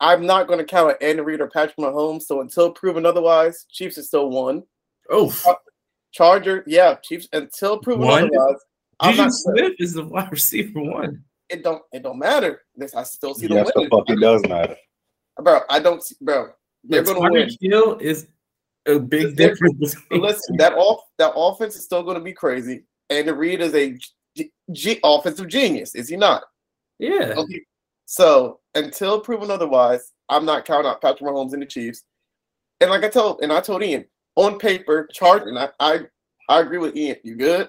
I'm 0.00 0.26
not 0.26 0.48
going 0.48 0.58
to 0.58 0.64
count 0.64 0.90
on 0.90 0.96
Andy 1.00 1.22
Reid 1.22 1.40
or 1.40 1.48
Patrick 1.48 1.76
Mahomes. 1.76 2.22
So 2.22 2.40
until 2.40 2.72
proven 2.72 3.06
otherwise, 3.06 3.66
Chiefs 3.70 3.98
is 3.98 4.08
still 4.08 4.30
one. 4.30 4.64
Oh, 5.10 5.32
Charger, 6.12 6.64
yeah, 6.66 6.96
Chiefs 7.02 7.28
until 7.32 7.78
proven 7.78 8.06
one? 8.06 8.24
otherwise. 8.24 8.60
I'm 9.00 9.16
not 9.16 9.32
Smith 9.32 9.74
is 9.78 9.94
the 9.94 10.04
wide 10.04 10.30
receiver 10.30 10.80
one. 10.80 11.24
It 11.48 11.62
don't. 11.62 11.82
It 11.92 12.02
don't 12.02 12.18
matter. 12.18 12.62
This 12.76 12.94
I 12.94 13.02
still 13.02 13.34
see 13.34 13.46
yes, 13.46 13.70
the 13.74 13.88
fuck 13.90 14.08
it 14.08 14.20
does 14.20 14.42
matter, 14.48 14.76
bro. 15.42 15.60
I 15.68 15.80
don't 15.80 16.02
see, 16.02 16.16
bro. 16.20 16.50
They're 16.84 17.02
going 17.02 17.22
to 17.22 17.30
win. 17.30 17.50
Hill 17.60 17.98
is 18.00 18.28
a 18.86 18.98
big 18.98 19.36
difference. 19.36 19.96
Listen, 20.10 20.56
that 20.56 20.74
off 20.74 21.00
that 21.18 21.32
offense 21.34 21.76
is 21.76 21.84
still 21.84 22.02
going 22.02 22.16
to 22.16 22.22
be 22.22 22.32
crazy. 22.32 22.84
Andy 23.12 23.32
Reid 23.32 23.60
is 23.60 23.74
a 23.74 23.98
G- 24.36 24.52
G- 24.72 25.00
offensive 25.04 25.48
genius, 25.48 25.94
is 25.94 26.08
he 26.08 26.16
not? 26.16 26.42
Yeah. 26.98 27.34
Okay. 27.36 27.62
So 28.06 28.60
until 28.74 29.20
proven 29.20 29.50
otherwise, 29.50 30.12
I'm 30.28 30.44
not 30.44 30.64
counting 30.64 30.90
out 30.90 31.00
Patrick 31.02 31.28
Mahomes 31.28 31.52
and 31.52 31.62
the 31.62 31.66
Chiefs. 31.66 32.04
And 32.80 32.90
like 32.90 33.04
I 33.04 33.08
told, 33.08 33.40
and 33.42 33.52
I 33.52 33.60
told 33.60 33.82
Ian, 33.82 34.04
on 34.36 34.58
paper, 34.58 35.08
Charger, 35.12 35.48
and 35.48 35.58
I, 35.58 35.68
I, 35.78 36.00
I 36.48 36.60
agree 36.60 36.78
with 36.78 36.96
Ian. 36.96 37.16
You 37.22 37.36
good? 37.36 37.68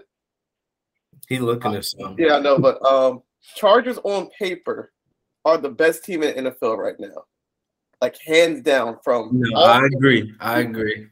He 1.27 1.39
looking 1.39 1.75
at 1.75 1.85
something. 1.85 2.15
Yeah, 2.17 2.35
I 2.35 2.39
know, 2.39 2.57
but 2.57 2.83
um, 2.85 3.21
Chargers 3.55 3.99
on 4.03 4.29
paper 4.39 4.91
are 5.45 5.57
the 5.57 5.69
best 5.69 6.03
team 6.03 6.23
in 6.23 6.43
the 6.43 6.51
NFL 6.51 6.77
right 6.77 6.99
now, 6.99 7.23
like 8.01 8.17
hands 8.25 8.61
down. 8.61 8.97
From 9.03 9.29
no, 9.33 9.61
I 9.61 9.85
agree. 9.85 10.33
I 10.39 10.59
agree. 10.59 11.07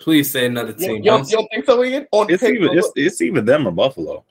Please 0.00 0.30
say 0.30 0.46
another 0.46 0.72
team. 0.72 0.96
You, 0.96 1.02
don't, 1.02 1.28
you 1.28 1.36
don't 1.36 1.48
think 1.48 1.64
so, 1.66 1.82
Ian? 1.82 2.06
On 2.12 2.30
it's 2.30 2.42
paper, 2.42 2.64
even 2.64 2.78
it's, 2.78 2.92
it's 2.94 3.20
even 3.20 3.44
them 3.44 3.66
or 3.66 3.72
Buffalo. 3.72 4.24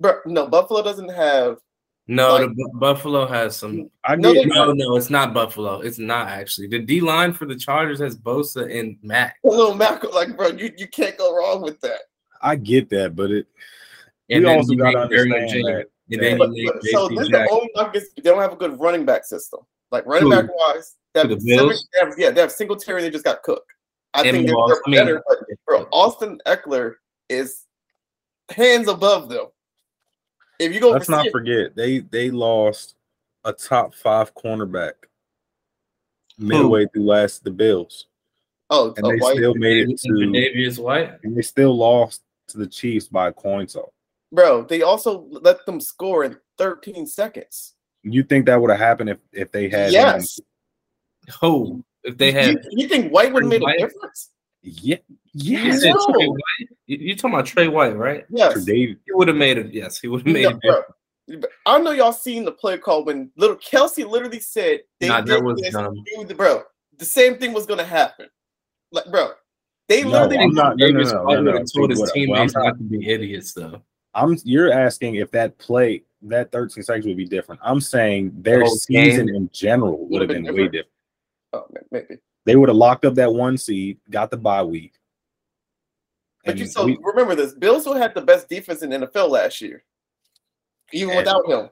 But 0.00 0.26
no, 0.26 0.46
Buffalo 0.46 0.82
doesn't 0.82 1.10
have. 1.10 1.58
No, 2.06 2.34
like, 2.36 2.50
the 2.54 2.70
Buffalo 2.74 3.26
has 3.26 3.56
some. 3.56 3.90
I 4.04 4.16
no, 4.16 4.32
no, 4.32 4.72
no, 4.72 4.96
it's 4.96 5.08
not 5.08 5.32
Buffalo. 5.32 5.80
It's 5.80 5.98
not 5.98 6.28
actually. 6.28 6.66
The 6.66 6.80
D 6.80 7.00
line 7.00 7.32
for 7.32 7.46
the 7.46 7.56
Chargers 7.56 8.00
has 8.00 8.16
Bosa 8.16 8.78
and 8.78 8.98
Mack. 9.02 9.36
A 9.44 9.48
little 9.48 9.74
Mack, 9.74 10.04
like 10.12 10.36
bro, 10.36 10.48
you, 10.48 10.70
you 10.76 10.88
can't 10.88 11.16
go 11.16 11.34
wrong 11.34 11.62
with 11.62 11.80
that. 11.80 12.00
I 12.42 12.56
get 12.56 12.90
that, 12.90 13.16
but 13.16 13.30
it. 13.30 13.46
And 14.28 14.44
we 14.44 14.50
also 14.50 14.74
got 14.74 14.90
to 14.90 14.98
understand 14.98 15.66
that. 15.66 15.86
And 16.10 16.22
then 16.22 16.38
but, 16.38 16.50
but, 16.50 16.84
so 16.84 17.08
this 17.08 17.20
is 17.20 17.28
the 17.30 17.48
only 17.50 18.00
they 18.16 18.22
don't 18.22 18.40
have 18.40 18.52
a 18.52 18.56
good 18.56 18.78
running 18.78 19.06
back 19.06 19.24
system. 19.24 19.60
Like 19.90 20.04
running 20.06 20.28
back 20.28 20.46
wise, 20.52 20.96
they 21.14 21.20
have, 21.20 21.30
the 21.30 21.40
seven, 21.40 21.68
they 21.68 21.98
have, 22.00 22.14
yeah, 22.18 22.30
they 22.30 22.40
have 22.40 22.52
Singletary. 22.52 23.00
They 23.00 23.10
just 23.10 23.24
got 23.24 23.42
Cook. 23.42 23.64
I 24.14 24.22
and 24.22 24.30
think 24.30 24.46
they're, 24.46 24.56
they're 24.86 25.04
better. 25.04 25.22
But 25.28 25.38
bro, 25.66 25.88
Austin 25.92 26.40
Ekeler 26.46 26.94
is 27.28 27.64
hands 28.50 28.88
above 28.88 29.28
them. 29.28 29.46
If 30.58 30.72
you 30.72 30.80
go, 30.80 30.90
let's 30.90 31.08
not 31.08 31.30
forget 31.32 31.74
they 31.74 31.98
they 31.98 32.30
lost 32.30 32.94
a 33.44 33.52
top 33.52 33.94
five 33.94 34.34
cornerback 34.34 34.92
midway 36.38 36.86
through 36.86 37.04
last 37.04 37.42
the 37.44 37.50
Bills. 37.50 38.06
Oh, 38.70 38.94
and 38.96 39.06
they 39.06 39.18
White. 39.18 39.36
still 39.36 39.54
made 39.54 39.88
it 39.88 40.00
to 40.00 40.12
Davious 40.32 40.78
White, 40.78 41.18
and 41.24 41.36
they 41.36 41.42
still 41.42 41.76
lost 41.76 42.22
to 42.48 42.58
the 42.58 42.66
Chiefs 42.66 43.08
by 43.08 43.28
a 43.28 43.32
coin 43.32 43.66
toss. 43.66 43.90
Bro, 44.32 44.64
they 44.64 44.82
also 44.82 45.26
let 45.30 45.64
them 45.66 45.80
score 45.80 46.24
in 46.24 46.36
13 46.58 47.06
seconds. 47.06 47.74
You 48.02 48.22
think 48.22 48.46
that 48.46 48.60
would 48.60 48.70
have 48.70 48.78
happened 48.78 49.10
if 49.10 49.18
if 49.32 49.52
they 49.52 49.68
had? 49.68 49.92
Yes. 49.92 50.40
Who? 51.40 51.84
If 52.04 52.18
they 52.18 52.32
had? 52.32 52.48
You, 52.48 52.60
you 52.70 52.88
think 52.88 53.12
White 53.12 53.32
would 53.32 53.44
have 53.44 53.50
made 53.50 53.62
a 53.62 53.78
difference? 53.78 54.30
Yeah, 54.62 54.96
yeah. 55.32 55.74
You, 55.74 55.96
you 56.86 57.16
talking 57.16 57.34
about 57.34 57.46
Tre 57.46 57.68
White, 57.68 57.96
right? 57.96 58.24
Yes. 58.30 58.64
He 58.64 58.96
would 59.10 59.28
have 59.28 59.36
made 59.36 59.58
it. 59.58 59.72
Yes, 59.74 59.98
he 59.98 60.08
would 60.08 60.26
have 60.26 60.32
made 60.32 60.44
no, 60.64 60.82
it. 61.26 61.44
I 61.66 61.78
know 61.78 61.90
y'all 61.92 62.12
seen 62.12 62.44
the 62.44 62.52
play 62.52 62.78
call 62.78 63.04
when 63.04 63.30
little 63.36 63.56
Kelce 63.56 64.08
literally 64.08 64.40
said 64.40 64.80
they 65.00 65.08
nah, 65.08 65.22
that 65.22 65.42
was 65.42 65.60
this, 65.60 65.72
dumb. 65.72 66.04
bro. 66.36 66.62
The 66.98 67.04
same 67.04 67.38
thing 67.38 67.52
was 67.52 67.66
gonna 67.66 67.84
happen. 67.84 68.28
Like, 68.92 69.06
bro, 69.10 69.30
they 69.88 70.02
no, 70.02 70.10
literally 70.10 70.38
I'm 70.38 70.54
not, 70.54 70.76
no, 70.76 70.88
no, 70.88 71.00
no, 71.00 71.40
no, 71.40 71.40
no, 71.40 71.64
told 71.64 71.90
his 71.90 72.10
teammates 72.12 72.54
not 72.54 72.76
to 72.78 72.84
be 72.84 73.08
idiots 73.08 73.52
though. 73.52 73.82
I'm 74.14 74.36
you're 74.44 74.72
asking 74.72 75.16
if 75.16 75.30
that 75.32 75.58
play 75.58 76.04
that 76.22 76.52
13 76.52 76.82
seconds 76.82 77.06
would 77.06 77.16
be 77.16 77.26
different. 77.26 77.60
I'm 77.64 77.80
saying 77.80 78.32
their 78.36 78.60
the 78.60 78.68
season 78.68 79.26
game. 79.26 79.34
in 79.34 79.50
general 79.52 80.06
would 80.08 80.22
have 80.22 80.28
been, 80.28 80.44
been 80.44 80.54
way 80.54 80.68
different. 80.68 80.88
Oh, 81.54 81.66
maybe 81.90 82.16
they 82.44 82.56
would 82.56 82.68
have 82.68 82.76
locked 82.76 83.04
up 83.04 83.14
that 83.14 83.32
one 83.32 83.56
seed, 83.56 83.98
got 84.10 84.30
the 84.30 84.36
bye 84.36 84.62
week. 84.62 84.94
But 86.44 86.58
you 86.58 86.66
so 86.66 86.84
we, 86.84 86.98
remember 87.02 87.34
this: 87.34 87.54
Bills 87.54 87.86
would 87.86 87.96
have 87.96 88.14
the 88.14 88.20
best 88.20 88.48
defense 88.48 88.82
in 88.82 88.90
NFL 88.90 89.30
last 89.30 89.60
year, 89.60 89.82
even 90.92 91.16
without 91.16 91.48
him. 91.48 91.70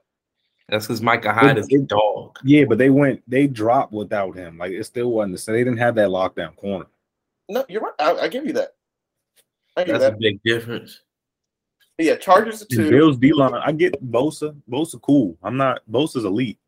That's 0.69 0.87
because 0.87 1.03
Micah 1.03 1.33
Hyde 1.33 1.59
is 1.59 1.69
a 1.71 1.79
dog. 1.79 2.39
Yeah, 2.45 2.65
but 2.65 2.79
they 2.79 2.89
went, 2.89 3.23
they 3.29 3.47
dropped 3.47 3.93
without 3.93 4.35
him. 4.35 4.57
Like 4.57 4.73
it 4.73 4.85
still 4.85 5.11
wasn't 5.11 5.33
the 5.33 5.39
same. 5.39 5.55
They 5.55 5.65
didn't 5.65 5.79
have 5.79 5.95
that 5.97 6.09
lockdown 6.09 6.57
corner. 6.57 6.87
No, 7.49 7.65
you're 7.69 7.83
right. 7.83 7.93
I, 7.99 8.13
I 8.21 8.29
give 8.29 8.47
you 8.47 8.55
that. 8.55 8.71
I 9.77 9.85
give 9.85 9.99
That's 9.99 10.05
that. 10.05 10.15
a 10.15 10.19
big 10.19 10.41
difference. 10.45 11.01
But 11.99 12.07
yeah, 12.07 12.17
Chargers 12.17 12.65
two. 12.67 12.89
Bills 12.89 13.19
D 13.19 13.35
line. 13.35 13.53
I 13.55 13.73
get 13.73 14.03
Bosa. 14.11 14.57
Bosa 14.71 15.01
cool. 15.03 15.37
I'm 15.43 15.59
not 15.59 15.83
Bosa's 15.91 16.25
elite, 16.25 16.59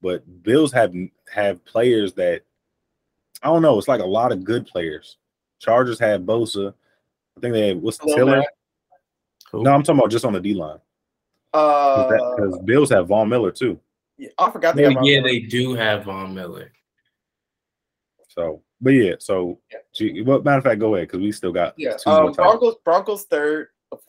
but 0.00 0.22
Bills 0.44 0.70
have 0.72 0.94
have 1.32 1.64
players 1.64 2.12
that 2.14 2.42
I 3.42 3.48
don't 3.48 3.62
know. 3.62 3.78
It's 3.78 3.88
like 3.88 4.00
a 4.00 4.06
lot 4.06 4.32
of 4.32 4.44
good 4.44 4.66
players. 4.66 5.16
Chargers 5.60 5.98
had 5.98 6.26
Bosa. 6.26 6.74
I 7.36 7.40
think 7.40 7.52
they 7.54 7.68
had 7.68 7.82
what's 7.82 7.98
the 7.98 8.12
Tiller. 8.14 8.42
No, 9.52 9.72
I'm 9.72 9.82
talking 9.82 9.98
about 9.98 10.10
just 10.10 10.24
on 10.24 10.32
the 10.32 10.40
D 10.40 10.54
line. 10.54 10.78
Because 11.52 12.58
uh, 12.58 12.62
Bills 12.62 12.90
have 12.90 13.08
Von 13.08 13.28
Miller 13.28 13.50
too. 13.50 13.78
Yeah, 14.18 14.28
I 14.38 14.50
forgot. 14.50 14.76
They 14.76 14.90
yeah, 14.90 15.00
yeah 15.02 15.22
they 15.22 15.40
do 15.40 15.74
have 15.74 16.04
Von 16.04 16.34
Miller. 16.34 16.72
So, 18.28 18.62
but 18.80 18.90
yeah, 18.90 19.14
so 19.18 19.58
yeah. 19.98 20.22
Well, 20.22 20.42
matter 20.42 20.58
of 20.58 20.64
fact, 20.64 20.80
go 20.80 20.94
ahead 20.94 21.08
because 21.08 21.20
we 21.20 21.32
still 21.32 21.52
got 21.52 21.74
yeah. 21.76 21.96
Um, 22.06 22.32
Broncos, 22.32 22.76
Broncos 22.84 23.24
third 23.24 23.68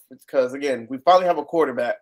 because 0.10 0.54
again 0.54 0.88
we 0.90 0.98
finally 1.00 1.26
have 1.26 1.38
a 1.38 1.46
quarterback, 1.46 1.98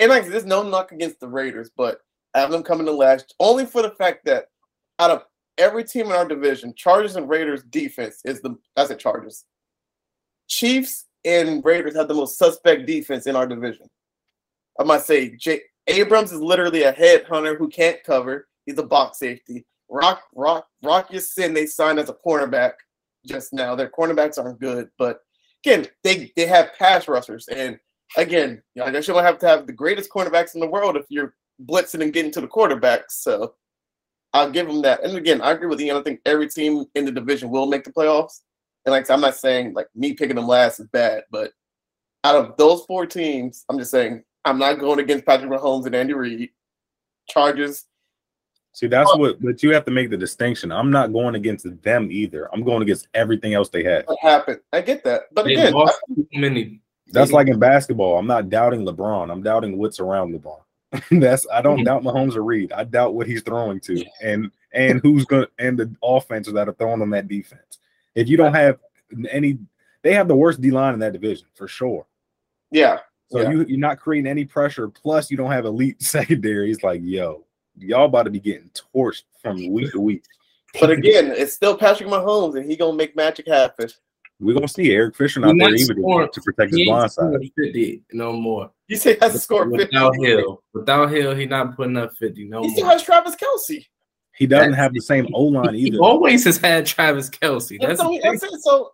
and 0.00 0.10
like 0.10 0.26
there's 0.26 0.44
no 0.44 0.62
knock 0.62 0.92
against 0.92 1.20
the 1.20 1.28
Raiders, 1.28 1.70
but 1.76 2.00
I 2.34 2.40
have 2.40 2.50
them 2.50 2.62
coming 2.62 2.86
to 2.86 2.92
last 2.92 3.34
only 3.40 3.64
for 3.64 3.82
the 3.82 3.90
fact 3.90 4.24
that 4.26 4.48
out 4.98 5.10
of 5.10 5.24
every 5.58 5.84
team 5.84 6.06
in 6.06 6.12
our 6.12 6.26
division, 6.26 6.72
Chargers 6.76 7.16
and 7.16 7.28
Raiders 7.28 7.62
defense 7.64 8.20
is 8.24 8.40
the 8.40 8.56
that's 8.76 8.90
it 8.90 8.98
Chargers. 8.98 9.44
Chiefs 10.48 11.06
and 11.24 11.64
Raiders 11.64 11.96
have 11.96 12.08
the 12.08 12.14
most 12.14 12.38
suspect 12.38 12.86
defense 12.86 13.26
in 13.26 13.36
our 13.36 13.46
division. 13.46 13.86
I 14.80 14.84
might 14.84 15.02
say 15.02 15.36
Jay 15.36 15.60
Abrams 15.86 16.32
is 16.32 16.40
literally 16.40 16.84
a 16.84 16.92
headhunter 16.92 17.58
who 17.58 17.68
can't 17.68 18.02
cover. 18.04 18.48
He's 18.64 18.78
a 18.78 18.82
box 18.82 19.18
safety. 19.18 19.66
Rock 19.90 20.22
Rock 20.34 20.66
Rock 20.82 21.12
Ya-Sin. 21.12 21.54
they 21.54 21.66
signed 21.66 21.98
as 21.98 22.08
a 22.08 22.16
cornerback 22.26 22.72
just 23.26 23.52
now. 23.52 23.74
Their 23.74 23.90
cornerbacks 23.90 24.38
aren't 24.38 24.60
good, 24.60 24.88
but 24.98 25.20
again, 25.64 25.86
they 26.04 26.32
they 26.36 26.46
have 26.46 26.74
pass 26.78 27.08
rushers, 27.08 27.48
and 27.48 27.78
again, 28.16 28.62
you 28.74 28.80
know, 28.82 28.86
I 28.86 28.90
guess 28.90 29.08
you 29.08 29.14
don't 29.14 29.24
have 29.24 29.38
to 29.38 29.48
have 29.48 29.66
the 29.66 29.72
greatest 29.72 30.10
cornerbacks 30.10 30.54
in 30.54 30.60
the 30.60 30.68
world 30.68 30.96
if 30.96 31.06
you're 31.08 31.34
blitzing 31.64 32.02
and 32.02 32.12
getting 32.12 32.30
to 32.32 32.40
the 32.40 32.46
quarterback. 32.46 33.10
So 33.10 33.54
I'll 34.32 34.50
give 34.50 34.66
them 34.66 34.82
that. 34.82 35.02
And 35.02 35.16
again, 35.16 35.40
I 35.40 35.52
agree 35.52 35.68
with 35.68 35.80
Ian. 35.80 35.96
I 35.96 36.02
think 36.02 36.20
every 36.26 36.48
team 36.48 36.84
in 36.94 37.04
the 37.04 37.12
division 37.12 37.50
will 37.50 37.66
make 37.66 37.84
the 37.84 37.92
playoffs. 37.92 38.40
And 38.84 38.92
like 38.92 39.08
I'm 39.10 39.20
not 39.20 39.36
saying 39.36 39.74
like 39.74 39.88
me 39.94 40.14
picking 40.14 40.36
them 40.36 40.46
last 40.46 40.80
is 40.80 40.86
bad, 40.88 41.24
but 41.30 41.52
out 42.24 42.36
of 42.36 42.56
those 42.56 42.84
four 42.84 43.06
teams, 43.06 43.64
I'm 43.68 43.78
just 43.78 43.90
saying 43.90 44.22
I'm 44.44 44.58
not 44.58 44.80
going 44.80 44.98
against 44.98 45.26
Patrick 45.26 45.50
Mahomes 45.50 45.86
and 45.86 45.94
Andy 45.94 46.14
Reid. 46.14 46.50
Chargers. 47.28 47.84
See, 48.72 48.86
that's 48.86 49.14
what, 49.16 49.42
but 49.42 49.62
you 49.62 49.74
have 49.74 49.84
to 49.86 49.90
make 49.90 50.08
the 50.08 50.16
distinction. 50.16 50.70
I'm 50.70 50.90
not 50.90 51.12
going 51.12 51.34
against 51.34 51.66
them 51.82 52.12
either. 52.12 52.48
I'm 52.54 52.62
going 52.62 52.82
against 52.82 53.08
everything 53.12 53.54
else 53.54 53.68
they 53.68 53.82
have. 53.82 54.04
What 54.06 54.18
happened? 54.20 54.60
I 54.72 54.82
get 54.82 55.02
that, 55.04 55.22
but 55.32 55.46
They 55.46 55.54
again, 55.54 55.72
lost 55.72 55.98
too 56.14 56.26
many. 56.34 56.80
That's 57.08 57.32
like 57.32 57.48
in 57.48 57.58
basketball. 57.58 58.18
I'm 58.18 58.26
not 58.26 58.50
doubting 58.50 58.86
LeBron. 58.86 59.32
I'm 59.32 59.42
doubting 59.42 59.78
what's 59.78 59.98
around 59.98 60.32
LeBron. 60.32 60.60
that's 61.10 61.46
I 61.52 61.60
don't 61.60 61.78
mm-hmm. 61.78 61.84
doubt 61.84 62.02
Mahomes 62.02 62.36
or 62.36 62.42
Reid. 62.42 62.72
I 62.72 62.84
doubt 62.84 63.14
what 63.14 63.26
he's 63.26 63.42
throwing 63.42 63.80
to 63.80 64.04
and 64.22 64.50
and 64.72 65.00
who's 65.02 65.24
gonna 65.24 65.48
and 65.58 65.78
the 65.78 65.94
offenses 66.02 66.54
that 66.54 66.68
are 66.68 66.72
throwing 66.72 67.02
on 67.02 67.10
that 67.10 67.28
defense. 67.28 67.78
If 68.14 68.28
you 68.28 68.36
don't 68.36 68.54
have 68.54 68.78
any, 69.30 69.58
they 70.02 70.14
have 70.14 70.28
the 70.28 70.36
worst 70.36 70.60
D 70.60 70.70
line 70.70 70.94
in 70.94 71.00
that 71.00 71.12
division 71.12 71.46
for 71.54 71.68
sure. 71.68 72.06
yeah, 72.70 73.00
So 73.30 73.40
Yeah. 73.40 73.50
you 73.50 73.64
you're 73.66 73.78
not 73.78 74.00
creating 74.00 74.30
any 74.30 74.44
pressure. 74.44 74.88
Plus, 74.88 75.30
you 75.30 75.36
don't 75.36 75.52
have 75.52 75.66
elite 75.66 76.02
secondary. 76.02 76.70
It's 76.70 76.82
like, 76.82 77.00
yo, 77.04 77.44
y'all 77.76 78.06
about 78.06 78.24
to 78.24 78.30
be 78.30 78.40
getting 78.40 78.70
torched 78.94 79.24
from 79.42 79.70
week 79.70 79.92
to 79.92 80.00
week. 80.00 80.24
but 80.80 80.90
again, 80.90 81.30
it's 81.30 81.52
still 81.52 81.76
Patrick 81.76 82.08
Mahomes, 82.08 82.56
and 82.56 82.70
he 82.70 82.76
gonna 82.76 82.96
make 82.96 83.14
magic 83.14 83.46
happen. 83.46 83.90
We're 84.40 84.54
gonna 84.54 84.68
see 84.68 84.92
Eric 84.92 85.16
Fisher 85.16 85.40
He 85.40 85.46
not 85.46 85.56
there 85.58 85.70
not 85.70 85.78
either 85.80 86.28
to 86.28 86.40
protect 86.42 86.70
his 86.70 86.78
He 86.78 86.84
blind 86.84 87.10
side. 87.10 87.32
50 87.56 88.02
no 88.12 88.32
more. 88.32 88.70
You 88.86 88.96
say 88.96 89.14
he 89.14 89.18
has 89.20 89.32
to 89.32 89.38
score 89.38 89.64
50. 89.68 89.76
Without 89.86 90.16
Hill. 90.16 90.62
Without 90.72 91.10
Hill, 91.10 91.34
he 91.34 91.44
not 91.46 91.74
putting 91.76 91.96
up 91.96 92.14
50 92.16 92.44
no 92.44 92.62
He 92.62 92.70
still 92.70 92.84
more. 92.84 92.92
has 92.92 93.02
Travis 93.02 93.34
Kelce. 93.36 93.84
He 94.36 94.46
doesn't 94.46 94.70
That's- 94.70 94.76
have 94.84 94.94
the 94.94 95.00
same 95.00 95.26
O 95.34 95.42
line 95.44 95.66
either. 95.66 95.76
He 95.76 95.86
either. 95.88 95.98
always 95.98 96.44
has 96.44 96.58
had 96.58 96.86
Travis 96.86 97.28
Kelce. 97.28 97.78
That's 97.80 97.98
That's, 97.98 98.00
the 98.02 98.08
what- 98.08 98.22
thing. 98.22 98.30
that's 98.32 98.44
it. 98.44 98.60
So 98.62 98.92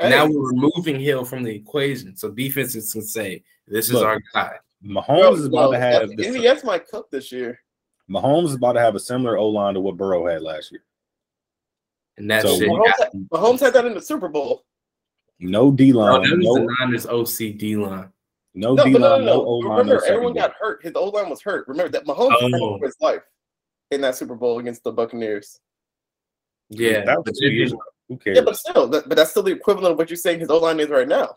now 0.00 0.26
we're 0.26 0.48
removing 0.48 0.98
Hill 0.98 1.24
from 1.24 1.44
the 1.44 1.54
equation. 1.54 2.16
So 2.16 2.28
defenses 2.30 2.92
can 2.92 3.02
say, 3.02 3.44
this 3.68 3.86
is 3.86 3.92
Look, 3.94 4.04
our 4.06 4.20
guy. 4.34 4.56
Mahomes 4.84 5.34
is 5.38 5.44
about 5.44 5.66
no, 5.66 5.72
to 5.72 5.78
have 5.78 6.08
that's- 6.08 6.16
the, 6.32 6.38
MVS 6.40 6.64
might 6.64 6.88
cook 6.88 7.08
this 7.12 7.30
year. 7.30 7.60
Mahomes 8.10 8.46
is 8.46 8.54
about 8.54 8.72
to 8.72 8.80
have 8.80 8.96
a 8.96 9.00
similar 9.00 9.38
O 9.38 9.46
line 9.48 9.74
to 9.74 9.80
what 9.80 9.96
Burrow 9.96 10.26
had 10.26 10.42
last 10.42 10.72
year. 10.72 10.82
And 12.16 12.28
that 12.28 12.42
So 12.42 12.58
shit. 12.58 12.68
we 12.68 12.74
Mahomes, 12.74 12.92
had, 12.98 13.08
Mahomes 13.32 13.60
had 13.60 13.72
that 13.74 13.84
in 13.84 13.94
the 13.94 14.02
Super 14.02 14.28
Bowl. 14.28 14.64
No 15.40 15.72
D 15.72 15.92
no, 15.92 15.98
line, 15.98 16.22
that 16.22 16.36
was 16.36 16.44
no 16.46 16.54
the 16.54 16.76
Niners 16.80 17.06
OCD 17.06 17.76
line. 17.78 18.12
no 18.54 18.74
No, 18.74 18.84
D 18.84 18.92
line, 18.92 19.00
no, 19.00 19.18
no 19.18 19.24
no. 19.24 19.32
O 19.46 19.54
line. 19.56 19.78
Remember, 19.78 20.02
no 20.06 20.12
everyone 20.14 20.34
got 20.34 20.52
hurt. 20.60 20.82
His 20.84 20.92
O 20.94 21.06
line 21.06 21.30
was 21.30 21.40
hurt. 21.42 21.66
Remember 21.68 21.90
that 21.90 22.04
Mahomes 22.04 22.36
Oh. 22.42 22.50
oh. 22.54 22.78
his 22.82 22.96
life 23.00 23.22
in 23.90 24.00
that 24.02 24.16
Super 24.16 24.34
Bowl 24.34 24.58
against 24.58 24.84
the 24.84 24.92
Buccaneers. 24.92 25.58
Yeah. 26.68 27.04
that 27.04 27.24
was 27.24 27.38
two 27.38 27.48
years 27.48 27.72
ago. 27.72 27.80
Who 28.08 28.16
cares? 28.18 28.36
Yeah, 28.36 28.42
but 28.44 28.56
still, 28.56 28.86
that, 28.88 29.08
but 29.08 29.16
that's 29.16 29.30
still 29.30 29.42
the 29.42 29.52
equivalent 29.52 29.92
of 29.92 29.98
what 29.98 30.10
you're 30.10 30.16
saying 30.16 30.40
his 30.40 30.50
O 30.50 30.58
line 30.58 30.78
is 30.80 30.88
right 30.88 31.08
now. 31.08 31.36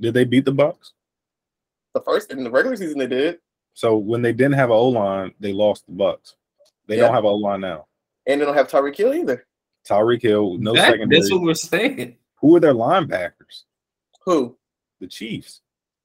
Did 0.00 0.14
they 0.14 0.24
beat 0.24 0.44
the 0.44 0.52
Bucks? 0.52 0.92
The 1.94 2.00
first 2.00 2.30
in 2.32 2.44
the 2.44 2.50
regular 2.50 2.76
season 2.76 2.98
they 2.98 3.06
did, 3.06 3.38
So 3.74 3.96
when 3.96 4.22
they 4.22 4.32
didn't 4.32 4.54
have 4.54 4.70
an 4.70 4.76
O 4.76 4.88
line, 4.88 5.34
they 5.40 5.52
lost 5.52 5.84
the 5.86 5.92
Bucks. 5.92 6.36
They 6.86 6.96
Yeah. 6.96 7.02
don't 7.06 7.14
have 7.14 7.24
an 7.24 7.30
O 7.30 7.34
line 7.36 7.60
now. 7.60 7.86
and 8.26 8.40
they 8.40 8.44
don't 8.44 8.54
have 8.54 8.68
Tyreek 8.68 8.96
Hill 8.96 9.14
either. 9.14 9.46
Tyreek 9.88 10.22
Hill, 10.22 10.56
no 10.58 10.74
That- 10.74 10.92
secondary. 10.92 11.20
that's 11.20 11.32
what 11.32 11.42
we're 11.42 11.54
saying. 11.54 12.16
Who 12.42 12.56
are 12.56 12.60
their 12.60 12.74
linebackers? 12.74 13.62
Who? 14.24 14.56
The 15.00 15.06
Chiefs. 15.06 15.62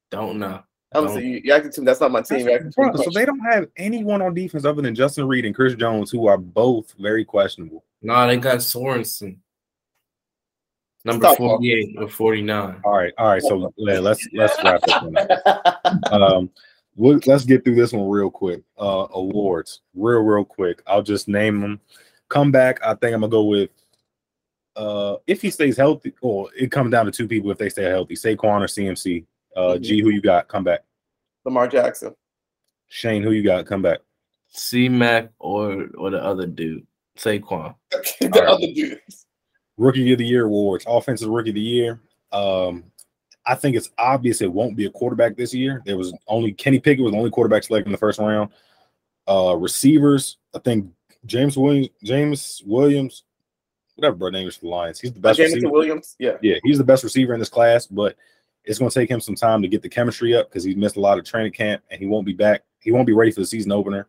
Don't 0.09 0.39
know. 0.39 0.61
I'm 0.93 1.05
Don't- 1.05 1.23
you, 1.23 1.41
you 1.43 1.51
acted 1.53 1.73
to 1.73 1.81
that's 1.81 1.99
not 1.99 2.11
my 2.11 2.21
team. 2.21 2.47
You 2.47 2.59
Bro, 2.75 2.95
so 2.95 3.03
much. 3.03 3.13
they 3.13 3.25
don't 3.25 3.39
have 3.39 3.67
anyone 3.75 4.21
on 4.21 4.33
defense 4.33 4.63
other 4.63 4.81
than 4.81 4.95
Justin 4.95 5.27
Reid 5.27 5.43
and 5.43 5.53
Chris 5.53 5.75
Jones, 5.75 6.09
who 6.09 6.27
are 6.27 6.37
both 6.37 6.93
very 6.97 7.25
questionable. 7.25 7.83
No, 8.01 8.25
they 8.25 8.37
got 8.37 8.59
Sorensen. 8.59 9.37
Number 11.03 11.25
Stop. 11.25 11.37
48 11.37 11.95
or 11.99 12.07
49. 12.07 12.81
All 12.83 12.91
right, 12.91 13.13
all 13.17 13.27
right. 13.27 13.41
So 13.41 13.73
yeah, 13.77 13.99
let's 13.99 14.25
let's 14.33 14.61
wrap 14.63 14.81
this 14.81 15.01
one 15.01 15.17
up. 15.17 16.11
Um, 16.11 16.49
we'll, 16.95 17.19
let's 17.25 17.45
get 17.45 17.63
through 17.63 17.75
this 17.75 17.93
one 17.93 18.09
real 18.09 18.31
quick. 18.31 18.61
Uh, 18.79 19.07
awards, 19.11 19.81
real 19.93 20.19
real 20.19 20.45
quick. 20.45 20.81
I'll 20.87 21.03
just 21.03 21.27
name 21.27 21.61
them. 21.61 21.79
Come 22.29 22.51
back. 22.51 22.79
I 22.83 22.93
think 22.93 23.13
I'm 23.13 23.21
gonna 23.21 23.29
go 23.29 23.43
with. 23.43 23.69
Uh, 24.77 25.17
if 25.25 25.41
he 25.41 25.49
stays 25.49 25.75
healthy, 25.75 26.13
or 26.21 26.49
it 26.55 26.71
comes 26.71 26.91
down 26.91 27.05
to 27.05 27.11
two 27.11 27.27
people 27.27 27.49
if 27.49 27.57
they 27.57 27.69
stay 27.69 27.83
healthy, 27.85 28.13
Saquon 28.13 28.61
or 28.61 28.67
CMC. 28.67 29.25
Uh, 29.55 29.77
G, 29.79 30.01
who 30.01 30.11
you 30.11 30.21
got? 30.21 30.47
Come 30.47 30.63
back. 30.63 30.81
Lamar 31.43 31.67
Jackson. 31.67 32.15
Shane, 32.87 33.23
who 33.23 33.31
you 33.31 33.43
got? 33.43 33.65
Come 33.65 33.81
back. 33.81 33.99
C 34.49 34.87
Mac 34.87 35.31
or 35.39 35.87
or 35.97 36.11
the 36.11 36.23
other 36.23 36.45
dude, 36.45 36.85
Saquon. 37.17 37.73
the 37.91 38.29
All 38.33 38.41
right. 38.41 38.49
other 38.49 38.67
dudes. 38.67 39.25
Rookie 39.77 40.11
of 40.11 40.19
the 40.19 40.25
Year 40.25 40.45
awards, 40.45 40.85
offensive 40.87 41.29
rookie 41.29 41.49
of 41.49 41.55
the 41.55 41.61
year. 41.61 41.99
Um, 42.31 42.83
I 43.45 43.55
think 43.55 43.75
it's 43.75 43.89
obvious 43.97 44.41
it 44.41 44.51
won't 44.51 44.75
be 44.75 44.85
a 44.85 44.91
quarterback 44.91 45.37
this 45.37 45.53
year. 45.53 45.81
There 45.85 45.97
was 45.97 46.13
only 46.27 46.51
Kenny 46.51 46.79
Pickett 46.79 47.03
was 47.03 47.13
the 47.13 47.17
only 47.17 47.29
quarterback 47.31 47.63
selected 47.63 47.87
in 47.87 47.91
the 47.93 47.97
first 47.97 48.19
round. 48.19 48.51
Uh, 49.27 49.55
receivers, 49.57 50.37
I 50.53 50.59
think 50.59 50.91
James 51.25 51.57
Williams, 51.57 51.89
James 52.03 52.61
Williams, 52.65 53.23
whatever 53.97 54.15
bro 54.15 54.29
name 54.29 54.47
is 54.47 54.55
for 54.55 54.61
the 54.61 54.69
Lions. 54.69 54.99
He's 54.99 55.11
the 55.11 55.19
best 55.19 55.37
Jameson 55.37 55.55
receiver. 55.55 55.71
Williams. 55.73 56.15
Yeah. 56.19 56.37
Yeah, 56.41 56.55
he's 56.63 56.77
the 56.77 56.83
best 56.83 57.03
receiver 57.03 57.33
in 57.33 57.39
this 57.39 57.49
class, 57.49 57.85
but 57.85 58.15
it's 58.63 58.79
going 58.79 58.91
to 58.91 58.99
take 58.99 59.09
him 59.09 59.19
some 59.19 59.35
time 59.35 59.61
to 59.61 59.67
get 59.67 59.81
the 59.81 59.89
chemistry 59.89 60.35
up 60.35 60.49
because 60.49 60.63
he's 60.63 60.75
missed 60.75 60.97
a 60.97 61.01
lot 61.01 61.17
of 61.17 61.25
training 61.25 61.53
camp 61.53 61.81
and 61.89 61.99
he 61.99 62.05
won't 62.05 62.25
be 62.25 62.33
back. 62.33 62.63
He 62.79 62.91
won't 62.91 63.07
be 63.07 63.13
ready 63.13 63.31
for 63.31 63.39
the 63.39 63.45
season 63.45 63.71
opener. 63.71 64.07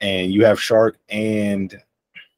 And 0.00 0.32
you 0.32 0.44
have 0.46 0.58
Chark 0.58 0.94
and 1.10 1.78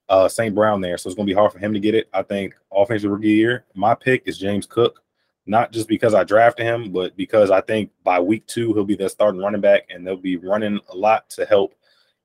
uh, 0.08 0.28
St. 0.28 0.54
Brown 0.54 0.80
there, 0.80 0.98
so 0.98 1.08
it's 1.08 1.14
going 1.14 1.26
to 1.26 1.30
be 1.30 1.38
hard 1.38 1.52
for 1.52 1.58
him 1.58 1.72
to 1.72 1.80
get 1.80 1.94
it. 1.94 2.08
I 2.12 2.22
think 2.22 2.54
offensive 2.72 3.10
rookie 3.10 3.28
year. 3.28 3.64
My 3.74 3.94
pick 3.94 4.24
is 4.26 4.38
James 4.38 4.66
Cook, 4.66 5.02
not 5.46 5.72
just 5.72 5.88
because 5.88 6.12
I 6.12 6.24
drafted 6.24 6.66
him, 6.66 6.90
but 6.90 7.16
because 7.16 7.50
I 7.50 7.60
think 7.60 7.90
by 8.02 8.18
week 8.18 8.44
two 8.46 8.74
he'll 8.74 8.84
be 8.84 8.96
the 8.96 9.08
starting 9.08 9.40
running 9.40 9.60
back, 9.60 9.82
and 9.90 10.04
they'll 10.04 10.16
be 10.16 10.36
running 10.36 10.80
a 10.90 10.96
lot 10.96 11.30
to 11.30 11.46
help 11.46 11.74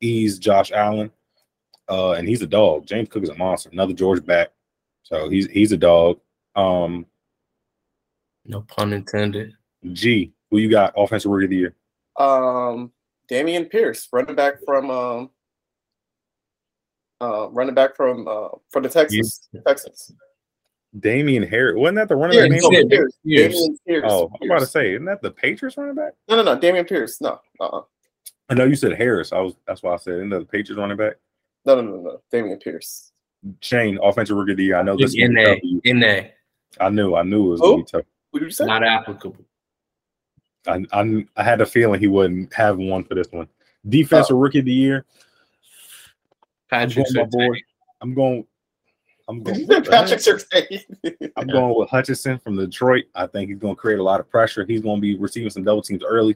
ease 0.02 0.40
Josh 0.40 0.72
Allen. 0.72 1.12
Uh, 1.90 2.12
and 2.14 2.28
he's 2.28 2.42
a 2.42 2.48
dog. 2.48 2.86
James 2.86 3.10
Cook 3.10 3.24
is 3.24 3.30
a 3.30 3.36
monster. 3.36 3.70
Another 3.72 3.94
George 3.94 4.26
back, 4.26 4.50
so 5.04 5.30
he's 5.30 5.48
he's 5.48 5.72
a 5.72 5.78
dog. 5.78 6.20
Um, 6.56 7.06
No 8.46 8.62
pun 8.62 8.94
intended. 8.94 9.54
G, 9.94 10.34
who 10.52 10.58
you 10.58 10.70
got? 10.70 10.94
Offensive 10.98 11.32
rookie 11.32 11.46
of 11.46 11.50
the 11.52 11.56
year. 11.58 11.76
Um, 12.18 12.92
Dameon 13.32 13.70
Pierce, 13.70 14.08
running 14.12 14.36
back 14.36 14.56
from 14.66 14.90
um, 14.90 15.30
uh, 17.22 17.50
running 17.52 17.76
back 17.76 17.96
from 17.96 18.28
uh, 18.28 18.50
from 18.70 18.84
the 18.84 18.90
Texas 18.90 19.48
Texans. 19.66 20.14
Damien 21.00 21.44
Harris. 21.44 21.76
Wasn't 21.78 21.98
that 21.98 22.10
the 22.10 22.16
running 22.16 22.40
Pierce, 22.40 22.50
back 22.50 22.62
no, 22.64 22.70
name? 22.70 22.90
Pierce. 22.90 23.18
Pierce, 23.26 23.54
Pierce. 23.54 23.56
Dameon 23.56 23.76
Pierce. 23.88 24.12
Oh, 24.12 24.32
I'm 24.42 24.50
about 24.50 24.60
to 24.62 24.66
say, 24.66 24.94
isn't 24.94 25.06
that 25.06 25.22
the 25.22 25.32
Patriots 25.32 25.78
running 25.78 25.96
back? 25.96 26.14
No, 26.28 26.38
no, 26.38 26.44
no. 26.44 26.58
Dameon 26.58 26.88
Pierce. 26.88 27.22
No, 27.22 27.40
uh, 27.60 27.82
I 28.50 28.54
know 28.54 28.66
you 28.66 28.76
said 28.76 28.94
Harris. 28.94 29.32
I 29.32 29.40
was 29.40 29.56
that's 29.68 29.84
why 29.84 29.94
I 29.94 29.98
said 29.98 30.16
isn't 30.16 30.30
that 30.30 30.40
the 30.40 30.46
Patriots 30.46 30.80
running 30.80 30.98
back? 30.98 31.16
No, 31.68 31.76
no, 31.76 31.82
no, 31.82 31.98
no. 32.02 32.22
Dameon 32.34 32.62
Pierce. 32.64 33.12
Shane, 33.60 34.00
offensive 34.02 34.36
rookie 34.38 34.52
of 34.52 34.58
the 34.58 34.64
year. 34.64 34.78
I 34.78 34.82
know 34.84 34.96
this 34.98 35.14
is 35.14 35.16
gonna 35.16 35.30
be 35.30 35.36
NA. 35.36 35.46
tough 35.50 35.60
for 35.60 35.66
you. 35.66 35.94
NA. 35.94 36.22
I 36.80 36.90
knew, 36.90 37.16
I 37.16 37.24
knew 37.24 37.46
it 37.48 37.50
was 37.50 37.62
gonna 37.62 37.78
be 37.78 37.84
tough. 37.84 38.02
What 38.32 38.40
did 38.40 38.46
you 38.46 38.52
say? 38.52 38.66
Not 38.66 38.84
applicable. 38.84 39.38
I, 40.66 40.86
I 40.92 41.26
I 41.36 41.44
had 41.44 41.62
a 41.62 41.66
feeling 41.66 42.00
he 42.00 42.08
wouldn't 42.08 42.54
have 42.54 42.78
one 42.78 43.04
for 43.04 43.16
this 43.16 43.28
one. 43.32 43.48
Defensive 43.88 44.36
Oh. 44.36 44.40
rookie 44.40 44.60
of 44.60 44.66
the 44.66 44.74
year. 44.74 45.06
I'm 46.72 46.90
going, 46.90 47.06
my 47.14 47.24
boy. 47.24 47.56
I'm 48.02 48.14
going. 48.14 48.46
I'm 49.30 49.44
going. 49.44 49.60
you 49.60 49.66
say 49.66 49.76
what 49.76 49.84
the 49.86 49.92
Patrick 49.92 50.44
heck? 50.52 51.32
I'm 51.38 51.48
going 51.48 51.78
with 51.78 51.90
Hutchinson 51.90 52.40
from 52.40 52.58
Detroit. 52.58 53.06
I 53.16 53.28
think 53.28 53.50
he's 53.50 53.60
going 53.60 53.76
to 53.76 53.80
create 53.80 54.00
a 54.00 54.04
lot 54.04 54.20
of 54.20 54.30
pressure. 54.30 54.66
He's 54.66 54.82
going 54.82 54.98
to 54.98 55.02
be 55.02 55.18
receiving 55.18 55.50
some 55.50 55.64
double 55.64 55.82
teams 55.82 56.04
early, 56.04 56.36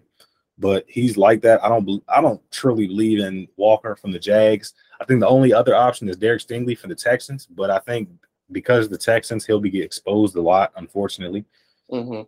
but 0.58 0.86
he's 0.88 1.18
like 1.18 1.42
that. 1.42 1.64
I 1.64 1.70
don't. 1.70 2.02
I 2.08 2.22
don't 2.22 2.42
truly 2.52 2.88
believe 2.88 3.20
in 3.20 3.48
Walker 3.58 3.96
from 3.98 4.12
the 4.12 4.20
Jags. 4.20 4.74
I 5.02 5.06
think 5.06 5.20
the 5.20 5.28
only 5.28 5.52
other 5.52 5.76
option 5.76 6.08
is 6.08 6.16
Derek 6.16 6.42
Stingley 6.42 6.78
for 6.78 6.88
the 6.88 6.96
Texans, 6.96 7.48
but 7.48 7.72
I 7.72 7.80
think 7.80 8.08
because 8.52 8.88
the 8.88 8.98
Texans, 8.98 9.46
he'll 9.46 9.60
be 9.60 9.82
exposed 9.82 10.36
a 10.36 10.42
lot, 10.42 10.72
unfortunately. 10.76 11.44
Mhm. 11.92 12.28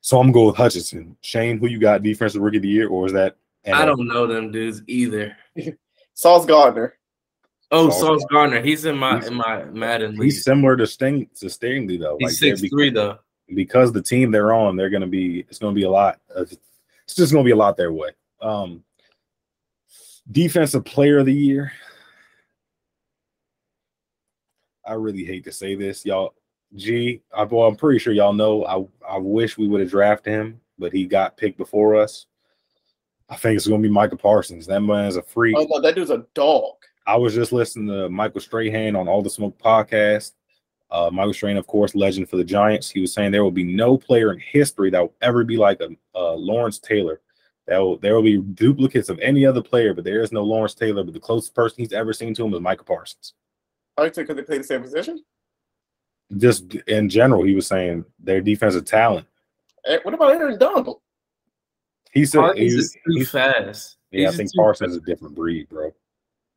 So 0.00 0.18
I'm 0.20 0.32
going 0.32 0.46
with 0.46 0.56
Hutchinson. 0.56 1.16
Shane, 1.20 1.58
who 1.58 1.66
you 1.66 1.78
got 1.78 2.02
defensive 2.02 2.40
rookie 2.40 2.56
of 2.56 2.62
the 2.62 2.68
year, 2.68 2.88
or 2.88 3.06
is 3.06 3.12
that? 3.12 3.36
I 3.66 3.84
don't 3.84 4.06
know 4.06 4.26
them 4.26 4.50
dudes 4.50 4.82
either. 4.86 5.36
Sauce 6.14 6.46
Gardner. 6.46 6.94
Oh, 7.70 7.88
Sauce 7.90 8.00
Sauce 8.00 8.24
Gardner. 8.30 8.60
He's 8.62 8.84
in 8.84 8.96
my 8.96 9.14
He's- 9.16 9.26
in 9.28 9.34
my 9.34 9.64
Madden 9.64 10.12
league. 10.16 10.24
He's 10.32 10.44
similar 10.44 10.76
to 10.76 10.86
Sting 10.86 11.28
to 11.36 11.46
Stingley 11.46 11.98
though. 11.98 12.16
He's 12.20 12.38
they're 12.40 12.56
six 12.56 12.70
three 12.70 12.90
though. 12.90 13.18
because 13.54 13.92
the 13.92 14.02
team 14.02 14.30
they're 14.30 14.52
on, 14.54 14.76
they're 14.76 14.90
going 14.90 15.00
to 15.02 15.06
be. 15.08 15.40
It's 15.48 15.58
going 15.58 15.74
to 15.74 15.78
be 15.78 15.84
a 15.84 15.90
lot. 15.90 16.20
Of, 16.34 16.52
it's 16.52 17.14
just 17.16 17.32
going 17.32 17.44
to 17.44 17.48
be 17.48 17.52
a 17.52 17.56
lot 17.56 17.76
their 17.76 17.92
way. 17.92 18.10
Um, 18.40 18.84
defensive 20.30 20.84
player 20.84 21.18
of 21.18 21.26
the 21.26 21.32
year. 21.34 21.72
I 24.86 24.94
really 24.94 25.24
hate 25.24 25.44
to 25.44 25.52
say 25.52 25.74
this, 25.74 26.04
y'all. 26.04 26.34
G, 26.74 27.22
I, 27.34 27.44
well, 27.44 27.68
I'm 27.68 27.76
pretty 27.76 27.98
sure 27.98 28.12
y'all 28.12 28.32
know. 28.32 28.64
I 28.64 29.14
I 29.14 29.18
wish 29.18 29.56
we 29.56 29.68
would 29.68 29.80
have 29.80 29.90
drafted 29.90 30.32
him, 30.32 30.60
but 30.78 30.92
he 30.92 31.06
got 31.06 31.36
picked 31.36 31.58
before 31.58 31.96
us. 31.96 32.26
I 33.28 33.36
think 33.36 33.56
it's 33.56 33.66
gonna 33.66 33.82
be 33.82 33.88
Micah 33.88 34.16
Parsons. 34.16 34.66
That 34.66 34.80
man's 34.80 35.16
a 35.16 35.22
freak. 35.22 35.56
Oh 35.56 35.66
no, 35.68 35.80
that 35.80 35.94
dude's 35.94 36.10
a 36.10 36.26
dog. 36.34 36.74
I 37.06 37.16
was 37.16 37.34
just 37.34 37.52
listening 37.52 37.88
to 37.88 38.08
Michael 38.08 38.40
Strahan 38.40 38.96
on 38.96 39.08
All 39.08 39.22
the 39.22 39.30
Smoke 39.30 39.58
podcast. 39.58 40.32
Uh, 40.90 41.10
Michael 41.12 41.34
Strahan, 41.34 41.56
of 41.56 41.66
course, 41.66 41.94
legend 41.94 42.28
for 42.28 42.36
the 42.36 42.44
Giants. 42.44 42.90
He 42.90 43.00
was 43.00 43.12
saying 43.12 43.30
there 43.30 43.44
will 43.44 43.50
be 43.50 43.64
no 43.64 43.98
player 43.98 44.32
in 44.32 44.38
history 44.38 44.90
that 44.90 45.00
will 45.00 45.14
ever 45.22 45.44
be 45.44 45.56
like 45.56 45.80
a 45.80 45.90
uh, 46.14 46.34
Lawrence 46.34 46.78
Taylor. 46.78 47.20
That 47.66 47.78
will 47.78 47.98
there 47.98 48.14
will 48.14 48.22
be 48.22 48.38
duplicates 48.38 49.08
of 49.08 49.18
any 49.20 49.46
other 49.46 49.62
player, 49.62 49.94
but 49.94 50.04
there 50.04 50.22
is 50.22 50.32
no 50.32 50.42
Lawrence 50.42 50.74
Taylor. 50.74 51.04
But 51.04 51.14
the 51.14 51.20
closest 51.20 51.54
person 51.54 51.76
he's 51.78 51.92
ever 51.92 52.12
seen 52.12 52.34
to 52.34 52.44
him 52.44 52.54
is 52.54 52.60
Micah 52.60 52.84
Parsons. 52.84 53.34
I 53.96 54.02
think 54.02 54.14
because 54.28 54.36
they 54.36 54.42
play 54.42 54.58
the 54.58 54.64
same 54.64 54.82
position. 54.82 55.22
Just 56.36 56.74
in 56.86 57.08
general, 57.08 57.44
he 57.44 57.54
was 57.54 57.66
saying 57.66 58.04
their 58.18 58.40
defensive 58.40 58.84
talent. 58.84 59.26
Eh, 59.86 59.98
What 60.02 60.14
about 60.14 60.32
Aaron 60.32 60.58
Donald? 60.58 61.00
He 62.12 62.24
said, 62.26 62.56
he's, 62.56 62.72
he- 62.72 62.78
is 62.78 62.92
too 62.92 63.00
he- 63.18 63.24
fast. 63.24 63.96
yeah, 64.10 64.28
I 64.28 64.32
think 64.32 64.52
too 64.52 64.56
Parsons 64.56 64.92
is 64.92 64.98
a 64.98 65.00
different 65.00 65.34
breed, 65.34 65.68
bro. 65.68 65.92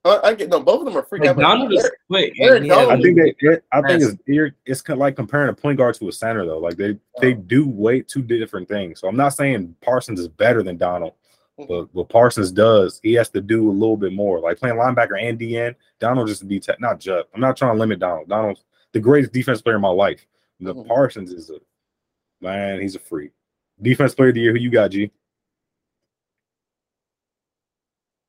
Uh, 0.06 0.22
I 0.24 0.36
get 0.36 0.48
no. 0.50 0.62
Both 0.62 0.80
of 0.82 0.86
them 0.86 0.96
are 0.96 1.02
freaking. 1.04 1.26
Like, 1.26 1.38
Donald 1.38 1.74
is 1.74 1.90
quick. 2.08 2.34
Aaron 2.40 2.58
and 2.58 2.66
he 2.66 2.70
has- 2.70 2.78
Donald 2.78 3.00
I 3.00 3.02
think 3.04 3.18
they, 3.18 3.48
it, 3.50 3.64
I 3.74 3.82
think 3.82 4.04
it's 4.04 4.16
you're, 4.26 4.52
it's 4.66 4.88
like 4.88 5.16
comparing 5.18 5.50
a 5.50 5.54
point 5.54 5.78
guard 5.78 5.96
to 5.96 6.08
a 6.08 6.12
center 6.14 6.46
though. 6.46 6.60
Like 6.60 6.78
they 6.78 6.98
they 7.20 7.34
do 7.34 7.68
way 7.68 8.02
two 8.02 8.22
different 8.22 8.70
things. 8.70 9.02
So 9.02 9.08
I'm 9.10 9.18
not 9.18 9.30
saying 9.30 9.76
Parsons 9.82 10.20
is 10.22 10.30
better 10.30 10.64
than 10.64 10.78
Donald, 10.78 11.14
but 11.58 11.94
what 11.94 12.10
Parsons 12.10 12.52
does, 12.52 13.00
he 13.02 13.14
has 13.14 13.30
to 13.30 13.42
do 13.42 13.70
a 13.70 13.72
little 13.72 13.98
bit 13.98 14.14
more. 14.14 14.40
Like 14.40 14.60
playing 14.60 14.76
linebacker 14.76 15.22
and 15.22 15.40
DN, 15.40 15.76
Donald 16.00 16.28
just 16.28 16.48
be 16.48 16.60
te- 16.60 16.74
not 16.80 17.00
just. 17.00 17.28
I'm 17.34 17.42
not 17.42 17.58
trying 17.58 17.74
to 17.74 17.80
limit 17.80 18.00
Donald. 18.00 18.30
Donald's 18.30 18.64
the 18.92 19.00
greatest 19.00 19.34
defense 19.34 19.62
player 19.62 19.76
in 19.76 19.82
my 19.82 19.90
life. 19.90 20.26
The 20.60 20.74
Mhm. 20.76 20.88
Parsons 20.88 21.32
is 21.32 21.50
a 21.50 21.60
man. 22.42 22.82
He's 22.82 22.96
a 22.96 23.00
freak. 23.00 23.32
Defense 23.82 24.14
player 24.16 24.30
of 24.30 24.36
the 24.36 24.42
year. 24.42 24.54
Who 24.54 24.60
you 24.60 24.70
got, 24.70 24.92
G? 24.92 25.12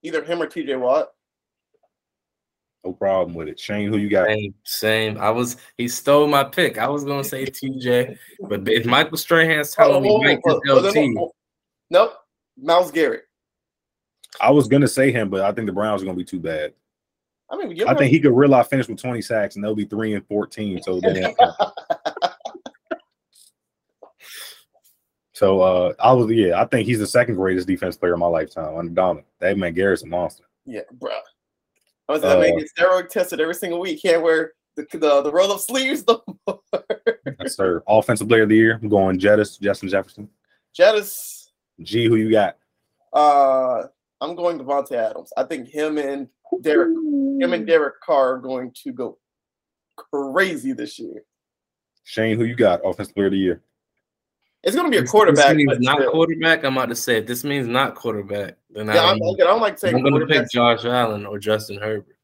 either 0.02 0.22
him 0.24 0.40
or 0.40 0.46
T.J. 0.46 0.76
Watt. 0.76 1.12
No 2.84 2.92
problem 2.92 3.34
with 3.34 3.48
it. 3.48 3.58
Shane, 3.58 3.88
who 3.92 3.98
you 3.98 4.08
got? 4.08 4.28
Same, 4.28 4.54
same. 4.64 5.18
I 5.18 5.30
was 5.30 5.56
he 5.76 5.88
stole 5.88 6.26
my 6.28 6.44
pick. 6.44 6.78
I 6.78 6.88
was 6.88 7.04
gonna 7.04 7.24
say 7.24 7.44
TJ, 7.44 8.16
but 8.48 8.66
if 8.68 8.86
Michael 8.86 9.16
Strahan's 9.16 9.72
telling 9.72 10.02
me 10.02 10.10
Oh, 10.10 10.22
Mike 10.22 10.40
oh, 10.46 10.56
is 10.56 10.60
oh, 10.70 10.80
no, 10.80 10.88
LT, 10.88 10.94
no, 10.94 11.06
no. 11.08 11.32
Nope. 11.90 12.17
Myles 12.60 12.90
Garrett. 12.90 13.24
I 14.40 14.50
was 14.50 14.68
gonna 14.68 14.88
say 14.88 15.10
him, 15.10 15.30
but 15.30 15.40
I 15.42 15.52
think 15.52 15.66
the 15.66 15.72
Browns 15.72 16.02
are 16.02 16.04
gonna 16.04 16.16
be 16.16 16.24
too 16.24 16.40
bad. 16.40 16.72
I 17.50 17.56
mean, 17.56 17.88
I 17.88 17.94
think 17.94 18.10
he 18.10 18.20
could 18.20 18.36
realize 18.36 18.66
finish 18.66 18.88
with 18.88 19.00
20 19.00 19.22
sacks 19.22 19.54
and 19.56 19.64
they'll 19.64 19.74
be 19.74 19.86
three 19.86 20.12
and 20.14 20.26
14. 20.26 20.82
So 20.82 21.00
so 25.32 25.60
uh, 25.60 25.94
I 25.98 26.12
was 26.12 26.30
yeah, 26.30 26.60
I 26.60 26.66
think 26.66 26.86
he's 26.86 26.98
the 26.98 27.06
second 27.06 27.36
greatest 27.36 27.66
defense 27.66 27.96
player 27.96 28.12
of 28.14 28.18
my 28.18 28.26
lifetime 28.26 28.76
under 28.76 28.92
Donald. 28.92 29.24
That 29.40 29.56
man 29.56 29.72
Garrett's 29.72 30.02
a 30.02 30.06
monster. 30.06 30.44
yeah, 30.66 30.82
bro. 30.92 31.12
I 32.08 32.12
was 32.12 32.22
that 32.22 32.38
man 32.38 32.52
Uh, 32.54 32.58
gets 32.58 32.72
steroid 32.72 33.08
tested 33.08 33.40
every 33.40 33.54
single 33.54 33.80
week. 33.80 34.02
Can't 34.02 34.22
wear 34.22 34.52
the 34.76 34.86
the, 34.92 35.22
the 35.22 35.32
roll 35.32 35.52
up 35.52 35.60
sleeves. 35.60 36.04
No 36.06 36.22
more. 36.46 36.60
Yes, 37.40 37.54
sir. 37.56 37.82
Offensive 37.86 38.28
player 38.28 38.42
of 38.42 38.48
the 38.48 38.56
year. 38.56 38.78
I'm 38.82 38.88
going 38.88 39.18
Jettis, 39.18 39.60
Justin 39.60 39.88
Jefferson. 39.88 40.28
Jettis. 40.78 41.37
G, 41.82 42.06
who 42.06 42.16
you 42.16 42.30
got? 42.30 42.56
Uh, 43.12 43.84
I'm 44.20 44.34
going 44.34 44.58
Davante 44.58 44.92
Adams. 44.92 45.32
I 45.36 45.44
think 45.44 45.68
him 45.68 45.98
and 45.98 46.28
Derek, 46.62 46.88
him 46.88 47.52
and 47.52 47.66
Derek 47.66 48.00
Carr 48.00 48.34
are 48.34 48.38
going 48.38 48.72
to 48.82 48.92
go 48.92 49.18
crazy 49.96 50.72
this 50.72 50.98
year. 50.98 51.22
Shane, 52.04 52.36
who 52.38 52.44
you 52.44 52.54
got? 52.56 52.80
Offensive 52.84 53.14
player 53.14 53.26
of 53.26 53.32
the 53.32 53.38
year. 53.38 53.62
It's 54.64 54.74
going 54.74 54.90
to 54.90 54.98
be 54.98 55.02
a 55.04 55.06
quarterback. 55.06 55.48
This 55.48 55.56
means 55.56 55.68
but 55.70 55.80
not 55.82 55.98
still. 55.98 56.10
quarterback. 56.10 56.64
I'm 56.64 56.76
about 56.76 56.88
to 56.88 56.96
say 56.96 57.18
if 57.18 57.26
this 57.26 57.44
means 57.44 57.68
not 57.68 57.94
quarterback, 57.94 58.56
then 58.70 58.86
Yeah, 58.86 59.04
I 59.04 59.10
I'm, 59.12 59.18
don't. 59.18 59.40
I 59.40 59.44
don't 59.44 59.60
like 59.60 59.78
taking 59.78 60.04
I'm 60.04 60.12
gonna 60.12 60.26
pick. 60.26 60.50
Josh 60.50 60.84
Allen 60.84 61.26
or 61.26 61.38
Justin 61.38 61.78
Herbert. 61.78 62.16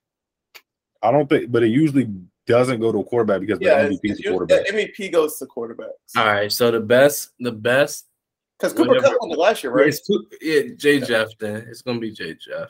I 1.03 1.13
don't 1.13 1.29
think, 1.29 1.53
but 1.53 1.63
it 1.63 1.69
usually 1.69 2.11
doesn't 2.47 2.81
go 2.81 2.91
to 2.91 2.99
a 2.99 3.05
quarterback 3.05 3.41
because 3.41 3.59
Yeah, 3.61 3.85
the 3.85 3.91
MVP 3.91 3.93
is 3.93 3.99
it's 4.03 4.05
a 4.05 4.23
usually- 4.25 4.33
quarterback. 4.47 4.67
the 4.67 4.73
MVP 4.73 5.13
goes 5.13 5.39
to 5.39 5.47
quarterbacks 5.47 6.17
All 6.17 6.27
right, 6.27 6.51
so 6.51 6.71
the 6.71 6.81
best, 6.81 7.31
the 7.39 7.53
best 7.53 8.07
because 8.59 8.73
Cooper 8.73 8.89
Whatever. 8.91 9.09
Kupp 9.09 9.17
won 9.21 9.31
it 9.33 9.39
last 9.39 9.63
year, 9.63 9.73
right? 9.73 9.89
is 9.89 10.01
two, 10.03 10.27
yeah, 10.41 10.63
J 10.77 11.01
Jeff. 11.01 11.29
Then 11.39 11.67
it's 11.69 11.83
gonna 11.83 11.99
be 12.01 12.13
J 12.13 12.35
Jeff. 12.35 12.69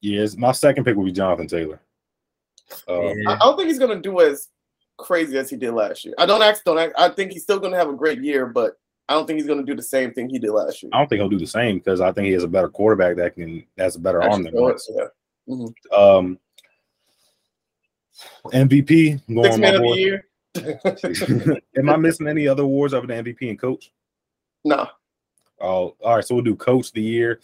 Yes, 0.00 0.36
my 0.36 0.52
second 0.52 0.84
pick 0.84 0.96
will 0.96 1.04
be 1.04 1.12
Jonathan 1.12 1.48
Taylor. 1.48 1.80
Uh, 2.86 2.98
I, 3.00 3.12
Yeah. 3.16 3.30
I 3.32 3.38
don't 3.38 3.56
think 3.56 3.68
he's 3.68 3.78
going 3.78 3.96
to 3.96 4.00
do 4.00 4.20
as 4.20 4.48
crazy 4.96 5.36
as 5.38 5.50
he 5.50 5.56
did 5.56 5.72
last 5.72 6.04
year. 6.04 6.14
I 6.18 6.26
don't 6.26 6.42
act, 6.42 6.62
don't 6.64 6.78
act. 6.78 6.94
I 6.96 7.08
think 7.08 7.32
he's 7.32 7.42
still 7.42 7.58
going 7.58 7.72
to 7.72 7.78
have 7.78 7.88
a 7.88 7.94
great 7.94 8.20
year, 8.22 8.46
but 8.46 8.74
I 9.08 9.14
don't 9.14 9.26
think 9.26 9.38
he's 9.38 9.46
going 9.46 9.58
to 9.58 9.64
do 9.64 9.74
the 9.74 9.82
same 9.82 10.12
thing 10.12 10.28
he 10.28 10.38
did 10.38 10.52
last 10.52 10.82
year. 10.82 10.90
I 10.92 10.98
don't 10.98 11.08
think 11.08 11.20
he'll 11.20 11.28
do 11.28 11.38
the 11.38 11.46
same 11.46 11.78
because 11.78 12.00
I 12.00 12.12
think 12.12 12.26
he 12.26 12.32
has 12.32 12.44
a 12.44 12.48
better 12.48 12.68
quarterback 12.68 13.16
that 13.16 13.34
can 13.34 13.64
that's 13.76 13.96
a 13.96 14.00
better 14.00 14.22
arm 14.22 14.46
Actually, 14.46 14.50
than 14.52 14.62
Wentz. 14.62 14.90
yeah. 14.94 15.96
Um, 15.96 16.38
MVP 18.52 19.20
I'm 19.28 19.44
Six 19.44 19.58
man 19.58 19.74
my 19.74 19.78
of 19.78 19.94
the 19.94 20.00
year. 20.00 21.60
Am 21.76 21.88
I 21.88 21.96
missing 21.96 22.28
any 22.28 22.46
other 22.46 22.62
awards 22.64 22.94
other 22.94 23.06
than 23.06 23.24
MVP 23.24 23.48
and 23.48 23.58
coach? 23.58 23.90
no. 24.64 24.88
Oh, 25.60 25.96
all 26.00 26.16
right. 26.16 26.24
So 26.24 26.34
we'll 26.34 26.44
do 26.44 26.54
coach 26.56 26.88
of 26.88 26.92
the 26.94 27.02
year. 27.02 27.40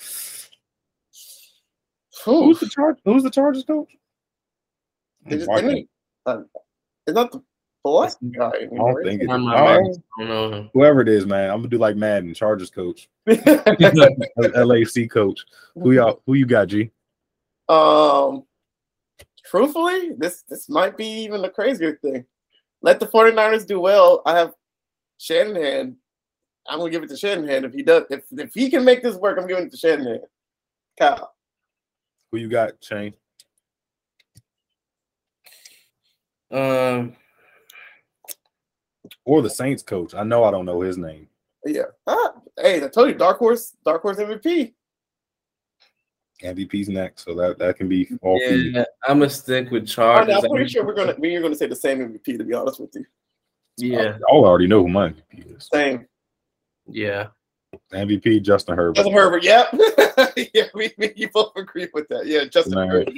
Whew. 2.25 2.45
Who's 2.45 2.61
the 2.61 2.69
charge? 2.69 2.97
Who's 3.05 3.23
the 3.23 3.31
Chargers 3.31 3.65
coach? 3.65 3.97
They 5.27 5.37
just- 5.39 5.51
I 5.51 5.61
they 5.61 5.75
need- 5.75 5.89
uh, 6.27 6.43
it's 7.07 7.15
not 7.15 7.33
the 7.33 7.43
black 7.83 8.13
guy 8.39 8.67
don't 8.75 9.03
think 9.05 9.23
it. 9.23 9.29
I'm 9.29 9.47
All 9.47 9.55
not- 9.55 9.61
right, 9.79 9.97
I 10.19 10.21
don't 10.21 10.29
know 10.29 10.53
him. 10.53 10.71
whoever 10.73 11.01
it 11.03 11.09
is, 11.09 11.27
man. 11.27 11.51
I'm 11.51 11.59
gonna 11.59 11.69
do 11.69 11.77
like 11.79 11.97
Madden, 11.97 12.33
Chargers 12.35 12.71
coach, 12.71 13.09
LAC 13.27 15.11
coach. 15.11 15.41
Who 15.75 15.93
y'all? 15.93 16.23
Who 16.27 16.35
you 16.35 16.47
got, 16.47 16.69
G? 16.69 16.91
um, 17.69 18.45
truthfully, 19.45 20.13
this 20.17 20.43
this 20.49 20.69
might 20.69 20.97
be 20.97 21.07
even 21.25 21.43
the 21.43 21.51
crazier 21.51 21.97
thing. 21.97 22.25
Let 22.81 23.01
the 23.01 23.07
49ers 23.07 23.67
do 23.67 23.81
well. 23.81 24.23
I 24.25 24.39
have 24.39 24.55
Shanahan. 25.19 25.97
I'm 26.69 26.79
gonna 26.79 26.91
give 26.91 27.03
it 27.03 27.09
to 27.11 27.17
Shanahan 27.17 27.65
if 27.65 27.75
he 27.75 27.83
does. 27.83 28.05
If 28.11 28.25
if 28.33 28.55
he 28.55 28.71
can 28.71 28.85
make 28.85 29.03
this 29.03 29.17
work, 29.17 29.39
I'm 29.39 29.47
giving 29.47 29.67
it 29.67 29.71
to 29.73 29.77
Shanahan. 29.77 30.21
Kyle. 30.99 31.35
Who 32.33 32.39
you 32.39 32.49
got, 32.49 32.73
Shane? 32.83 33.15
Um, 36.51 37.17
Or 39.25 39.43
the 39.43 39.51
Saints 39.51 39.83
coach? 39.83 40.15
I 40.15 40.23
know 40.23 40.45
I 40.45 40.51
don't 40.51 40.65
know 40.67 40.81
his 40.81 40.97
name. 40.97 41.29
Yeah. 41.67 41.85
Ah, 42.07 42.35
hey, 42.61 42.83
I 42.85 42.89
told 42.89 43.09
you, 43.09 43.15
Dark 43.15 43.39
Horse, 43.39 43.77
Dark 43.85 44.03
Horse 44.03 44.19
MVP. 44.19 44.75
MVP's 46.43 46.89
next, 46.89 47.25
so 47.25 47.35
that 47.35 47.59
that 47.59 47.77
can 47.77 47.89
be 47.89 48.09
all 48.21 48.39
for 48.39 48.45
yeah, 48.55 48.85
I'm 49.07 49.19
gonna 49.21 49.31
stick 49.31 49.71
with 49.71 49.83
I'm 49.83 49.87
Chargers. 49.87 50.45
I'm 50.45 50.51
pretty 50.51 50.69
sure 50.69 50.85
we're 50.85 50.95
gonna 50.95 51.15
we 51.19 51.35
are 51.37 51.41
gonna 51.43 51.55
say 51.55 51.67
the 51.67 51.77
same 51.77 51.99
MVP. 52.01 52.37
To 52.39 52.45
be 52.45 52.53
honest 52.55 52.81
with 52.81 52.91
you, 52.95 53.05
Yeah, 53.79 54.19
Y'all 54.29 54.45
already 54.45 54.67
know 54.67 54.83
who 54.83 54.89
my 54.89 55.11
MVP 55.11 55.57
is. 55.57 55.69
same. 55.73 56.07
Yeah. 56.89 57.29
MVP 57.93 58.43
Justin 58.43 58.77
Herbert. 58.77 58.97
Justin 58.97 59.13
Herbert. 59.13 59.43
Yep. 59.43 59.73
yeah, 60.55 60.65
we, 60.75 60.93
we 60.99 61.13
you 61.17 61.29
both 61.31 61.53
agree 61.57 61.89
with 61.93 62.09
that. 62.09 62.27
Yeah, 62.27 62.45
Justin 62.45 62.75
Man. 62.75 62.89
Herbert. 62.89 63.15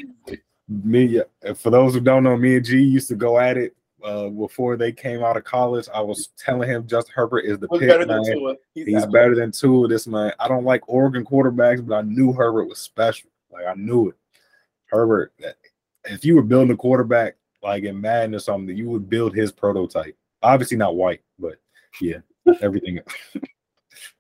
me 0.69 1.05
yeah, 1.05 1.53
for 1.55 1.71
those 1.71 1.95
who 1.95 2.01
don't 2.01 2.25
know 2.25 2.37
me 2.37 2.57
and 2.57 2.65
g 2.65 2.79
used 2.81 3.09
to 3.09 3.15
go 3.15 3.39
at 3.39 3.57
it 3.57 3.77
uh 4.03 4.29
before 4.29 4.77
they 4.77 4.93
came 4.93 5.23
out 5.23 5.37
of 5.37 5.45
college 5.45 5.89
i 5.95 6.01
was 6.01 6.29
telling 6.37 6.69
him 6.69 6.87
justin 6.87 7.13
herbert 7.15 7.41
is 7.41 7.59
the 7.59 7.67
Was 7.71 7.81
pick 7.81 7.89
better 7.89 8.05
man. 8.05 8.23
than 8.23 8.35
Tua. 8.35 8.57
He's, 8.75 8.87
he's 8.87 9.07
better 9.07 9.35
than 9.35 9.53
two 9.53 9.85
of 9.85 9.91
this 9.91 10.07
man 10.07 10.33
i 10.39 10.49
don't 10.49 10.65
like 10.65 10.83
oregon 10.89 11.25
quarterbacks 11.25 11.87
but 11.87 11.95
i 11.95 12.03
knew 12.03 12.33
herbert 12.33 12.67
was 12.67 12.79
special 12.79 13.31
like 13.51 13.65
i 13.67 13.75
knew 13.75 14.09
it 14.09 14.17
herbert 14.87 15.33
if 16.05 16.25
you 16.25 16.37
were 16.37 16.43
building 16.43 16.73
a 16.73 16.77
quarterback 16.77 17.37
like 17.63 17.85
in 17.85 18.01
madden 18.01 18.35
or 18.35 18.39
something 18.39 18.77
you 18.77 18.89
would 18.89 19.09
build 19.09 19.35
his 19.35 19.51
prototype 19.51 20.17
obviously 20.43 20.77
not 20.77 20.95
white 20.97 21.23
but 21.39 21.57
yeah 22.01 22.19
everything 22.61 23.01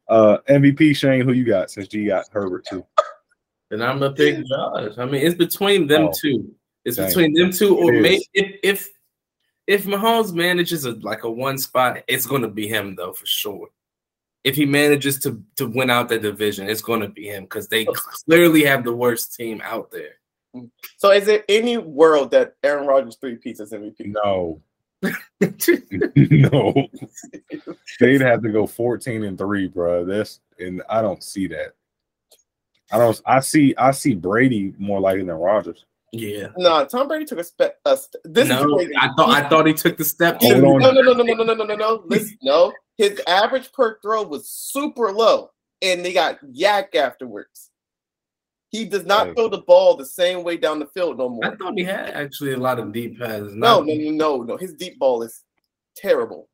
uh 0.08 0.38
mvp 0.48 0.94
shane 0.96 1.22
who 1.24 1.32
you 1.32 1.44
got 1.44 1.70
since 1.70 1.88
g 1.88 2.06
got 2.06 2.26
herbert 2.32 2.64
too 2.68 2.84
And 3.70 3.82
I'm 3.82 3.98
gonna 3.98 4.14
pick 4.14 4.46
Josh. 4.46 4.92
I 4.96 5.04
mean, 5.06 5.26
it's 5.26 5.34
between 5.34 5.88
them 5.88 6.08
Oh, 6.08 6.12
two. 6.14 6.54
It's 6.84 6.96
dang. 6.96 7.08
between 7.08 7.34
them 7.34 7.50
two, 7.50 7.76
or 7.76 7.90
maybe 7.92 8.24
if 8.32 8.60
if 8.62 8.90
if 9.66 9.84
Mahomes 9.86 10.32
manages 10.32 10.84
a 10.84 10.92
like 11.02 11.24
a 11.24 11.30
one 11.30 11.58
spot, 11.58 11.98
it's 12.06 12.26
gonna 12.26 12.46
be 12.48 12.68
him 12.68 12.94
though 12.94 13.12
for 13.12 13.26
sure. 13.26 13.68
If 14.44 14.54
he 14.54 14.64
manages 14.66 15.18
to 15.20 15.42
to 15.56 15.66
win 15.66 15.90
out 15.90 16.08
the 16.08 16.18
division, 16.20 16.68
it's 16.70 16.80
gonna 16.80 17.08
be 17.08 17.26
him 17.26 17.42
because 17.42 17.66
they 17.66 17.84
clearly 17.86 18.62
have 18.62 18.84
the 18.84 18.92
worst 18.94 19.34
team 19.34 19.60
out 19.64 19.90
there. 19.90 20.14
So, 20.98 21.10
is 21.10 21.26
there 21.26 21.42
any 21.48 21.76
world 21.76 22.30
that 22.30 22.54
Aaron 22.62 22.86
Rodgers 22.86 23.16
three 23.16 23.34
pieces 23.34 23.72
MVP? 23.72 24.06
no 24.06 24.62
no 26.16 26.88
they'd 28.00 28.20
have 28.20 28.42
to 28.42 28.48
go 28.48 28.66
14 28.66 29.24
and 29.24 29.38
3 29.38 29.68
bro 29.68 30.04
this 30.04 30.40
and 30.58 30.82
i 30.88 31.02
don't 31.02 31.22
see 31.22 31.46
that 31.46 31.74
i 32.92 32.98
don't 32.98 33.20
i 33.26 33.40
see 33.40 33.74
i 33.76 33.90
see 33.90 34.14
brady 34.14 34.74
more 34.78 35.00
likely 35.00 35.24
than 35.24 35.36
Rodgers. 35.36 35.84
Yeah. 36.12 36.48
No, 36.56 36.84
Tom 36.86 37.08
Brady 37.08 37.24
took 37.24 37.38
a 37.38 37.44
step. 37.44 37.78
A 37.84 37.96
st- 37.96 38.22
this 38.24 38.48
no, 38.48 38.60
is 38.60 38.74
crazy. 38.74 38.96
I 38.96 39.08
thought 39.16 39.30
I 39.30 39.48
thought 39.48 39.66
he 39.66 39.74
took 39.74 39.96
the 39.96 40.04
step. 40.04 40.40
Hold 40.40 40.62
no, 40.62 40.74
on. 40.74 40.80
no, 40.80 40.90
no, 40.90 41.02
no, 41.02 41.12
no, 41.12 41.22
no, 41.22 41.44
no, 41.44 41.54
no, 41.54 41.64
no, 41.64 41.74
no. 41.74 42.02
Listen, 42.06 42.38
no. 42.42 42.72
His 42.96 43.20
average 43.26 43.72
per 43.72 43.98
throw 44.00 44.22
was 44.22 44.48
super 44.48 45.12
low, 45.12 45.50
and 45.82 46.04
they 46.04 46.12
got 46.12 46.38
YAC 46.44 46.94
afterwards. 46.94 47.70
He 48.70 48.84
does 48.84 49.04
not 49.06 49.28
Hey. 49.28 49.34
throw 49.34 49.48
the 49.48 49.58
ball 49.62 49.96
the 49.96 50.04
same 50.06 50.42
way 50.42 50.56
down 50.56 50.78
the 50.78 50.86
field 50.86 51.18
no 51.18 51.28
more. 51.28 51.44
I 51.44 51.54
thought 51.56 51.74
he 51.76 51.84
had 51.84 52.10
actually 52.10 52.52
a 52.52 52.56
lot 52.58 52.78
of 52.78 52.92
deep 52.92 53.18
passes. 53.18 53.54
No, 53.54 53.80
no, 53.82 53.94
no, 53.94 54.10
no, 54.10 54.42
no. 54.42 54.56
His 54.56 54.74
deep 54.74 54.98
ball 54.98 55.22
is 55.22 55.42
terrible. 55.96 56.48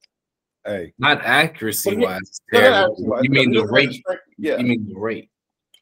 Hey, 0.64 0.92
not 0.98 1.24
accuracy 1.24 1.96
wise. 1.96 2.40
No, 2.52 2.60
no, 2.60 2.64
terrible. 2.70 3.14
actually, 3.14 3.22
You 3.22 3.30
mean 3.30 3.52
the 3.52 3.66
rate? 3.66 4.02
Yeah, 4.38 4.58
You 4.58 4.64
mean 4.64 4.88
the 4.88 4.98
rate? 4.98 5.28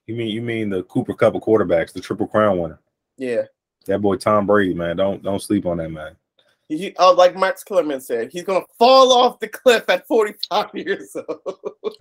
you 0.07 0.15
mean 0.15 0.29
you 0.29 0.41
mean 0.43 0.71
the 0.71 0.83
Cooper 0.85 1.15
Kupp 1.15 1.35
of 1.35 1.43
quarterbacks, 1.43 1.93
the 1.93 2.01
Triple 2.01 2.27
Crown 2.27 2.59
winner? 2.59 2.81
yeah. 3.17 3.43
That 3.87 4.01
boy 4.01 4.17
Tom 4.17 4.47
Brady, 4.47 4.75
man. 4.75 4.97
Don't 4.97 5.23
don't 5.23 5.41
sleep 5.43 5.65
on 5.67 5.79
that 5.79 5.91
man. 5.91 6.15
He, 6.69 6.77
he- 6.79 6.97
uh, 6.97 7.13
like 7.15 7.35
Max 7.37 7.65
Kellerman 7.65 8.01
said, 8.01 8.31
he's 8.31 8.45
gonna 8.45 8.65
fall 8.79 9.11
off 9.13 9.41
the 9.41 9.49
cliff 9.49 9.85
at 9.89 10.07
45 10.07 10.67
years 10.75 11.17
old. 11.17 11.97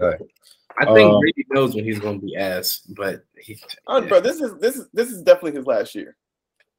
I 0.77 0.85
think 0.93 1.11
Um, 1.11 1.19
Brady 1.19 1.45
knows 1.49 1.75
when 1.75 1.83
he's 1.83 1.99
going 1.99 2.19
to 2.19 2.25
be 2.25 2.35
ass, 2.35 2.81
but 2.95 3.23
he, 3.37 3.59
Oh, 3.87 4.01
bro, 4.01 4.19
this 4.21 4.39
is 4.39 4.57
this 4.59 4.77
is 4.77 4.87
this 4.93 5.09
is 5.11 5.21
definitely 5.21 5.53
his 5.57 5.65
last 5.65 5.95
year. 5.95 6.15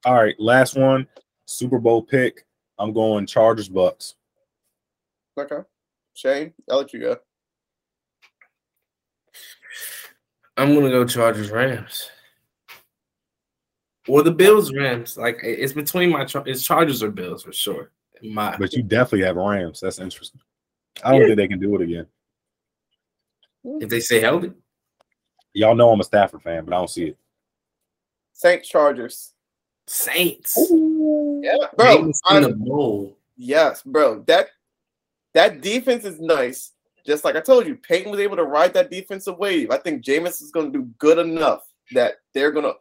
All 0.05 0.15
right, 0.15 0.35
last 0.39 0.77
one, 0.77 1.07
Super 1.47 1.79
Bowl 1.79 2.03
pick. 2.03 2.47
I'm 2.79 2.93
going 2.95 3.27
Chargers 3.27 3.69
Bucks. 3.69 4.15
Okay, 5.39 5.59
Shane, 6.15 6.53
I'll 6.71 6.79
let 6.79 6.93
you 6.95 7.01
go. 7.01 7.17
I'm 10.57 10.75
gonna 10.75 10.91
go 10.91 11.05
Chargers 11.05 11.51
Rams. 11.51 12.11
Or 14.09 14.23
the 14.23 14.33
Bills 14.33 14.73
Rams. 14.75 15.17
Like 15.17 15.41
it's 15.43 15.73
between 15.75 16.11
my 16.11 16.25
Char- 16.25 16.45
it's 16.47 16.62
Chargers 16.62 17.03
or 17.03 17.11
Bills 17.11 17.43
for 17.43 17.53
sure. 17.53 17.91
My 18.23 18.57
But 18.57 18.73
you 18.73 18.83
definitely 18.83 19.27
have 19.27 19.37
Rams. 19.37 19.81
That's 19.81 19.99
interesting. 19.99 20.41
I 21.05 21.12
don't 21.12 21.21
Yeah. 21.23 21.27
think 21.29 21.37
they 21.37 21.49
can 21.49 21.61
do 21.61 21.75
it 21.77 21.83
again. 21.83 22.07
If 23.65 23.89
they 23.89 24.01
say 24.01 24.20
healthy, 24.20 24.53
Y'all 25.53 25.74
know 25.74 25.91
I'm 25.91 25.99
a 26.01 26.05
Stafford 26.05 26.43
fan, 26.43 26.65
but 26.65 26.73
I 26.74 26.78
don't 26.78 26.89
see 26.89 27.07
it. 27.07 27.19
Saints 28.32 28.69
Chargers. 28.69 29.32
Saints. 29.89 30.57
Yeah, 30.57 31.57
bro. 31.77 31.97
Jameis 32.05 32.20
in 32.37 32.43
the 32.45 32.55
bowl. 32.57 33.19
yes, 33.37 33.82
bro. 33.82 34.23
That 34.28 34.49
that 35.35 35.61
defense 35.61 36.05
is 36.05 36.20
nice. 36.20 36.73
Just 37.05 37.24
like 37.24 37.35
I 37.35 37.41
told 37.41 37.66
you, 37.66 37.74
Peyton 37.77 38.11
was 38.12 38.20
able 38.20 38.37
to 38.37 38.45
ride 38.45 38.73
that 38.74 38.91
defensive 38.91 39.39
wave. 39.39 39.70
I 39.70 39.78
think 39.78 40.05
Jameis 40.05 40.41
is 40.43 40.53
going 40.53 40.73
to 40.73 40.78
do 40.78 40.85
good 40.99 41.19
enough 41.19 41.62
that 41.93 42.15
they're 42.35 42.53
gonna. 42.53 42.74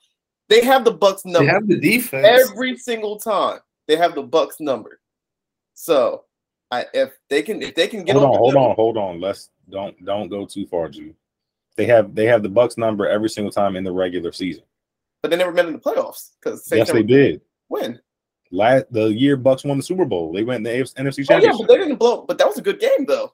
They 0.49 0.61
have 0.63 0.83
the 0.85 0.91
Bucks 0.91 1.23
They 1.23 1.31
number 1.31 1.51
have 1.51 1.67
the 1.67 1.79
defense. 1.79 2.25
every 2.51 2.77
single 2.77 3.17
time. 3.19 3.59
They 3.87 3.95
have 3.95 4.13
the 4.13 4.21
Bucks 4.23 4.57
number. 4.59 4.99
So, 5.73 6.25
I 6.71 6.85
if 6.93 7.11
they 7.29 7.41
can 7.41 7.61
if 7.61 7.75
they 7.75 7.87
can 7.87 8.03
get 8.03 8.15
Hold 8.15 8.25
on, 8.25 8.29
over 8.31 8.39
hold 8.39 8.53
them- 8.53 8.63
on, 8.63 8.75
hold 8.75 8.97
on. 8.97 9.19
Let's 9.19 9.49
don't 9.69 10.03
don't 10.05 10.29
go 10.29 10.45
too 10.45 10.65
far, 10.67 10.89
G. 10.89 11.13
They 11.77 11.85
have 11.85 12.13
they 12.15 12.25
have 12.25 12.43
the 12.43 12.49
Bucks 12.49 12.77
number 12.77 13.07
every 13.07 13.29
single 13.29 13.51
time 13.51 13.75
in 13.75 13.83
the 13.83 13.91
regular 13.91 14.31
season. 14.31 14.63
but 15.21 15.31
they 15.31 15.37
never 15.37 15.51
met 15.51 15.65
in 15.65 15.73
the 15.73 15.79
playoffs 15.79 16.31
because 16.41 16.67
yes, 16.71 16.91
they 16.91 17.03
did. 17.03 17.41
When 17.67 17.99
Last 18.51 18.85
the 18.91 19.05
year 19.07 19.37
Bucks 19.37 19.63
won 19.63 19.77
the 19.77 19.83
Super 19.83 20.05
Bowl. 20.05 20.33
They 20.33 20.43
went 20.43 20.57
in 20.57 20.63
the 20.63 20.69
AFC 20.71 20.93
NFC 20.95 21.03
Oh 21.05 21.05
yeah, 21.05 21.25
Championship. 21.25 21.67
but 21.67 21.73
they 21.73 21.77
didn't 21.79 21.97
blow. 21.97 22.23
But 22.27 22.37
that 22.39 22.47
was 22.47 22.57
a 22.57 22.61
good 22.63 22.79
game 22.79 23.05
though. 23.07 23.33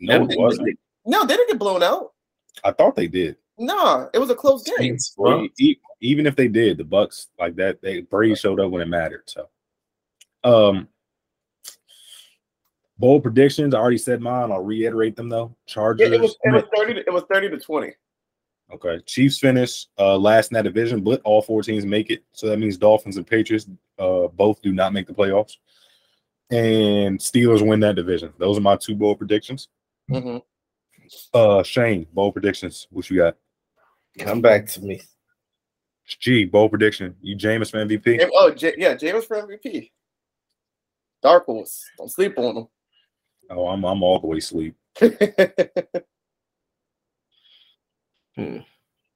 no, 0.00 0.24
it 0.28 0.38
wasn't. 0.38 0.78
No, 1.04 1.24
they 1.24 1.34
didn't 1.36 1.48
get 1.50 1.58
blown 1.58 1.82
out. 1.82 2.12
I 2.64 2.70
thought 2.72 2.94
they 2.96 3.08
did. 3.08 3.36
Nah, 3.58 4.06
it 4.14 4.18
was 4.18 4.30
a 4.30 4.36
close 4.36 4.62
game. 4.62 4.96
Well, 5.16 5.48
even 6.00 6.26
if 6.26 6.36
they 6.36 6.46
did, 6.46 6.78
the 6.78 6.84
Bucks 6.84 7.28
like 7.40 7.56
that, 7.56 7.82
they 7.82 8.02
Brady 8.02 8.36
showed 8.36 8.60
up 8.60 8.70
when 8.70 8.82
it 8.82 8.88
mattered. 8.88 9.24
So, 9.26 9.48
um, 10.44 10.86
bold 12.98 13.22
predictions. 13.22 13.74
I 13.74 13.78
already 13.78 13.98
said 13.98 14.20
mine. 14.20 14.50
I'll 14.52 14.62
reiterate 14.62 15.16
them 15.16 15.28
though. 15.28 15.54
Chargers. 15.66 16.08
Yeah, 16.08 16.16
it 16.16 16.20
was 16.20 16.36
it 16.42 16.52
was 16.52 16.64
thirty. 16.76 16.94
To, 16.94 17.00
it 17.00 17.12
was 17.12 17.24
thirty 17.32 17.48
to 17.48 17.58
twenty. 17.58 17.92
okay. 18.72 19.00
Chiefs 19.06 19.38
finish 19.38 19.86
uh, 19.98 20.16
last 20.16 20.50
in 20.50 20.54
that 20.54 20.62
division, 20.62 21.02
but 21.02 21.20
all 21.24 21.42
four 21.42 21.62
teams 21.62 21.84
make 21.84 22.10
it. 22.10 22.24
So 22.32 22.48
that 22.48 22.58
means 22.58 22.76
Dolphins 22.76 23.16
and 23.16 23.26
Patriots 23.26 23.66
uh, 23.98 24.28
both 24.28 24.60
do 24.62 24.72
not 24.72 24.92
make 24.92 25.06
the 25.06 25.14
playoffs, 25.14 25.56
and 26.50 27.18
Steelers 27.18 27.66
win 27.66 27.80
that 27.80 27.96
division. 27.96 28.32
Those 28.38 28.58
are 28.58 28.62
my 28.62 28.76
two 28.76 28.94
bold 28.94 29.18
predictions. 29.18 29.68
Mm-hmm. 30.10 30.38
Uh, 31.32 31.62
Shane, 31.62 32.06
bold 32.12 32.34
predictions. 32.34 32.86
What 32.90 33.08
you 33.10 33.18
got? 33.18 33.36
Come 34.18 34.40
back 34.40 34.66
to 34.66 34.82
me. 34.82 35.00
G, 36.20 36.46
bold 36.46 36.70
prediction. 36.70 37.14
You 37.20 37.36
Jameis 37.36 37.70
for 37.70 37.84
MVP. 37.84 38.28
Oh, 38.32 38.50
J- 38.50 38.74
yeah, 38.78 38.94
Jameis 38.94 39.26
for 39.26 39.36
MVP. 39.36 39.90
Dark 41.22 41.44
horse. 41.44 41.84
Don't 41.98 42.10
sleep 42.10 42.38
on 42.38 42.66
Oh, 43.50 43.68
I'm 43.68 43.84
I'm 43.84 44.02
all 44.02 44.20
the 44.20 44.26
way 44.26 44.38
asleep. 44.38 44.74
Hmm. 48.36 48.58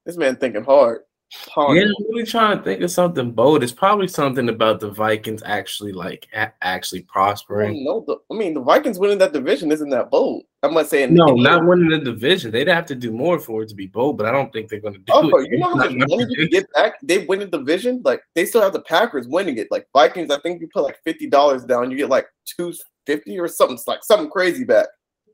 This 0.05 0.17
man 0.17 0.35
thinking 0.35 0.65
hard. 0.65 1.03
Yeah, 1.31 1.39
Ponder. 1.55 1.81
I'm 1.83 2.07
really 2.11 2.27
trying 2.27 2.59
to 2.59 2.65
think 2.65 2.83
of 2.83 2.91
something 2.91 3.31
bold. 3.31 3.63
It's 3.63 3.71
probably 3.73 4.09
something 4.09 4.49
about 4.49 4.81
the 4.81 4.91
Vikings 4.91 5.45
actually 5.47 5.93
like 5.93 6.27
a- 6.35 6.53
actually 6.61 7.03
prospering. 7.03 7.85
no, 7.85 8.05
the, 8.05 8.17
I 8.35 8.37
mean 8.37 8.53
the 8.55 8.61
Vikings 8.61 8.99
winning 8.99 9.19
that 9.19 9.33
division 9.33 9.71
isn't 9.71 9.91
that 9.91 10.11
bold. 10.11 10.43
I'm 10.65 10.75
not 10.75 10.89
saying 10.89 11.15
No, 11.15 11.27
not 11.37 11.65
winning 11.65 11.89
the 11.91 11.99
division. 12.01 12.51
They'd 12.51 12.67
have 12.67 12.85
to 12.87 12.97
do 12.97 13.13
more 13.13 13.39
for 13.39 13.63
it 13.63 13.69
to 13.69 13.77
be 13.77 13.87
bold, 13.87 14.19
but 14.19 14.27
I 14.27 14.33
don't 14.33 14.53
think 14.53 14.69
they're 14.69 14.81
going 14.81 14.95
to 14.95 14.99
do 15.01 15.05
Oh, 15.13 15.29
it. 15.39 15.51
you 15.53 15.59
know 15.59 15.69
how 15.69 15.75
much 15.77 15.93
money 15.95 16.27
you 16.31 16.49
get 16.49 16.67
back? 16.75 16.95
They 17.01 17.19
win 17.27 17.39
the 17.39 17.47
division. 17.47 18.03
Like 18.05 18.23
they 18.35 18.45
still 18.45 18.61
have 18.63 18.73
the 18.73 18.83
Packers 18.83 19.29
winning 19.29 19.57
it. 19.59 19.69
Like 19.71 19.87
Vikings, 19.93 20.33
I 20.33 20.41
think 20.41 20.61
you 20.61 20.69
put 20.75 20.83
like 20.83 20.99
fifty 21.05 21.29
dollars 21.31 21.65
down, 21.65 21.93
you 21.93 21.97
get 21.97 22.09
like 22.11 22.27
two 22.45 22.73
fifty 23.07 23.39
or 23.39 23.49
something. 23.49 23.75
It's 23.75 23.87
like 23.89 24.05
something 24.05 24.31
crazy 24.31 24.65
back. 24.65 24.87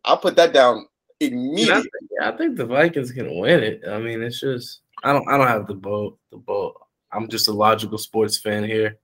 I'll 0.04 0.16
put 0.18 0.36
that 0.36 0.52
down 0.52 0.86
Yeah, 1.20 1.28
I 1.28 1.30
immediately. 1.32 1.82
think, 1.82 2.10
yeah, 2.20 2.28
I 2.30 2.36
think 2.36 2.56
the 2.56 2.66
Vikings 2.66 3.12
can 3.12 3.38
win 3.38 3.62
it. 3.62 3.82
I 3.88 3.98
mean, 3.98 4.22
it's 4.22 4.40
just 4.40 4.80
I 5.04 5.12
don't 5.12 5.28
I 5.28 5.36
don't 5.36 5.48
have 5.48 5.66
the 5.66 5.74
boat. 5.74 6.18
The 6.30 6.38
boat. 6.38 6.74
I'm 7.12 7.28
just 7.28 7.48
a 7.48 7.52
logical 7.52 7.98
sports 7.98 8.38
fan 8.38 8.64
here. 8.64 8.98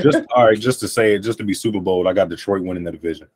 just 0.00 0.20
all 0.34 0.46
right, 0.46 0.58
just 0.58 0.80
to 0.80 0.88
say 0.88 1.14
it, 1.14 1.20
just 1.20 1.38
to 1.38 1.44
be 1.44 1.54
super 1.54 1.80
bold, 1.80 2.06
I 2.06 2.12
got 2.12 2.28
Detroit 2.28 2.62
winning 2.62 2.84
the 2.84 2.92
division. 2.92 3.28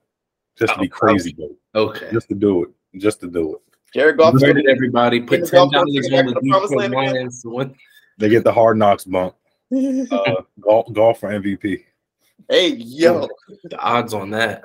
Just 0.56 0.74
to 0.74 0.80
be 0.80 0.86
Oh, 0.86 0.90
crazy 0.90 1.32
bold. 1.32 1.56
Okay. 1.74 2.10
Just 2.12 2.28
to 2.28 2.34
do 2.34 2.62
it. 2.64 2.70
Just 3.00 3.20
to 3.20 3.26
do 3.26 3.54
it. 3.56 3.60
Jared 3.92 4.16
Goff. 4.18 4.34
Where 4.40 4.56
everybody 4.68 5.20
put 5.20 5.40
Is 5.40 5.50
ten 5.50 5.68
dollars 5.70 5.76
on 5.76 5.86
the 5.86 5.98
it 5.98 6.10
back 6.12 6.26
to 6.26 6.32
Detroit? 6.42 6.90
Lions? 6.90 7.44
They 8.18 8.28
get 8.28 8.44
the 8.44 8.52
hard 8.52 8.76
knocks 8.78 9.04
bump. 9.04 9.34
Uh 9.74 10.42
Goff, 10.60 10.92
Goff 10.92 11.20
for 11.20 11.30
MVP. 11.30 11.84
Hey 12.48 12.68
yo, 12.74 13.28
The 13.64 13.78
odds 13.78 14.14
on 14.14 14.30
that. 14.30 14.64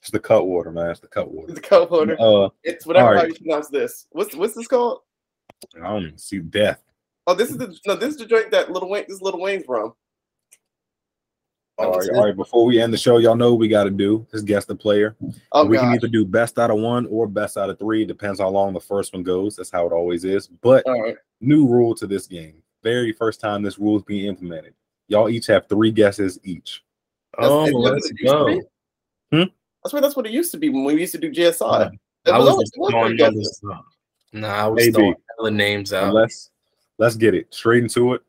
It's 0.00 0.10
the 0.10 0.20
Cutwater, 0.20 0.70
man. 0.70 0.90
It's 0.90 1.00
the 1.00 1.08
Cutwater. 1.08 1.52
the 1.52 1.60
co 1.60 1.86
holder. 1.86 2.16
Uh 2.20 2.48
It's 2.62 2.86
whatever 2.86 3.14
all 3.14 3.18
how 3.18 3.26
you 3.26 3.34
pronounce 3.34 3.68
this. 3.68 4.06
What's 4.10 4.34
what's 4.36 4.54
this 4.54 4.68
called? 4.68 5.00
I 5.74 5.88
don't 5.88 6.02
even 6.04 6.18
see 6.18 6.38
death. 6.38 6.82
Oh, 7.26 7.34
this 7.34 7.50
is 7.50 7.58
the 7.58 7.76
no. 7.86 7.96
This 7.96 8.10
is 8.10 8.18
the 8.18 8.26
drink 8.26 8.52
that 8.52 8.70
Lil 8.70 8.88
Wayne. 8.88 9.04
This 9.08 9.20
Lil 9.20 9.40
Wayne's 9.40 9.64
from. 9.64 9.94
All 11.78 11.98
right, 11.98 12.08
all 12.08 12.24
right. 12.24 12.36
Before 12.36 12.64
we 12.64 12.80
end 12.80 12.92
the 12.92 12.96
show, 12.96 13.18
y'all 13.18 13.34
know 13.36 13.50
what 13.50 13.58
we 13.58 13.68
got 13.68 13.84
to 13.84 13.90
do 13.90 14.26
is 14.32 14.42
guess 14.42 14.64
the 14.64 14.74
player. 14.74 15.14
Oh 15.52 15.66
we 15.66 15.76
can 15.76 15.92
either 15.92 16.08
do 16.08 16.24
best 16.24 16.58
out 16.58 16.70
of 16.70 16.78
one 16.78 17.06
or 17.06 17.26
best 17.26 17.58
out 17.58 17.68
of 17.68 17.78
three. 17.78 18.04
Depends 18.06 18.40
how 18.40 18.48
long 18.48 18.72
the 18.72 18.80
first 18.80 19.12
one 19.12 19.22
goes. 19.22 19.56
That's 19.56 19.70
how 19.70 19.86
it 19.86 19.92
always 19.92 20.24
is. 20.24 20.46
But 20.46 20.86
All 20.86 21.02
right. 21.02 21.16
new 21.40 21.66
rule 21.66 21.94
to 21.96 22.06
this 22.06 22.26
game. 22.26 22.62
Very 22.82 23.12
first 23.12 23.40
time 23.40 23.62
this 23.62 23.78
rule 23.78 23.96
is 23.96 24.04
being 24.04 24.26
implemented. 24.26 24.72
Y'all 25.08 25.28
each 25.28 25.48
have 25.48 25.68
three 25.68 25.90
guesses 25.90 26.38
each. 26.44 26.82
That's- 27.38 27.50
Oh, 27.50 27.62
isn't 27.64 27.72
that 27.74 27.78
what 27.80 27.92
let's 27.94 28.06
it 28.10 28.16
used 28.20 28.32
to 28.32 28.60
go. 29.32 29.38
Hmm? 29.38 29.50
That's 29.82 29.92
what 29.92 30.02
that's 30.02 30.16
what 30.16 30.26
it 30.26 30.32
used 30.32 30.50
to 30.52 30.58
be 30.58 30.68
when 30.68 30.84
we 30.84 30.94
used 31.00 31.12
to 31.12 31.18
do 31.18 31.30
GSI. 31.30 31.62
Uh, 31.62 31.90
I 32.32 32.38
was 32.38 32.48
was 32.48 32.56
just 32.64 32.72
it 32.76 32.90
throwing 32.90 33.04
pretty 33.06 33.16
good. 33.18 33.26
other 33.28 33.42
stuff. 33.44 33.84
Nah, 34.32 34.48
I 34.48 34.66
was 34.66 34.76
Maybe. 34.84 34.92
throwing 34.92 35.14
hella 35.38 35.50
names 35.50 35.92
out. 35.92 36.12
let's 36.14 36.50
let's 36.98 37.16
get 37.16 37.34
it 37.34 37.52
straight 37.54 37.82
into 37.82 38.14
it. 38.14 38.22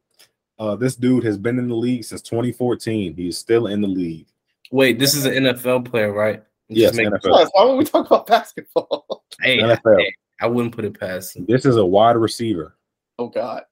Uh, 0.60 0.76
this 0.76 0.96
dude 0.96 1.24
has 1.24 1.38
been 1.38 1.60
in 1.60 1.68
the 1.68 1.76
league 1.76 2.04
since 2.04 2.22
2014. 2.22 3.16
He's 3.16 3.38
still 3.38 3.68
in 3.68 3.82
the 3.82 3.88
league. 3.88 4.28
Wait, 4.72 4.98
this 5.00 5.14
is 5.16 5.26
an 5.26 5.34
NFL 5.46 5.86
player, 5.86 6.12
right? 6.12 6.44
Just 6.72 6.96
Yes, 6.96 6.98
NFL. 6.98 7.22
Plus, 7.22 7.50
why 7.54 7.64
would 7.66 7.78
we 7.78 7.86
talk 7.86 8.06
about 8.08 8.28
basketball? 8.28 9.24
Hey, 9.42 9.60
NFL. 9.60 10.00
hey, 10.00 10.14
I 10.42 10.48
wouldn't 10.48 10.76
put 10.76 10.84
it 10.84 11.00
past 11.00 11.36
him. 11.36 11.46
This 11.48 11.64
is 11.64 11.76
a 11.76 11.86
wide 11.86 12.16
receiver. 12.18 12.76
Oh 13.20 13.28
God. 13.28 13.64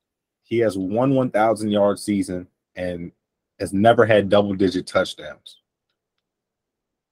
He 0.44 0.60
has 0.60 0.78
one 0.78 1.16
1,000 1.16 1.72
yard 1.72 1.98
season 1.98 2.48
and 2.76 3.12
has 3.60 3.74
never 3.74 4.06
had 4.06 4.30
double 4.30 4.54
digit 4.54 4.88
touchdowns. 4.88 5.60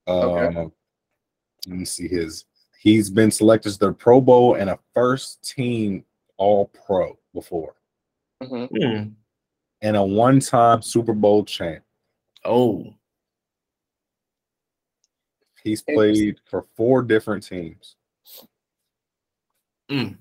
Okay. 0.08 0.58
Um, 0.60 0.72
let 1.68 1.78
me 1.78 1.86
see 1.86 2.08
his. 2.08 2.46
He's 2.80 3.10
been 3.10 3.32
selected 3.32 3.72
to 3.74 3.80
the 3.80 3.94
Pro 3.94 4.20
Bowl 4.20 4.56
and 4.56 4.70
a 4.70 4.78
first 4.94 5.42
team 5.50 6.04
All 6.38 6.66
Pro 6.68 7.18
before, 7.34 7.76
Mhm. 8.42 8.68
Hmm. 8.70 9.10
and 9.82 9.96
a 9.98 10.04
one 10.04 10.40
time 10.42 10.82
Super 10.82 11.14
Bowl 11.14 11.46
champ. 11.46 11.84
Oh, 12.44 12.94
He's 15.64 15.82
played 15.82 16.42
for 16.50 16.64
four 16.76 17.02
different 17.04 17.42
teams. 17.48 17.96
Mm. 19.90 20.18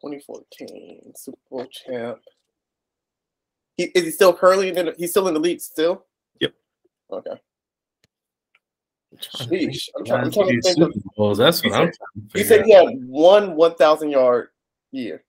2014 0.00 1.12
Super 1.14 1.38
Bowl 1.48 1.66
champ. 1.66 2.20
He 3.76 3.84
is 3.84 4.04
he 4.04 4.10
still 4.10 4.32
currently 4.32 4.68
in 4.68 4.74
the, 4.74 4.94
he's 4.96 5.10
still 5.10 5.26
in 5.28 5.34
the 5.34 5.40
league 5.40 5.60
still? 5.60 6.04
Yep. 6.40 6.54
Okay. 7.12 7.30
I'm 9.12 9.18
trying 9.20 9.48
to 9.48 9.58
think. 9.58 9.72
Sheesh. 9.72 9.88
I'm 9.98 10.04
trying, 10.04 10.24
I'm 10.24 10.30
trying 10.32 10.48
to 10.48 10.62
think 10.62 10.78
of 10.78 10.92
Bowls. 11.16 11.38
That's 11.38 11.62
what 11.62 11.70
You 11.70 11.74
I'm 11.76 11.86
said- 11.86 11.94
trying 11.96 12.28
to 12.30 12.38
You 12.38 12.44
said 12.44 12.64
he 12.66 12.72
had 12.72 12.86
one 13.08 13.56
one 13.56 13.74
thousand 13.74 14.10
yard 14.10 14.48
year. 14.92 15.24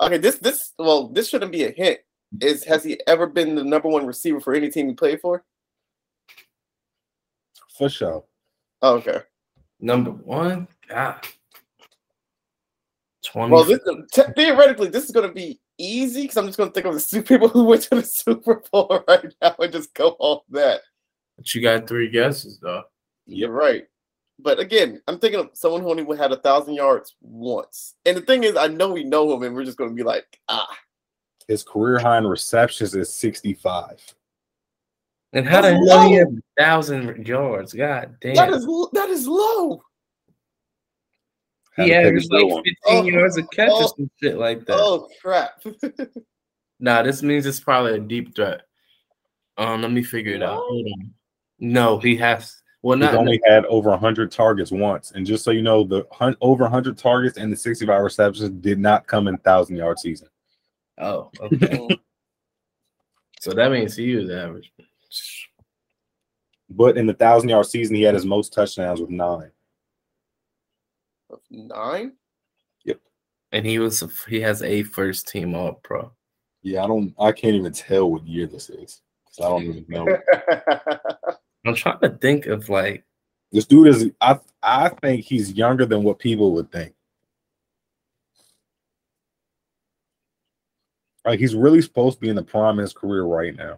Okay, 0.00 0.18
this 0.18 0.36
this 0.36 0.72
well, 0.78 1.08
this 1.08 1.28
shouldn't 1.28 1.52
be 1.52 1.64
a 1.64 1.70
hint. 1.70 1.98
Is 2.40 2.64
has 2.64 2.82
he 2.82 2.98
ever 3.06 3.26
been 3.26 3.54
the 3.54 3.62
number 3.64 3.88
one 3.88 4.06
receiver 4.06 4.40
for 4.40 4.54
any 4.54 4.70
team 4.70 4.88
he 4.88 4.94
played 4.94 5.20
for? 5.20 5.44
For 7.78 7.88
sure. 7.88 8.24
Oh, 8.82 8.96
okay. 8.96 9.20
Number 9.80 10.10
one, 10.10 10.68
God. 10.88 11.26
20. 13.24 13.52
Well, 13.52 13.64
this 13.64 13.80
te- 14.12 14.32
theoretically 14.36 14.88
this 14.88 15.04
is 15.04 15.10
going 15.10 15.28
to 15.28 15.32
be 15.34 15.60
easy 15.82 16.22
because 16.22 16.36
I'm 16.36 16.46
just 16.46 16.58
going 16.58 16.70
to 16.70 16.74
think 16.74 16.86
of 16.86 16.94
the 16.94 17.00
super 17.12 17.26
people 17.26 17.48
who 17.48 17.64
went 17.64 17.82
to 17.84 17.96
the 17.96 18.02
Super 18.02 18.62
Bowl 18.70 19.04
right 19.08 19.32
now 19.42 19.54
and 19.58 19.72
just 19.72 19.94
go 19.94 20.16
off 20.18 20.42
that. 20.50 20.80
but 21.36 21.54
you 21.54 21.62
got 21.62 21.88
three 21.88 22.08
guesses 22.08 22.58
though. 22.60 22.82
You're 23.26 23.50
right. 23.50 23.86
But 24.38 24.58
again, 24.58 25.00
I'm 25.06 25.18
thinking 25.18 25.40
of 25.40 25.50
someone 25.52 25.82
who 25.82 25.90
only 25.90 26.16
had 26.16 26.32
a 26.32 26.36
thousand 26.36 26.74
yards 26.74 27.14
once. 27.20 27.94
And 28.04 28.16
the 28.16 28.22
thing 28.22 28.44
is, 28.44 28.56
I 28.56 28.66
know 28.66 28.92
we 28.92 29.04
know 29.04 29.32
him, 29.32 29.42
and 29.42 29.54
we're 29.54 29.64
just 29.64 29.78
going 29.78 29.90
to 29.90 29.96
be 29.96 30.02
like, 30.02 30.38
ah, 30.48 30.76
His 31.46 31.62
career 31.62 31.98
high 31.98 32.18
in 32.18 32.26
receptions 32.26 32.94
is 32.96 33.12
65. 33.12 34.14
And 35.34 35.46
how 35.46 35.62
the 35.62 35.74
hell 35.74 36.08
he 36.08 36.14
have 36.14 36.28
a 36.28 36.62
thousand 36.62 37.26
yards? 37.26 37.72
God 37.72 38.16
damn. 38.20 38.34
that 38.34 38.50
is 38.50 38.66
that 38.92 39.08
is 39.08 39.26
low. 39.26 39.82
Had 41.76 41.86
he 41.86 41.92
to 41.92 42.20
pick 42.20 42.30
like 42.30 42.46
one. 42.46 42.64
15 42.64 42.76
Oh, 42.86 43.04
yards 43.04 43.36
a 43.38 43.42
catch 43.44 43.70
oh, 43.72 43.84
or 43.84 43.88
some 43.88 44.10
shit 44.22 44.36
like 44.36 44.66
that. 44.66 44.76
Oh 44.78 45.08
crap! 45.20 45.62
Nah, 46.82 47.00
this 47.02 47.22
means 47.22 47.46
it's 47.46 47.60
probably 47.60 47.94
a 47.94 48.00
deep 48.00 48.34
threat. 48.34 48.62
Um, 49.56 49.82
let 49.82 49.92
me 49.92 50.02
figure 50.02 50.34
it 50.34 50.42
out. 50.42 50.56
No. 50.56 50.66
Hold 50.66 50.86
on. 50.86 51.10
No, 51.60 51.98
he 52.00 52.16
has. 52.16 52.60
Well, 52.82 52.98
He's 52.98 53.04
not. 53.06 53.14
only 53.14 53.40
had 53.46 53.64
over 53.66 53.90
100 53.90 54.32
targets 54.32 54.72
once. 54.72 55.12
And 55.12 55.24
just 55.24 55.44
so 55.44 55.52
you 55.52 55.62
know, 55.62 55.84
the 55.84 56.04
hun- 56.10 56.36
over 56.40 56.64
100 56.64 56.98
targets 56.98 57.38
and 57.38 57.52
the 57.52 57.56
65 57.56 58.02
receptions 58.02 58.50
did 58.60 58.80
not 58.80 59.06
come 59.06 59.28
in 59.28 59.34
1,000 59.34 59.76
yard 59.76 60.00
season. 60.00 60.26
Oh, 60.98 61.30
okay. 61.40 61.86
so 63.40 63.52
that 63.52 63.70
means 63.70 63.94
he 63.94 64.16
was 64.16 64.28
average. 64.28 64.72
But 66.68 66.98
in 66.98 67.06
the 67.06 67.12
1,000 67.12 67.48
yard 67.48 67.66
season, 67.66 67.94
he 67.94 68.02
had 68.02 68.14
his 68.14 68.26
most 68.26 68.52
touchdowns 68.52 69.00
with 69.00 69.10
nine. 69.10 69.51
Nine. 71.52 72.12
Yep. 72.84 72.98
And 73.52 73.66
he 73.66 73.78
was. 73.78 74.02
He 74.26 74.40
has 74.40 74.62
a 74.62 74.82
first 74.82 75.28
team 75.28 75.54
All 75.54 75.74
Pro. 75.74 76.10
Yeah, 76.62 76.84
I 76.84 76.86
don't, 76.86 77.14
I 77.20 77.32
can't 77.32 77.54
even 77.54 77.72
tell 77.72 78.10
what 78.10 78.26
year 78.26 78.46
this 78.46 78.70
is. 78.70 79.02
'cause 79.26 79.44
I 79.44 79.48
don't 79.48 79.62
even 79.64 79.84
know. 79.88 80.06
I'm 81.66 81.74
trying 81.74 82.00
to 82.00 82.10
think 82.10 82.46
of 82.46 82.68
like. 82.68 83.04
This 83.52 83.66
dude 83.66 83.88
is, 83.88 84.10
I, 84.22 84.38
I 84.62 84.88
think 84.88 85.26
he's 85.26 85.52
younger 85.52 85.84
than 85.84 86.02
what 86.02 86.18
people 86.18 86.52
would 86.54 86.72
think. 86.72 86.94
Like 91.26 91.38
he's 91.38 91.54
really 91.54 91.82
supposed 91.82 92.16
to 92.16 92.20
be 92.22 92.30
in 92.30 92.36
the 92.36 92.42
prime 92.42 92.78
of 92.78 92.82
his 92.82 92.94
career 92.94 93.24
right 93.24 93.54
now. 93.54 93.76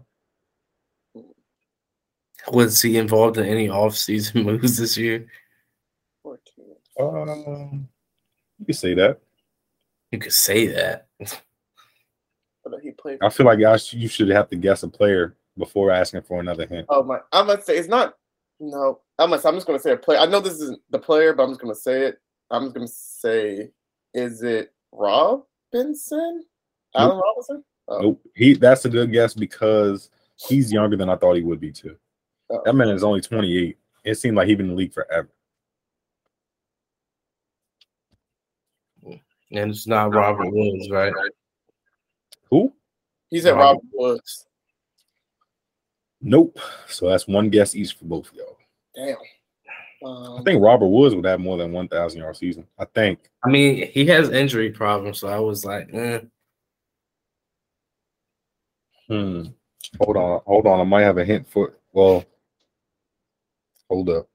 Was 2.52 2.80
he 2.80 2.98
involved 2.98 3.36
in 3.36 3.46
any 3.46 3.68
off-season 3.68 4.42
moves 4.44 4.76
this 4.76 4.96
year? 4.96 5.26
14. 6.22 6.53
Um, 6.98 7.88
you 8.58 8.66
can 8.66 8.74
say 8.74 8.94
that. 8.94 9.20
You 10.10 10.18
could 10.18 10.32
say 10.32 10.66
that. 10.68 11.06
He 12.82 12.92
played. 12.92 13.18
I 13.22 13.28
feel 13.28 13.46
like 13.46 13.62
I 13.62 13.76
sh- 13.76 13.94
you 13.94 14.08
should 14.08 14.28
have 14.28 14.48
to 14.48 14.56
guess 14.56 14.82
a 14.82 14.88
player 14.88 15.36
before 15.58 15.90
asking 15.90 16.22
for 16.22 16.40
another 16.40 16.66
hint. 16.66 16.86
Oh 16.88 17.02
my! 17.02 17.18
I'm 17.32 17.46
gonna 17.46 17.60
say 17.62 17.76
it's 17.76 17.88
not. 17.88 18.16
No, 18.60 19.00
I'm 19.18 19.30
gonna, 19.30 19.42
I'm 19.44 19.54
just 19.54 19.66
gonna 19.66 19.78
say 19.78 19.92
a 19.92 19.96
player. 19.96 20.18
I 20.18 20.26
know 20.26 20.40
this 20.40 20.54
isn't 20.54 20.80
the 20.90 20.98
player, 20.98 21.34
but 21.34 21.42
I'm 21.42 21.50
just 21.50 21.60
gonna 21.60 21.74
say 21.74 22.02
it. 22.02 22.20
I'm 22.50 22.64
just 22.64 22.74
gonna 22.74 22.88
say, 22.88 23.70
is 24.14 24.42
it 24.42 24.72
Robinson? 24.92 26.44
Allen 26.94 27.20
Robinson? 27.22 27.64
Oh, 27.88 27.98
Nope. 28.00 28.22
He 28.34 28.54
that's 28.54 28.84
a 28.84 28.90
good 28.90 29.12
guess 29.12 29.34
because 29.34 30.10
he's 30.36 30.72
younger 30.72 30.96
than 30.96 31.10
I 31.10 31.16
thought 31.16 31.36
he 31.36 31.42
would 31.42 31.60
be 31.60 31.72
too. 31.72 31.96
Oh. 32.50 32.62
That 32.64 32.74
man 32.74 32.88
is 32.88 33.04
only 33.04 33.20
28. 33.20 33.76
It 34.04 34.14
seemed 34.14 34.36
like 34.36 34.48
he's 34.48 34.56
been 34.56 34.66
in 34.66 34.72
the 34.72 34.78
league 34.78 34.92
forever. 34.92 35.28
And 39.54 39.70
it's 39.70 39.86
not 39.86 40.12
Robert 40.12 40.50
Woods, 40.50 40.90
right? 40.90 41.12
Who? 42.50 42.72
he 43.30 43.40
said 43.40 43.52
Robert. 43.52 43.82
Robert 43.82 43.82
Woods. 43.92 44.46
Nope. 46.20 46.58
So 46.88 47.08
that's 47.08 47.26
one 47.28 47.50
guess 47.50 47.74
each 47.74 47.94
for 47.94 48.04
both 48.06 48.28
of 48.30 48.34
y'all. 48.34 48.56
Damn. 48.94 49.16
I 50.04 50.06
Um, 50.06 50.44
think 50.44 50.62
Robert 50.62 50.88
Woods 50.88 51.14
would 51.14 51.24
have 51.24 51.40
more 51.40 51.56
than 51.56 51.72
1,000 51.72 52.20
yard 52.20 52.36
season. 52.36 52.66
I 52.78 52.84
think. 52.86 53.20
I 53.44 53.48
mean, 53.48 53.90
he 53.92 54.06
has 54.06 54.30
injury 54.30 54.70
problems, 54.70 55.18
so 55.20 55.28
I 55.28 55.38
was 55.38 55.64
like, 55.64 55.88
eh. 55.94 56.20
Hmm. 59.08 59.44
Hold 60.00 60.16
on. 60.16 60.40
Hold 60.46 60.66
on. 60.66 60.80
I 60.80 60.84
might 60.84 61.02
have 61.02 61.18
a 61.18 61.24
hint 61.24 61.46
for. 61.50 61.74
Well, 61.92 62.24
hold 63.88 64.08
up. 64.10 64.28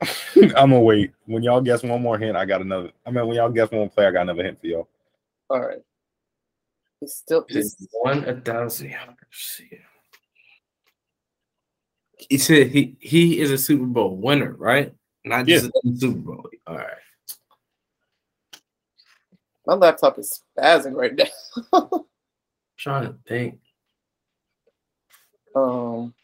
I'm 0.36 0.50
gonna 0.50 0.80
wait. 0.80 1.12
When 1.24 1.42
y'all 1.42 1.60
guess 1.60 1.82
one 1.82 2.02
more 2.02 2.18
hint, 2.18 2.36
I 2.36 2.44
got 2.44 2.60
another. 2.60 2.90
I 3.06 3.10
mean, 3.10 3.26
when 3.26 3.36
y'all 3.36 3.50
guess 3.50 3.70
one 3.70 3.80
more 3.80 3.90
player, 3.90 4.08
I 4.08 4.12
got 4.12 4.22
another 4.22 4.44
hint 4.44 4.60
for 4.60 4.66
y'all. 4.66 4.88
all 5.48 5.60
right. 5.60 5.78
He's 7.00 7.14
still. 7.14 7.44
He's 7.48 7.76
He's, 7.78 7.88
one 7.92 8.24
a 8.24 8.40
thousand 8.40 8.90
yards. 8.90 9.62
He 12.18 12.38
said 12.38 12.68
he 12.68 12.96
he 13.00 13.40
is 13.40 13.50
a 13.50 13.58
Super 13.58 13.84
Bowl 13.84 14.16
winner, 14.16 14.54
right? 14.54 14.92
Not 15.24 15.46
just 15.46 15.66
a 15.66 15.96
Super 15.96 16.18
Bowl. 16.18 16.50
All 16.66 16.76
right. 16.76 16.86
my 19.66 19.74
laptop 19.74 20.18
is 20.18 20.42
spazzing 20.58 20.94
right 20.94 21.14
now. 21.14 22.06
trying 22.78 23.06
to 23.06 23.16
think. 23.26 23.58
um. 25.54 26.14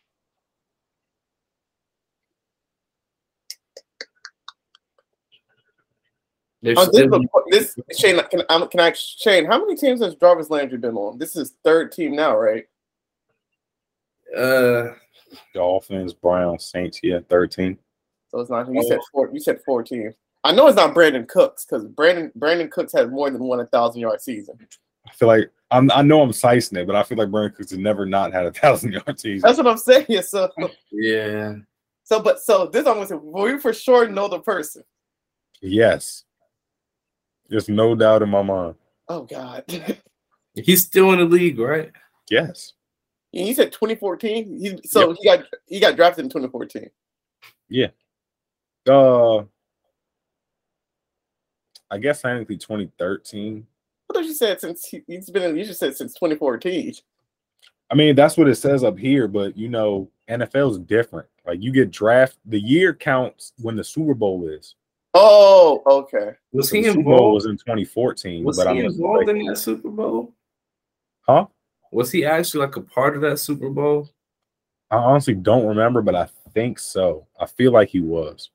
There's 6.63 6.79
Oh, 6.79 6.87
this, 6.87 7.07
still, 7.07 7.21
this 7.49 7.79
Shane, 7.99 8.21
can, 8.31 8.43
um, 8.49 8.69
can 8.69 8.81
I 8.81 8.93
Shane? 8.93 9.47
How 9.47 9.59
many 9.59 9.77
teams 9.77 10.01
has 10.01 10.15
Jarvis 10.15 10.49
Landry 10.49 10.79
been 10.79 10.97
on? 10.97 11.19
This 11.19 11.37
is 11.37 11.55
third 11.65 11.93
team 11.93 12.15
now, 12.15 12.37
right? 12.37 12.65
uh 14.37 14.95
Dolphins, 15.55 16.15
Browns, 16.15 16.67
Saints. 16.67 17.01
Yeah, 17.03 17.19
13. 17.29 17.79
So 18.31 18.41
it's 18.41 18.51
not. 18.51 18.73
You 18.73 18.83
said 18.83 19.01
four. 19.13 19.31
You 19.33 19.41
said 19.41 19.61
fourteen. 19.65 20.15
I 20.45 20.53
know 20.53 20.67
it's 20.67 20.77
not 20.77 20.95
Brandin 20.95 21.29
Cooks 21.29 21.65
because 21.65 21.85
Brandon 21.85 22.33
Brandin 22.39 22.71
Cooks 22.71 22.93
has 22.95 23.09
more 23.09 23.31
than 23.31 23.45
one 23.45 23.65
thousand 23.69 24.01
yard 24.01 24.21
season. 24.21 24.57
I 25.07 25.13
feel 25.13 25.29
like 25.29 25.51
I'm. 25.71 25.91
I 25.91 26.01
know 26.01 26.23
I'm 26.23 26.33
sizing 26.33 26.79
it, 26.79 26.87
but 26.87 26.97
I 26.97 27.03
feel 27.03 27.19
like 27.19 27.29
Brandin 27.29 27.55
Cooks 27.55 27.71
has 27.71 27.79
never 27.79 28.07
not 28.07 28.33
had 28.33 28.47
a 28.47 28.53
thousand 28.53 28.93
yard 28.93 29.21
season. 29.21 29.47
That's 29.47 29.59
what 29.59 29.67
I'm 29.67 29.77
saying. 29.77 30.07
So 30.23 30.51
yeah. 30.91 31.57
so 32.05 32.21
but 32.21 32.41
so 32.41 32.67
this 32.67 32.87
I'm 32.87 32.95
gonna 32.95 33.07
say 33.07 33.17
we 33.17 33.59
for 33.59 33.75
sure 33.75 34.09
know 34.09 34.29
the 34.29 34.41
person. 34.41 34.83
Yes. 35.61 36.25
There's 37.53 37.69
no 37.69 37.95
doubt 37.95 38.23
in 38.23 38.31
my 38.31 38.41
mind. 38.41 38.77
Oh 39.11 39.25
God. 39.25 39.65
He's 40.55 40.87
still 40.87 41.13
in 41.13 41.19
the 41.19 41.27
league, 41.27 41.59
right? 41.59 41.93
Yes. 42.31 42.73
he 43.31 43.53
said 43.53 43.73
2014. 43.73 44.59
He 44.59 44.89
so 44.89 45.13
he 45.13 45.23
got 45.23 45.45
he 45.67 45.79
got 45.79 45.95
drafted 45.95 46.25
in 46.25 46.31
2014. 46.31 46.89
Yeah. 47.69 47.89
Uh, 48.89 49.45
I 51.91 51.99
guess 52.01 52.23
technically 52.23 52.57
2013. 52.57 53.67
I 54.11 54.15
thought 54.15 54.25
you 54.25 54.33
said 54.33 54.59
since 54.59 54.87
he, 54.87 55.03
he's 55.07 55.29
been 55.29 55.43
in, 55.43 55.57
you 55.59 55.67
just 55.67 55.81
said 55.81 55.95
since 55.95 56.15
2014. 56.15 56.95
I 57.91 57.95
mean, 57.95 58.17
that's 58.17 58.39
what 58.39 58.49
it 58.49 58.55
says 58.55 58.83
up 58.83 58.99
here, 58.99 59.29
but 59.29 59.59
you 59.59 59.69
know, 59.69 60.11
NFL 60.31 60.71
is 60.71 60.79
different. 60.79 61.29
Like 61.47 61.63
you 61.63 61.71
get 61.71 61.91
draft, 61.91 62.39
the 62.47 62.59
year 62.59 62.95
counts 62.95 63.53
when 63.59 63.77
the 63.77 63.85
Super 63.85 64.15
Bowl 64.15 64.49
is. 64.49 64.75
Oh, 65.15 65.83
okay. 65.87 66.33
Was 66.53 66.71
So 66.71 66.77
he 66.77 66.83
the 66.83 66.89
Super 66.93 67.03
Bowl 67.03 67.13
involved? 67.15 67.35
was 67.35 67.47
in 67.47 67.57
2014, 67.59 68.45
Was 68.45 68.57
but 68.57 68.73
he 68.75 68.81
I'm 68.81 68.87
involved 68.87 69.29
in 69.29 69.47
that 69.47 69.57
Super 69.59 69.91
Bowl? 69.91 70.33
huh? 71.23 71.47
Was 71.93 72.11
he 72.11 72.25
actually 72.25 72.61
like 72.65 72.77
a 72.77 72.81
part 72.81 73.15
of 73.17 73.23
that 73.23 73.39
Super 73.39 73.69
Bowl? 73.69 74.09
I 74.91 74.97
honestly 74.97 75.35
don't 75.35 75.67
remember, 75.67 76.01
but 76.03 76.15
I 76.15 76.29
think 76.55 76.79
so. 76.79 77.27
I 77.39 77.47
feel 77.47 77.73
like 77.73 77.89
he 77.89 78.01
was. 78.01 78.51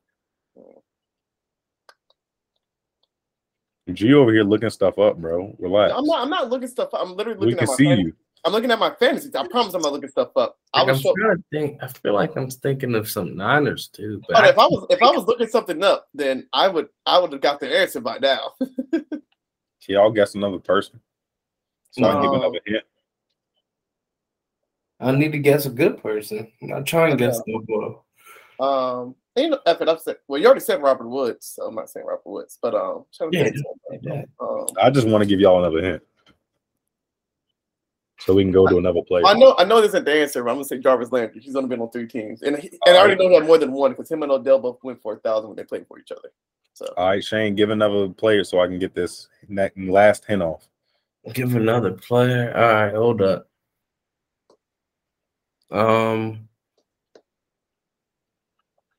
G 3.92 4.12
over 4.12 4.32
here 4.32 4.44
looking 4.44 4.68
stuff 4.70 4.98
up, 4.98 5.16
bro. 5.16 5.56
Relax. 5.58 5.94
I'm 5.96 6.04
not. 6.04 6.22
I'm 6.22 6.28
not 6.28 6.50
looking 6.50 6.68
stuff. 6.68 6.92
up. 6.92 7.00
I'm 7.02 7.16
literally 7.16 7.38
we 7.38 7.46
looking 7.46 7.58
can 7.58 7.64
at 7.64 7.68
my. 7.68 7.74
see 7.76 7.84
fan- 7.86 8.00
you. 8.00 8.12
I'm 8.44 8.52
looking 8.52 8.70
at 8.70 8.78
my 8.78 8.94
fantasies. 8.98 9.34
I 9.34 9.46
promise 9.46 9.74
I'm 9.74 9.82
not 9.82 9.92
looking 9.92 10.08
stuff 10.10 10.36
up. 10.36 10.58
I 10.74 10.82
was 10.82 10.96
I'm 10.96 11.02
show, 11.02 11.14
trying 11.14 11.36
to 11.36 11.44
think. 11.52 11.82
I 11.82 11.88
feel 11.88 12.14
like 12.14 12.36
I'm 12.36 12.50
thinking 12.50 12.94
of 12.94 13.10
some 13.10 13.36
Niners 13.36 13.88
too. 13.88 14.22
But 14.28 14.36
but 14.36 14.44
I 14.44 14.48
if 14.48 14.58
I 14.58 14.66
was 14.66 14.86
if 14.90 15.02
I 15.02 15.10
was 15.10 15.24
looking 15.28 15.48
something 15.48 15.82
up, 15.82 16.08
then 16.14 16.46
I 16.52 16.68
would 16.68 16.88
I 17.06 17.18
would 17.18 17.32
have 17.32 17.40
got 17.40 17.60
the 17.60 17.76
answer 17.76 18.00
by 18.00 18.18
now. 18.18 18.52
Can 18.60 19.94
y'all 19.94 20.10
guess 20.10 20.34
another 20.34 20.58
person? 20.58 21.00
So 21.92 22.04
I 22.04 22.12
can 22.12 22.22
give 22.22 22.32
another 22.32 22.60
hint. 22.66 22.84
I 25.00 25.12
need 25.12 25.32
to 25.32 25.38
guess 25.38 25.66
a 25.66 25.70
good 25.70 26.02
person. 26.02 26.50
I'm 26.60 26.68
not 26.68 26.86
trying 26.86 27.16
to 27.16 27.16
guess 27.16 27.40
no 27.46 27.62
more. 27.68 28.02
Um, 28.60 29.14
ain't 29.36 29.52
no 29.52 29.60
effort. 29.64 29.88
I'm 29.88 29.98
saying, 29.98 30.18
well, 30.26 30.40
you 30.40 30.46
already 30.46 30.60
said 30.60 30.82
Robert 30.82 31.08
Woods, 31.08 31.54
so 31.54 31.66
I'm 31.66 31.74
not 31.74 31.88
saying 31.88 32.04
Robert 32.04 32.26
Woods, 32.26 32.58
but 32.60 32.74
um, 32.74 33.04
trying 33.14 33.32
to 33.32 33.38
Yeah, 33.38 33.44
think 33.44 33.56
of 33.56 33.62
like 33.90 34.02
something. 34.02 34.26
that. 34.38 34.44
um, 34.44 34.66
I 34.82 34.90
just 34.90 35.06
want 35.06 35.22
to 35.22 35.26
give 35.28 35.40
y'all 35.40 35.64
another 35.64 35.82
hint. 35.82 36.02
So 38.20 38.34
we 38.34 38.42
can 38.42 38.50
go 38.50 38.66
to 38.66 38.78
another 38.78 39.02
player. 39.02 39.24
I 39.24 39.34
know, 39.34 39.54
I 39.58 39.64
know, 39.64 39.80
this 39.80 39.90
isn't 39.90 40.04
the 40.04 40.12
answer. 40.12 40.42
But 40.42 40.50
I'm 40.50 40.56
gonna 40.56 40.64
say 40.64 40.78
Jarvis 40.78 41.12
Landry. 41.12 41.40
He's 41.40 41.54
only 41.54 41.68
been 41.68 41.80
on 41.80 41.90
three 41.90 42.08
teams, 42.08 42.42
and 42.42 42.58
he, 42.58 42.68
and 42.86 42.96
I 42.96 43.00
already 43.00 43.16
know 43.16 43.28
he 43.28 43.34
had 43.36 43.46
more 43.46 43.58
than 43.58 43.72
one 43.72 43.92
because 43.92 44.10
him 44.10 44.22
and 44.22 44.32
Odell 44.32 44.58
both 44.58 44.78
went 44.82 45.00
for 45.00 45.14
a 45.14 45.18
thousand 45.18 45.50
when 45.50 45.56
they 45.56 45.64
played 45.64 45.86
for 45.86 45.98
each 45.98 46.10
other. 46.10 46.30
So 46.74 46.92
All 46.96 47.08
right, 47.08 47.24
Shane, 47.24 47.54
give 47.54 47.70
another 47.70 48.08
player 48.08 48.44
so 48.44 48.60
I 48.60 48.66
can 48.66 48.78
get 48.78 48.94
this 48.94 49.28
last 49.76 50.24
hint 50.24 50.42
off. 50.42 50.68
Give 51.32 51.54
another 51.54 51.92
player. 51.92 52.52
All 52.56 52.72
right, 52.72 52.94
hold 52.94 53.22
up. 53.22 53.48
Um, 55.70 56.48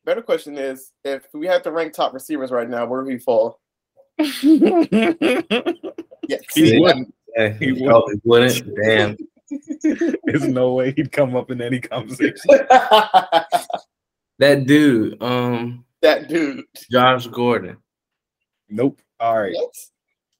better 0.05 0.21
question 0.21 0.57
is, 0.57 0.91
if 1.03 1.23
we 1.33 1.47
had 1.47 1.63
to 1.63 1.71
rank 1.71 1.93
top 1.93 2.13
receivers 2.13 2.51
right 2.51 2.69
now, 2.69 2.85
where 2.85 3.03
would 3.03 3.11
he 3.11 3.19
fall? 3.19 3.59
he 4.17 4.59
wouldn't. 6.79 7.13
Hey, 7.39 7.57
He 7.59 7.73
he 7.75 7.85
probably 7.85 8.15
wouldn't. 8.23 8.75
Damn. 8.83 9.17
There's 10.25 10.47
no 10.47 10.73
way 10.73 10.91
he'd 10.91 11.11
come 11.11 11.35
up 11.35 11.49
in 11.51 11.61
any 11.61 11.79
conversation. 11.79 12.35
That 14.39 14.65
dude, 14.65 15.21
um, 15.21 15.83
that 16.01 16.29
dude. 16.29 16.63
Josh 16.89 17.27
Gordon. 17.27 17.75
Nope. 18.69 19.01
All 19.19 19.37
right. 19.37 19.53
What? 19.53 19.73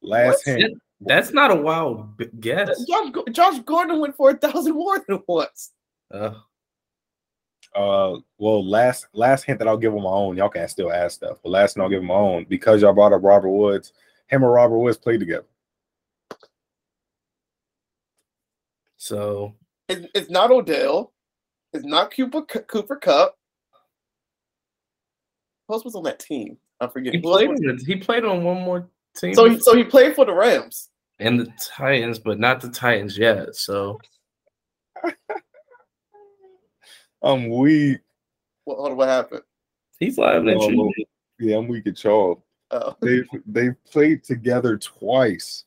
Last 0.02 0.48
What? 0.48 0.58
hint. 0.58 0.82
That's 1.02 1.34
not 1.34 1.52
a 1.52 1.56
wild 1.56 2.08
guess. 2.40 2.82
Josh, 2.86 3.12
Josh 3.32 3.60
Gordon 3.66 4.00
went 4.00 4.16
for 4.16 4.30
a 4.32 4.38
thousand 4.38 4.74
more 4.76 5.04
than 5.06 5.22
once. 5.28 5.72
Uh, 6.14 6.32
Uh, 7.76 8.16
well, 8.38 8.66
last 8.66 9.08
last 9.12 9.44
hint 9.44 9.60
that 9.60 9.68
I'll 9.68 9.78
give 9.78 9.94
on 9.94 10.04
my 10.04 10.10
own. 10.10 10.38
Y'all 10.38 10.48
can 10.50 10.68
still 10.70 10.94
ask 10.94 11.16
stuff, 11.18 11.40
but 11.44 11.50
last 11.50 11.76
hint 11.76 11.84
I'll 11.84 11.90
give 11.90 12.00
on 12.02 12.08
my 12.08 12.14
own 12.14 12.46
because 12.48 12.82
y'all 12.82 12.94
brought 12.94 13.12
up 13.12 13.22
Robert 13.24 13.50
Woods. 13.50 13.92
Him 14.28 14.44
and 14.44 14.52
Robert 14.54 14.78
Woods 14.80 14.98
played 14.98 15.20
together. 15.20 15.46
So 19.00 19.56
It's, 19.88 20.06
it's 20.14 20.30
not 20.30 20.52
Odell. 20.52 21.14
It's 21.74 21.86
not 21.86 22.14
Cooper 22.14 22.42
Cooper 22.44 22.98
Kupp. 22.98 23.36
Who 25.68 25.74
else 25.74 25.86
was 25.86 25.96
on 25.96 26.04
that 26.04 26.20
team? 26.20 26.58
I 26.82 26.88
forget. 26.88 27.14
he 27.14 27.20
Who 27.22 27.30
else 27.30 27.38
played. 27.38 27.50
was- 27.50 27.62
On 27.62 27.80
he 27.86 27.96
played 27.96 28.26
on 28.26 28.44
one 28.44 28.62
more 28.62 28.90
team. 29.16 29.34
So, 29.34 29.50
he, 29.50 29.60
so 29.60 29.76
he 29.76 29.84
played 29.84 30.16
for 30.16 30.26
the 30.26 30.34
Rams. 30.34 30.90
and 31.20 31.40
the 31.40 31.52
Titans, 31.64 32.20
but 32.20 32.40
not 32.40 32.60
the 32.62 32.70
Titans 32.70 33.18
yet. 33.18 33.56
So 33.56 34.00
I'm 37.22 37.50
weak. 37.50 38.00
What, 38.66 38.78
hold 38.78 38.92
on, 38.92 38.98
what 38.98 39.08
happened? 39.10 39.42
he's 40.00 40.18
live 40.18 40.46
in 40.48 40.58
Oh, 40.60 40.70
you. 40.70 40.94
Yeah, 41.40 41.58
I'm 41.58 41.68
weak 41.68 41.88
at 41.88 42.04
y'all. 42.04 42.44
Oh. 42.72 42.96
They 43.02 43.24
they 43.46 43.70
played 43.90 44.24
together 44.24 44.78
twice. 44.78 45.64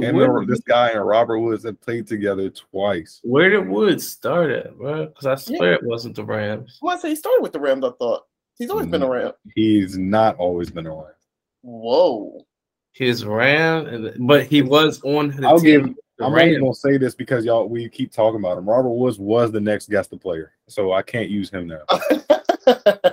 But 0.00 0.08
And 0.08 0.16
where, 0.16 0.28
remember, 0.30 0.52
this 0.52 0.62
guy 0.64 0.90
and 0.90 1.06
Robert 1.06 1.38
Woods 1.40 1.64
have 1.64 1.80
played 1.80 2.06
together 2.06 2.50
twice. 2.50 3.20
where 3.22 3.48
did 3.50 3.68
Woods 3.68 4.06
start 4.06 4.50
at, 4.50 4.76
bro? 4.76 5.06
Because 5.06 5.26
I 5.26 5.34
swear 5.36 5.74
it 5.74 5.84
wasn't 5.84 6.16
the 6.16 6.24
Rams. 6.24 6.78
I 6.82 6.86
want 6.86 7.00
to 7.00 7.02
say 7.02 7.08
he 7.10 7.16
started 7.16 7.42
with 7.42 7.52
the 7.52 7.60
Rams. 7.60 7.84
I 7.84 7.90
thought 7.98 8.24
he's 8.58 8.70
always 8.70 8.86
been 8.86 9.02
Mhm. 9.02 9.08
around. 9.08 9.34
He's 9.54 9.96
not 9.96 10.36
always 10.36 10.70
been 10.70 10.86
around. 10.86 11.14
Whoa. 11.62 12.44
His 12.92 13.24
Ram, 13.24 14.12
but 14.20 14.46
he 14.46 14.62
was 14.62 15.02
on 15.04 15.28
the 15.30 15.46
I'll 15.48 15.58
team. 15.58 15.86
give- 15.86 15.96
the 16.16 16.24
I'm 16.26 16.32
only 16.32 16.44
Rams. 16.52 16.58
gonna 16.60 16.74
say 16.74 16.96
this 16.96 17.14
because 17.16 17.44
y'all 17.44 17.68
we 17.68 17.88
keep 17.88 18.12
talking 18.12 18.38
about 18.38 18.56
him. 18.58 18.68
Robert 18.68 18.90
Woods 18.90 19.18
was 19.18 19.50
the 19.50 19.60
next 19.60 19.88
guest 19.88 20.10
to 20.10 20.16
player, 20.16 20.52
so 20.68 20.92
I 20.92 21.02
can't 21.02 21.28
use 21.28 21.50
him 21.50 21.66
now. 21.66 21.82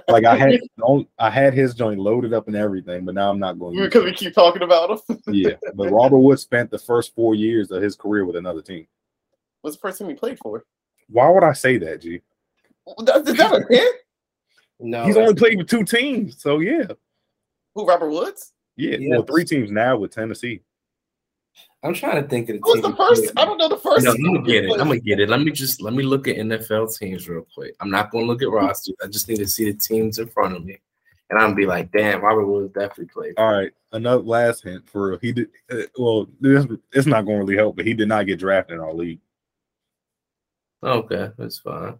Like 0.08 0.26
I 0.26 0.36
had 0.38 0.60
I 1.20 1.30
had 1.30 1.54
his 1.54 1.74
joint 1.74 2.00
loaded 2.00 2.34
up 2.34 2.48
and 2.48 2.56
everything, 2.56 3.06
but 3.06 3.16
now 3.16 3.30
I'm 3.30 3.40
not 3.40 3.60
going 3.60 3.76
to. 3.78 3.84
because 3.84 4.04
we 4.06 4.14
keep 4.14 4.34
talking 4.34 4.62
about 4.64 5.02
him. 5.10 5.20
Yeah, 5.34 5.56
but 5.76 5.90
Robert 5.92 6.20
Woods 6.20 6.42
spent 6.42 6.70
the 6.72 6.80
first 6.80 7.16
four 7.16 7.36
years 7.36 7.72
of 7.72 7.82
his 7.82 7.96
career 7.96 8.26
with 8.26 8.36
another 8.36 8.62
team. 8.62 8.88
What's 9.62 9.76
the 9.78 9.82
first 9.82 9.98
team 10.00 10.10
he 10.10 10.16
played 10.16 10.40
for? 10.40 10.64
Why 11.10 11.30
would 11.30 11.44
I 11.44 11.54
say 11.54 11.78
that, 11.78 12.02
G? 12.02 12.22
That- 13.06 13.28
Is 13.28 13.38
that 13.38 13.54
a 13.54 13.66
hint? 13.74 13.96
No, 14.80 15.06
He's 15.06 15.18
only 15.18 15.36
played 15.36 15.58
with 15.60 15.68
two 15.70 15.84
teams, 15.84 16.42
so 16.42 16.60
yeah, 16.60 16.88
Who? 17.76 17.86
Robert 17.86 18.10
Woods? 18.10 18.52
yeah. 18.76 18.98
Yes. 19.00 19.10
Well, 19.12 19.24
three 19.24 19.46
teams 19.46 19.70
now 19.72 19.98
with 19.98 20.12
Tennessee. 20.12 20.62
I'm 21.84 21.94
trying 21.94 22.22
to 22.22 22.30
think 22.30 22.50
of 22.50 22.58
the 22.58 22.62
Who 22.64 22.72
was 22.72 22.82
team 22.82 22.92
the 22.92 22.98
first? 22.98 23.32
I 23.38 23.46
don't 23.46 23.58
know 23.58 23.68
the 23.68 23.78
first. 23.78 24.06
No, 24.06 24.12
I'm 24.12 24.24
gonna 24.24 24.42
get 24.44 24.66
it. 24.66 24.72
I'm 24.72 24.88
gonna 24.88 25.00
get 25.00 25.20
it. 25.20 25.30
Let 25.30 25.42
me 25.42 25.52
just 25.52 25.82
let 25.82 25.94
me 25.94 26.04
look 26.04 26.28
at 26.28 26.38
NFL 26.38 26.96
teams 26.98 27.28
real 27.28 27.46
quick. 27.54 27.76
I'm 27.80 27.90
not 27.90 28.12
gonna 28.12 28.26
look 28.26 28.42
at 28.42 28.52
rosters. 28.52 28.96
I 29.04 29.08
just 29.08 29.28
need 29.28 29.38
to 29.38 29.48
see 29.48 29.66
the 29.66 29.78
teams 29.78 30.20
in 30.20 30.28
front 30.28 30.56
of 30.56 30.64
me, 30.64 30.80
and 31.30 31.40
I'm 31.40 31.48
gonna 31.48 31.56
be 31.56 31.66
like, 31.66 31.92
damn, 31.92 32.22
Robert 32.22 32.46
Woods 32.46 32.74
definitely 32.74 33.06
played. 33.06 33.34
All 33.38 33.52
right, 33.52 33.72
another 33.94 34.22
last 34.22 34.64
hint 34.64 34.88
for 34.88 35.10
real. 35.10 35.20
He 35.20 35.32
did 35.32 35.50
uh, 35.72 35.84
well. 35.98 36.28
This 36.40 36.68
it's 36.94 37.08
not 37.08 37.26
going 37.26 37.40
to 37.40 37.46
really 37.46 37.58
help, 37.58 37.76
but 37.76 37.88
he 37.88 37.96
did 37.96 38.08
not 38.08 38.28
get 38.28 38.40
drafted 38.40 38.76
in 38.76 38.82
our 38.82 38.94
league. 38.94 39.20
Okay, 40.84 41.32
that's 41.38 41.60
fine. 41.60 42.00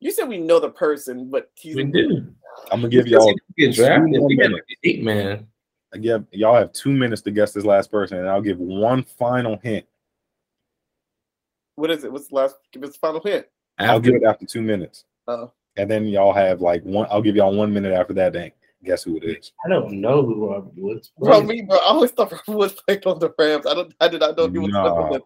You 0.00 0.10
said 0.10 0.28
we 0.28 0.38
know 0.38 0.60
the 0.60 0.70
person, 0.70 1.28
but 1.30 1.50
he's 1.54 1.76
We 1.76 1.84
do. 1.84 2.34
I'm 2.72 2.80
gonna 2.80 2.88
give 2.88 3.06
y'all. 3.06 3.34
get 3.56 3.74
two 3.74 3.82
drafted. 3.82 4.10
more 4.18 4.26
We 4.28 4.36
got 4.36 4.50
minutes. 4.50 4.66
eight 4.84 5.02
man. 5.02 5.46
I 5.92 5.98
give 5.98 6.24
y'all 6.30 6.54
have 6.54 6.72
two 6.72 6.92
minutes 6.92 7.22
to 7.22 7.30
guess 7.30 7.52
this 7.52 7.64
last 7.64 7.90
person, 7.90 8.18
and 8.18 8.28
I'll 8.28 8.40
give 8.42 8.58
one 8.58 9.02
final 9.02 9.58
hint. 9.62 9.84
What 11.74 11.90
is 11.90 12.04
it? 12.04 12.12
What's 12.12 12.28
the 12.28 12.34
last? 12.36 12.56
Give 12.72 12.82
us 12.84 12.92
the 12.92 12.98
final 12.98 13.20
hint. 13.20 13.46
I'll 13.78 13.96
After 13.96 14.10
give 14.12 14.22
it 14.22 14.26
after 14.26 14.46
two 14.46 14.62
minutes, 14.62 15.04
Oh. 15.26 15.50
and 15.76 15.90
then 15.90 16.06
y'all 16.06 16.32
have 16.32 16.60
like 16.60 16.82
one. 16.84 17.06
I'll 17.10 17.22
give 17.22 17.36
y'all 17.36 17.54
one 17.54 17.72
minute 17.72 17.92
after 17.92 18.12
that. 18.14 18.32
Then 18.34 18.52
guess 18.84 19.02
who 19.02 19.16
it 19.16 19.24
is? 19.24 19.52
I 19.64 19.68
don't 19.68 20.00
know 20.00 20.22
who 20.24 20.48
Robert 20.50 20.72
Woods. 20.76 21.12
Bro, 21.18 21.42
me, 21.42 21.62
bro. 21.62 21.76
I 21.78 21.86
always 21.86 22.10
thought 22.12 22.30
Robert 22.30 22.48
Woods 22.48 22.74
played 22.86 23.04
on 23.06 23.18
the 23.18 23.32
Rams. 23.38 23.66
I 23.66 23.74
don't. 23.74 23.94
I 24.00 24.08
did 24.08 24.20
not 24.20 24.36
know 24.36 24.48
he 24.48 24.58
was. 24.58 24.70
Nah. 24.70 25.18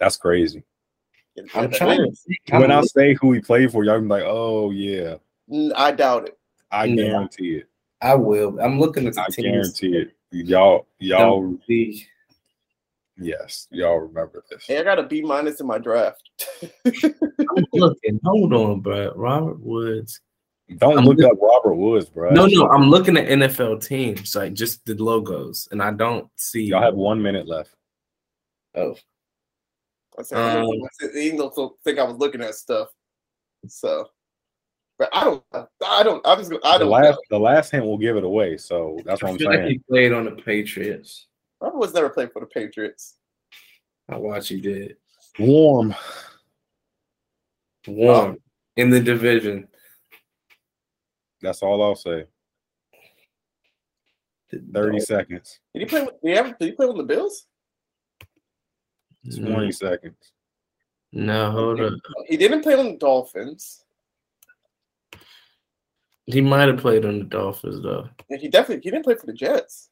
That's 0.00 0.16
crazy. 0.16 0.62
I'm 1.54 1.70
trying 1.70 1.98
to 2.10 2.58
when 2.58 2.70
I 2.72 2.80
say 2.82 3.14
who 3.14 3.32
he 3.32 3.40
played 3.40 3.70
for, 3.70 3.84
y'all 3.84 4.00
be 4.00 4.06
like, 4.06 4.22
"Oh 4.24 4.70
yeah, 4.70 5.16
I 5.76 5.92
doubt 5.92 6.28
it. 6.28 6.38
I 6.70 6.86
No. 6.88 7.02
guarantee 7.04 7.56
it. 7.56 7.68
I 8.00 8.14
will. 8.14 8.58
I'm 8.60 8.78
looking 8.80 9.06
at 9.06 9.14
the 9.14 9.22
I 9.22 9.26
teams. 9.30 9.78
guarantee 9.80 9.96
it." 9.98 10.12
Y'all, 10.32 10.86
y'all, 10.98 11.56
The- 11.68 12.02
yes, 13.16 13.68
y'all 13.70 13.98
remember 13.98 14.44
this. 14.50 14.66
Hey, 14.66 14.78
I 14.78 14.82
got 14.82 14.98
a 14.98 15.02
B 15.04 15.22
minus 15.22 15.60
in 15.60 15.66
my 15.66 15.78
draft. 15.78 16.22
I'm 16.84 17.64
looking. 17.72 18.20
Hold 18.24 18.52
on, 18.52 18.80
bro. 18.80 19.12
Robert 19.14 19.60
Woods. 19.60 20.20
Don't 20.78 20.98
I'm 20.98 21.04
look 21.04 21.18
look- 21.18 21.32
up 21.32 21.38
Robert 21.40 21.74
Woods, 21.76 22.06
bro. 22.10 22.30
No, 22.30 22.46
no, 22.46 22.68
I'm 22.70 22.90
looking 22.90 23.16
at 23.16 23.28
NFL 23.28 23.86
teams, 23.86 24.34
like 24.34 24.52
just 24.52 24.84
the 24.84 24.94
logos, 24.94 25.68
and 25.70 25.80
I 25.80 25.92
don't 25.92 26.28
see. 26.36 26.64
Y'all 26.64 26.82
have 26.82 26.94
one 26.96 27.22
minute 27.22 27.46
left. 27.46 27.70
Oh, 28.74 28.96
I 30.18 30.22
said, 30.22 30.38
Um, 30.38 30.66
I 30.66 30.88
said, 31.00 31.10
he 31.14 31.30
don't 31.36 31.54
think 31.84 31.98
I 31.98 32.04
was 32.04 32.16
looking 32.16 32.42
at 32.42 32.54
stuff. 32.56 32.88
So, 33.68 34.10
but 34.98 35.08
I 35.12 35.24
don't. 35.24 35.44
I 35.86 36.02
don't. 36.02 36.26
I'm 36.26 36.38
just. 36.38 36.52
I 36.64 36.78
the 36.78 36.84
don't. 36.84 36.90
last, 36.90 37.10
know. 37.10 37.18
the 37.30 37.38
last 37.38 37.70
hint 37.70 37.84
will 37.84 37.98
give 37.98 38.16
it 38.16 38.24
away. 38.24 38.56
So 38.56 38.98
that's 39.04 39.22
what 39.22 39.28
I 39.28 39.32
I'm 39.32 39.38
feel 39.38 39.50
like 39.50 39.58
saying. 39.60 39.70
he 39.70 39.78
played 39.88 40.12
on 40.12 40.24
the 40.24 40.32
Patriots. 40.32 41.26
Robert 41.60 41.78
was 41.78 41.94
never 41.94 42.08
played 42.08 42.32
for 42.32 42.40
the 42.40 42.46
Patriots. 42.46 43.16
I 44.08 44.16
watch 44.16 44.48
he 44.48 44.60
did. 44.60 44.96
Warm. 45.38 45.94
Warm 47.86 48.38
in 48.76 48.90
the 48.90 49.00
division. 49.00 49.68
That's 51.42 51.62
all 51.62 51.82
I'll 51.82 51.96
say. 51.96 52.24
Thirty 54.72 55.00
seconds. 55.00 55.58
Did 55.74 55.80
he 55.80 55.86
play? 55.86 56.02
With, 56.02 56.20
did, 56.22 56.30
he 56.30 56.38
ever, 56.38 56.56
did 56.58 56.66
he 56.66 56.72
play 56.72 56.86
with 56.86 56.96
the 56.96 57.02
Bills? 57.02 57.46
Twenty 59.34 59.72
seconds. 59.72 60.32
No, 61.12 61.50
hold 61.50 61.80
up. 61.80 61.94
He 62.26 62.36
didn't 62.36 62.62
play 62.62 62.74
on 62.74 62.86
the 62.86 62.96
Dolphins. 62.96 63.84
He 66.26 66.40
might 66.40 66.68
have 66.68 66.78
played 66.78 67.04
on 67.04 67.18
the 67.18 67.24
Dolphins 67.24 67.82
though. 67.82 68.08
And 68.30 68.40
he 68.40 68.48
definitely 68.48 68.82
he 68.82 68.90
didn't 68.90 69.04
play 69.04 69.14
for 69.14 69.26
the 69.26 69.32
Jets. 69.32 69.90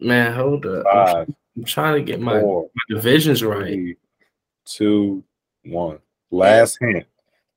Man, 0.00 0.34
hold 0.34 0.66
up. 0.66 0.84
I'm, 0.86 1.06
Five, 1.06 1.34
I'm 1.56 1.64
trying 1.64 1.94
to 1.94 2.02
get 2.02 2.20
my, 2.20 2.40
four, 2.40 2.68
my 2.74 2.96
divisions 2.96 3.42
right. 3.42 3.72
three, 3.72 3.96
two, 4.64 5.24
one. 5.64 5.98
Last 6.30 6.78
hint. 6.80 7.06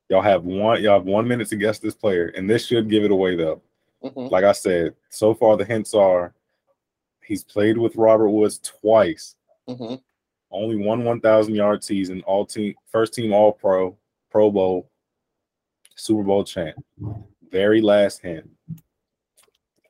Y'all 0.10 0.22
have 0.22 0.44
one. 0.44 0.82
Y'all 0.82 1.00
have 1.00 1.06
one 1.06 1.28
minute 1.28 1.50
to 1.50 1.56
guess 1.56 1.80
this 1.80 1.96
player, 1.96 2.28
and 2.36 2.50
this 2.50 2.66
should 2.66 2.90
give 2.90 3.04
it 3.04 3.12
away 3.12 3.36
though. 3.36 3.62
Mhm. 4.04 4.32
Like 4.32 4.44
I 4.44 4.54
said, 4.54 4.96
so 5.10 5.34
far 5.34 5.58
the 5.58 5.66
hints 5.66 5.94
are 5.94 6.34
he's 7.24 7.44
played 7.44 7.78
with 7.78 7.96
Robert 7.96 8.30
Woods 8.30 8.60
twice. 8.60 9.36
Mhm. 9.68 10.02
Only 10.52 10.78
one 10.78 11.04
1,000 11.04 11.54
yard 11.54 11.84
season, 11.84 12.24
all 12.26 12.46
team, 12.46 12.74
first 12.88 13.14
team 13.14 13.34
All 13.34 13.52
Pro, 13.52 13.96
Pro 14.32 14.50
Bowl, 14.50 14.89
Super 16.00 16.24
Bowl 16.24 16.44
champ. 16.44 16.76
Very 17.52 17.82
last 17.82 18.22
hint. 18.22 18.50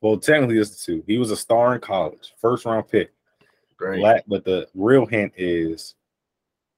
Well, 0.02 0.18
technically, 0.18 0.58
it's 0.58 0.72
the 0.72 0.94
two. 0.94 1.04
He 1.08 1.18
was 1.18 1.32
a 1.32 1.38
star 1.38 1.76
in 1.76 1.82
college, 1.82 2.34
first 2.40 2.66
round 2.66 2.88
pick. 2.88 3.12
Great. 3.78 4.24
But 4.28 4.44
the 4.44 4.68
real 4.74 5.06
hint 5.06 5.34
is 5.38 5.96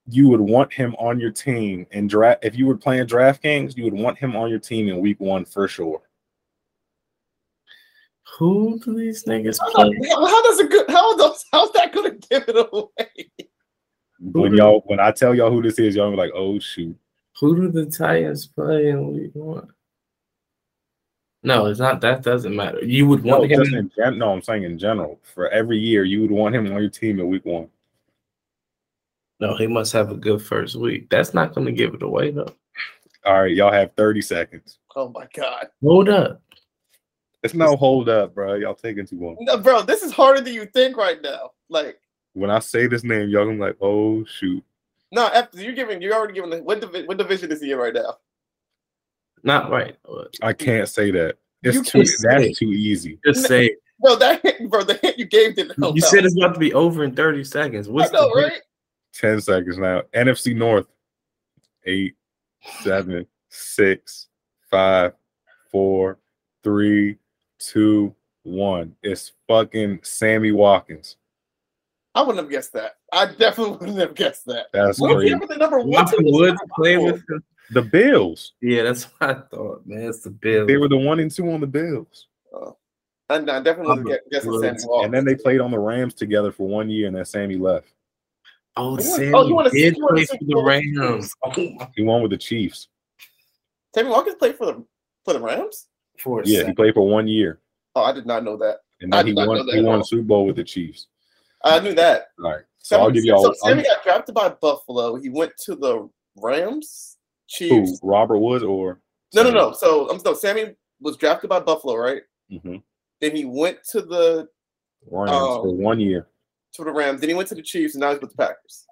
you 0.07 0.27
would 0.29 0.41
want 0.41 0.73
him 0.73 0.95
on 0.95 1.19
your 1.19 1.31
team 1.31 1.87
and 1.91 2.09
draft. 2.09 2.43
If 2.43 2.57
you 2.57 2.65
were 2.65 2.77
playing 2.77 3.07
DraftKings, 3.07 3.77
you 3.77 3.83
would 3.85 3.93
want 3.93 4.17
him 4.17 4.35
on 4.35 4.49
your 4.49 4.59
team 4.59 4.87
in 4.87 4.99
week 4.99 5.19
one 5.19 5.45
for 5.45 5.67
sure. 5.67 6.01
Who 8.37 8.79
do 8.79 8.97
these 8.97 9.23
niggas 9.25 9.59
How, 9.59 9.71
play? 9.71 9.97
how 10.09 10.43
does 10.43 10.59
it 10.59 10.71
go? 10.71 10.85
How 10.87 11.15
does 11.17 11.45
how's 11.51 11.71
that 11.73 11.93
gonna 11.93 12.11
give 12.11 12.43
it 12.47 12.55
away? 12.71 13.31
When 14.19 14.55
y'all, 14.55 14.83
when 14.85 14.99
I 14.99 15.11
tell 15.11 15.33
y'all 15.33 15.51
who 15.51 15.61
this 15.61 15.79
is, 15.79 15.95
y'all 15.95 16.11
be 16.11 16.17
like, 16.17 16.31
"Oh 16.33 16.59
shoot!" 16.59 16.95
Who 17.41 17.55
do 17.55 17.71
the 17.71 17.89
Titans 17.91 18.45
play 18.47 18.89
in 18.89 19.13
week 19.13 19.31
one? 19.33 19.67
No, 21.43 21.65
it's 21.65 21.79
not. 21.79 21.99
That 22.01 22.21
doesn't 22.21 22.55
matter. 22.55 22.85
You 22.85 23.07
would 23.07 23.25
No, 23.25 23.39
want 23.39 23.51
him. 23.51 23.59
just 23.63 23.73
in 23.73 23.91
gen- 23.97 24.19
no, 24.19 24.31
I'm 24.31 24.43
saying 24.43 24.63
in 24.63 24.77
general. 24.77 25.19
For 25.23 25.49
every 25.49 25.79
year, 25.79 26.03
you 26.03 26.21
would 26.21 26.29
want 26.29 26.53
him 26.55 26.67
on 26.67 26.79
your 26.79 26.89
team 26.91 27.19
in 27.19 27.27
week 27.27 27.43
one. 27.45 27.67
No, 29.39 29.55
he 29.57 29.65
must 29.65 29.91
have 29.93 30.11
a 30.11 30.15
good 30.15 30.39
first 30.43 30.75
week. 30.75 31.09
That's 31.09 31.33
not 31.33 31.55
going 31.55 31.65
to 31.65 31.71
give 31.71 31.95
it 31.95 32.03
away 32.03 32.29
though. 32.29 32.53
All 33.25 33.41
right, 33.41 33.51
y'all 33.55 33.71
have 33.71 33.91
30 33.97 34.21
seconds. 34.21 34.77
Oh 34.95 35.09
my 35.09 35.27
god, 35.35 35.69
Hold 35.83 36.09
up. 36.09 36.41
It's 37.43 37.55
no 37.55 37.75
hold 37.75 38.07
up, 38.07 38.35
bro. 38.35 38.53
Y'all 38.53 38.75
taking 38.75 39.07
too 39.07 39.19
long. 39.19 39.37
no, 39.39 39.57
bro, 39.57 39.81
this 39.81 40.03
is 40.03 40.11
harder 40.11 40.41
than 40.41 40.53
you 40.53 40.67
think 40.67 40.95
right 40.95 41.19
now. 41.23 41.51
Like, 41.69 41.99
When 42.33 42.51
I 42.51 42.59
say 42.59 42.85
this 42.85 43.03
name, 43.03 43.29
y'all 43.29 43.45
gonna 43.45 43.55
be 43.57 43.61
like, 43.61 43.77
"Oh 43.81 44.23
shoot!" 44.25 44.63
No, 45.11 45.27
after 45.27 45.61
you're 45.61 45.73
giving, 45.73 46.01
you're 46.01 46.13
already 46.13 46.33
giving. 46.33 46.49
The, 46.49 46.63
what 46.63 46.79
divi- 46.81 47.05
what 47.05 47.17
division 47.17 47.51
is 47.51 47.61
he 47.61 47.71
in 47.71 47.77
right 47.77 47.93
now? 47.93 48.17
Not 49.43 49.71
right. 49.71 49.95
I 50.41 50.53
can't 50.53 50.87
say 50.87 51.11
that. 51.11 51.37
It's 51.63 51.75
You 51.75 51.83
too. 51.83 51.99
That's 51.99 52.43
it. 52.43 52.57
too 52.57 52.71
easy. 52.71 53.19
Just 53.25 53.45
say 53.47 53.67
it. 53.67 53.77
Bro, 53.99 54.15
that 54.17 54.41
hint, 54.41 54.69
bro, 54.71 54.83
the 54.83 54.95
hint 54.95 55.19
you 55.19 55.25
gave 55.25 55.55
didn't 55.55 55.77
help. 55.79 55.95
You 55.95 56.03
out. 56.03 56.09
said 56.09 56.25
it's 56.25 56.35
about 56.35 56.53
to 56.55 56.59
be 56.59 56.73
over 56.73 57.03
in 57.03 57.15
30 57.15 57.43
seconds. 57.43 57.87
I 57.87 57.91
What's 57.91 58.11
know, 58.11 58.33
the 58.33 58.41
right? 58.41 58.61
10 59.13 59.41
seconds 59.41 59.77
now. 59.77 60.01
NFC 60.13 60.55
North. 60.55 60.87
Eight, 61.85 62.15
seven, 62.81 63.25
six, 63.49 64.27
five, 64.69 65.13
four, 65.71 66.17
three, 66.63 67.17
two, 67.59 68.13
one. 68.43 68.95
It's 69.03 69.33
fucking 69.47 69.99
Sammy 70.03 70.51
Watkins. 70.51 71.17
I 72.13 72.21
wouldn't 72.21 72.39
have 72.39 72.49
guessed 72.49 72.73
that. 72.73 72.93
I 73.13 73.25
definitely 73.27 73.77
wouldn't 73.79 73.97
have 73.99 74.15
guessed 74.15 74.45
that. 74.47 74.67
That's 74.73 74.99
What 74.99 75.15
crazy. 75.15 75.31
happened 75.33 75.51
to 75.51 75.57
number 75.57 75.79
one? 75.79 76.05
Woods 76.19 76.59
playing 76.75 77.05
with 77.05 77.23
him? 77.29 77.43
The 77.71 77.81
Bills. 77.83 78.53
Yeah, 78.61 78.83
that's 78.83 79.03
what 79.05 79.29
I 79.29 79.33
thought, 79.49 79.83
man. 79.85 80.09
It's 80.09 80.21
the 80.21 80.29
Bills. 80.31 80.67
They 80.67 80.75
were 80.77 80.89
the 80.89 80.97
one 80.97 81.19
and 81.21 81.31
two 81.31 81.49
on 81.51 81.61
the 81.61 81.67
Bills. 81.67 82.27
Uh, 82.53 82.57
oh. 82.57 82.77
I, 83.29 83.35
I 83.35 83.39
definitely 83.39 83.87
wasn't 83.87 84.07
gue- 84.07 84.17
guessing 84.29 84.51
Sammy 84.59 84.77
Woods. 84.83 85.05
And 85.05 85.13
then 85.13 85.23
they 85.23 85.35
played 85.35 85.61
on 85.61 85.71
the 85.71 85.79
Rams 85.79 86.13
together 86.13 86.51
for 86.51 86.67
one 86.67 86.89
year, 86.89 87.07
and 87.07 87.15
then 87.15 87.23
Sammy 87.23 87.55
left. 87.55 87.87
oh, 88.75 88.97
Sammy 88.97 89.31
wanna- 89.31 89.37
oh, 89.45 89.47
you 89.47 89.55
wanna- 89.55 89.69
did 89.69 89.95
you 89.95 90.03
wanna 90.03 90.15
play 90.15 90.25
see- 90.25 90.37
for 90.37 90.43
the 90.43 90.63
Rams. 90.63 91.33
Oh, 91.45 91.87
He 91.95 92.03
won 92.03 92.21
with 92.21 92.31
the 92.31 92.37
Chiefs. 92.37 92.89
Sammy 93.95 94.09
Watkins 94.09 94.35
played 94.35 94.57
for 94.57 94.65
the 94.65 94.85
for 95.23 95.33
the 95.33 95.39
Rams. 95.39 95.87
for 96.17 96.41
a 96.41 96.45
Yeah, 96.45 96.65
he 96.67 96.73
played 96.73 96.93
for 96.93 97.07
one 97.07 97.27
year, 97.29 97.59
Oh, 97.95 98.03
I 98.03 98.11
did 98.11 98.25
not 98.25 98.43
know 98.43 98.57
that. 98.57 98.79
and 98.99 99.13
then 99.13 99.25
did 99.25 99.37
he 99.37 99.47
won. 99.47 99.65
that 99.65 99.75
He 99.75 99.81
won 99.81 100.01
a 100.01 100.03
Super 100.03 100.23
Bowl 100.23 100.45
with 100.45 100.57
the 100.57 100.63
Chiefs. 100.65 101.07
I 101.63 101.79
knew 101.79 101.93
that. 101.95 102.27
All 102.43 102.51
right, 102.51 102.63
so 102.79 102.99
I'll 102.99 103.11
give 103.11 103.23
y'all. 103.25 103.43
So 103.43 103.53
Sammy 103.53 103.85
I'll- 103.87 103.95
got 103.95 104.03
drafted 104.03 104.35
by 104.35 104.49
Buffalo. 104.49 105.15
He 105.15 105.29
went 105.29 105.51
to 105.65 105.75
the 105.75 106.09
Rams, 106.37 107.17
who, 107.59 107.67
Chiefs. 107.67 107.99
Robert 108.03 108.37
Woods 108.39 108.63
or 108.63 108.99
No, 109.33 109.43
no, 109.43 109.51
no. 109.51 109.71
So 109.73 110.09
I'm 110.09 110.19
no. 110.25 110.33
Sammy 110.33 110.75
was 110.99 111.17
drafted 111.17 111.49
by 111.49 111.59
Buffalo, 111.59 111.95
right? 111.95 112.21
hmm 112.49 112.77
Then 113.19 113.35
he 113.35 113.45
went 113.45 113.83
to 113.89 114.01
the 114.01 114.49
Rams 115.09 115.31
Oh. 115.33 115.63
for 115.63 115.75
one 115.75 115.99
year. 115.99 116.27
to 116.73 116.83
the 116.85 116.91
Rams. 116.91 117.19
Then 117.19 117.29
he 117.29 117.35
went 117.35 117.49
to 117.49 117.55
the 117.55 117.61
Chiefs, 117.61 117.95
and 117.95 118.01
now 118.01 118.11
he's 118.11 118.21
with 118.21 118.31
the 118.31 118.37
Packers. 118.37 118.85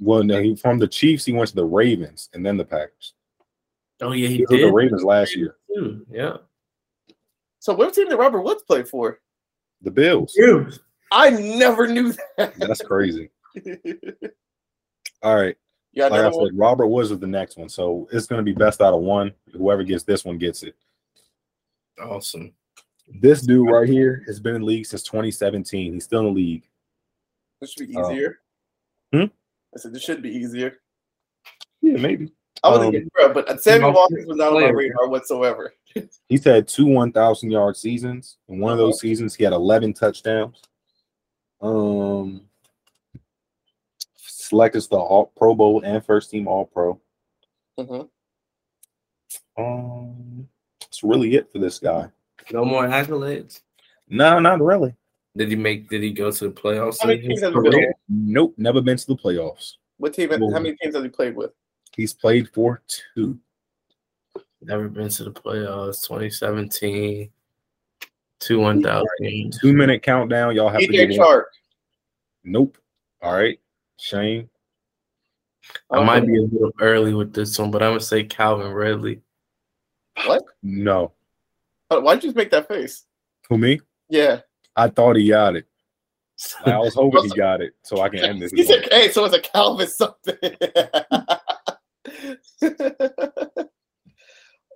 Well, 0.00 0.22
no, 0.24 0.40
he 0.42 0.56
from 0.56 0.78
the 0.78 0.88
Chiefs. 0.88 1.24
He 1.26 1.32
went 1.32 1.48
to 1.50 1.54
the 1.54 1.64
Ravens 1.64 2.28
and 2.32 2.44
then 2.44 2.56
the 2.56 2.64
Packers. 2.64 3.12
Oh, 4.00 4.12
yeah, 4.12 4.28
He 4.28 4.38
he 4.38 4.46
did. 4.46 4.62
the 4.68 4.72
Ravens 4.72 5.04
last 5.04 5.36
year. 5.36 5.56
too. 5.74 6.04
Yeah. 6.10 6.38
So 7.60 7.74
what 7.74 7.92
team 7.94 8.08
did 8.08 8.16
Robert 8.16 8.40
Woods 8.40 8.62
play 8.64 8.82
for? 8.82 9.20
The 9.82 9.90
Bills. 9.90 10.36
I 11.12 11.30
never 11.30 11.86
knew 11.86 12.12
that. 12.38 12.54
That's 12.56 12.80
crazy. 12.80 13.30
All 15.22 15.36
right. 15.36 15.56
yeah, 15.92 16.08
Like 16.08 16.20
I 16.22 16.30
said, 16.30 16.32
one. 16.32 16.56
Robert 16.56 16.86
Woods 16.88 17.10
is 17.10 17.18
the 17.18 17.26
next 17.26 17.56
one. 17.56 17.68
So 17.68 18.08
it's 18.12 18.26
going 18.26 18.38
to 18.38 18.44
be 18.44 18.52
best 18.58 18.80
out 18.80 18.94
of 18.94 19.02
one. 19.02 19.32
Whoever 19.52 19.84
gets 19.84 20.02
this 20.04 20.24
one 20.24 20.38
gets 20.38 20.62
it. 20.62 20.74
Awesome. 22.02 22.52
This 23.20 23.42
dude 23.42 23.70
right 23.70 23.88
here 23.88 24.22
has 24.26 24.40
been 24.40 24.54
in 24.56 24.62
the 24.62 24.66
league 24.66 24.86
since 24.86 25.02
2017. 25.02 25.92
He's 25.92 26.04
still 26.04 26.20
in 26.20 26.26
the 26.26 26.32
league. 26.32 26.64
This 27.60 27.72
should 27.72 27.88
be 27.88 27.96
Oh. 27.96 28.10
easier. 28.10 28.38
Hmm? 29.12 29.24
I 29.74 29.78
said 29.78 29.92
this 29.92 30.02
should 30.02 30.22
be 30.22 30.30
easier. 30.30 30.78
Yeah, 31.82 31.98
maybe. 31.98 32.32
I 32.64 32.68
wasn't 32.68 32.86
Um, 32.86 32.92
getting 32.92 33.08
bro, 33.12 33.32
but 33.34 33.62
Sammy 33.62 33.84
Well, 33.84 33.92
Watkins 33.94 34.26
was 34.26 34.36
not 34.36 34.48
on 34.48 34.54
my 34.54 34.60
player. 34.60 34.76
radar 34.76 35.08
whatsoever. 35.08 35.74
He's 36.28 36.44
had 36.44 36.68
two 36.68 36.86
1,000 36.86 37.50
yard 37.50 37.76
seasons. 37.76 38.38
In 38.48 38.60
one 38.60 38.72
of 38.72 38.78
those 38.78 39.00
seasons, 39.00 39.34
he 39.34 39.44
had 39.44 39.52
11 39.52 39.92
touchdowns. 39.94 40.62
Um, 41.62 42.42
selected 44.16 44.78
as 44.78 44.88
the 44.88 44.96
all, 44.96 45.26
Pro 45.36 45.54
Bowl 45.54 45.82
and 45.84 46.04
first 46.04 46.30
team 46.30 46.48
All 46.48 46.66
Pro. 46.66 47.00
Mhm. 47.78 48.08
Um, 49.56 50.48
that's 50.80 51.02
really 51.02 51.36
it 51.36 51.50
for 51.52 51.58
this 51.58 51.78
guy. 51.78 52.08
No 52.52 52.64
more 52.64 52.84
accolades. 52.86 53.60
No, 54.08 54.38
not 54.40 54.60
really. 54.60 54.94
Did 55.36 55.48
he 55.48 55.56
make? 55.56 55.88
Did 55.88 56.02
he 56.02 56.10
go 56.12 56.30
to 56.30 56.48
the 56.48 56.52
playoffs? 56.54 57.00
How 57.00 57.08
many 57.08 57.22
teams 57.22 57.40
has 57.40 57.54
he 57.54 57.60
been 57.60 57.74
on? 57.74 57.92
Nope, 58.08 58.54
never 58.58 58.80
been 58.82 58.98
to 58.98 59.06
the 59.06 59.16
playoffs. 59.16 59.76
What 59.96 60.12
team? 60.14 60.28
Well- 60.30 60.50
How 60.52 60.58
many 60.60 60.76
teams 60.76 60.94
has 60.94 61.04
he 61.04 61.08
played 61.10 61.36
with? 61.36 61.52
He's 61.96 62.12
played 62.12 62.48
for 62.50 62.82
two. 63.14 63.38
Never 64.60 64.88
been 64.88 65.08
to 65.08 65.24
the 65.24 65.32
playoffs. 65.32 66.02
2017. 66.06 67.30
Two 68.42 68.58
one 68.58 68.82
thousand 68.82 69.08
games. 69.20 69.58
Two 69.60 69.72
minute 69.72 70.02
countdown. 70.02 70.56
Y'all 70.56 70.68
have 70.68 70.80
to 70.80 70.88
DJ 70.88 71.10
give 71.10 71.18
one. 71.18 71.28
Chark. 71.28 71.44
Nope. 72.44 72.76
All 73.22 73.32
right, 73.32 73.58
Shane. 73.98 74.48
I 75.90 76.02
might 76.02 76.26
be 76.26 76.36
a 76.36 76.42
little 76.42 76.72
early 76.80 77.14
with 77.14 77.32
this 77.32 77.56
one, 77.56 77.70
but 77.70 77.82
I'm 77.82 77.90
gonna 77.90 78.00
say 78.00 78.24
Calvin 78.24 78.72
Ridley. 78.72 79.22
What? 80.26 80.42
No. 80.62 81.12
Uh, 81.88 82.00
Why'd 82.00 82.22
you 82.22 82.28
just 82.28 82.36
make 82.36 82.50
that 82.50 82.66
face? 82.66 83.04
Who 83.48 83.58
me? 83.58 83.80
Yeah. 84.08 84.40
I 84.74 84.88
thought 84.88 85.16
he 85.16 85.28
got 85.28 85.54
it. 85.54 85.66
I 86.66 86.78
was 86.78 86.94
hoping 86.94 87.24
he 87.24 87.30
got 87.30 87.60
it 87.60 87.74
so 87.82 88.00
I 88.00 88.08
can 88.08 88.20
end 88.20 88.42
this. 88.42 88.52
He 88.56 88.64
said, 88.64 88.88
"Hey, 88.90 89.10
so 89.10 89.24
it's 89.24 89.36
a 89.36 89.40
Calvin 89.40 89.86
something." 89.86 90.36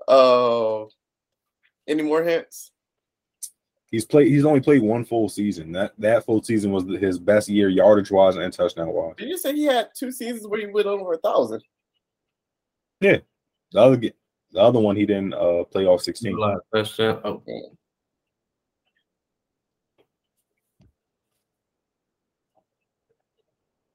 Oh, 0.09 0.89
any 1.89 2.03
more 2.03 2.23
hints? 2.23 2.71
He's 3.91 4.05
played. 4.05 4.29
He's 4.29 4.45
only 4.45 4.61
played 4.61 4.83
one 4.83 5.05
full 5.05 5.29
season. 5.29 5.73
That 5.73 5.93
that 5.99 6.25
full 6.25 6.43
season 6.43 6.73
was 6.73 6.85
his 7.01 7.19
best 7.19 7.49
year, 7.49 7.69
yardage 7.69 8.11
wise 8.11 8.37
and 8.37 8.53
touchdown 8.53 8.89
wise. 8.89 9.15
Did 9.17 9.29
you 9.29 9.39
say 9.39 9.55
he 9.55 9.65
had 9.65 9.91
two 9.95 10.11
seasons 10.11 10.47
where 10.47 10.61
he 10.61 10.67
went 10.67 10.87
over 10.87 11.13
a 11.13 11.19
thousand? 11.19 11.63
Yeah, 13.01 13.19
The 13.73 13.81
other 13.81 13.97
the 13.97 14.61
other 14.61 14.81
one 14.81 14.97
he 14.97 15.07
didn't 15.07 15.35
uh 15.35 15.65
play 15.65 15.87
all 15.87 15.99
sixteen. 15.99 16.37
Last 16.37 16.63
touchdown. 16.75 17.21
Oh, 17.25 17.43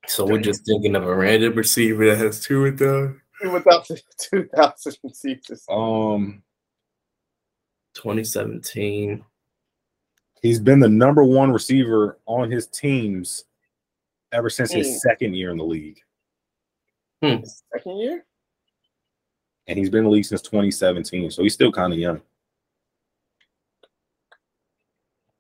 so 0.08 0.26
we're 0.26 0.40
just 0.40 0.66
thinking 0.66 0.96
of 0.96 1.04
a 1.04 1.16
random 1.16 1.54
receiver 1.54 2.06
that 2.06 2.18
has 2.18 2.42
two 2.42 2.66
of 2.66 2.78
those. 2.78 3.16
Without 3.52 3.88
the 3.88 4.00
two 4.18 4.48
thousand 4.56 4.96
seasons. 5.14 5.66
Um, 5.70 6.44
2017. 7.96 9.26
He's 10.42 10.60
been 10.60 10.80
the 10.80 10.90
number 10.90 11.24
one 11.24 11.52
receiver 11.52 12.18
on 12.26 12.50
his 12.52 12.68
teams 12.68 13.46
ever 14.32 14.50
since 14.50 14.72
Hmm. 14.72 14.80
his 14.80 15.02
second 15.02 15.36
year 15.36 15.52
in 15.52 15.58
the 15.58 15.64
league, 15.66 16.00
Second 17.22 17.98
year? 17.98 18.26
and 19.68 19.78
he's 19.78 19.90
been 19.90 20.00
in 20.00 20.06
the 20.06 20.10
league 20.12 20.26
since 20.26 20.42
2017. 20.42 21.30
So 21.32 21.44
he's 21.44 21.54
still 21.54 21.72
kind 21.72 21.94
of 21.94 22.00
young. 22.00 22.22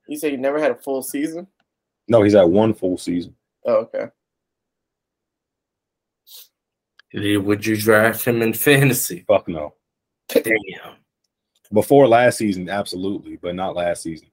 You 0.07 0.18
said 0.18 0.32
you 0.32 0.38
never 0.38 0.60
had 0.60 0.72
a 0.72 0.76
full 0.76 1.02
season? 1.02 1.48
No, 2.07 2.22
he's 2.22 2.34
had 2.34 2.44
one 2.44 2.73
full 2.73 2.98
season. 2.98 3.36
Oh, 3.65 3.88
okay. 3.94 4.10
Would 7.14 7.65
you 7.65 7.76
draft 7.78 8.26
him 8.26 8.41
in 8.41 8.53
fantasy? 8.53 9.23
Fuck 9.28 9.48
no. 9.48 9.73
Damn. 10.30 10.95
Before 11.73 12.07
last 12.07 12.38
season, 12.38 12.69
absolutely, 12.69 13.38
but 13.38 13.56
not 13.56 13.76
last 13.76 14.03
season. 14.03 14.31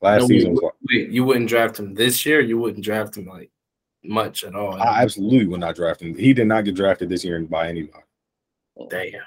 Last 0.00 0.22
No, 0.22 0.26
season 0.28 0.50
wait, 0.54 0.62
was 0.62 0.72
wait, 0.88 1.10
you 1.10 1.24
wouldn't 1.24 1.48
draft 1.48 1.78
him 1.78 1.94
this 1.94 2.24
year? 2.24 2.40
You 2.40 2.58
wouldn't 2.58 2.84
draft 2.84 3.16
him 3.16 3.26
like 3.26 3.50
much 4.04 4.44
at 4.44 4.54
all. 4.54 4.74
I 4.74 5.02
absolutely 5.02 5.46
would 5.46 5.60
not 5.60 5.74
draft 5.74 6.02
him. 6.02 6.16
He 6.16 6.32
did 6.32 6.46
not 6.46 6.64
get 6.64 6.76
drafted 6.76 7.08
this 7.08 7.24
year 7.24 7.40
by 7.40 7.68
anybody. 7.68 8.04
Damn. 8.88 9.20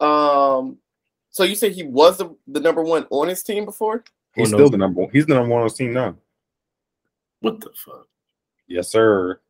Um, 0.00 0.78
so 1.30 1.44
you 1.44 1.54
say 1.54 1.70
he 1.70 1.84
was 1.84 2.18
the, 2.18 2.34
the 2.46 2.60
number 2.60 2.82
one 2.82 3.06
on 3.10 3.28
his 3.28 3.42
team 3.42 3.64
before? 3.64 4.04
He's 4.34 4.48
still 4.48 4.70
the 4.70 4.78
number 4.78 5.02
one. 5.02 5.10
He's 5.12 5.26
the 5.26 5.34
number 5.34 5.50
one 5.50 5.60
on 5.60 5.68
his 5.68 5.74
team 5.74 5.92
now. 5.92 6.16
What 7.40 7.60
the 7.60 7.70
fuck? 7.74 8.06
Yes, 8.66 8.88
sir. 8.88 9.40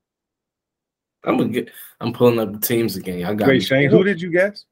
I'm 1.24 1.36
gonna 1.36 1.50
get. 1.50 1.70
I'm 2.00 2.12
pulling 2.12 2.38
up 2.38 2.52
the 2.52 2.58
teams 2.58 2.96
again. 2.96 3.24
I 3.24 3.34
got. 3.34 3.48
Wait, 3.48 3.62
Shane, 3.62 3.90
who 3.90 4.04
did 4.04 4.20
you 4.20 4.30
guess? 4.30 4.64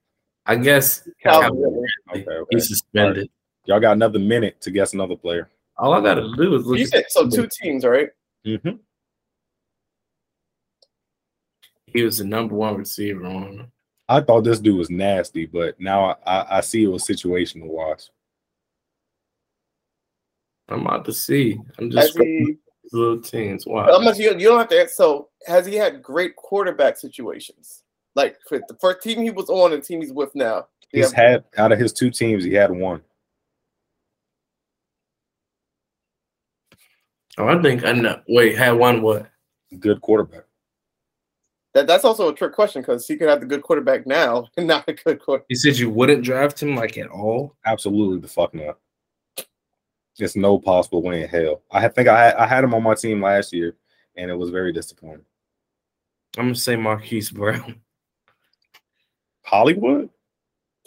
I 0.46 0.56
guess 0.56 1.08
Calvin 1.22 1.50
Calvin 1.50 1.84
Okay, 2.10 2.22
okay. 2.22 2.46
he's 2.50 2.68
suspended. 2.68 3.28
Y'all 3.66 3.80
got 3.80 3.92
another 3.92 4.18
minute 4.18 4.60
to 4.62 4.70
guess 4.70 4.94
another 4.94 5.16
player. 5.16 5.48
All 5.78 5.92
I 5.92 6.00
gotta 6.00 6.32
do 6.36 6.54
is 6.54 6.64
look. 6.66 6.78
You 6.78 6.86
said 6.86 7.04
so 7.08 7.28
two 7.28 7.48
teams, 7.62 7.84
right? 7.84 8.08
Mm-hmm. 8.46 8.76
He 11.86 12.02
was 12.02 12.18
the 12.18 12.24
number 12.24 12.54
one 12.54 12.76
receiver 12.76 13.26
on. 13.26 13.70
I 14.08 14.20
thought 14.20 14.42
this 14.44 14.60
dude 14.60 14.76
was 14.78 14.90
nasty, 14.90 15.46
but 15.46 15.78
now 15.80 16.04
I, 16.04 16.14
I, 16.26 16.58
I 16.58 16.60
see 16.60 16.84
it 16.84 16.88
was 16.88 17.06
situational 17.06 17.66
wise. 17.66 18.10
I'm 20.68 20.82
about 20.86 21.04
to 21.06 21.12
see. 21.12 21.58
I'm 21.78 21.90
just 21.90 22.16
he, 22.18 22.56
little 22.92 23.20
teams. 23.20 23.64
how 23.64 23.72
Wow. 23.72 23.98
much 23.98 24.18
you, 24.18 24.30
you 24.32 24.48
don't 24.48 24.58
have 24.58 24.68
to 24.68 24.82
ask, 24.82 24.94
so 24.94 25.28
has 25.46 25.66
he 25.66 25.74
had 25.74 26.02
great 26.02 26.36
quarterback 26.36 26.96
situations? 26.96 27.82
Like 28.14 28.36
for 28.48 28.58
the 28.68 28.76
first 28.80 29.02
team 29.02 29.22
he 29.22 29.30
was 29.30 29.48
on 29.50 29.72
and 29.72 29.82
team 29.82 30.00
he's 30.00 30.12
with 30.12 30.34
now. 30.34 30.66
he 30.90 30.98
He's 30.98 31.12
have- 31.12 31.24
had 31.24 31.44
out 31.58 31.72
of 31.72 31.78
his 31.78 31.92
two 31.92 32.10
teams, 32.10 32.44
he 32.44 32.52
had 32.54 32.70
one. 32.70 33.00
Oh, 37.38 37.48
I 37.48 37.60
think 37.60 37.84
I 37.84 37.92
know. 37.92 38.20
Wait, 38.28 38.56
had 38.56 38.72
one 38.72 39.02
what? 39.02 39.28
Good 39.78 40.00
quarterback. 40.00 40.44
that, 41.74 41.86
that's 41.86 42.04
also 42.04 42.28
a 42.28 42.34
trick 42.34 42.52
question 42.54 42.80
because 42.82 43.06
he 43.06 43.16
could 43.16 43.28
have 43.28 43.40
the 43.40 43.46
good 43.46 43.62
quarterback 43.62 44.06
now 44.06 44.46
and 44.56 44.66
not 44.66 44.88
a 44.88 44.94
good 44.94 45.20
quarterback. 45.20 45.46
You 45.50 45.56
said 45.56 45.76
you 45.76 45.90
wouldn't 45.90 46.24
draft 46.24 46.62
him 46.62 46.74
like 46.76 46.96
at 46.98 47.08
all. 47.08 47.54
Absolutely 47.64 48.20
the 48.20 48.28
fuck 48.28 48.54
not. 48.54 48.78
It's 50.18 50.34
no 50.36 50.58
possible 50.58 51.02
way 51.02 51.24
in 51.24 51.28
hell. 51.28 51.60
I 51.70 51.86
think 51.88 52.08
I 52.08 52.26
had, 52.26 52.34
I 52.36 52.46
had 52.46 52.64
him 52.64 52.72
on 52.72 52.82
my 52.82 52.94
team 52.94 53.20
last 53.20 53.52
year, 53.52 53.76
and 54.16 54.30
it 54.30 54.34
was 54.34 54.48
very 54.48 54.72
disappointing. 54.72 55.26
I'm 56.38 56.46
gonna 56.46 56.54
say 56.54 56.76
Marquise 56.76 57.30
Brown. 57.30 57.80
Hollywood? 59.44 60.08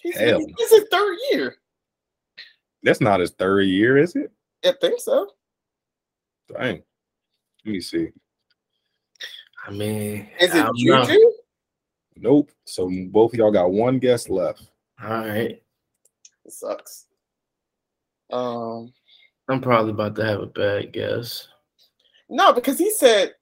He's, 0.01 0.17
Hell. 0.17 0.39
he's 0.57 0.71
his 0.71 0.85
third 0.91 1.17
year. 1.31 1.55
That's 2.83 3.01
not 3.01 3.19
his 3.19 3.31
third 3.31 3.61
year, 3.67 3.97
is 3.97 4.15
it? 4.15 4.31
I 4.65 4.73
think 4.81 4.99
so. 4.99 5.29
Dang. 6.53 6.81
Let 7.65 7.71
me 7.71 7.81
see. 7.81 8.09
I 9.67 9.71
mean, 9.71 10.29
Is 10.39 10.53
it 10.53 10.63
don't. 10.63 10.77
Juju? 10.77 11.31
Nope. 12.15 12.51
So 12.65 12.89
both 13.09 13.33
of 13.33 13.39
y'all 13.39 13.51
got 13.51 13.71
one 13.71 13.99
guess 13.99 14.29
left. 14.29 14.63
All 15.03 15.09
right, 15.09 15.61
It 16.45 16.51
sucks. 16.51 17.05
Um, 18.31 18.91
I'm 19.47 19.61
probably 19.61 19.91
about 19.91 20.15
to 20.15 20.25
have 20.25 20.41
a 20.41 20.45
bad 20.45 20.91
guess. 20.93 21.47
no, 22.29 22.51
because 22.53 22.77
he 22.77 22.91
said, 22.91 23.33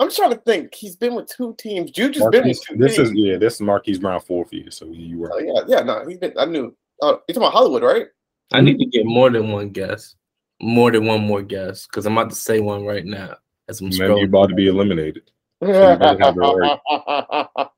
I'm 0.00 0.10
trying 0.10 0.30
to 0.30 0.36
think. 0.38 0.74
He's 0.74 0.96
been 0.96 1.14
with 1.14 1.28
two 1.28 1.54
teams. 1.58 1.90
Juju's 1.90 2.22
been 2.30 2.46
with 2.46 2.56
Marquise, 2.56 2.60
two 2.60 2.76
this 2.76 2.96
teams. 2.96 3.08
is 3.10 3.14
yeah, 3.16 3.36
this 3.36 3.54
is 3.54 3.60
Marquise 3.60 3.98
Brown 3.98 4.20
fourth 4.20 4.52
year. 4.52 4.70
So 4.70 4.86
you 4.86 5.18
were 5.18 5.32
Oh, 5.32 5.38
yeah, 5.38 5.60
yeah, 5.66 5.82
no, 5.82 6.04
he's 6.06 6.18
been. 6.18 6.32
I 6.38 6.44
knew. 6.46 6.74
Oh, 7.02 7.08
you're 7.10 7.18
talking 7.34 7.36
about 7.38 7.52
Hollywood, 7.52 7.82
right? 7.82 8.06
I 8.52 8.60
need 8.60 8.78
to 8.78 8.86
get 8.86 9.04
more 9.04 9.28
than 9.30 9.50
one 9.52 9.70
guess, 9.70 10.14
more 10.60 10.90
than 10.90 11.04
one 11.06 11.20
more 11.20 11.42
guess, 11.42 11.86
because 11.86 12.06
I'm 12.06 12.16
about 12.18 12.30
to 12.30 12.36
say 12.36 12.60
one 12.60 12.84
right 12.84 13.04
now 13.04 13.36
as 13.68 13.80
I'm 13.80 13.88
maybe 13.88 14.04
you're 14.04 14.24
about 14.24 14.48
to 14.48 14.54
be 14.54 14.68
eliminated. 14.68 15.30
you 15.60 15.68
better 15.68 16.18
have 16.24 16.36
it 16.36 16.40
right. 16.40 17.68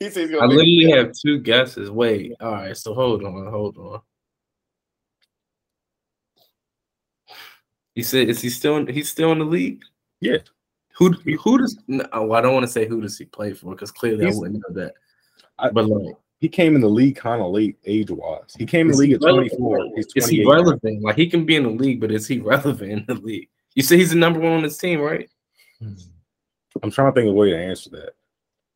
he 0.00 0.10
says 0.10 0.28
he's 0.30 0.36
I 0.36 0.40
gonna 0.40 0.48
make 0.48 0.56
literally 0.56 0.90
it. 0.92 0.96
have 0.98 1.12
two 1.14 1.38
guesses. 1.38 1.90
Wait, 1.90 2.32
all 2.40 2.52
right, 2.52 2.76
so 2.76 2.94
hold 2.94 3.24
on, 3.24 3.46
hold 3.50 3.76
on. 3.78 4.00
He 7.94 8.02
said, 8.02 8.28
"Is 8.28 8.42
he 8.42 8.50
still? 8.50 8.76
In, 8.76 8.86
he's 8.86 9.10
still 9.10 9.32
in 9.32 9.38
the 9.38 9.44
league? 9.44 9.82
Yeah. 10.20 10.38
Who? 10.98 11.12
Who 11.12 11.58
does? 11.58 11.78
No, 11.88 12.06
oh, 12.12 12.32
I 12.32 12.40
don't 12.42 12.52
want 12.54 12.64
to 12.66 12.72
say 12.72 12.86
who 12.86 13.00
does 13.00 13.16
he 13.18 13.24
play 13.24 13.52
for 13.54 13.72
because 13.72 13.90
clearly 13.90 14.24
He's- 14.24 14.36
I 14.36 14.38
wouldn't 14.38 14.62
know 14.68 14.82
that. 14.82 14.94
I- 15.58 15.70
but 15.70 15.86
like, 15.86 16.14
He 16.38 16.48
came 16.48 16.74
in 16.74 16.80
the 16.82 16.88
league 16.88 17.16
kind 17.16 17.40
of 17.40 17.50
late 17.50 17.76
age 17.86 18.10
wise. 18.10 18.54
He 18.58 18.66
came 18.66 18.86
in 18.86 18.92
the 18.92 18.98
league 18.98 19.12
at 19.12 19.22
relevant? 19.22 19.50
24. 19.56 19.88
He's 19.96 20.06
is 20.14 20.28
he 20.28 20.42
28. 20.44 20.46
relevant? 20.54 21.02
Like 21.02 21.16
he 21.16 21.28
can 21.28 21.44
be 21.46 21.56
in 21.56 21.62
the 21.62 21.70
league, 21.70 22.00
but 22.00 22.12
is 22.12 22.26
he 22.26 22.38
relevant 22.52 22.90
in 22.92 23.04
the 23.06 23.14
league? 23.14 23.48
You 23.74 23.82
say 23.82 23.96
he's 23.96 24.10
the 24.10 24.16
number 24.16 24.40
one 24.40 24.52
on 24.52 24.62
his 24.64 24.76
team, 24.78 25.00
right? 25.00 25.28
Hmm. 25.80 25.94
I'm 26.82 26.90
trying 26.90 27.10
to 27.12 27.14
think 27.14 27.28
of 27.28 27.34
a 27.34 27.38
way 27.38 27.50
to 27.50 27.58
answer 27.58 27.90
that. 27.90 28.10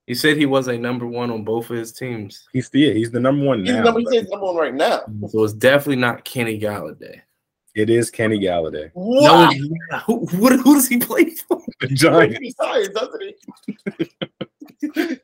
He 0.07 0.15
said 0.15 0.37
he 0.39 0.47
was 0.47 0.69
a 0.69 0.77
number 0.79 1.07
one 1.07 1.31
on 1.31 1.45
both 1.45 1.71
of 1.71 1.77
his 1.77 1.93
teams, 1.93 2.49
He's 2.53 2.69
yeah, 2.73 2.93
he's 2.93 3.11
the 3.11 3.21
number 3.21 3.45
one 3.45 3.61
He's 3.61 3.69
the 3.69 3.75
now. 3.75 3.83
number, 3.85 4.01
he 4.01 4.05
but 4.07 4.13
says 4.15 4.23
he's 4.23 4.31
number 4.31 4.47
one 4.47 4.57
right 4.57 4.75
now. 4.75 5.03
Mm, 5.09 5.31
so 5.31 5.45
it's 5.45 5.53
definitely 5.53 5.97
not 5.97 6.25
Kenny 6.25 6.59
Golladay. 6.59 7.21
It 7.77 7.91
is 7.91 8.11
Kenny 8.11 8.41
Golladay. 8.41 8.91
No, 8.97 9.03
What? 9.03 9.55
it's 9.55 9.69
not. 9.91 10.03
who, 10.03 10.27
who, 10.27 10.49
who 10.59 10.75
does 10.75 10.89
he 10.89 10.99
play 10.99 11.27
for? 11.31 11.63
The 11.81 11.87
Giants. 11.89 12.39
He 12.41 12.51
signs, 12.51 12.89
doesn't 12.89 13.23
he? 13.23 13.35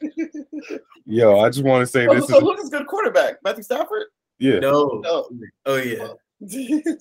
Yo, 1.07 1.41
I 1.41 1.49
just 1.49 1.65
want 1.65 1.83
to 1.83 1.87
say 1.87 2.07
so, 2.07 2.15
this 2.15 2.27
so 2.27 2.37
is 2.39 2.43
who's 2.43 2.61
his 2.61 2.71
good 2.71 2.87
quarterback? 2.87 3.37
Matthew 3.45 3.63
Stafford? 3.63 4.05
yeah. 4.39 4.59
No. 4.59 5.01
No. 5.03 5.29
Oh 5.67 5.77
yeah. 5.77 6.09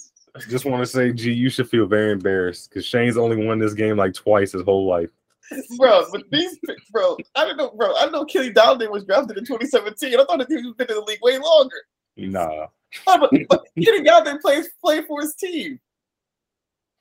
Just 0.49 0.65
want 0.65 0.81
to 0.81 0.85
say, 0.85 1.13
G, 1.13 1.31
you 1.31 1.49
should 1.49 1.69
feel 1.69 1.85
very 1.85 2.11
embarrassed 2.11 2.69
because 2.69 2.85
Shane's 2.85 3.15
only 3.15 3.45
won 3.45 3.57
this 3.57 3.73
game 3.73 3.95
like 3.95 4.13
twice 4.13 4.51
his 4.51 4.63
whole 4.63 4.85
life. 4.85 5.09
bro, 5.77 6.05
but 6.11 6.23
these 6.29 6.59
bro, 6.91 7.15
I 7.35 7.45
don't 7.45 7.55
know, 7.55 7.71
bro. 7.71 7.95
I 7.95 8.01
don't 8.01 8.11
know 8.11 8.25
Kelly 8.25 8.51
Downing 8.51 8.91
was 8.91 9.05
drafted 9.05 9.37
in 9.37 9.45
2017. 9.45 10.13
I 10.13 10.25
thought 10.25 10.39
that 10.39 10.49
he 10.49 10.55
was 10.55 10.73
been 10.75 10.89
in 10.89 10.95
the 10.95 11.01
league 11.01 11.19
way 11.21 11.37
longer. 11.37 11.77
Nah, 12.17 12.67
Oh, 13.07 13.17
but, 13.31 13.31
but 13.49 13.65
Kenny 13.81 14.01
Golladay 14.01 14.39
plays 14.41 14.69
play 14.83 15.01
for 15.03 15.21
his 15.21 15.35
team. 15.35 15.79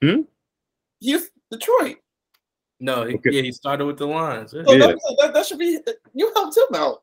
Hmm? 0.03 0.23
He's 1.01 1.31
Detroit. 1.51 1.97
No, 2.85 3.05
he, 3.07 3.15
Okay. 3.15 3.31
yeah, 3.33 3.43
he 3.43 3.51
started 3.53 3.87
with 3.87 3.97
the 3.97 4.07
Lions. 4.07 4.51
So 4.51 4.59
Yeah. 4.59 4.65
Oh, 4.69 4.79
that, 4.79 4.99
oh, 5.07 5.17
that, 5.21 5.33
that 5.35 5.47
should 5.47 5.59
be 5.59 5.79
you 6.13 6.31
helped 6.35 6.57
him 6.57 6.75
out, 6.75 7.03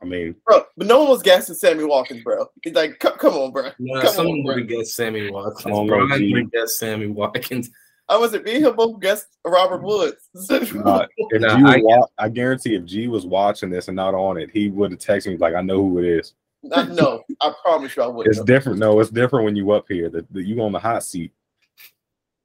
I 0.00 0.06
mean, 0.06 0.34
bro. 0.46 0.64
But 0.76 0.86
no 0.86 1.00
one 1.00 1.08
was 1.10 1.22
gassing 1.22 1.54
Sammy 1.54 1.84
Watkins, 1.84 2.22
bro. 2.24 2.46
He's 2.62 2.72
like, 2.74 2.98
come, 2.98 3.18
come 3.18 3.34
on, 3.34 3.52
bro. 3.52 3.70
No, 3.78 4.00
come 4.00 4.14
someone 4.14 4.38
on, 4.38 4.44
bro. 4.44 4.54
would 4.54 4.60
have 4.62 4.68
guessed 4.70 4.94
Sammy 4.96 5.30
Watkins. 5.30 5.66
I 5.66 5.70
don't 5.70 5.86
Bro, 5.86 6.06
know, 6.06 6.14
I 6.14 6.18
G. 6.18 6.32
would 6.32 6.42
have 6.42 6.52
guessed 6.52 6.78
Sammy 6.78 7.06
Watkins. 7.08 7.70
I 8.08 8.16
wasn't 8.18 8.44
me. 8.44 8.56
and 8.56 8.66
Him 8.66 8.76
both 8.76 8.98
guessed 9.00 9.26
Robert 9.46 9.82
Woods. 9.82 10.28
nah, 10.74 11.06
if 11.30 11.40
Nah, 11.42 11.68
I- 11.70 11.80
wa- 11.82 12.08
I 12.18 12.28
guarantee 12.30 12.74
if 12.74 12.84
G 12.84 13.08
was 13.08 13.26
watching 13.26 13.68
this 13.70 13.88
and 13.88 13.96
not 13.96 14.14
on 14.14 14.38
it, 14.38 14.50
he 14.50 14.68
would 14.70 14.90
have 14.90 15.00
texted 15.00 15.28
me 15.28 15.36
like, 15.36 15.54
"I 15.54 15.60
know 15.62 15.76
who 15.82 15.98
it 15.98 16.04
is." 16.06 16.32
I, 16.74 16.84
no, 16.84 17.22
I 17.40 17.52
promise 17.62 17.94
you, 17.96 18.02
I 18.02 18.06
wouldn't. 18.06 18.28
It's 18.30 18.38
have. 18.38 18.46
different. 18.46 18.78
No, 18.78 18.98
it's 19.00 19.10
different 19.10 19.44
when 19.44 19.54
you 19.56 19.70
up 19.72 19.84
here. 19.88 20.08
That 20.10 20.26
you 20.32 20.60
on 20.62 20.72
the 20.72 20.78
hot 20.78 21.04
seat. 21.04 21.32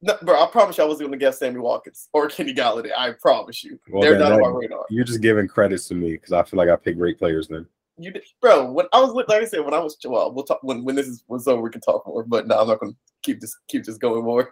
No, 0.01 0.15
bro, 0.21 0.43
I 0.43 0.47
promise 0.47 0.77
you, 0.77 0.83
I 0.83 0.87
wasn't 0.87 1.09
going 1.09 1.19
to 1.19 1.25
guess 1.25 1.39
Sammy 1.39 1.59
Watkins 1.59 2.07
or 2.13 2.27
Kenny 2.27 2.53
Golladay. 2.53 2.91
I 2.95 3.13
promise 3.13 3.63
you, 3.63 3.79
Well, 3.89 4.03
they're 4.03 4.19
not 4.19 4.31
on 4.31 4.41
my 4.41 4.49
radar. 4.49 4.85
You're 4.89 5.03
just 5.03 5.21
giving 5.21 5.47
credits 5.47 5.87
to 5.87 5.95
me 5.95 6.11
because 6.11 6.33
I 6.33 6.43
feel 6.43 6.57
like 6.57 6.69
I 6.69 6.75
pick 6.75 6.97
great 6.97 7.17
players. 7.17 7.47
Then 7.47 7.65
You 7.97 8.11
did, 8.11 8.23
bro. 8.39 8.71
When 8.71 8.85
I 8.93 8.99
was 9.01 9.11
like 9.13 9.29
I 9.29 9.45
said, 9.45 9.65
when 9.65 9.73
I 9.73 9.79
was 9.79 9.97
well, 10.05 10.31
we'll 10.31 10.45
talk 10.45 10.59
when 10.61 10.83
when 10.83 10.95
this 10.95 11.07
is 11.07 11.23
was 11.27 11.47
over. 11.47 11.61
We 11.61 11.71
can 11.71 11.81
talk 11.81 12.05
more, 12.05 12.23
but 12.23 12.47
no, 12.47 12.59
I'm 12.59 12.67
not 12.67 12.79
going 12.79 12.91
to 12.93 12.97
keep 13.23 13.39
this 13.41 13.55
keep 13.67 13.85
this 13.85 13.97
going 13.97 14.23
more. 14.23 14.51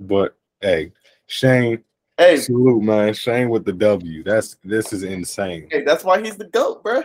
But 0.00 0.36
hey, 0.60 0.92
Shane, 1.26 1.84
Hey, 2.18 2.38
salute, 2.38 2.82
man. 2.82 3.14
Shane 3.14 3.48
with 3.48 3.64
the 3.64 3.72
W. 3.72 4.24
That's 4.24 4.56
this 4.64 4.92
is 4.92 5.04
insane. 5.04 5.68
hey, 5.70 5.84
that's 5.84 6.02
why 6.02 6.20
he's 6.20 6.36
the 6.36 6.48
goat, 6.48 6.82
bro. 6.82 7.04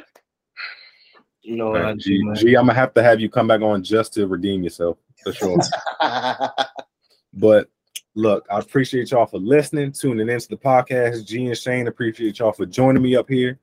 You 1.43 1.55
know 1.57 1.69
what 1.69 1.81
I 1.81 1.83
Man, 1.85 1.97
do, 1.97 2.03
G, 2.03 2.23
man. 2.23 2.35
G, 2.35 2.55
I'm 2.55 2.65
gonna 2.65 2.73
have 2.79 2.95
to 2.95 3.03
have 3.03 3.19
you 3.19 3.29
come 3.29 3.47
back 3.47 3.61
on 3.61 3.83
just 3.83 4.13
to 4.15 4.25
redeem 4.25 4.63
yourself 4.63 4.97
for 5.23 5.31
sure. 5.33 5.59
but 7.33 7.69
look, 8.15 8.45
I 8.49 8.59
appreciate 8.59 9.11
y'all 9.11 9.25
for 9.25 9.39
listening, 9.39 9.91
tuning 9.91 10.29
into 10.29 10.47
the 10.47 10.57
podcast. 10.57 11.25
G 11.25 11.47
and 11.47 11.57
Shane 11.57 11.87
appreciate 11.87 12.39
y'all 12.39 12.51
for 12.51 12.65
joining 12.65 13.01
me 13.01 13.15
up 13.15 13.29
here. 13.29 13.59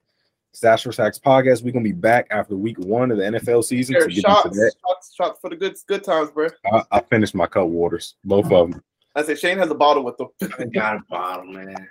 Stats 0.54 0.82
for 0.82 0.92
Facts 0.92 1.18
podcast. 1.18 1.62
We're 1.62 1.72
gonna 1.72 1.84
be 1.84 1.92
back 1.92 2.26
after 2.30 2.56
week 2.56 2.78
one 2.78 3.10
of 3.10 3.18
the 3.18 3.24
NFL 3.24 3.64
season 3.64 4.00
to 4.00 4.08
get 4.08 4.22
shots, 4.22 4.56
that. 4.56 4.72
shots, 4.86 5.14
shots 5.14 5.40
for 5.40 5.50
the 5.50 5.56
good 5.56 5.76
good 5.86 6.02
times, 6.02 6.30
bro. 6.30 6.48
I, 6.72 6.82
I 6.90 7.00
finished 7.00 7.34
my 7.34 7.46
Cutwaters, 7.46 8.14
both 8.24 8.50
of 8.50 8.70
them. 8.70 8.82
I 9.14 9.22
said 9.22 9.38
Shane 9.38 9.58
has 9.58 9.70
a 9.70 9.74
bottle 9.74 10.04
with 10.04 10.18
him. 10.18 10.28
I 10.58 10.64
got 10.64 10.96
a 10.96 11.02
bottle, 11.08 11.52
man. 11.52 11.88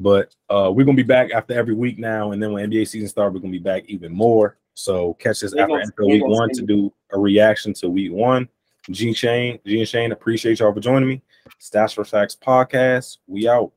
But 0.00 0.34
uh, 0.48 0.70
we're 0.72 0.84
gonna 0.84 0.96
be 0.96 1.02
back 1.02 1.30
after 1.32 1.54
every 1.54 1.74
week 1.74 1.98
now, 1.98 2.32
and 2.32 2.42
then 2.42 2.52
when 2.52 2.70
NBA 2.70 2.88
season 2.88 3.08
starts, 3.08 3.34
we're 3.34 3.40
gonna 3.40 3.52
be 3.52 3.58
back 3.58 3.84
even 3.86 4.12
more. 4.12 4.56
So 4.72 5.14
catch 5.14 5.44
us 5.44 5.52
They 5.52 5.60
after 5.60 5.74
NFL 5.74 6.10
week 6.10 6.26
one 6.26 6.50
to 6.54 6.62
do 6.62 6.92
a 7.12 7.18
reaction 7.18 7.74
to 7.74 7.88
week 7.88 8.12
one. 8.12 8.48
G 8.90 9.12
Shane, 9.12 9.58
G 9.66 9.78
and 9.78 9.88
Shane, 9.88 10.12
appreciate 10.12 10.60
y'all 10.60 10.72
for 10.72 10.80
joining 10.80 11.08
me. 11.08 11.22
Stats 11.60 11.94
for 11.94 12.04
Facts 12.04 12.36
podcast. 12.36 13.18
We 13.26 13.48
out. 13.48 13.72